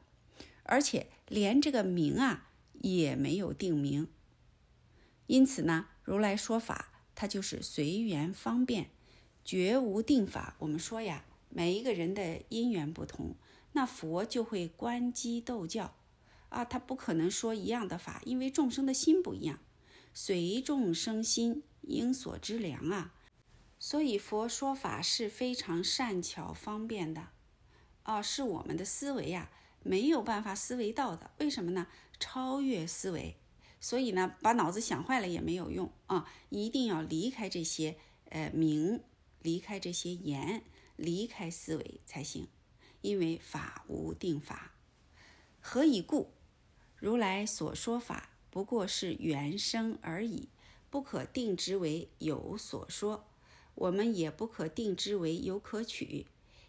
[0.62, 2.46] 而且连这个名啊。
[2.82, 4.08] 也没有定名，
[5.26, 8.88] 因此呢，如来说法，它就是随缘方便，
[9.50, 10.54] 绝无定法。
[10.60, 13.34] 我们说呀，每一个人的因缘不同，
[13.72, 15.92] 那佛就会观机斗教
[16.50, 19.58] 啊，他不可能说一样的法，因为众生的心不一样，
[20.14, 23.12] 随众生心，应所知量啊。
[23.80, 27.30] 所以佛说法是非常善巧方便的，
[28.04, 29.50] 啊，是我们的思维呀
[29.82, 31.32] 没有办法思维到的。
[31.40, 31.88] 为什么呢？
[32.20, 33.34] 超越思维，
[33.80, 37.96] 所以呢，把脑子想坏了也没有用啊，一定要离开这些
[38.28, 39.02] 呃名，
[39.40, 40.62] 离开这些言，
[40.96, 42.48] 离开思维才行。
[43.02, 44.74] 因为法无定法，
[45.60, 46.34] 何以故？
[46.98, 50.50] 如来所说法不过是缘生而已，
[50.90, 53.26] 不可定之为有所说。
[53.74, 56.26] 我们也不可定之为有可取，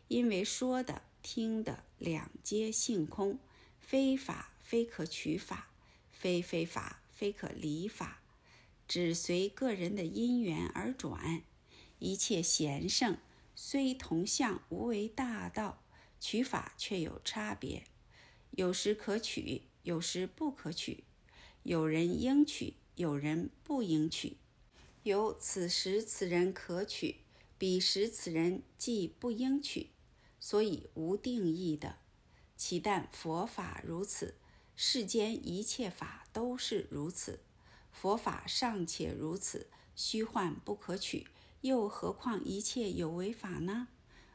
[0.08, 3.38] 因为说的、听的两皆性空，
[3.82, 5.72] 非法非可取法，
[6.10, 8.22] 非非法非可离法，
[8.88, 11.44] 只随个人的因缘而转。
[12.02, 13.20] 一切贤圣
[13.54, 15.84] 虽同向无为大道，
[16.20, 17.84] 取法却有差别，
[18.50, 21.04] 有时可取，有时不可取；
[21.62, 24.38] 有人应取，有人不应取。
[25.04, 27.18] 有此时此人可取，
[27.60, 29.92] 彼时此人既不应取，
[30.40, 31.98] 所以无定义的。
[32.58, 34.34] 岂但佛法如此，
[34.76, 37.42] 世间一切法都是如此。
[37.92, 41.28] 佛法尚且如此，虚幻不可取，
[41.62, 43.88] 又何况一切有为法呢？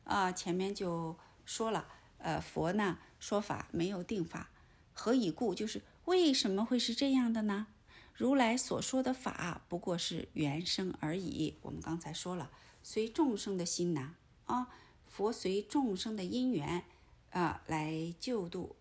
[0.05, 1.89] 啊，前面就说了，
[2.19, 4.51] 呃，佛呢说法没有定法，
[4.93, 5.55] 何以故？
[5.55, 7.67] 就是为什么会是这样的呢？
[8.15, 11.57] 如来所说的法不过是缘生而已。
[11.63, 12.51] 我们刚才说了，
[12.83, 14.15] 随众生的心呐，
[14.47, 14.69] 啊，
[15.07, 16.85] 佛随众生的因缘
[17.31, 18.77] 啊来救度，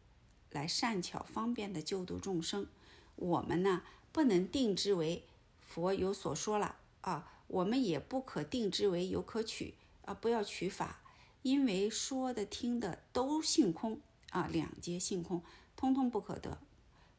[0.52, 2.68] 来善巧方便的救度众生。
[3.16, 5.26] 我们呢不能定之为
[5.60, 9.76] 佛有所说了啊，我们也不可定之为有可取
[10.06, 11.02] 啊，不要取法，
[11.42, 14.00] 因为说的听的都性空
[14.30, 15.44] 啊，两皆性空，
[15.76, 16.60] 通通不可得，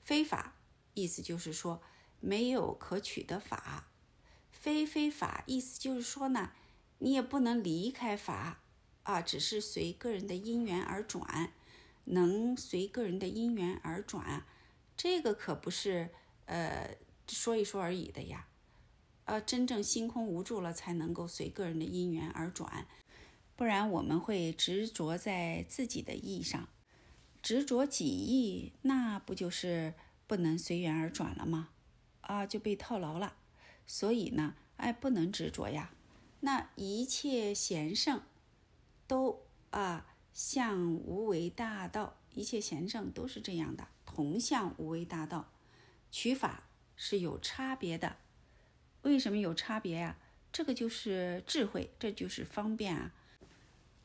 [0.02, 0.54] 非法。
[0.94, 1.82] 意思就是说。
[2.18, 3.88] 没有可取的法，
[4.50, 6.50] 非非法，意思就是说呢，
[6.98, 8.62] 你也不能离开法
[9.02, 11.52] 啊，只是随个人的因缘而转，
[12.04, 14.44] 能随个人的因缘而转，
[14.96, 16.08] 这个可不是
[16.46, 16.96] 呃
[17.28, 18.48] 说一说而已的呀，
[19.26, 22.86] 呃，真正心空无助了，才能够随个人的因缘而转，
[23.54, 26.68] 不然我们会执着在自己的意上，
[27.42, 29.94] 执着己意，那不就是
[30.26, 31.70] 不能随缘而转了吗？
[32.20, 33.36] 啊，就被套牢了，
[33.86, 35.92] 所以呢，哎，不能执着呀。
[36.40, 38.22] 那一切贤圣
[39.08, 45.52] 都啊向无为大道，一切贤圣都是这样的，同向无为大道。
[46.12, 48.16] 取法是有差别的，
[49.06, 50.16] 为什么有差别呀？
[50.52, 53.12] 这个就是智慧，这就是方便啊。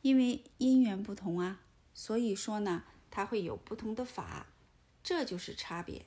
[0.00, 1.60] 因为因缘不同啊，
[1.92, 4.46] 所以说呢，它会有不同的法，
[5.02, 6.06] 这就是差别。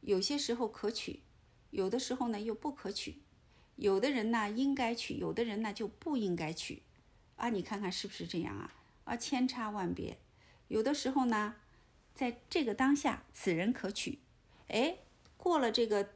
[0.00, 1.20] 有些时候可取。
[1.70, 3.18] 有的时候呢又不可取，
[3.74, 6.84] 有的人呢应该取，有的人呢就不应该取，
[7.34, 8.72] 啊，你看看是不是这样啊？
[9.02, 10.16] 啊，千差万别。
[10.68, 11.56] 有的时候呢，
[12.14, 14.20] 在这个当下，此人可取，
[14.68, 14.98] 哎，
[15.36, 16.08] 过了这个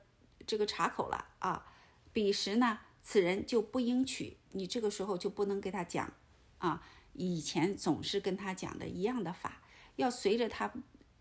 [0.47, 1.67] 这个岔口了啊，
[2.13, 6.13] 彼时呢，此人就不应取，你这个时候就不能给他讲
[6.59, 9.63] 啊，以前总是跟他讲的一样的法，
[9.97, 10.73] 要随着他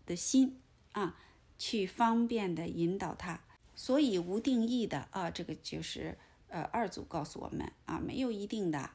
[0.06, 0.60] 的心
[0.92, 1.16] 啊，
[1.58, 3.40] 去方便的引导他。
[3.74, 6.18] 所以无定义的啊，这个就是
[6.48, 8.90] 呃二祖告诉我们啊，没有一定的。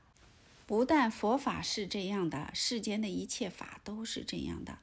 [0.65, 4.79] 不但佛法是这样的，世间的一切法都是这样的。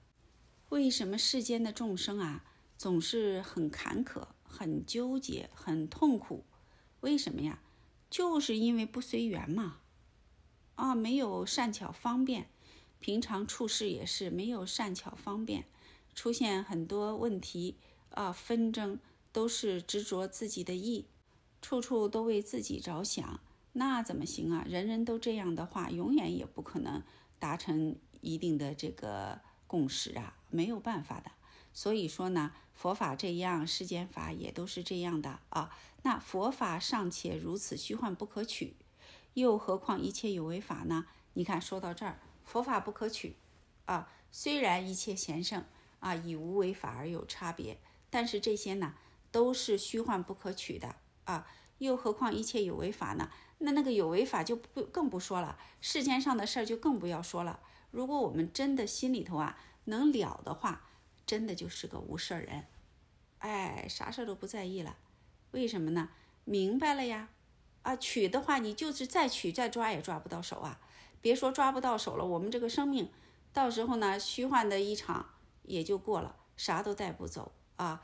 [0.71, 2.45] 为什么世间的众生啊
[2.79, 6.45] 总是很坎坷、很纠结、很痛苦？
[7.01, 7.61] 为什么呀？
[8.09, 9.79] 就是因为不随缘嘛。
[10.75, 12.49] 啊，没有善巧方便，
[12.99, 15.67] 平常处事也是没有善巧方便，
[16.15, 17.77] 出现很多问题
[18.11, 18.99] 啊，纷争。
[19.33, 21.07] 都是执着自己的意，
[21.63, 23.39] 处处都为自己着想，
[23.75, 24.67] 那怎么行啊？
[24.69, 27.01] 人人都这样的话，永远也不可能
[27.39, 31.31] 达成一定的这个共识啊，没有办法的。
[31.73, 35.71] 所以说呢，佛法这样，世间法也都是这样的啊。
[36.03, 38.77] 那佛法尚且如此虚幻不可取，
[39.35, 41.07] 又何况一切有为法呢？
[41.35, 43.37] 你看，说到这儿，佛法不可取
[43.85, 44.11] 啊。
[44.33, 45.65] 虽然一切贤圣
[45.99, 48.95] 啊，以无为法而有差别，但是这些呢？
[49.33, 51.47] 都是虚幻不可取的啊！
[51.79, 53.31] 又何况一切有为法呢？
[53.59, 57.61] 那那个有为法就不更不说了，世间上的事儿就更不要说了。
[57.93, 60.89] 如果我们真的心里头啊能了的话，
[61.25, 62.67] 真的就是个无事人，
[63.39, 64.97] 哎，啥事儿都不在意了。
[65.53, 66.09] 为什么呢？
[66.45, 67.29] 明白了呀！
[67.83, 70.81] 啊，取的话你就是再取再抓也抓不到手啊！
[71.21, 73.11] 别说抓不到手了，我们这个生命
[73.53, 75.31] 到时候呢虚幻的一场
[75.63, 78.03] 也就过了，啥都带不走啊。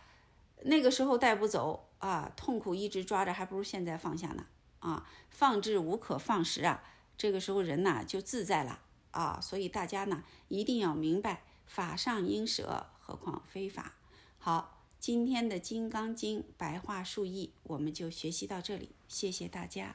[0.62, 4.46] 那个时候带不走啊，痛苦一直抓着，还不如现在放下呢
[4.80, 5.06] 啊。
[5.28, 6.82] 放置无可放时啊，
[7.18, 9.38] 这个时候人呐就自在了啊。
[9.42, 13.92] 所以大家呢一定要明白，法上应舍，何况非法。
[14.38, 14.75] 好，
[15.06, 19.94] 今天的《金刚经》白话述译我们就学习到这里，谢谢大家。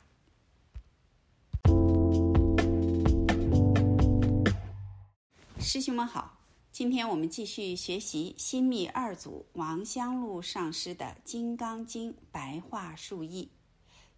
[5.59, 6.39] 师兄们好。
[6.71, 13.49] 今天我们继续学习新密二祖王香露上师的《金刚经》白话述译。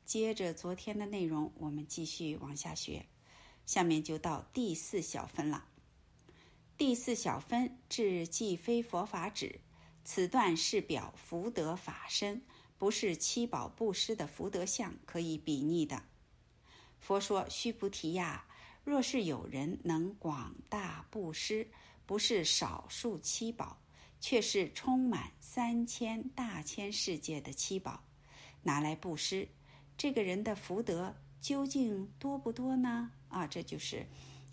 [0.06, 3.08] 接着昨天的内容，我们继续往下学。
[3.66, 5.66] 下面就到第四小分了。
[6.78, 9.60] 第四小分至既非佛法指，
[10.04, 12.42] 此段是表福德法身，
[12.78, 16.04] 不是七宝布施的福德相可以比拟的。
[17.00, 18.46] 佛说：“须菩提呀，
[18.84, 21.68] 若是有人能广大布施。”
[22.06, 23.80] 不是少数七宝，
[24.20, 28.04] 却是充满三千大千世界的七宝，
[28.64, 29.48] 拿来布施，
[29.98, 33.10] 这个人的福德究竟多不多呢？
[33.30, 34.06] 啊，这就是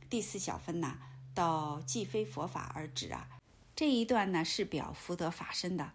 [0.09, 0.97] 第四小分呐，
[1.35, 3.40] 到既非佛法而止啊。
[3.81, 5.91] 这一段呢是表福德法身的，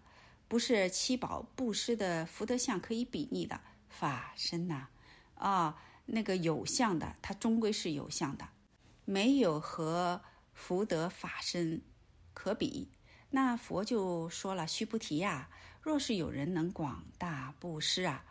[0.48, 4.88] 不是七宝布施的福德相可以比拟的法身呐。
[5.36, 8.50] 啊，那个有相的，它终归是有相的，
[9.06, 10.20] 没有和。
[10.56, 11.80] 福德法身
[12.34, 12.90] 可比，
[13.30, 15.48] 那佛就说了：“须菩提呀，
[15.80, 18.26] 若是有人能广大布施啊，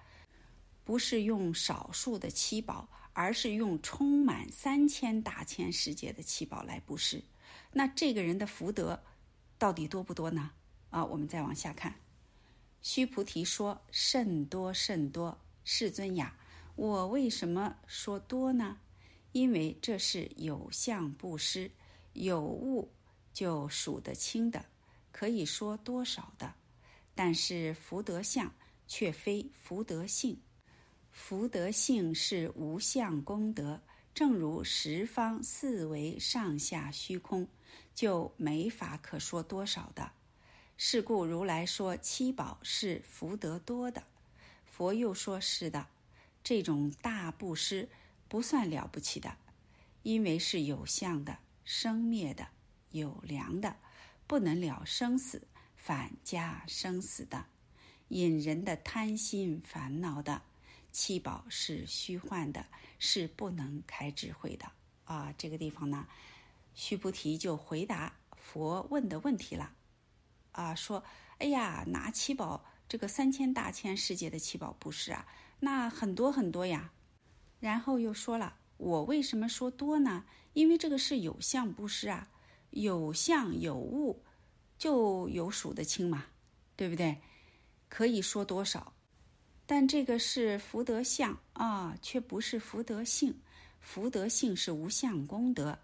[0.82, 7.22] 不是用少数的七宝，而是用充满三千大千世界的七宝来布施，
[7.70, 9.00] 那这个人的福德
[9.58, 10.50] 到底多不多呢？
[10.90, 11.94] 啊，我们再往下看。
[12.82, 16.36] 须菩提说：甚多甚多，世尊呀，
[16.76, 18.78] 我为什么说多呢？
[19.32, 21.70] 因为这是有相布施。”
[22.14, 22.92] 有物
[23.32, 24.64] 就数得清的，
[25.10, 26.54] 可以说多少的，
[27.12, 28.54] 但是福德相
[28.86, 30.40] 却非福德性。
[31.10, 33.82] 福德性是无相功德，
[34.14, 37.48] 正如十方四维上下虚空，
[37.94, 40.12] 就没法可说多少的。
[40.76, 44.04] 是故如来说七宝是福德多的，
[44.66, 45.86] 佛又说是的，
[46.42, 47.88] 这种大布施
[48.28, 49.36] 不算了不起的，
[50.02, 51.38] 因为是有相的。
[51.66, 52.48] 生灭的、
[52.90, 53.76] 有良的、
[54.26, 55.46] 不能了生死、
[55.78, 57.46] 反加生死的、
[58.08, 60.42] 引人的贪心烦恼的，
[60.92, 62.66] 七宝是虚幻的，
[62.98, 64.70] 是不能开智慧的
[65.06, 65.32] 啊！
[65.38, 66.06] 这个地方呢，
[66.74, 69.72] 须菩提就回答佛问的问题了
[70.52, 71.02] 啊，说
[71.38, 75.26] ：“哎呀，拿七宝这个三千大千世界的七宝布施啊，
[75.60, 76.92] 那很多很多呀。”
[77.60, 78.58] 然后又说了。
[78.76, 80.24] 我为什么说多呢？
[80.52, 82.28] 因为这个是有相布施啊，
[82.70, 84.20] 有相有物，
[84.76, 86.26] 就有数得清嘛，
[86.74, 87.16] 对不对？
[87.88, 88.92] 可以说多少，
[89.64, 93.40] 但这个是福德相啊，却不是福德性。
[93.80, 95.78] 福德性是无相功德，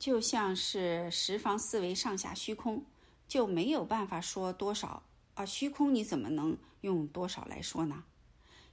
[0.00, 2.84] 就像是十方四维上下虚空，
[3.28, 5.00] 就没有办法说多少
[5.34, 5.46] 啊。
[5.46, 8.02] 虚空你怎么能用多少来说呢？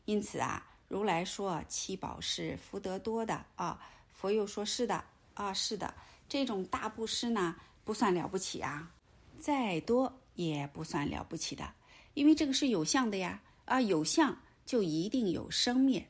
[0.06, 0.66] 因此啊。
[0.90, 3.78] 如来说七宝是福德多的啊，
[4.10, 5.94] 佛又说是的啊，是的，
[6.30, 8.90] 这种大布施呢不算了不起啊，
[9.38, 11.74] 再多也不算了不起的，
[12.14, 16.08] 因为这个是有相的呀啊，有相就一定有生灭，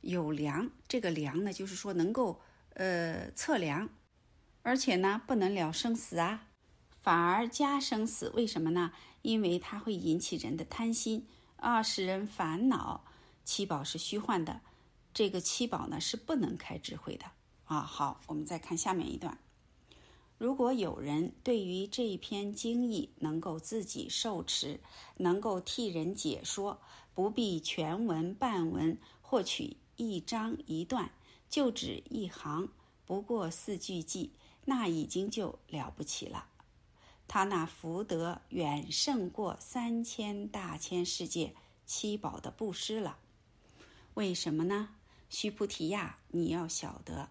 [0.00, 2.40] 有量，这个量呢就是说能够
[2.74, 3.88] 呃测量，
[4.66, 6.48] 而且呢不能了生死啊，
[7.00, 8.90] 反而加生死，为什么呢？
[9.22, 13.04] 因为它会引起人的贪心啊，使人烦恼。
[13.44, 14.60] 七宝是虚幻的，
[15.14, 17.26] 这个七宝呢是不能开智慧的
[17.66, 17.78] 啊。
[17.78, 19.38] 好，我们再看下面一段。
[20.36, 24.80] 如果有人对于这一篇经义能够自己受持，
[25.18, 26.80] 能够替人解说，
[27.14, 31.12] 不必全文半文，或取一章一段，
[31.48, 32.68] 就只一行，
[33.06, 34.32] 不过四句记，
[34.66, 36.48] 那已经就了不起了。
[37.26, 41.54] 他那福德远胜过三千大千世界
[41.86, 43.16] 七宝的布施了。
[44.14, 44.90] 为什么呢？
[45.28, 47.28] 须菩提呀，你要晓得，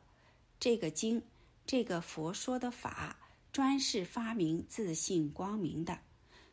[0.59, 1.21] 这个经，
[1.65, 3.17] 这个佛说的法，
[3.53, 5.99] 专是发明自信光明的，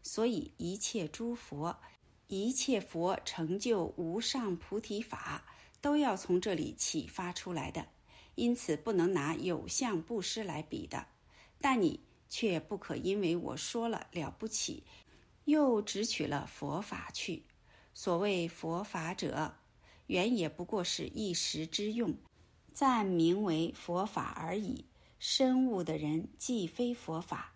[0.03, 1.77] 所以一切诸佛，
[2.29, 5.45] 一切佛成就无上菩提法，
[5.81, 7.89] 都要从这里启发出来的。
[8.35, 11.07] 因此，不能拿有相布施来比的。
[11.61, 14.85] 但你却不可因为我说了了不起，
[15.45, 17.45] 又只取了佛法去。
[17.95, 19.55] 所谓佛法者。
[20.09, 22.15] 原也不过是一时之用，
[22.75, 24.85] 暂名为佛法而已。
[25.19, 27.55] 深悟的人既非佛法，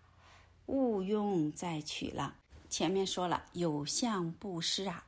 [0.65, 2.35] 勿庸再取了。
[2.67, 5.05] 前面说了，有相布施啊，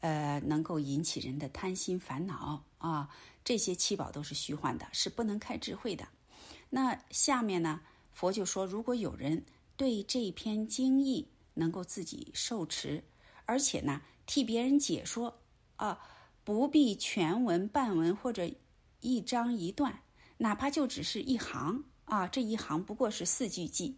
[0.00, 3.08] 呃，能够引起人的贪心烦恼啊，
[3.44, 6.08] 这些七宝都是虚幻的，是不能开智慧的。
[6.70, 7.80] 那下面呢，
[8.12, 9.44] 佛就说，如果有人
[9.76, 13.04] 对这篇经义能够自己受持，
[13.44, 15.42] 而且呢，替别人解说
[15.76, 16.00] 啊，
[16.42, 18.50] 不必全文、半文或者
[19.00, 20.00] 一章一段，
[20.38, 23.94] 哪怕就只是一行啊，这一行不过是四句偈，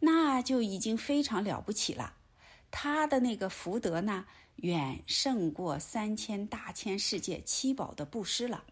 [0.00, 2.14] 那就已经非常了不起了。
[2.72, 8.64] 他的那个福德呢，远胜过三千大千世界七宝的布施了。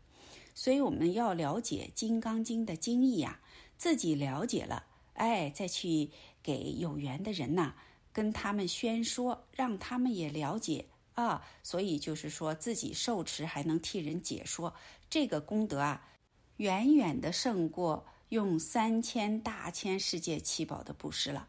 [0.59, 3.39] 所以我们要了解《金刚经》的经义呀，
[3.77, 6.11] 自己了解了，哎，再去
[6.43, 7.75] 给有缘的人呐，
[8.13, 11.47] 跟他们宣说，让他们也了解啊。
[11.63, 14.75] 所以就是说自己受持还能替人解说，
[15.09, 16.09] 这个功德啊，
[16.57, 21.47] 远远的胜过用三千大千世界七宝的布施了。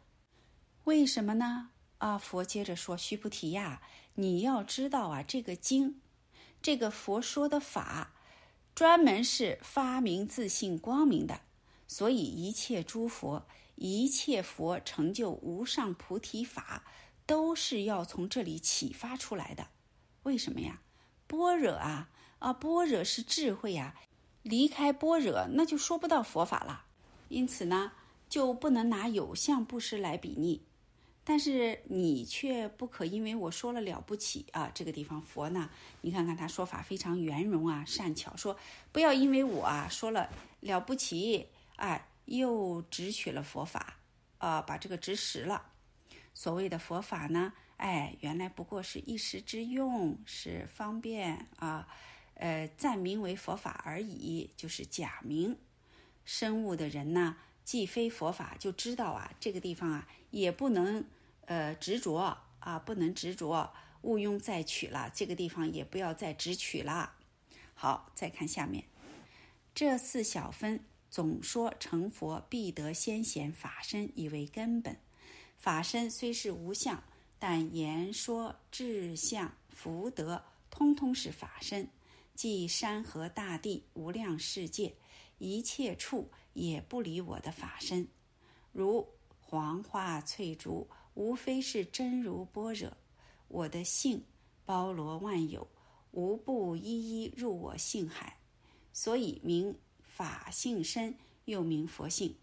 [0.84, 1.72] 为什么呢？
[1.98, 3.82] 啊，佛接着说：“须菩提呀，
[4.14, 6.00] 你要知道啊，这个经，
[6.62, 8.14] 这个佛说的法。”
[8.80, 11.42] 专门是发明自信光明的，
[11.86, 16.86] 所以一切诸佛、一切佛成就无上菩提法，
[17.26, 19.68] 都是要从这里启发出来的。
[20.24, 20.80] 为什么呀？
[21.28, 22.10] 般若啊
[22.40, 23.96] 啊，般若是智慧呀，
[24.44, 26.86] 离开般若，那就说不到佛法了。
[27.28, 27.92] 因此呢，
[28.30, 30.62] 就不能拿有相布施来比拟。
[31.24, 35.70] 但是你却不可因为我说了了不起啊，这个地方佛呢，
[36.02, 38.58] 你看看他说法非常圆融啊，善巧，说
[38.92, 40.28] 不要因为我啊说了
[40.60, 43.98] 了不起啊，又直取了佛法
[44.40, 45.64] 啊，把这个指实了。
[46.34, 51.88] 所谓的佛法呢，哎，原来不过是一时之用，是方便啊，
[52.36, 55.56] 呃，暂名为佛法而已，就是假名。
[56.26, 57.36] 深悟的人呢，
[57.70, 61.06] 既非佛法，就知道啊，这个地方啊，也不能。
[61.46, 62.16] 呃，执着
[62.60, 65.12] 啊，不能执着，毋庸再取了。
[65.14, 67.14] 这个地方也不要再执取了。
[67.76, 68.84] 好，再看下面，
[69.76, 74.98] 这四小分总说成佛必得先显法身以为根本。
[75.58, 77.04] 法身虽是无相，
[77.38, 81.88] 但言说智相福德，通通是法身。
[82.34, 84.96] 即山河大地无量世界
[85.38, 88.08] 一切处，也不离我的法身。
[88.72, 89.08] 如
[89.40, 90.88] 黄花翠竹。
[91.16, 92.96] 无非是真如般若，
[93.50, 94.24] 我的性
[94.64, 95.68] 包罗万有，
[96.12, 98.38] 无不一一入我性海，
[98.94, 101.14] 所以名法性身，
[101.44, 102.34] 又名佛性。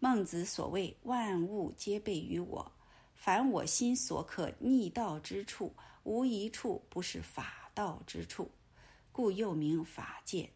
[0.00, 2.72] 孟子所谓万物皆备于我，
[3.14, 5.72] 凡我心所可逆道之处，
[6.02, 8.50] 无一处不是法道之处，
[9.12, 10.50] 故又名法界。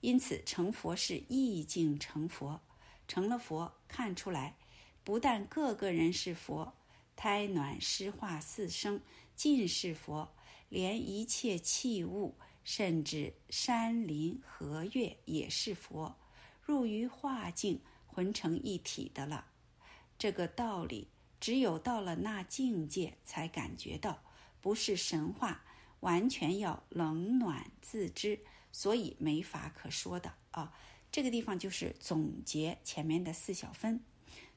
[0.00, 2.60] 因此成佛是意境成佛，
[3.08, 4.56] 成了佛看出来。
[5.02, 6.74] 不但个个人是佛，
[7.14, 9.00] 胎卵湿化四生
[9.34, 10.34] 尽是佛，
[10.68, 12.34] 连一切器物，
[12.64, 16.16] 甚至山林河岳也是佛，
[16.60, 19.46] 入于化境，浑成一体的了。
[20.18, 21.08] 这个道理，
[21.38, 24.22] 只有到了那境界才感觉到，
[24.60, 25.62] 不是神话，
[26.00, 28.40] 完全要冷暖自知，
[28.76, 30.70] 所以没法可说的啊。
[31.10, 34.04] 这个地方就是总结前面的四小分。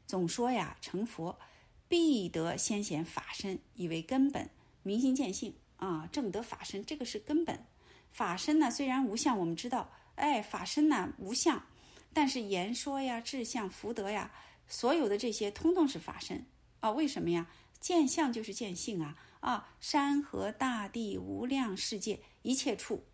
[0.06, 1.40] 总说呀，成佛
[1.88, 4.50] 必得先显法身，以为根本，
[4.84, 7.66] 明心见性啊，正得法身，这个是根本。
[8.12, 11.64] 法身呢，虽然无相，我们知道，哎，法身呢无相，
[12.12, 14.34] 但是言说呀、志向、福德呀，
[14.68, 16.46] 所有的这些，通通是法身
[16.82, 16.92] 啊。
[16.92, 17.48] 为什么呀？
[17.80, 19.70] 见相就是见性啊啊！
[19.80, 23.06] 山河大地、无量世界一切处，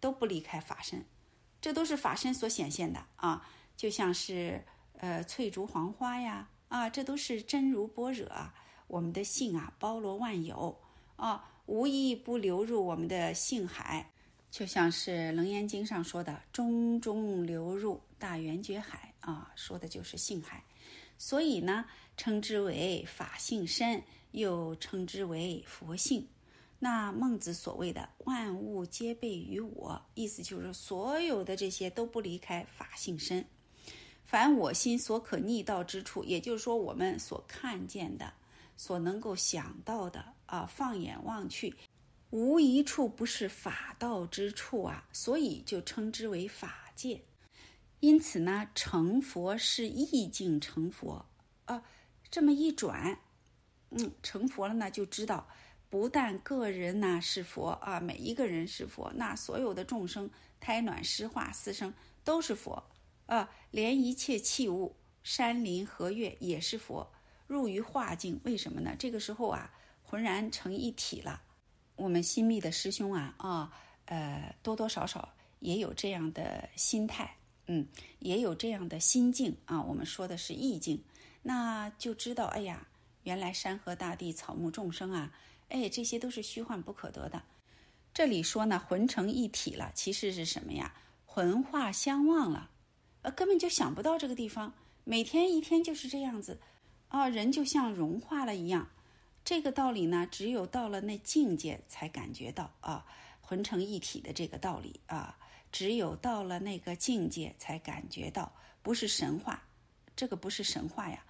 [0.00, 1.04] 都不离开法身，
[1.60, 4.64] 这都是法身所显现的啊，就像是。
[5.02, 8.28] 呃，翠竹黄花呀，啊，这都是真如般若。
[8.86, 10.78] 我们的性啊，包罗万有
[11.16, 14.10] 啊，无一不流入我们的性海，
[14.50, 20.62] 就像是《楞严经》上说的“中中流入大圆觉海”啊，说的就是性海。
[21.16, 21.86] 所以呢，
[22.18, 26.28] 称之为法性身，又称之为佛性。
[26.82, 33.44] 那孟子所谓的“万物皆备于我”，意思就是所有的这些都不离开法性身。
[34.24, 38.32] 凡我心所可逆道之处，也就是说，我们所看见的、
[38.78, 41.76] 所能够想到的啊，放眼望去，
[42.30, 47.20] 无一处不是法道之处啊，所以就称之为法界。
[47.98, 51.26] 因此呢，成佛是意境成佛
[51.66, 51.82] 啊。
[52.30, 53.18] 这么一转，
[53.90, 55.46] 嗯，成佛了呢，就知道
[55.90, 61.92] 不但个人呢是佛啊，每一个人是佛，那所有的众生，胎卵湿化四生
[62.24, 62.82] 都是佛。
[63.26, 67.08] 啊，连一切器物、山林河岳也是佛，
[67.46, 68.40] 入于化境。
[68.44, 68.94] 为什么呢？
[68.98, 69.70] 这个时候啊，
[70.02, 71.42] 浑然成一体了。
[71.94, 73.72] 我们新密的师兄啊啊，
[74.06, 75.28] 呃，多多少少
[75.60, 77.36] 也有这样的心态，
[77.66, 77.86] 嗯，
[78.18, 79.80] 也有这样的心境啊。
[79.80, 81.00] 我们说的是意境，
[81.42, 82.86] 那就知道，哎呀，
[83.22, 85.32] 原来山河大地、草木众生啊，
[85.70, 87.42] 哎，这些都是虚幻不可得的。
[88.12, 90.94] 这里说呢，魂成一体了，其实是什么呀？
[91.24, 92.70] 魂化相忘了，
[93.22, 94.74] 呃，根本就想不到这个地方。
[95.04, 96.60] 每天一天就是这样子，
[97.08, 98.88] 啊，人就像融化了一样。
[99.44, 103.06] 这个道理呢，只有到了那境界才感觉到啊，
[103.40, 105.38] 魂成一体的这个道理啊，
[105.72, 109.62] 只有到了那个境界才感觉到，不是神话，
[110.14, 111.24] 这个不是神话呀，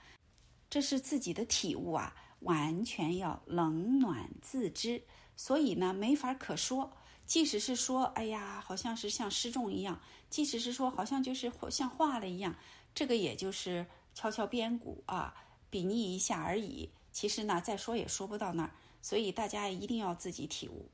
[0.69, 5.03] 这是自己的体悟啊，完全要冷暖自知。
[5.37, 6.93] 所以呢，没法可说。
[7.27, 12.57] 即使是说，哎呀，好像是像失重一样；即使是说，好像就是像化了一样，
[12.93, 15.35] 这个也就是敲敲边鼓啊，
[15.71, 16.91] 比拟一下而已。
[17.13, 18.73] 其实呢，再说也说不到那儿。
[19.01, 20.91] 所以大家一定要自己体悟。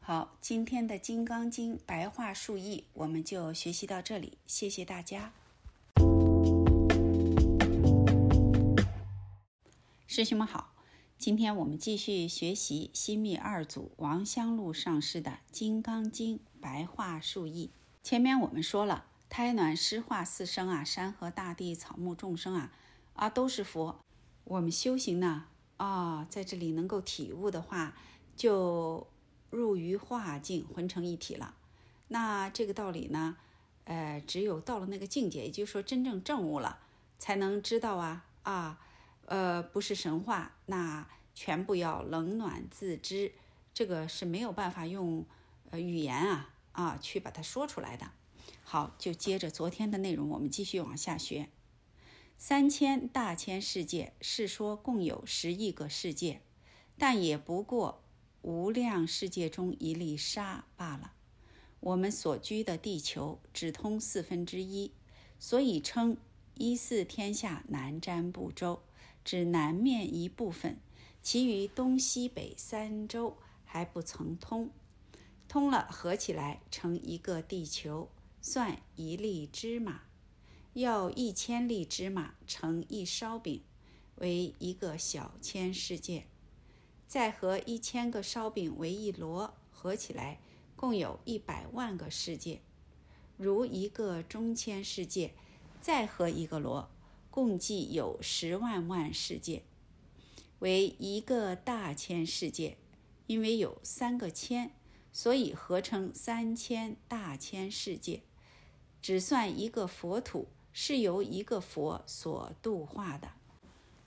[0.00, 5.32] 好，今天的《金刚经》白话述译我们就学习到这里，谢谢大家。
[10.06, 10.75] 师兄们好。
[11.18, 17.70] 今天我们继续学习新密二祖王香露上师的《金刚经》白话述译。
[18.02, 22.70] 前面我们说了，胎卵湿化四生啊，山河大地、草木众生啊，
[23.14, 23.98] 啊都是佛。
[24.44, 25.46] 我们修行呢，
[25.78, 27.96] 啊，在这里能够体悟的话，
[28.36, 29.06] 就
[29.48, 31.54] 入于化境，混成一体了。
[32.08, 33.38] 那这个道理呢，
[33.84, 36.80] 呃，只有到了那个境界，也就是说真正证悟了，
[37.18, 38.80] 才能知道啊啊。
[39.26, 43.32] 呃，不是神话，那全部要冷暖自知，
[43.74, 45.24] 这个是没有办法用
[45.70, 48.10] 呃语言啊啊去把它说出来的。
[48.62, 51.48] 好，就接着昨天的内容，我们继续往下学。
[52.38, 56.40] 三千大千世界，是说共有十亿个世界，
[56.98, 58.02] 但也不过
[58.42, 61.12] 无量世界中一粒沙罢了。
[61.80, 64.92] 我们所居的地球只通四分之一，
[65.38, 66.16] 所以称
[66.54, 68.82] 一四天下南瞻部洲。
[69.26, 70.78] 指南面一部分，
[71.20, 74.70] 其余东西北三洲还不曾通。
[75.48, 78.08] 通了，合起来成一个地球，
[78.40, 80.02] 算一粒芝麻。
[80.74, 83.62] 要一千粒芝麻成一烧饼，
[84.18, 86.26] 为一个小千世界。
[87.08, 90.38] 再和一千个烧饼为一箩，合起来
[90.76, 92.60] 共有一百万个世界。
[93.36, 95.34] 如一个中千世界，
[95.80, 96.86] 再合一个箩。
[97.36, 99.62] 共计有十万万世界，
[100.60, 102.78] 为一个大千世界。
[103.26, 104.70] 因为有三个千，
[105.12, 108.22] 所以合成三千大千世界。
[109.02, 113.32] 只算一个佛土是由一个佛所度化的。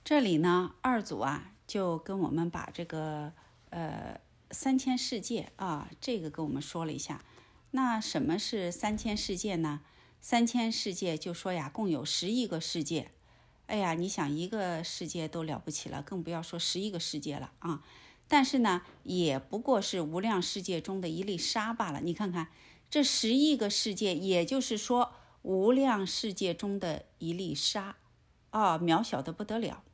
[0.02, 3.32] 这里呢，二祖啊就跟我们把这个
[3.68, 7.24] 呃三千世界啊这个跟我们说了一下。
[7.70, 9.82] 那什么是三千世界呢？
[10.20, 13.12] 三千世界就说呀，共有十亿个世界。
[13.70, 17.84] 哎呀，你想一个世界都了不起了，更不要说十一个世界了啊！
[18.26, 22.00] 但是呢，也不过是无量世界中的一粒沙罢了。
[22.00, 22.48] 你看看
[22.90, 27.94] 这十亿个世界，也就是说无量世界中的一粒沙
[28.50, 29.84] 啊，渺小的不得了。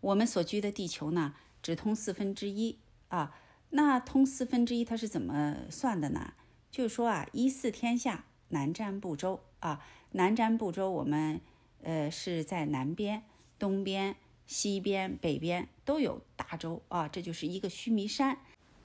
[0.00, 3.36] 我们所居的地球呢，只通四分之一啊。
[3.70, 6.34] 那通四分之一，它是怎么算的呢？
[6.68, 11.40] 就是说啊，一四天下南瞻部洲啊，南瞻部洲我们。
[11.84, 13.22] 呃，是在南边、
[13.58, 18.38] 东边、西边、北边都有大洲啊，这就是一个须弥山。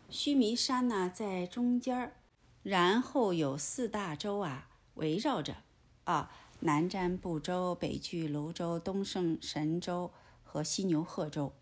[0.10, 2.14] 须弥山呢在中间儿，
[2.62, 5.56] 然后有四大洲啊围绕着
[6.04, 6.30] 啊，
[6.60, 10.12] 南瞻部洲、北俱泸洲、东胜神州
[10.44, 11.54] 和西牛贺州。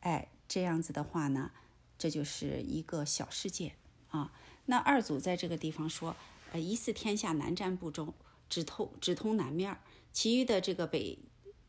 [0.00, 1.50] 哎，这样子的话呢，
[1.98, 3.72] 这就是一个小世界
[4.10, 4.32] 啊。
[4.66, 6.14] 那二祖在这个地方说，
[6.52, 8.14] 呃，一似天下南瞻部洲。
[8.48, 9.80] 只通只通南面儿，
[10.16, 11.18] 其余的这个北、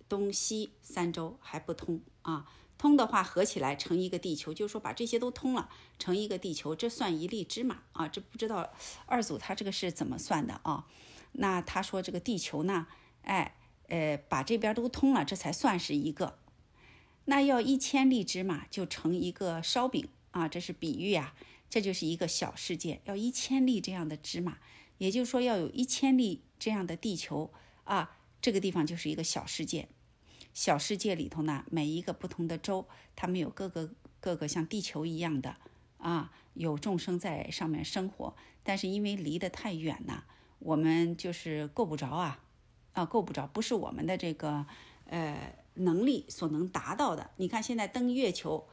[0.08, 2.50] 东西三洲还不通啊。
[2.78, 5.68] 通的话合起来成一个地球，就是说把这些都通了，
[6.00, 8.08] 成一个地球，这算一粒芝麻啊。
[8.08, 8.72] 这不知道
[9.06, 10.88] 二组他这个是怎么算的啊？
[11.34, 12.88] 那他说这个地球呢，
[13.24, 13.58] 哎，
[13.90, 16.40] 呃，把这边都通了，这才算是一个。
[17.26, 21.36] 那要一千粒芝麻就成一个烧饼啊，这是比喻啊，
[21.70, 24.60] 这就是一个小世界，要一千粒这样的芝麻。
[25.00, 27.52] 也就是说，要有一千粒这样的地球
[27.84, 29.90] 啊，这个地方就是一个小世界。
[30.54, 35.58] 小世界里头呢，每一个不同的州，它们有各个各个像地球一样的
[35.98, 38.36] 啊，有众生在上面生活。
[38.64, 40.26] 但是因为离得太远了，
[40.60, 42.44] 我们就是够不着啊，
[42.94, 44.66] 啊，够不着，不是我们的这个
[45.06, 47.30] 呃能力所能达到的。
[47.38, 48.68] 你看现在登月球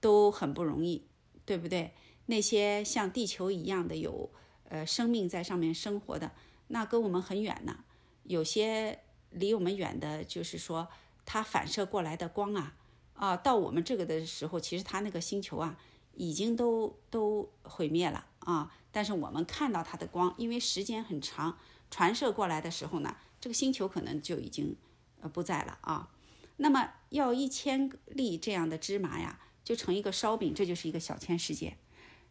[0.00, 1.06] 都很不容易，
[1.46, 1.94] 对不对？
[2.26, 4.30] 那些像地球一样的有
[4.68, 6.32] 呃生命在上面生活的，
[6.68, 7.84] 那跟我们很远呢。
[8.24, 10.88] 有些离我们远的，就是说
[11.24, 12.74] 它反射过来的光啊
[13.14, 15.78] 啊，到我们这个的时候，其实它那个星球啊
[16.14, 18.72] 已经都都毁灭了啊。
[18.90, 21.58] 但是我们看到它的光，因为时间很长，
[21.90, 24.76] 传射过来的时候呢，这个星球可能就已经
[25.20, 26.10] 呃不在了啊。
[26.58, 31.76] 那么要一千粒这样的芝麻呀，就成一个烧饼，这就是一个小千世界。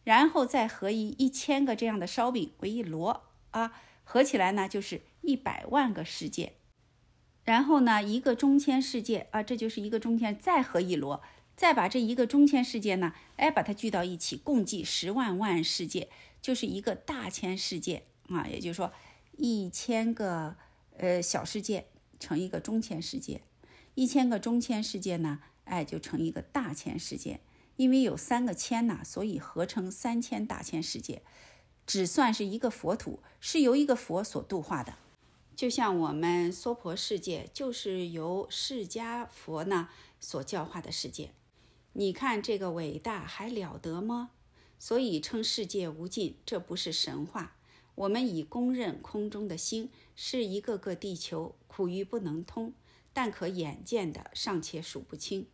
[0.04, 3.72] 然后再合一一千个这样的烧饼为一摞啊，
[4.04, 6.54] 合起来呢就是一百万个世界。
[7.44, 11.20] 然后呢，一个中千世界啊，这就是一个中千，再合一摞，
[11.56, 16.08] 再把这一个中千世界呢，哎，把它聚到一起，共计十万万世界。
[16.40, 18.92] 就是一个大千世界啊，也就是说，
[19.36, 20.56] 一千个
[20.96, 21.86] 呃小世界
[22.18, 23.42] 成一个中千世界，
[23.94, 27.40] 一千个中千世界呢，哎，就成一个大千世界。
[27.76, 31.22] 因为有三个千呐，所以合成三千大千世界。
[31.86, 34.94] 只算是一个佛土，是由一个佛所度化的。
[35.54, 39.88] 就像我们娑婆世界，就是由释迦佛呢
[40.18, 41.32] 所教化的世界。
[41.92, 44.30] 你看这个伟大还了得吗？
[44.78, 47.56] 所以称世界无尽，这不是神话。
[47.94, 52.72] 我们已公认空中的星是一个个地球，苦于不能通，
[53.12, 55.46] 但可眼见的尚且数不清。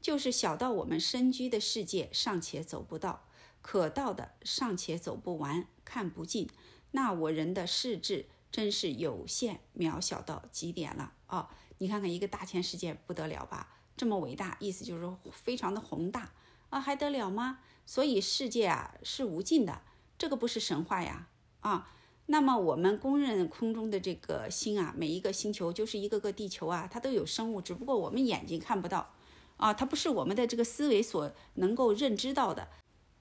[0.00, 3.24] 就是小到我们身居的世界尚且走不到，
[3.70, 6.48] 可到的尚且走不完，看不尽。
[6.92, 11.50] 那我人的世智真是有限，渺小到极点了哦！
[11.76, 13.76] 你看看一个大千世界不得了吧？
[13.94, 16.32] 这么伟大，意思就是说非常的宏大
[16.70, 17.58] 啊，还得了吗？
[17.84, 19.82] 所以世界啊是无尽的，
[20.16, 21.28] 这个不是神话呀
[21.60, 21.92] 啊！
[22.24, 29.12] 那么我们公认空中的这个星啊，每一个星球就是一个个地球啊，它都有生物，只不过我们眼睛看不到
[29.58, 32.66] 啊，它不是我们的这个思维所能够认知到的。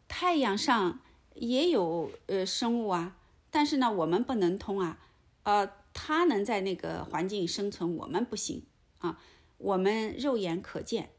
[0.07, 0.99] 太阳上
[1.35, 3.17] 也有呃生物啊，
[3.49, 4.99] 但是呢我们不能通啊，
[5.43, 8.63] 呃，它能在那个环境生存，我们不行
[8.99, 9.19] 啊，
[9.57, 11.11] 我们肉眼可见，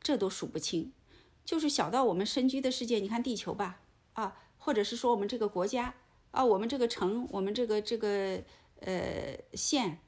[0.00, 0.92] 这都数不清。
[1.44, 3.80] 就是小到我们身居的世界，你看地球吧，
[4.12, 5.94] 啊，或者是说我们这个国家
[6.30, 8.42] 啊，我们这个城，我们这个这个
[8.80, 10.00] 呃县，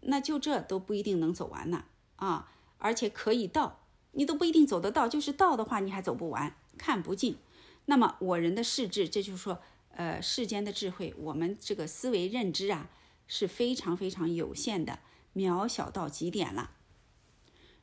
[0.00, 1.84] 那就这都不一定能走完呢，
[2.16, 3.80] 啊，而且可以到，
[4.12, 7.36] 你都不一定走得到，就是到的话你还走不完，看不尽。
[7.84, 9.60] 那么我人的世智，这就是说，
[9.94, 12.90] 呃，世间的智慧，我们这个思维认知啊，
[13.28, 14.98] 是非常非常有限的，
[15.32, 16.72] 渺小到极点了。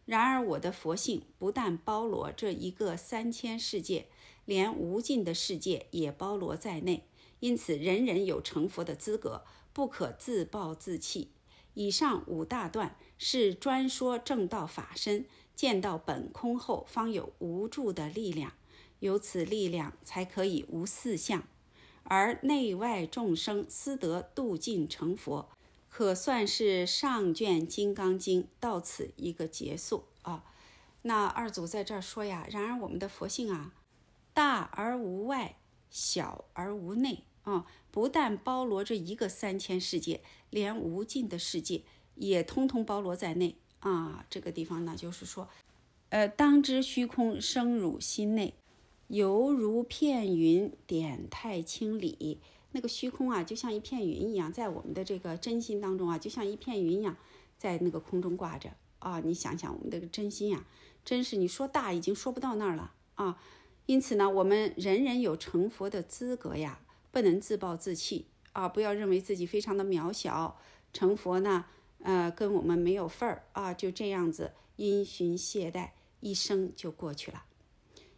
[0.03, 4.07] 然而，我的佛性不但包罗这一个三千世界，
[4.43, 7.05] 连无尽的世界也包罗在内。
[7.39, 11.29] 因此，人人有成佛的资格，不可自暴自弃。
[11.75, 18.51] 以上五大段是专说正道法身，见到本空后，方有无助的力量，
[18.99, 21.43] 有此力量，才可以无四相，
[22.03, 25.49] 而内外众生思得度尽成佛。
[25.89, 30.43] 可算是上卷《金刚经》到此一个结束啊。
[31.01, 33.73] 那二祖在这儿说呀，然而我们的佛性啊，
[34.33, 35.57] 大而无外，
[35.89, 41.83] 小而无内啊，不但包罗着一个三千世界，连无尽的世界
[42.15, 44.25] 也通通包罗在内啊。
[44.29, 45.49] 这个地方呢，就是说，
[46.09, 48.53] 呃，当知虚空生汝心内，
[49.09, 52.39] 犹如片云点太清里。
[52.71, 57.17] 那个虚空啊，就像一片云一样，在我们的这个真心当中啊，就像一片云一样，
[57.57, 59.19] 在那个空中挂着啊。
[59.21, 60.63] 你想想，我们的真心呀，
[61.03, 63.41] 真是你说大已经说不到那儿了啊。
[63.87, 66.79] 因此呢，我们人人有成佛的资格呀，
[67.11, 70.59] 不能自暴自弃啊，不要认为自己非常的渺小，
[70.93, 71.65] 成佛呢，
[72.03, 75.89] 呃，跟我们没有份儿啊，就这样子因循懈怠，
[76.19, 77.45] 一生就过去了。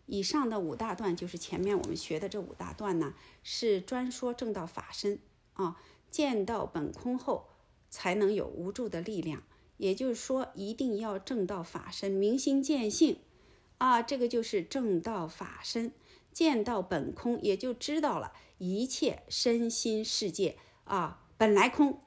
[0.06, 3.14] 以上的五大段就是前面我们学的这五大段呢，
[3.44, 5.20] 是专说正道法身
[5.54, 5.78] 啊，
[6.10, 7.48] 见到本空后
[7.90, 9.44] 才能有无助的力量。
[9.78, 13.18] 也就是说，一定要正道法身，明心见性
[13.80, 15.92] 啊，这个就是正道法身。
[16.32, 22.00] 见到本空，也就知道了一切身心世界啊本来空，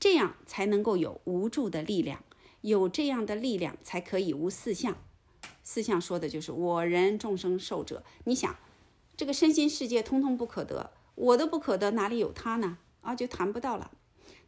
[0.00, 2.24] 这样才能够有无助的力量。
[2.62, 4.96] 有这样的力量，才可以无四相。
[5.64, 8.54] 四相说的就是我人众生寿者，你想，
[9.16, 12.78] 这个身心世界通通不可得，我的不可得，哪里有他呢？
[13.00, 13.90] 啊，就谈不到了。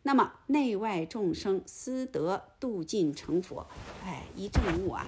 [0.03, 3.67] 那么内外众生思得度尽成佛，
[4.05, 5.07] 哎，一证悟啊，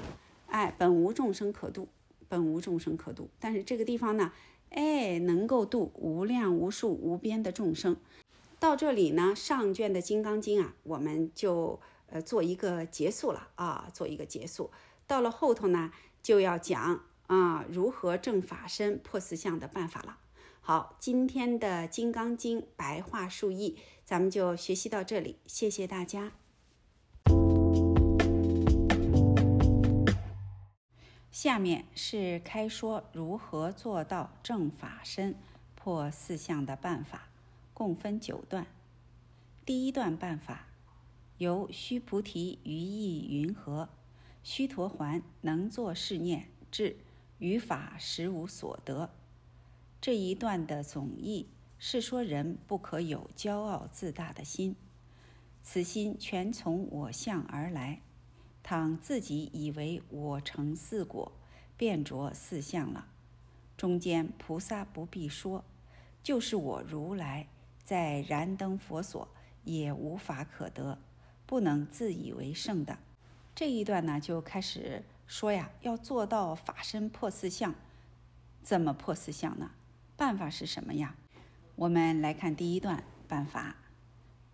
[0.48, 1.86] 哎，本无众生可度，
[2.28, 3.28] 本无众生可度。
[3.38, 4.32] 但是这个地方呢，
[4.70, 7.96] 哎，能够度无量无数无边的众生。
[8.58, 14.70] 到这里呢，上卷的《金刚经》啊，我们就呃，做一个结束了啊，做一个结束。
[15.08, 15.90] 到了后头呢，
[16.22, 20.18] 就要讲啊，如何正法身破四相的办法了。
[20.60, 26.32] 好，今天的《金刚经》白话述译，咱们就学习到这里，谢谢大家。
[31.30, 35.34] 下面是开说如何做到正法身
[35.74, 37.30] 破四相的办法，
[37.72, 38.66] 共分九段。
[39.64, 40.66] 第一段办法。
[41.38, 43.88] 由须菩提于意云何？
[44.50, 46.96] 须陀环能作是念，至
[47.36, 49.10] 于法实无所得。
[50.00, 54.74] 这一段的总意是说，人不可有骄傲自大的心，
[55.62, 58.00] 此心全从我相而来。
[58.62, 61.30] 倘自己以为我成四果，
[61.76, 63.06] 便着四相了。
[63.76, 65.62] 中间菩萨不必说，
[66.22, 67.48] 就是我如来
[67.84, 69.28] 在燃灯佛所，
[69.64, 70.98] 也无法可得。
[71.44, 72.98] 不能自以为圣的
[73.58, 77.74] 这一段呢，就开始说呀，要做到法身破四相，
[78.62, 79.72] 怎么破四相呢？
[80.16, 81.16] 办法是什么呀？
[81.74, 83.74] 我们来看第一段办法，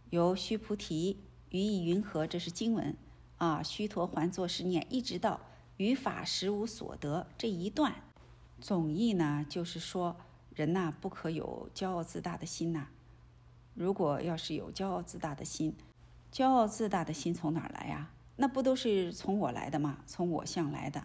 [0.08, 2.26] 由须菩提于意云何？
[2.26, 2.96] 这是经文
[3.36, 3.62] 啊。
[3.62, 5.38] 须陀环作是念，一直到
[5.76, 7.94] 于法实无所得这一段，
[8.58, 10.16] 总意呢就是说，
[10.54, 12.88] 人呐不可有骄傲自大的心呐。
[13.74, 15.76] 如果要是有骄傲自大的心，
[16.32, 18.10] 骄傲自大的心从哪儿来呀？
[18.36, 19.98] 那不都是从我来的吗？
[20.06, 21.04] 从我相来的。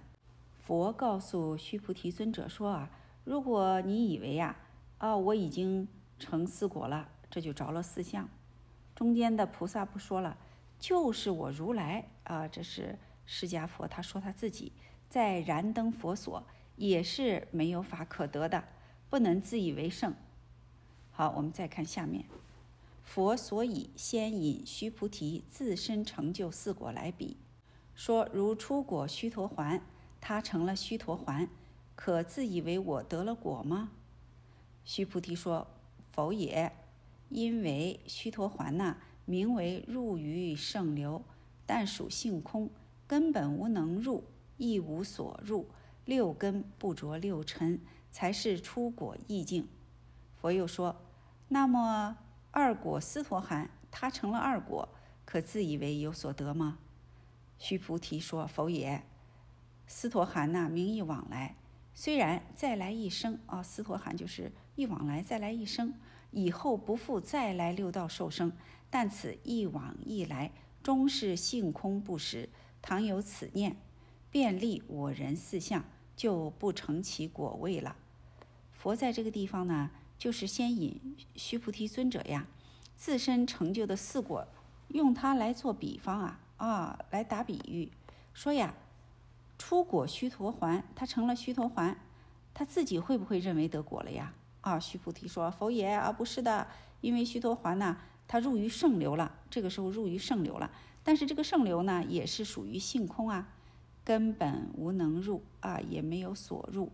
[0.65, 2.89] 佛告诉须菩提尊者说啊，
[3.23, 4.55] 如果你以为呀，
[4.97, 8.27] 啊，我已经成四果了，这就着了四相。
[8.95, 10.37] 中间的菩萨不说了，
[10.79, 14.71] 就是我如来啊，这是释迦佛，他说他自己
[15.07, 16.43] 在燃灯佛所
[16.75, 18.63] 也是没有法可得的，
[19.09, 20.13] 不能自以为圣。
[21.11, 22.25] 好，我们再看下面。
[23.09, 27.37] 佛所以先引须菩提自身成就四果来比，
[27.95, 29.81] 说如出果须陀环，
[30.21, 31.49] 他成了须陀环，
[31.95, 33.89] 可自以为我得了果吗？
[34.85, 35.65] 须菩提说：
[36.11, 36.71] 否也，
[37.29, 41.23] 因为须陀环呐，名为入于圣流，
[41.65, 42.69] 但属性空，
[43.07, 44.23] 根本无能入，
[44.57, 45.67] 亦无所入，
[46.05, 47.81] 六根不着六尘，
[48.11, 49.67] 才是出果意境。
[50.39, 50.95] 佛又说：
[51.47, 52.15] 那么。
[52.51, 54.89] 二果斯陀含，他成了二果，
[55.23, 56.79] 可自以为有所得吗？
[57.59, 59.03] 须菩提说：“否也。
[59.85, 61.55] 斯陀含呐，名义往来，
[61.93, 65.93] 虽然再来一生啊，斯陀含就是一往来再来一生，
[66.31, 68.51] 以后不复再来六道受生，
[68.89, 72.49] 但此一往一来，终是性空不实。
[72.81, 73.75] 倘有此念，
[74.31, 75.83] 便立我人四相，
[76.15, 77.95] 就不成其果位了。
[78.71, 82.45] 佛在这个地方呢？”就是先引须菩提尊者呀，
[82.97, 84.45] 自身成就的四果，
[84.89, 87.89] 用它来做比方啊啊，来打比喻，
[88.33, 88.75] 说呀，
[89.57, 91.97] 出果须陀环，他成了须陀环，
[92.53, 94.33] 他自己会不会认为得果了呀？
[94.59, 96.67] 啊，须菩提说：否也啊，不是的，
[96.99, 97.95] 因为须陀环呢，
[98.27, 100.69] 他入于圣流了，这个时候入于圣流了，
[101.01, 103.47] 但是这个圣流呢，也是属于性空啊，
[104.03, 106.91] 根本无能入啊，也没有所入，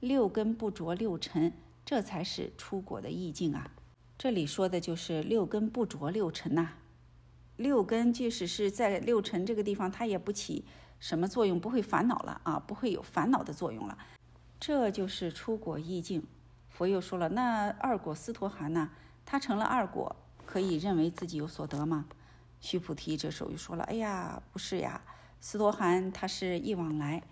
[0.00, 1.52] 六根不着六尘。
[1.88, 3.70] 这才是出果的意境啊！
[4.18, 6.74] 这里说的就是六根不着六尘呐。
[7.56, 10.66] 六根即使是在六尘这个地方，它也不起
[11.00, 13.96] 什么作用，不会烦恼了啊，不会有烦恼的作用了。
[14.60, 16.26] 这就是出果意境。
[16.68, 18.90] 佛又说了，那二果斯陀含呢？
[19.24, 22.04] 他成了二果，可以认为自己有所得吗？
[22.60, 25.00] 须菩提这时候又说了，哎呀，不是呀，
[25.40, 27.22] 斯陀含他是一往来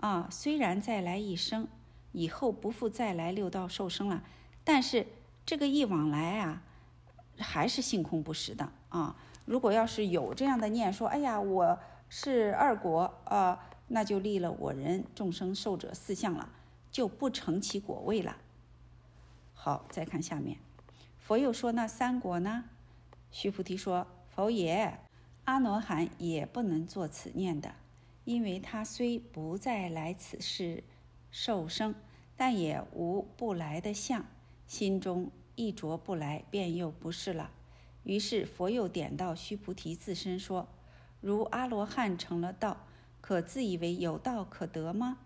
[0.00, 1.68] 啊，虽然再来一生。
[2.12, 4.22] 以后不复再来六道受生了，
[4.64, 5.06] 但是
[5.46, 6.62] 这个一往来啊，
[7.38, 9.16] 还是性空不实的啊。
[9.44, 16.48] 如果要是有这样的念说，哎呀，我是二果啊，那就立了我人众生受者四相了，
[16.90, 18.36] 就不成其果位了。
[19.54, 20.56] 好，再看下面，
[21.18, 22.64] 佛又说那三果呢？
[23.30, 24.98] 须菩提说：佛也，
[25.44, 27.74] 阿罗汉也不能做此念的，
[28.24, 30.82] 因为他虽不再来此世。
[31.30, 31.94] 受生，
[32.36, 34.24] 但也无不来的相，
[34.66, 37.50] 心中一着不来，便又不是了。
[38.04, 40.68] 于是佛又点到须菩提自身说
[41.20, 42.86] ：“如阿罗汉成了道，
[43.20, 45.18] 可自以为有道可得吗？”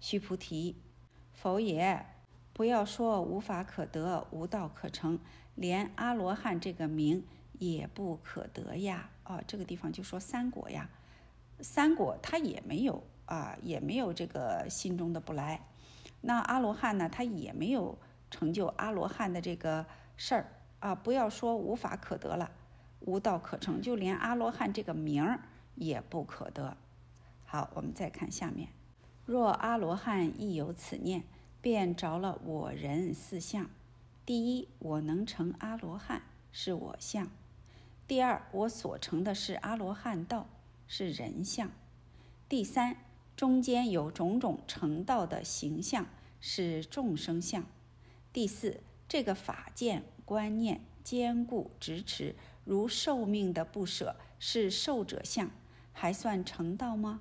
[0.00, 0.76] 须菩提，
[1.32, 2.06] 否也。
[2.52, 5.20] 不要说无法可得，无道可成，
[5.54, 9.10] 连阿罗汉这个名也不可得呀！
[9.24, 10.90] 哦，这个地方就说三果呀，
[11.60, 13.04] 三果他也没有。
[13.28, 15.60] 啊，也没有这个心中的不来。
[16.22, 17.96] 那阿罗汉呢，他也没有
[18.30, 20.94] 成就阿罗汉的这个事儿啊。
[20.94, 22.50] 不要说无法可得了，
[23.00, 25.40] 无道可成，就连阿罗汉这个名儿
[25.74, 26.76] 也不可得。
[27.44, 28.70] 好，我们再看下面：
[29.24, 31.22] 若阿罗汉亦有此念，
[31.60, 33.68] 便着了我人四相。
[34.26, 37.26] 第一，我能成阿罗汉，是我相；
[38.06, 40.46] 第二，我所成的是阿罗汉道，
[40.86, 41.68] 是人相；
[42.48, 42.96] 第三，
[43.38, 46.08] 中间有种种成道的形象，
[46.40, 47.62] 是众生相；
[48.32, 52.34] 第四，这个法见观念坚固执持，
[52.64, 55.52] 如寿命的不舍，是受者相，
[55.92, 57.20] 还算成道吗？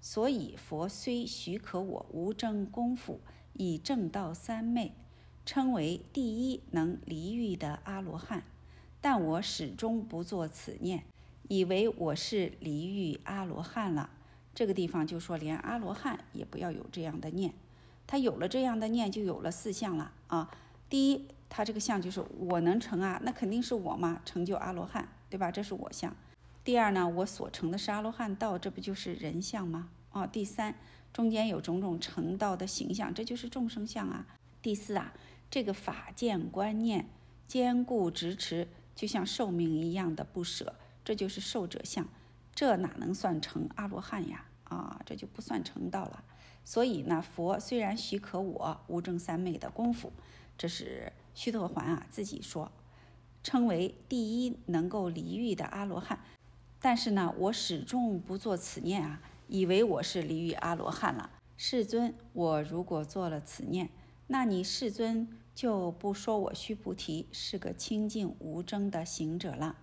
[0.00, 3.20] 所以佛虽许可我无争功夫，
[3.54, 4.92] 以正道三昧。
[5.44, 8.44] 称为第一能离欲的阿罗汉，
[9.00, 11.02] 但我始终不做此念，
[11.48, 14.10] 以为我是离欲阿罗汉了。
[14.56, 17.52] 这个地方就说，连阿罗汉也不要有这样的念。
[18.06, 20.50] 他有了这样的念，就有了四相了啊。
[20.88, 25.50] 第一，他这个相就是我能成啊，那肯定是我嘛，成就阿罗汉，对吧？
[25.50, 26.16] 这是我相。
[26.64, 29.90] 第二呢，我所成的是阿罗汉道，这不就是人相吗？
[30.10, 30.26] 啊。
[30.26, 30.74] 第三，
[31.12, 34.26] 中间有种种成道的形象，这就是众生相啊。
[34.62, 35.12] 第四啊。
[35.50, 37.08] 这个法见观念
[37.46, 42.08] 坚固执持，就像寿命一样的不舍，这就是寿者相。
[42.56, 44.46] 这哪能算成阿罗汉呀？
[44.64, 46.24] 啊，这就不算成道了。
[46.64, 50.10] 所以呢，佛虽然许可我无证三昧的功夫，
[50.58, 52.72] 这是须陀环啊自己说，
[53.44, 56.18] 称为第一能够离欲的阿罗汉。
[56.80, 61.30] 但是呢，我始终不做此念啊，以为我是离欲阿罗汉了。
[61.58, 63.90] 世尊，我如果做了此念。
[64.28, 69.76] 那你世尊就不说我须菩提是个清净无争的行者了。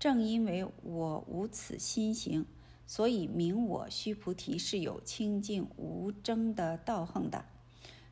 [0.00, 2.46] 正因为我无此心行，
[2.86, 7.44] 所以明我须菩提是有清净无争的道行的。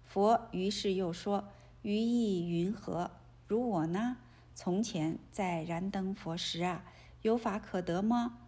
[0.05, 1.49] 佛于是又说
[1.81, 3.11] ：“于意云何？
[3.47, 4.19] 如我呢？
[4.55, 6.85] 从前在燃灯佛时啊，
[7.23, 8.41] 有法可得吗？”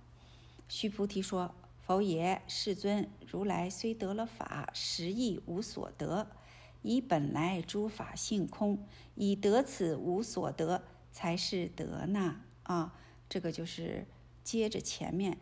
[0.68, 3.08] 须菩提说：“否也，世尊。
[3.26, 6.26] 如来虽得了法，实亦无所得。”
[6.82, 12.99] 以本来诸法性空，以得此无所得，才是得呢啊！
[13.30, 14.04] 这个就是
[14.42, 15.38] 接着前面，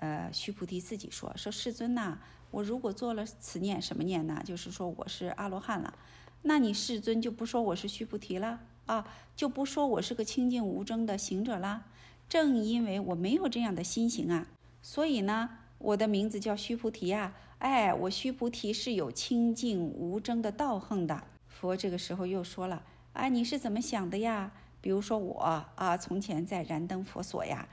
[0.00, 2.18] 呃，须菩提自己说说世尊呐，
[2.50, 4.42] 我如果做了此念什么念呢？
[4.44, 5.94] 就是说我是阿罗汉了，
[6.42, 11.84] 那你世尊就不说我是须菩提了啊，就不说我是个清净无争的行者了。
[12.28, 14.48] 正因为我没有这样的心行啊，
[14.82, 17.32] 所以呢，我的名字叫须菩提呀。
[17.58, 21.24] 哎，我须菩提是有清净无争的道行的。
[21.46, 22.82] 佛这个时候又说了
[23.14, 24.52] ：“啊，你是怎么想的呀？
[24.80, 25.40] 比如说我
[25.76, 27.68] 啊，从前在燃灯佛所呀，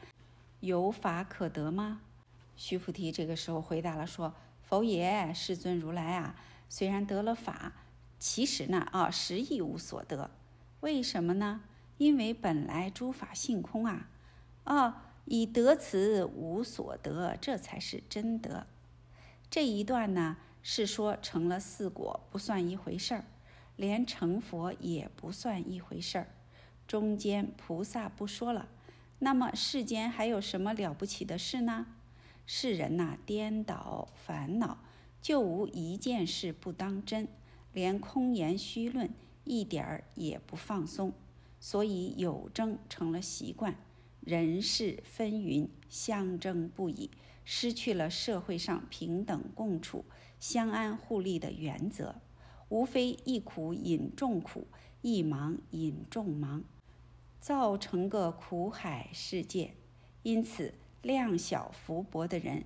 [0.60, 2.02] 有法可得吗？”
[2.58, 6.36] 须菩提这个时候回答了说：“佛也，世尊如来啊，
[6.70, 7.74] 虽然得了法，
[8.18, 10.32] 其实呢啊，实亦无所得。
[10.80, 11.62] 为什么呢？
[11.98, 14.10] 因为本来诸法性空啊，
[14.64, 18.66] 啊，以得此无所得，这才是真德。”
[19.50, 23.26] 这一段呢，是说成了四果不算一回事儿，
[23.76, 26.28] 连成佛也不算一回事儿。
[26.88, 28.68] 中间菩萨不说了，
[29.20, 31.88] 那么世间还有什么了不起的事呢？
[32.46, 34.78] 世人呐，颠倒烦恼，
[35.22, 37.28] 就无一件事不当真，
[37.74, 39.10] 连空言虚论
[39.44, 41.12] 一点儿也不放松，
[41.60, 43.76] 所以有争成了习惯，
[44.22, 47.10] 人事纷纭，相争不已。
[47.48, 50.06] 失去了社会上平等共处、
[50.40, 52.16] 相安互利的原则，
[52.70, 54.68] 无非一苦引众苦，
[55.04, 56.64] 一忙引众忙，
[57.46, 59.76] 造成个苦海世界。
[60.24, 62.66] 因此，量小福薄的人，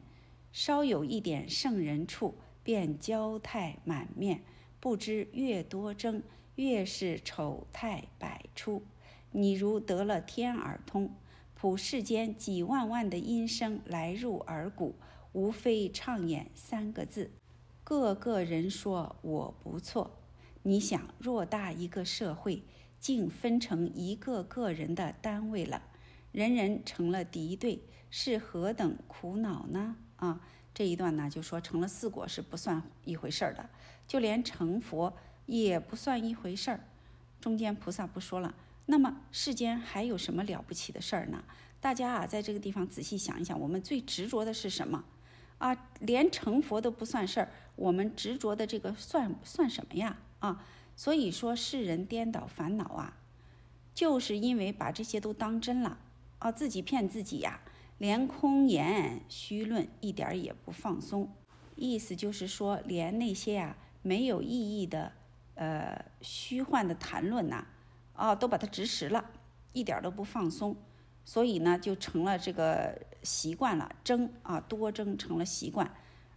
[0.53, 4.41] 稍有一点圣人处，便娇态满面，
[4.80, 6.24] 不知越多争，
[6.56, 8.82] 越是丑态百出。
[9.32, 11.14] 你如得了天耳通。
[11.53, 14.95] 普世间几万万的音声来入耳骨，
[15.33, 17.32] 无非唱演三个字，
[17.83, 20.11] 个个人说我不错。
[20.64, 22.64] 你想，偌大一个社会，
[22.99, 25.81] 竟分成一个个人的单位了，
[26.31, 29.95] 人人成了敌对，是何等苦恼呢？
[30.17, 30.41] 啊，
[30.73, 33.69] 这一段呢，就说成了四果是不算一回事儿的，
[34.07, 35.13] 就连成佛
[35.45, 36.79] 也不算一回事儿。
[37.39, 38.53] 中间菩萨不说了。
[38.85, 41.43] 那么世间还有什么了不起的事儿呢？
[41.79, 45.05] 大家啊，在这个地方仔细想一想，我们最执着的是什么？
[45.59, 50.17] 啊，连成佛都不算事儿，我们执着的这个算算什么呀？
[50.39, 50.65] 啊，
[50.99, 53.19] 所以说世人颠倒烦恼啊，
[53.95, 55.97] 就是因为把这些都当真了
[56.39, 57.61] 啊，自己骗自己呀，
[57.99, 61.31] 连空言虚论一点儿也不放松，
[61.77, 65.13] 意思就是说，连那些呀没有意义的
[65.55, 67.65] 呃虚幻的谈论呐。
[68.11, 69.23] 啊，都把它执实了，
[69.71, 70.75] 一点都不放松，
[71.23, 75.89] 所以呢就成了这个习惯了，争啊多争成了习惯，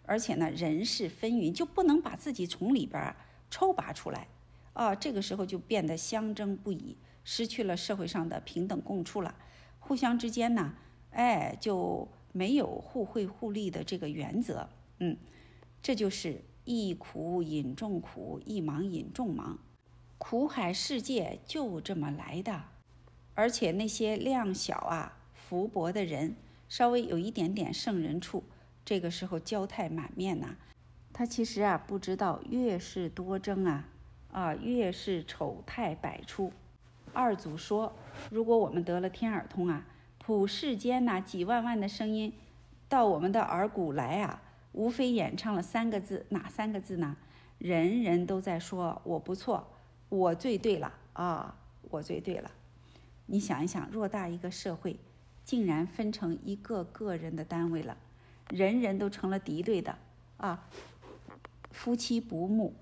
[0.04, 3.12] 而且呢人事纷纭，就不能把自己从里边
[3.50, 4.28] 抽拔出来。
[4.72, 9.34] 啊，这个时候就变得相争不已，失去了社会上的平等共处了，
[9.78, 10.74] 互相之间呢，
[11.10, 14.68] 哎就没有互惠互利的这个原则，
[14.98, 15.16] 嗯，
[15.82, 19.58] 这就是一苦饮众苦，一忙饮众忙。
[20.18, 22.62] 苦海世界就这么来的，
[23.34, 26.36] 而且那些量小啊、福薄的人，
[26.68, 28.44] 稍微有一点点圣人处，
[28.84, 30.56] 这个时候娇态满面呐，
[31.12, 33.88] 他其实啊不知道越是多争啊，
[34.32, 36.52] 啊越是丑态百出。
[37.12, 37.92] 二祖说，
[38.30, 39.86] 如果我们得了天耳通啊，
[40.18, 42.32] 普世间呐几万万的声音
[42.88, 47.16] 到我们的耳骨来啊，无非演唱了三个字，哪三个字呢？
[47.58, 49.68] 人人都在说我不错。
[50.08, 51.56] 我最对了啊！
[51.88, 52.50] 我最对了。
[53.24, 54.98] 你想一想，偌大一个社会，
[55.42, 57.96] 竟然分成一个个人的单位了，
[58.50, 59.96] 人人都成了敌对的
[60.36, 60.68] 啊！
[61.70, 62.74] 夫妻不睦，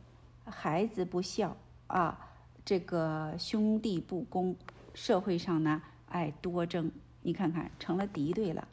[0.45, 2.33] 孩子不孝啊，
[2.65, 4.57] 这个兄弟不公，
[4.95, 6.91] 社会上呢爱多争，
[7.23, 8.69] 你看看成了敌对了，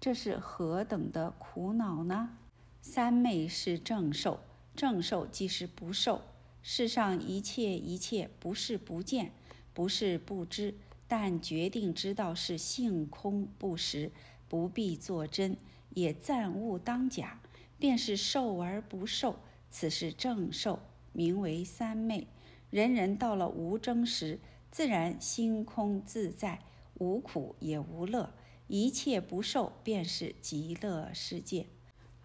[0.00, 2.36] 这是何等的苦恼呢？
[2.80, 4.40] 三昧是正受，
[4.74, 6.22] 正受即是不受。
[6.62, 9.32] 世上一切一切，不是不见，
[9.72, 10.74] 不是不知，
[11.06, 14.10] 但决定知道是性空不实，
[14.48, 15.56] 不必作真，
[15.90, 17.40] 也暂勿当假，
[17.78, 19.36] 便是受而不受，
[19.70, 20.80] 此是正受，
[21.18, 22.28] 名为三昧。
[22.70, 24.38] 人人到了无争时，
[24.70, 26.60] 自然心空自在，
[26.94, 28.32] 无苦也无乐，
[28.68, 31.66] 一切不受，便是极乐世界。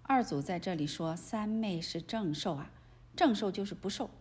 [0.03, 2.71] 二祖在这里说，三昧是正受啊，
[3.15, 4.11] 正受就是不受。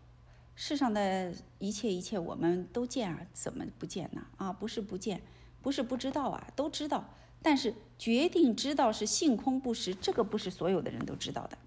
[0.54, 4.26] 世上的一切一切，我们都见啊，怎么不见呢？
[4.38, 5.20] 啊，不是不见，
[5.60, 7.10] 不是不知道啊，都知道。
[7.42, 11.58] 但是决定知道是性空不实，这个不是所有的人都知道的。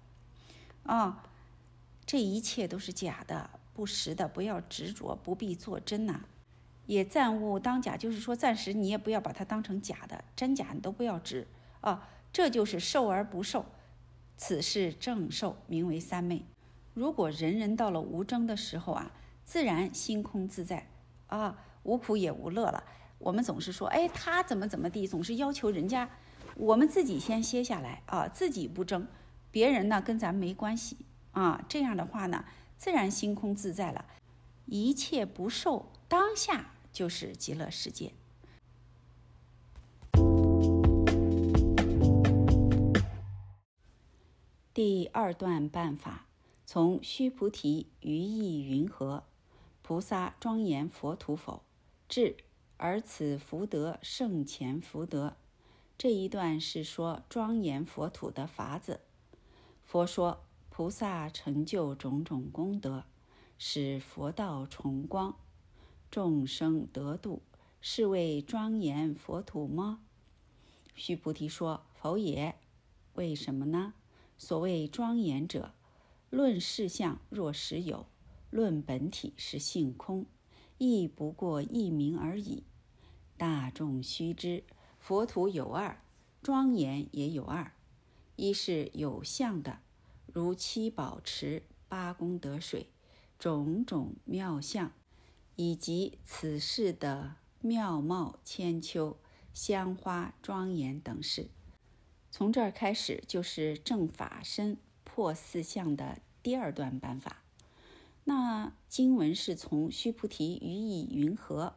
[0.82, 1.22] 啊，
[2.06, 6.20] 这一切都是假的、不实的，不要执着，不必做真呐。
[6.86, 11.46] 也暂勿当假，就是说暂时你也不要把它当成假的，真假你都不要执
[11.80, 12.08] 啊。
[12.32, 13.66] 这就是受而不受，
[14.36, 16.44] 此是正受，名为三昧。
[16.94, 19.10] 如果人人到了无争的时候啊，
[19.44, 20.86] 自然心空自在
[21.26, 22.84] 啊，无苦也无乐了。
[23.18, 26.08] 我们总是说，哎，他怎么怎么地，总是要求人家，
[26.54, 29.08] 我们自己先歇下来啊，自己不争，
[29.50, 30.98] 别人呢跟咱没关系
[31.40, 31.64] 啊。
[31.68, 32.44] 这样的话呢，
[32.76, 34.06] 自然心空自在了，
[34.64, 38.12] 一切不受，当下就是极乐世界。
[44.74, 46.24] 第二段办法。
[46.68, 49.22] 从须菩提于意云何？
[49.82, 51.62] 菩萨庄严佛土否？
[52.08, 52.38] 至
[52.76, 55.36] 而此福德胜前福德。
[55.96, 59.00] 这一段是说庄严佛土的法子。
[59.84, 60.44] 佛说，
[60.76, 63.06] 菩萨成就种种功德，
[63.56, 65.34] 使佛道崇光，
[66.10, 67.40] 众生得度，
[67.80, 70.00] 是为庄严佛土吗？
[70.94, 72.56] 须菩提说：否也。
[73.14, 73.94] 为什么呢？
[74.36, 75.72] 所谓庄严者。
[76.28, 78.04] 论事相若实有，
[78.50, 80.26] 论本体是性空，
[80.76, 82.64] 亦不过一名而已。
[83.38, 84.62] 大众须知，
[84.98, 86.02] 佛土有二，
[86.42, 87.72] 庄严也有二。
[88.36, 89.78] 一是有相的，
[90.32, 92.88] 如七宝池、八功德水，
[93.38, 94.92] 种种妙相，
[95.54, 99.16] 以及此世的妙貌千秋、
[99.54, 101.48] 香花庄严等事。
[102.30, 106.18] 从这儿开始，就是正法身破四相的。
[106.42, 107.42] 第二段办法，
[108.22, 111.74] 那经文是从须菩提于意云何，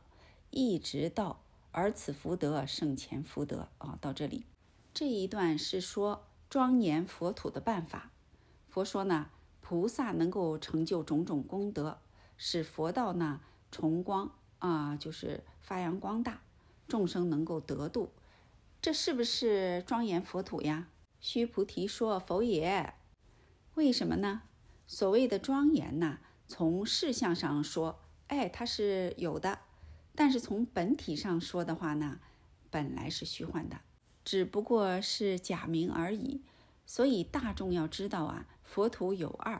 [0.52, 4.46] 一直到而此福德胜前福德啊，到这里
[4.94, 8.12] 这一段是说庄严佛土的办法。
[8.70, 9.30] 佛说呢，
[9.62, 12.00] 菩萨能够成就种种功德，
[12.38, 13.42] 使佛道呢
[13.72, 16.42] 崇光啊，就是发扬光大，
[16.88, 18.12] 众生能够得度，
[18.80, 20.88] 这是不是庄严佛土呀？
[21.20, 22.94] 须菩提说：否也。
[23.74, 24.44] 为什么呢？
[24.86, 29.60] 所谓的庄严呐，从事相上说，哎，它是有的；
[30.16, 32.20] 但是从本体上说的话呢，
[32.70, 33.82] 本来是虚幻的，
[34.24, 36.44] 只不过是假名而已。
[36.86, 39.60] 所以大众要知道啊，佛土有二，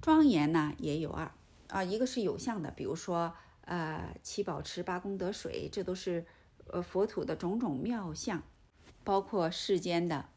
[0.00, 1.32] 庄严呢也有二
[1.68, 6.26] 啊，一个是有相的，比如说呃七宝池八功德水，这都是
[6.66, 8.42] 呃佛土的种种妙相，
[9.04, 10.28] 包括世间的，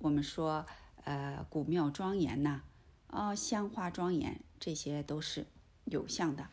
[0.00, 0.66] 我们说
[1.04, 2.62] 呃古庙庄严呐。
[3.06, 5.46] 啊，香花庄严，这些都是
[5.84, 6.48] 有相的。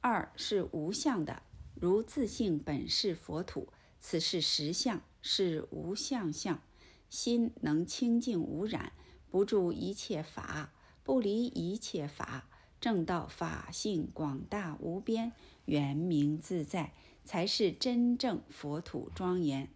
[0.00, 1.42] 二是无相的，
[1.74, 3.68] 如自性本是佛土，
[4.00, 6.60] 此是实相，是无相相。
[7.08, 8.92] 心能清净无染，
[9.30, 10.72] 不住一切法，
[11.04, 12.48] 不离一切法，
[12.80, 15.32] 正道法性广大无边，
[15.66, 16.92] 圆明自在，
[17.24, 19.68] 才是真正佛土庄严。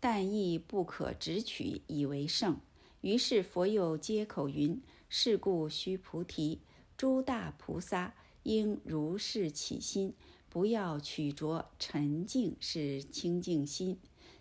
[0.00, 2.60] 但亦不可直取以为圣。
[3.00, 6.60] 于是佛又接口云：“是故须菩提，
[6.96, 10.14] 诸大菩萨应如是起心，
[10.48, 13.98] 不要取着沉静是清净心，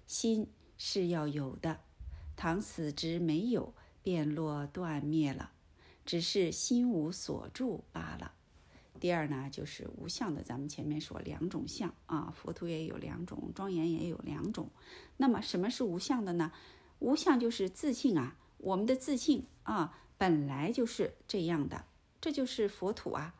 [0.08, 1.82] 心是要有的。
[2.36, 3.74] 倘死之没有，
[4.08, 5.52] 便落断灭了，
[6.06, 8.32] 只是心无所住罢了。”
[9.02, 10.42] 第二呢，就是无相的。
[10.42, 14.70] 咱们前面说两种相啊，佛土也有两种，庄严也有两种。
[15.18, 16.54] 那么什么是无相的呢？
[17.00, 18.38] 无相就是自信啊。
[18.60, 21.84] 我们的自信啊，本来就是这样的，
[22.22, 23.36] 这就是佛土啊。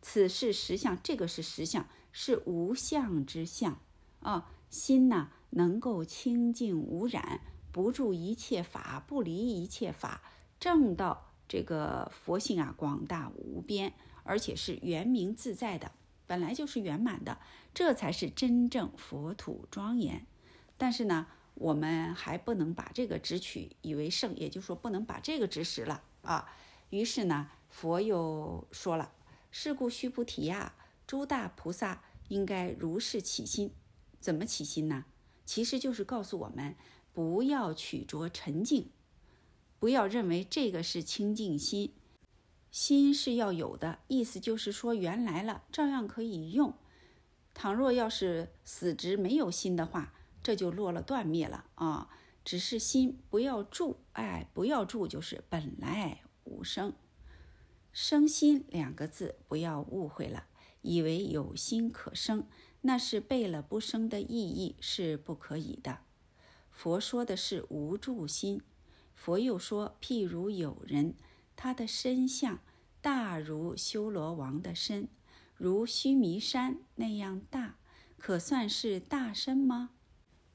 [0.00, 3.78] 此是实相，这个是实相，是无相之相
[4.20, 4.50] 啊。
[4.70, 7.42] 心呢，能够清净无染，
[7.76, 10.22] 不住一切法，不离一切法，
[10.58, 15.92] 正道这个佛性啊，广大无边，而且是圆明自在的，
[16.26, 17.38] 本来就是圆满的，
[17.74, 20.24] 这才是真正佛土庄严。
[20.78, 21.26] 但是呢。
[21.58, 26.46] 我们还不能把这个执取以为圣，也就是说不能把这个直实了啊。
[26.90, 29.10] 于是呢，佛又说了
[29.50, 30.74] ：“是故须菩提呀，
[31.06, 33.72] 诸大菩萨应该如是起心。
[34.20, 35.06] 怎么起心呢？
[35.46, 36.76] 其实就是告诉我们，
[37.16, 38.90] 不要取着沉静，
[39.78, 41.94] 不要认为这个是清净心，
[42.70, 44.00] 心是要有的。
[44.06, 46.74] 意思就是说，原来了照样可以用。
[47.54, 50.12] 倘若要是死直没有心的话。”
[50.44, 52.10] 这就落了断灭了啊！
[52.44, 56.92] 只是心不要住，哎，不要住就是本来无生，
[57.90, 60.46] 生心两个字不要误会了，
[60.82, 62.46] 以为有心可生，
[62.82, 66.05] 那是背了不生的意义是不可以的。
[66.76, 68.60] 佛说的是无住心，
[69.14, 71.14] 佛又说，譬如有人，
[71.56, 72.58] 他的身相
[73.00, 75.08] 大如修罗王的身，
[75.56, 77.78] 如须弥山那样大，
[78.18, 79.92] 可算是大身吗？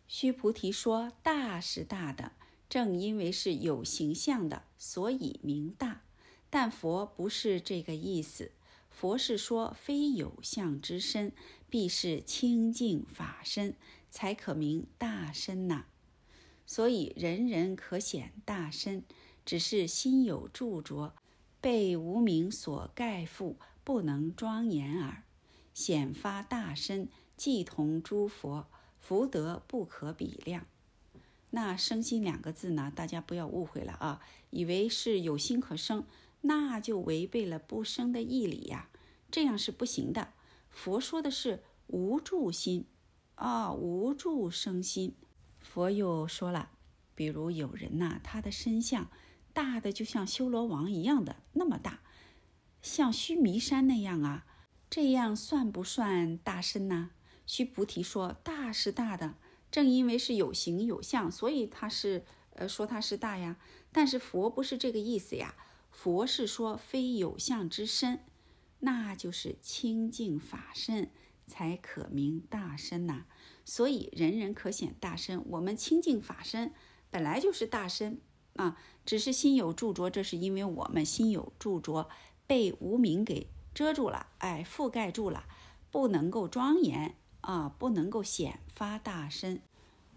[0.07, 2.33] 须菩提说：“大是大的，
[2.69, 6.03] 正因为是有形象的，所以名大。
[6.51, 8.51] 但佛不是这个意思，
[8.91, 11.33] 佛是说非有相之身，
[11.67, 13.73] 必是清净法身，
[14.11, 15.85] 才可名大身呐。
[16.71, 19.03] 所以人人可显大身，
[19.43, 21.13] 只是心有著着，
[21.59, 25.23] 被无名所盖覆，不能庄严耳。
[25.73, 28.67] 显发大身，即同诸佛。”
[28.97, 30.65] 福德不可比量，
[31.49, 32.89] 那生心两个字呢？
[32.95, 36.05] 大家不要误会了啊，以为是有心可生，
[36.39, 38.87] 那就违背了不生的义理呀，
[39.29, 40.31] 这样是不行的。
[40.69, 42.85] 佛说的是无住心
[43.35, 45.15] 啊，无住生心。
[45.73, 46.69] 佛又说了，
[47.15, 49.09] 比如有人呐，他的身相
[49.53, 52.01] 大的就像修罗王一样的那么大，
[52.81, 54.45] 像须弥山那样啊，
[54.89, 57.11] 这样算不算大身呢？
[57.47, 59.35] 须菩提说：“大是大的，
[59.71, 62.25] 正因为是有形有相，所以他是
[62.55, 63.55] 呃说他是大呀。
[63.93, 65.55] 但是佛不是这个意思呀，
[65.89, 68.19] 佛是说非有相之身，
[68.79, 71.09] 那就是清净法身
[71.47, 73.23] 才可名大身呐。
[73.65, 76.73] 所以人人可显大身，我们清净法身
[77.09, 78.19] 本来就是大身
[78.55, 82.09] 啊，只是心有著着，这是因为我们心有著着，
[82.47, 85.45] 被无名给遮住了，哎，覆盖住了，
[85.89, 89.63] 不能够庄严。”啊，不能够显发大身。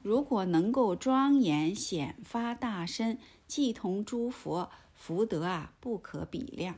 [0.03, 6.77] 如果能够庄严显发大身，即同诸佛福德啊，不可比量。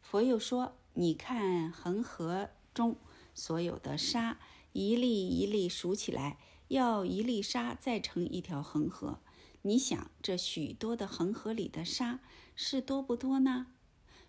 [0.00, 2.96] 佛又说：“你看恒河中
[3.34, 4.38] 所有的沙，
[4.78, 9.18] 一粒一粒数起来，要一粒沙再成一条恒河。
[9.62, 12.20] 你想，这许多的恒河里的沙
[12.54, 13.66] 是多不多呢？”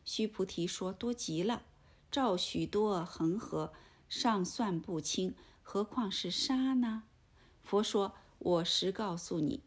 [0.03, 1.61] 须菩提说：“多极了，
[2.09, 3.73] 照许多恒河。”
[4.09, 7.03] 尚算不清，何况是沙呢？
[7.61, 9.61] 佛说：“我实告诉你，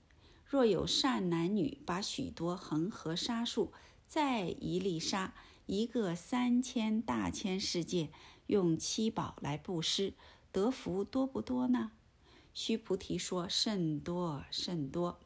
[0.44, 3.72] 若有善男女把许多恒河沙数，
[4.08, 5.32] 再一粒沙，
[5.66, 8.10] 一个三千大千世界，
[8.48, 10.14] 用七宝来布施，
[10.52, 11.92] 得福多不多呢？”
[12.54, 15.18] 须菩提说：“甚多，甚多。”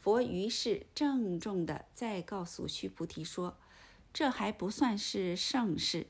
[0.00, 3.58] 佛于是郑重地再告诉须菩提说
[4.12, 6.06] ：“这还不算是盛事。”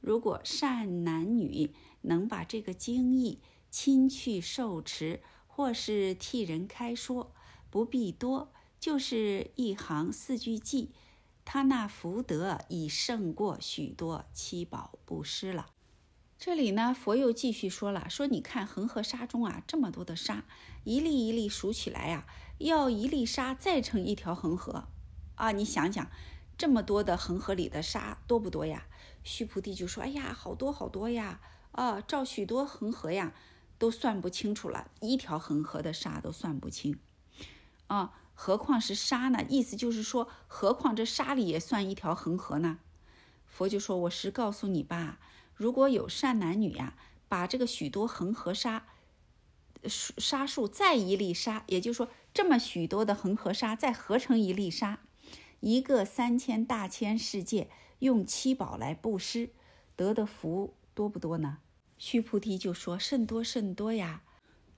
[0.00, 3.40] 如果善男女能把这个经义
[3.70, 7.32] 亲去受持，或是替人开说，
[7.70, 10.88] 不必多，就是一行四句偈，
[11.44, 15.73] 他那福德已胜过许多七宝布施了。
[16.44, 20.44] 这里呢，佛又继续说了，说你看恒河沙中啊，这么多的沙，
[20.84, 22.26] 一粒一粒数起来呀，
[22.58, 24.88] 要一粒沙再成一条恒河
[25.36, 25.52] 啊！
[25.52, 26.06] 你想想，
[26.58, 28.84] 这么多的恒河里的沙多不多呀？
[29.22, 31.40] 须菩提就说：“哎呀，好多好多呀！
[31.72, 33.32] 啊，照许多恒河呀，
[33.78, 36.98] 都算不清楚了，一条恒河的沙都算不清
[37.86, 39.38] 啊，何况是沙呢？
[39.48, 42.80] 意思就是说，何况这沙里也算一条恒河呢？”
[43.48, 45.18] 佛就说：“我实告诉你吧。”
[45.54, 46.94] 如果有善男女呀，
[47.28, 48.86] 把这个许多恒河沙
[49.86, 55.00] 沙数再一粒沙，也就是说，这么许多的恒河沙再合成一粒沙，
[55.60, 57.68] 一个三千大千世界
[57.98, 59.50] 用七宝来布施，
[59.94, 61.58] 得的福多不多呢？
[61.98, 64.22] 须菩提就说：甚多甚多呀！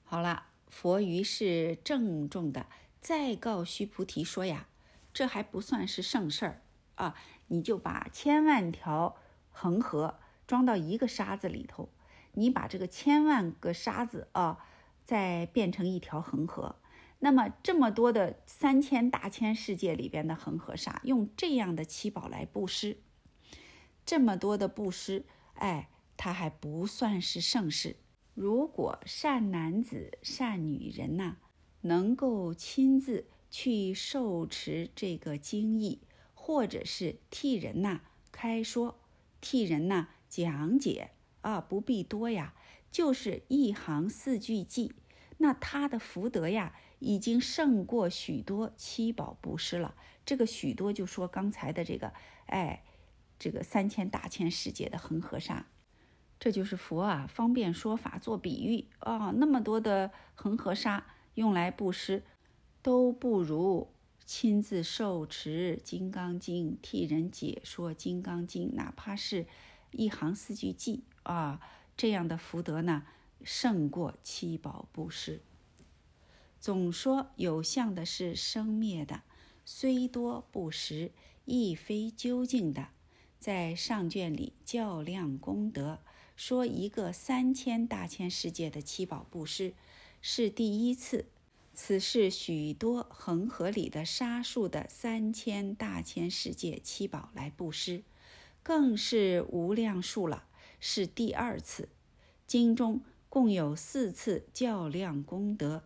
[0.05, 2.67] 好了，佛于是郑重的
[3.01, 4.69] 再告须菩提说呀：
[5.15, 6.63] 这还不算是盛事儿
[6.97, 7.15] 啊！
[7.47, 9.17] 你就把千万条
[9.51, 10.19] 恒河。
[10.47, 11.89] 装到一个沙子里头，
[12.33, 14.65] 你把这个千万个沙子啊，
[15.05, 16.77] 再变成一条恒河，
[17.19, 22.99] 那么这么多的三千大千世界里边的恒河沙，用这样的七宝来布施，
[24.05, 27.97] 这么多的布施，哎，它还不算是盛世。
[28.35, 31.37] 如果善男子、善女人呐，
[31.81, 36.03] 能够亲自去受持这个经义，
[36.35, 39.01] 或者是替人呐开说，
[39.41, 40.09] 替人呐。
[40.29, 42.55] 讲解啊，不必多呀，
[42.91, 44.91] 就是一行四句偈，
[45.39, 49.95] 那他的福德呀，已经胜过许多七宝布施了。
[50.25, 52.13] 这个许多就说刚才的这个，
[52.47, 52.83] 哎，
[53.39, 55.67] 这个三千大千世界的恒河沙，
[56.41, 62.25] 这就是佛啊，方便说法做比喻啊，那么多的恒河沙用来布施，
[62.83, 63.93] 都不如
[64.25, 69.47] 亲自受持《金刚经》，替人解说《金刚经》，哪怕是。
[69.97, 71.61] 一行四句偈啊，
[71.97, 73.05] 这样的福德呢，
[73.43, 75.41] 胜过七宝布施。
[76.61, 79.23] 总说有相的是生灭的，
[79.65, 81.13] 虽多不实，
[81.45, 82.89] 亦非究竟的。
[83.39, 86.01] 在上卷里较量功德，
[86.35, 89.75] 说一个三千大千世界的七宝布施
[90.21, 91.27] 是第一次，
[91.73, 98.03] 此是许多恒河里的沙数的三千大千世界七宝来布施。
[98.67, 100.49] 更是无量数了，
[100.81, 101.89] 是第二次。
[102.49, 105.85] 经中共有四次较量功德，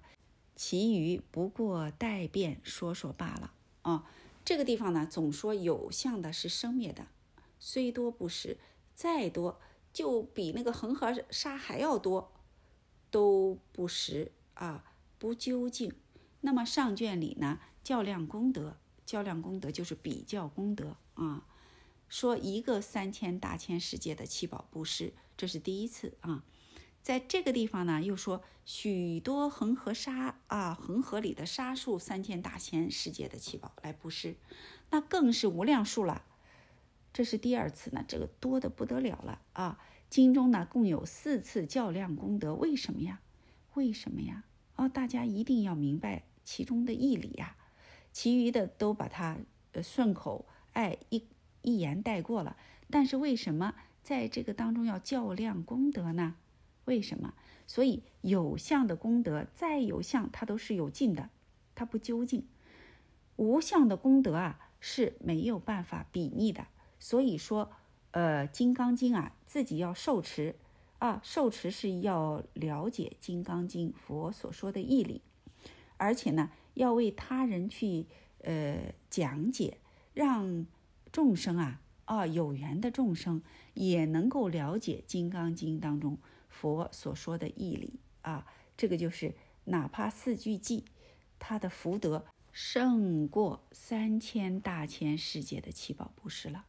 [0.57, 3.53] 其余不过待变说说罢了。
[3.83, 4.11] 啊，
[4.47, 7.09] 这个地方呢，总说有相的是生灭的，
[7.59, 8.57] 虽多不实，
[8.95, 9.61] 再多
[9.93, 12.33] 就比那个恒河沙还要多，
[13.11, 15.93] 都不实啊，不究竟。
[16.41, 21.45] 那么上卷里呢，较量功德，较量功德就是比较功德啊。
[22.11, 26.45] 说一个三千大千世界的七宝布施，这是第一次啊。
[27.01, 34.35] 在这个地方呢，又说许多恒河沙啊，恒河里的沙数三千大千世界的七宝来布施，
[34.91, 36.25] 那更是无量数了。
[37.13, 39.79] 这是第二次呢，这个多的不得了了啊。
[40.11, 43.21] 经中呢共有四次较量功德，为什么呀？
[43.75, 44.43] 为什么呀？
[44.75, 47.57] 哦，大家一定要明白其中的义理呀。
[48.13, 49.39] 其余的都把它
[49.71, 51.25] 呃顺口哎一。
[51.63, 52.57] 一言带过了，
[52.91, 56.37] 但是为什么在这个当中要较量功德呢？
[56.87, 57.35] 为什么？
[57.67, 61.31] 所以有相的功德再有相，它都是有尽的，
[61.75, 62.45] 它不究竟。
[63.37, 66.67] 无相的功德啊是没有办法比拟的。
[66.99, 67.71] 所以说，
[68.11, 70.57] 呃，《金刚经》啊，自己要受持
[70.99, 75.21] 啊，受持是要了解《金刚经》佛所说的义理，
[75.97, 78.07] 而且呢，要为他人去
[78.43, 79.77] 呃讲解，
[80.15, 80.67] 让。
[81.13, 83.43] 众生啊，啊，有缘的众生
[83.75, 90.85] 也能够了解《金刚经》当中佛所说的义理啊，这个就是哪怕四句偈，
[91.41, 96.67] 他的福德胜过三千大千世界的七宝布施了。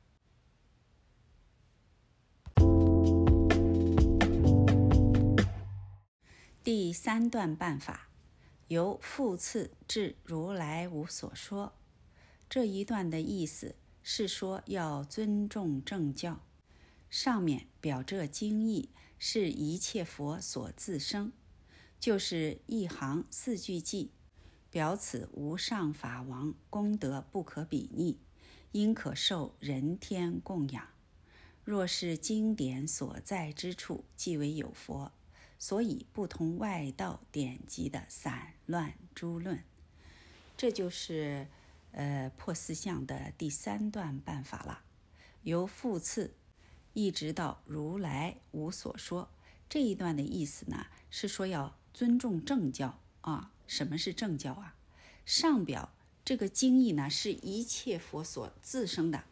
[6.64, 8.10] 第三段办法，
[8.70, 11.74] 由复次至如来无所说，
[12.50, 13.76] 这一段的意思。
[14.04, 16.42] 是说要尊重正教，
[17.10, 18.90] 上面表这经义
[19.20, 21.32] 是一切佛所自生，
[22.00, 24.10] 就是一行四句偈，
[24.72, 28.20] 表此无上法王功德不可比拟，
[28.72, 30.88] 应可受人天供养。
[31.64, 35.12] 若是经典所在之处，即为有佛，
[35.60, 39.64] 所以不同外道典籍的散乱诸论，
[40.58, 41.48] 这就是。
[41.92, 44.84] 呃，破四相的第三段办法了，
[45.44, 46.34] 由复次
[46.94, 49.30] 一直到如来无所说。
[49.68, 53.52] 这一段的意思呢，是说要尊重正教啊。
[53.68, 54.76] 什么是正教啊？
[55.26, 55.94] 上表
[56.26, 59.24] 这个经义呢，是一切佛所自生的，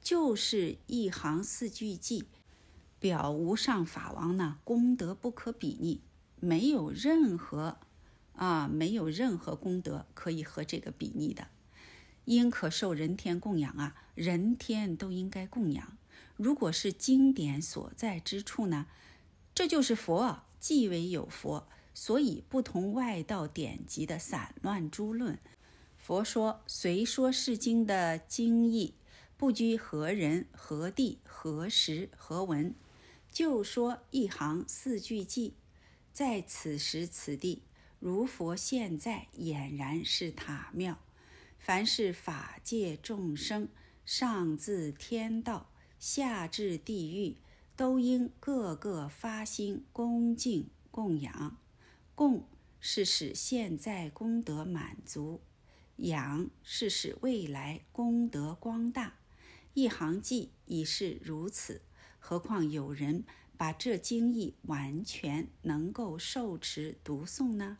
[0.00, 2.24] 就是一行四句偈，
[2.98, 6.00] 表无上法王呢功德不可比拟，
[6.40, 7.78] 没有任何
[8.34, 11.48] 啊，没有任何功德可以和这个比拟的。
[12.26, 15.96] 应可受人天供养啊，人天都应该供养。
[16.36, 18.86] 如果是经典所在之处呢，
[19.52, 21.66] 这就是佛啊，即为有佛。
[21.98, 25.38] 所以不同外道典籍的散乱诸论，
[25.96, 28.92] 佛说随说是经的经义，
[29.38, 32.74] 不拘何人、何地、何时、何文，
[33.32, 35.52] 就说一行四句偈，
[36.12, 37.62] 在此时此地，
[37.98, 40.98] 如佛现在，俨然是塔庙。
[41.66, 43.68] 凡是法界众生，
[44.04, 47.38] 上自天道，下至地狱，
[47.74, 51.58] 都应个个发心恭敬供养。
[52.14, 52.46] 供
[52.78, 55.40] 是使现在功德满足，
[55.96, 59.16] 养是使未来功德光大。
[59.74, 61.82] 一行偈已是如此，
[62.20, 63.24] 何况有人
[63.56, 67.78] 把这经义完全能够受持读诵呢？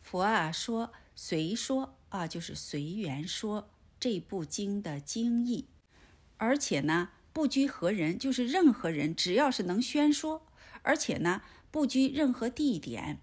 [0.00, 0.92] 佛啊说。
[1.18, 3.68] 随说啊，就是随缘说
[3.98, 5.66] 这部经的经义，
[6.36, 10.46] 而且呢，不拘何人，就是任何人，只要是能宣说，
[10.82, 13.18] 而且呢，不拘任何地点，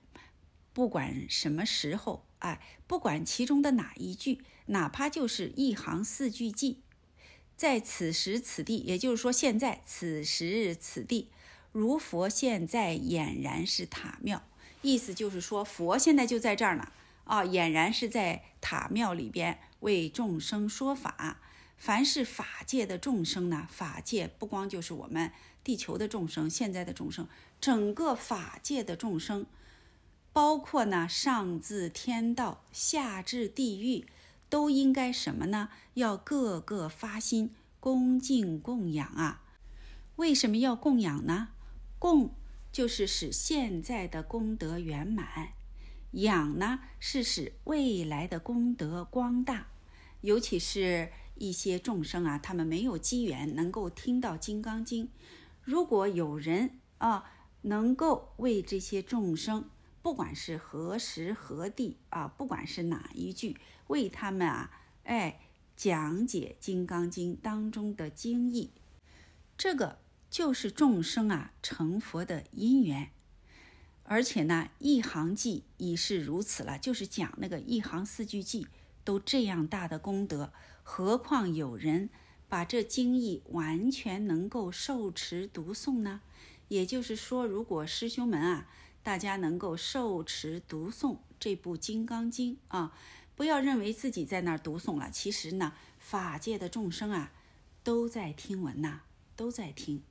[0.73, 6.77] 不管什么时候，哎，不管其中的哪一句，哪怕就是一行四句偈，
[7.55, 11.29] 在此时此地，也就是说现在此时此地，
[11.71, 14.43] 如佛现在俨然是塔庙，
[14.81, 16.91] 意思就是说佛现在就在这儿呢。
[17.25, 21.39] 啊，俨然是在塔庙里边为众生说法。
[21.77, 25.31] 凡是法界的众生呢，法界不光就是我们
[25.63, 27.27] 地球的众生，现在的众生，
[27.59, 29.45] 整个法界的众生，
[30.31, 34.07] 包括呢上自天道，下至地狱，
[34.49, 35.69] 都应该什么呢？
[35.95, 39.41] 要各个发心恭敬供养啊。
[40.15, 41.49] 为什么要供养呢？
[41.99, 42.33] 供
[42.71, 45.53] 就是使现在的功德圆满。
[46.13, 49.67] 养呢是使未来的功德光大，
[50.21, 55.05] 尤其是一些众生啊，他们没有机缘能够听到《金刚经》，
[55.63, 57.31] 如果有人啊
[57.63, 59.69] 能够为这些众生，
[60.01, 64.69] 不管是何时何地啊，不管是哪一句，为他们啊，
[65.03, 65.39] 哎
[65.75, 68.71] 讲解《金刚经》当中的经义，
[69.57, 69.97] 这个
[70.29, 73.09] 就是众生啊成佛的因缘。
[74.13, 78.67] 而且呢，一行记已是如此了，就是讲那个一行四句记
[79.03, 82.11] 都这样大的功德，何况有人
[82.47, 86.21] 把这经义完全能够受持读诵呢？
[86.67, 88.69] 也就是说，如果师兄们啊，
[89.01, 92.95] 大家能够受持读诵这部《金刚经》啊，
[93.35, 97.31] 不要认为自己在那儿读诵了，其实呢，法界的众生啊，
[97.83, 99.01] 都在听闻呐，
[99.35, 100.03] 都在听。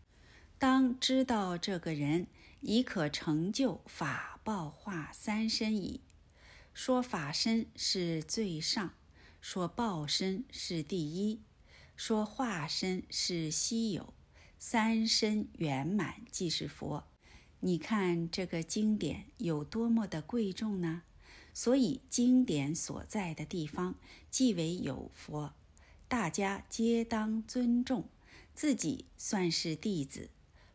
[0.58, 2.26] 当知道这个人。
[2.62, 6.00] 已可成就法报化三身矣。
[6.72, 8.94] 说法身是最上，
[9.40, 11.42] 说报身是第一，
[11.96, 14.14] 说化身是稀有，
[14.58, 17.04] 三身圆满即是佛。
[17.60, 21.02] 你看这个经典有多么的贵重呢？
[21.54, 23.96] 所以经典所在的地方
[24.30, 25.52] 即为有佛，
[26.08, 28.08] 大家皆当尊重，
[28.54, 30.30] 自己算是弟子，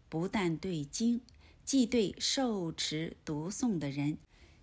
[0.07, 1.21] 不但对经。
[1.67, 4.19] 既对受持读诵的人，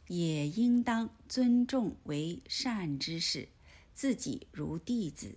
[0.08, 3.50] 也应当尊重为善之事，
[3.94, 5.36] 自己如弟子。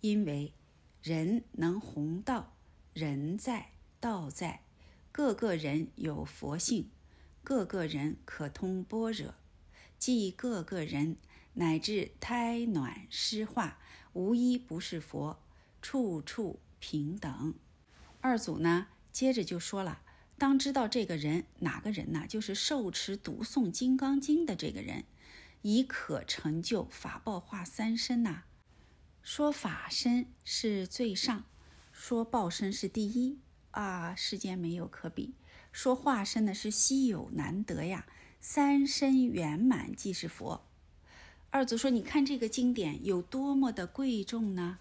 [0.00, 0.54] 因为
[1.02, 2.54] 人能弘道，
[2.94, 4.62] 人在道在，
[5.12, 6.88] 个个人有佛性，
[7.42, 9.34] 个个人可通般若，
[9.98, 11.18] 即个个人
[11.52, 13.78] 乃至胎卵湿化，
[14.14, 15.38] 无一不是佛，
[15.82, 17.52] 处处平等。
[18.22, 20.00] 二祖呢，接着就说了。
[20.44, 22.26] 当知道这个人哪个人呢？
[22.28, 25.04] 就是受持读诵《金刚经》的这个人，
[25.62, 28.42] 已可成就法报化三身呐。
[29.22, 31.46] 说法身是最上，
[31.90, 33.38] 说报身是第一
[33.70, 35.32] 啊，世间没有可比。
[35.72, 38.04] 说化身呢是稀有难得呀，
[38.38, 40.66] 三身圆满即是佛。
[41.48, 44.78] 二祖说：“你看这个经典有多么的贵重呢？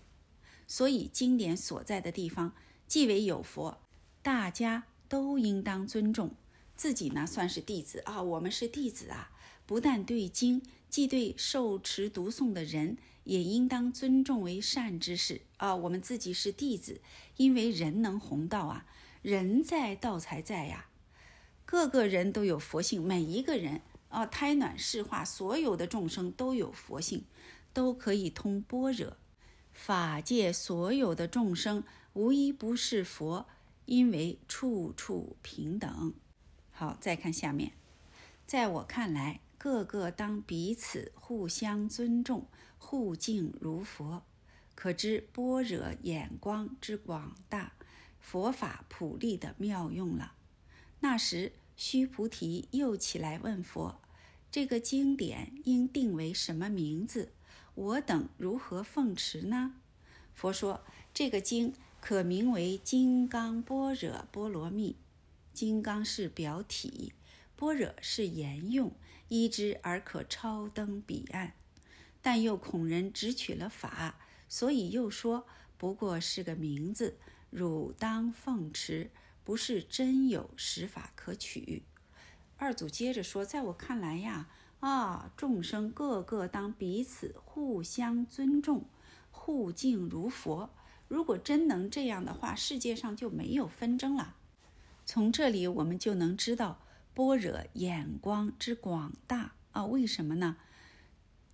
[0.67, 2.53] 所以经典所在的地方，
[2.85, 3.79] 即为有佛，
[4.21, 4.83] 大家。”
[5.13, 6.31] 都应当尊重
[6.75, 8.19] 自己呢，算是弟子啊。
[8.23, 9.29] 我们是弟子啊，
[9.67, 15.75] 不但对经既对受持读诵的人，也应当尊重为善之事啊。
[15.75, 16.99] 我们自己是弟子，
[17.37, 18.87] 因为人能弘道啊，
[19.21, 20.87] 人在道才在呀。
[21.63, 27.25] 各个人都有佛性，每一个人啊，胎暖世化，所有的众生都有佛性，
[27.71, 29.15] 都可以通般若。
[29.71, 31.83] 法界所有的众生，
[32.13, 33.45] 无一不是佛，
[33.85, 36.13] 因为处处平等。
[36.71, 37.73] 好，再看下面，
[38.45, 42.47] 在我看来，个个当彼此互相尊重，
[42.77, 44.23] 互敬如佛，
[44.75, 47.73] 可知般若眼光之广大，
[48.19, 50.33] 佛法普利的妙用了。
[51.01, 54.01] 那时，须菩提又起来问佛
[54.49, 57.33] ：“这个经典应定为什么名字？
[57.75, 59.75] 我等如何奉持呢？”
[60.33, 61.73] 佛说：“这个经
[62.05, 64.91] 可名为《金刚般若波罗蜜》。
[65.53, 67.13] 金刚是表体，
[67.55, 68.91] 般若是言用，
[69.29, 71.53] 依之而可超登彼岸。
[72.21, 77.15] 但又恐人只取了法，所以又说不过是个名字，
[77.49, 79.09] 汝当奉持。”
[79.45, 81.83] 不是真有实法可取。
[82.57, 84.49] 二祖接着说：“在我看来呀，
[84.81, 88.85] 啊，众生个个当彼此互相尊重，
[89.31, 90.69] 互敬如佛。
[91.07, 94.35] 如果真能这样的话，世界上就没有纷争了。
[95.05, 96.79] 从这里我们就能知道
[97.13, 99.85] 般若眼光之广大啊！
[99.85, 100.57] 为什么呢？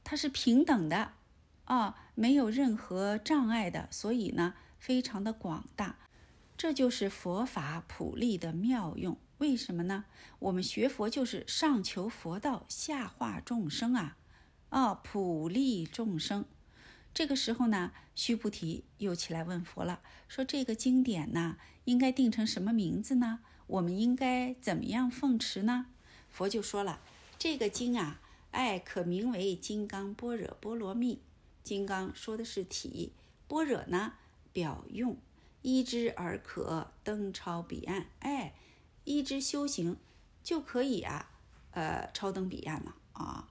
[0.04, 1.14] 它是平等的
[1.66, 5.98] 啊，没有任何障碍的，所以呢，非常的广大。”
[6.56, 10.06] 这就是佛法普利的妙用，为什么呢？
[10.40, 14.18] 我们学佛就是上求佛道，下化众生啊，
[14.70, 16.46] 啊，普利众生。
[17.14, 23.40] 这个时候呢，须菩提又起来问佛了，说这个经典呢，应该定成什么名字呢？
[23.68, 25.88] 我们应该怎么样奉持呢？
[26.30, 27.02] 佛就说了，
[27.38, 28.22] 这个经啊，
[28.52, 31.16] 哎，可名为《金刚般若波罗蜜》。
[31.64, 33.12] 金刚说的是体，
[33.48, 34.14] 般若呢，
[34.54, 35.18] 表用。
[35.62, 38.54] 依之而可登超彼岸，哎，
[39.04, 39.98] 依之修行
[40.42, 41.30] 就可以啊，
[41.72, 43.50] 呃，超登彼岸了啊。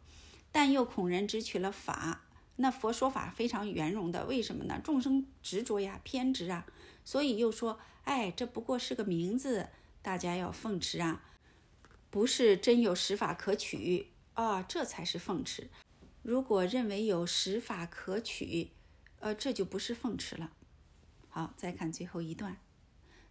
[0.51, 2.23] 但又恐人只取了法，
[2.61, 4.81] 那佛说法非常圆融的，为什么呢？
[4.83, 6.67] 众生执着呀，偏执啊，
[7.05, 9.69] 所以又说，哎，这不过是个名字，
[10.03, 11.23] 大家要奉持啊，
[12.11, 15.69] 不是真有实法可取啊，这才是奉持。
[16.23, 18.73] 如果认为有实法可取，
[19.21, 20.51] 呃，这就不是奉持了。
[21.29, 22.57] 好，再看最后一段。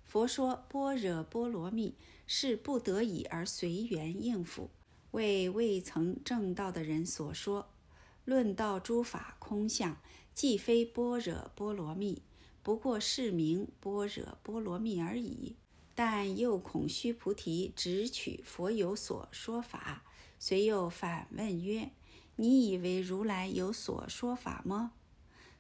[0.06, 4.70] 佛说般若波罗蜜是不得已而随缘应付，
[5.12, 7.68] 为未曾证道的人所说。
[8.28, 9.96] 论道诸法空相，
[10.34, 12.22] 既非般若波罗蜜，
[12.62, 15.56] 不过是名般若波罗蜜而已。
[15.96, 20.04] 但又恐须菩提只取佛有所说法，
[20.38, 21.90] 遂又反问曰
[22.36, 24.92] ：“你以为如来有所说法吗？”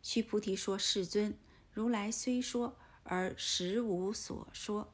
[0.03, 1.37] 须菩提说：“世尊。”
[1.71, 4.93] 如来虽说，而实无所说。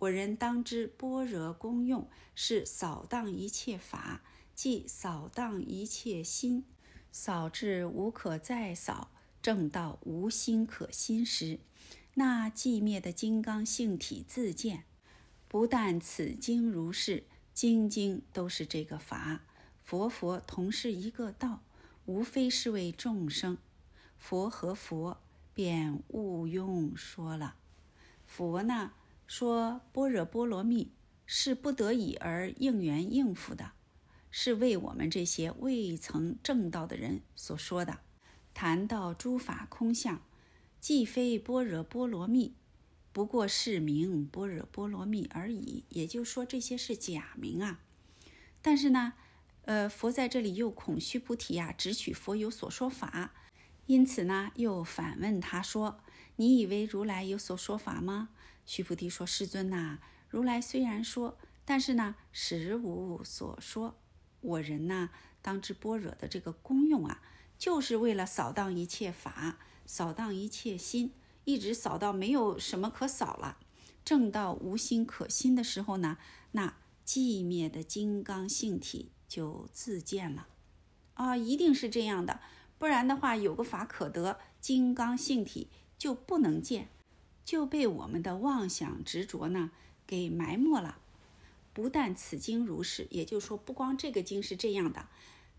[0.00, 4.24] 我人当知，般若功用是扫荡一切法，
[4.56, 6.64] 即扫荡一切心，
[7.18, 11.60] 扫至无可再扫，正到无心可心时，
[12.12, 14.84] 那寂灭的金刚性体自见。
[15.48, 19.40] 不但此经如是，经经都是这个法，
[19.82, 21.62] 佛佛同是一个道，
[22.04, 23.56] 无非是为众生。
[24.18, 25.16] 佛和佛。
[25.54, 27.54] 便毋庸说了。
[28.26, 28.92] 佛呢
[29.26, 30.92] 说般若波罗蜜
[31.24, 33.72] 是不得已而应缘应付的，
[34.38, 38.00] 是为我们这些未曾证道的人所说的。
[38.52, 40.20] 谈到诸法空相，
[40.78, 42.54] 既非般若波罗蜜，
[43.14, 45.84] 不过是名般若波罗蜜而已。
[45.88, 47.80] 也就是说，这些是假名啊。
[48.60, 49.14] 但是呢，
[49.62, 53.32] 呃，佛在这里又恐须菩提呀，只取佛有所说法。
[53.86, 56.00] 因此呢，又反问他说
[56.36, 58.28] ：“你以为如来有所说法吗？”
[58.66, 59.98] 须菩提说：“世尊呐，
[60.28, 63.96] 如来虽然说，但是呢，实无所说。
[64.40, 65.10] 我人呢，
[65.42, 67.22] 当知般若的这个功用啊，
[67.58, 71.12] 就是为了扫荡一切法，扫荡一切心，
[71.44, 73.58] 一直扫到没有什么可扫了，
[74.04, 76.18] 正到无心可心的时候呢，
[76.52, 80.48] 那寂灭的金刚性体就自见了。
[81.14, 82.40] 啊，一定是这样的。”
[82.78, 86.90] 不然的话，有个法可得，金刚性体就不能见，
[87.42, 89.70] 就被我们的妄想执着呢
[90.06, 90.98] 给埋没了。
[91.76, 95.10] 不但此经如是，也就是说，不光这个经是这样的，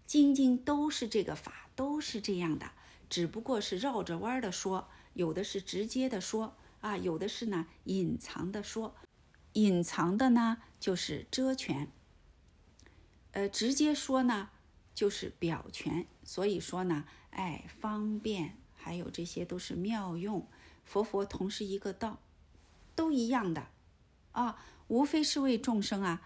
[0.07, 2.71] 经经都是这个法，都是这样的，
[3.07, 8.95] 只不过是绕着弯儿的说，有的是直接的说啊，有的是呢隐藏的说，
[9.53, 11.91] 隐藏的呢就是遮权，
[13.33, 14.49] 呃，直接说呢。
[14.97, 16.07] 就是表权。
[16.23, 20.47] 所以说呢，哎，方便还有这些都是妙用。
[20.83, 22.17] 佛佛同是一个道，
[22.95, 23.67] 都一样的
[24.31, 24.57] 啊，
[24.88, 26.22] 无非是为众生啊。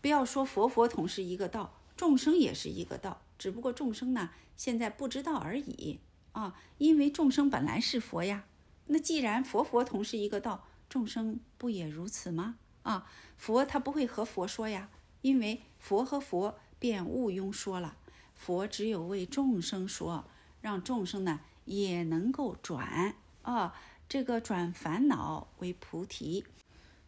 [0.00, 6.00] 不要说佛佛同是一个道，众生也是一个道，只不过众生呢现在不知道而已
[6.32, 6.54] 啊。
[6.78, 8.44] 因为众生本来是佛呀。
[8.86, 12.56] 那既然佛佛同是一个道，众生不也如此吗？
[12.82, 13.06] 啊，
[13.36, 14.88] 佛他不会和佛说呀，
[15.20, 17.96] 因为佛和佛便毋庸说了。
[18.34, 20.24] 佛只有为众生说，
[20.62, 23.74] 让众生呢也能够转啊，
[24.08, 26.44] 这个转烦恼为菩提。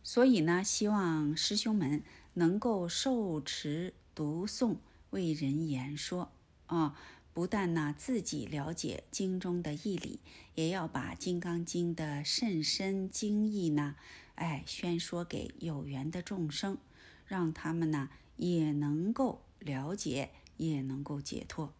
[0.03, 2.03] 所以呢，希望师兄们
[2.35, 4.77] 能够受持读诵，
[5.11, 6.33] 为人言说
[6.67, 6.99] 啊。
[7.35, 10.21] 不但呢自己了解经中的义理，
[10.55, 13.97] 也要把《金刚经》的甚深经义呢，
[14.35, 16.77] 哎，宣说给有缘的众生，
[17.25, 21.73] 让他们呢也能够了解，也能够解脱。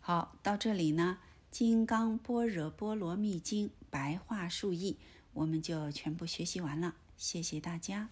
[0.00, 1.18] 好，到这里呢，
[1.52, 4.96] 《金刚般若波罗蜜经》白话述义，
[5.34, 6.96] 我们就全部学习完了。
[7.20, 8.08] 谢谢大家。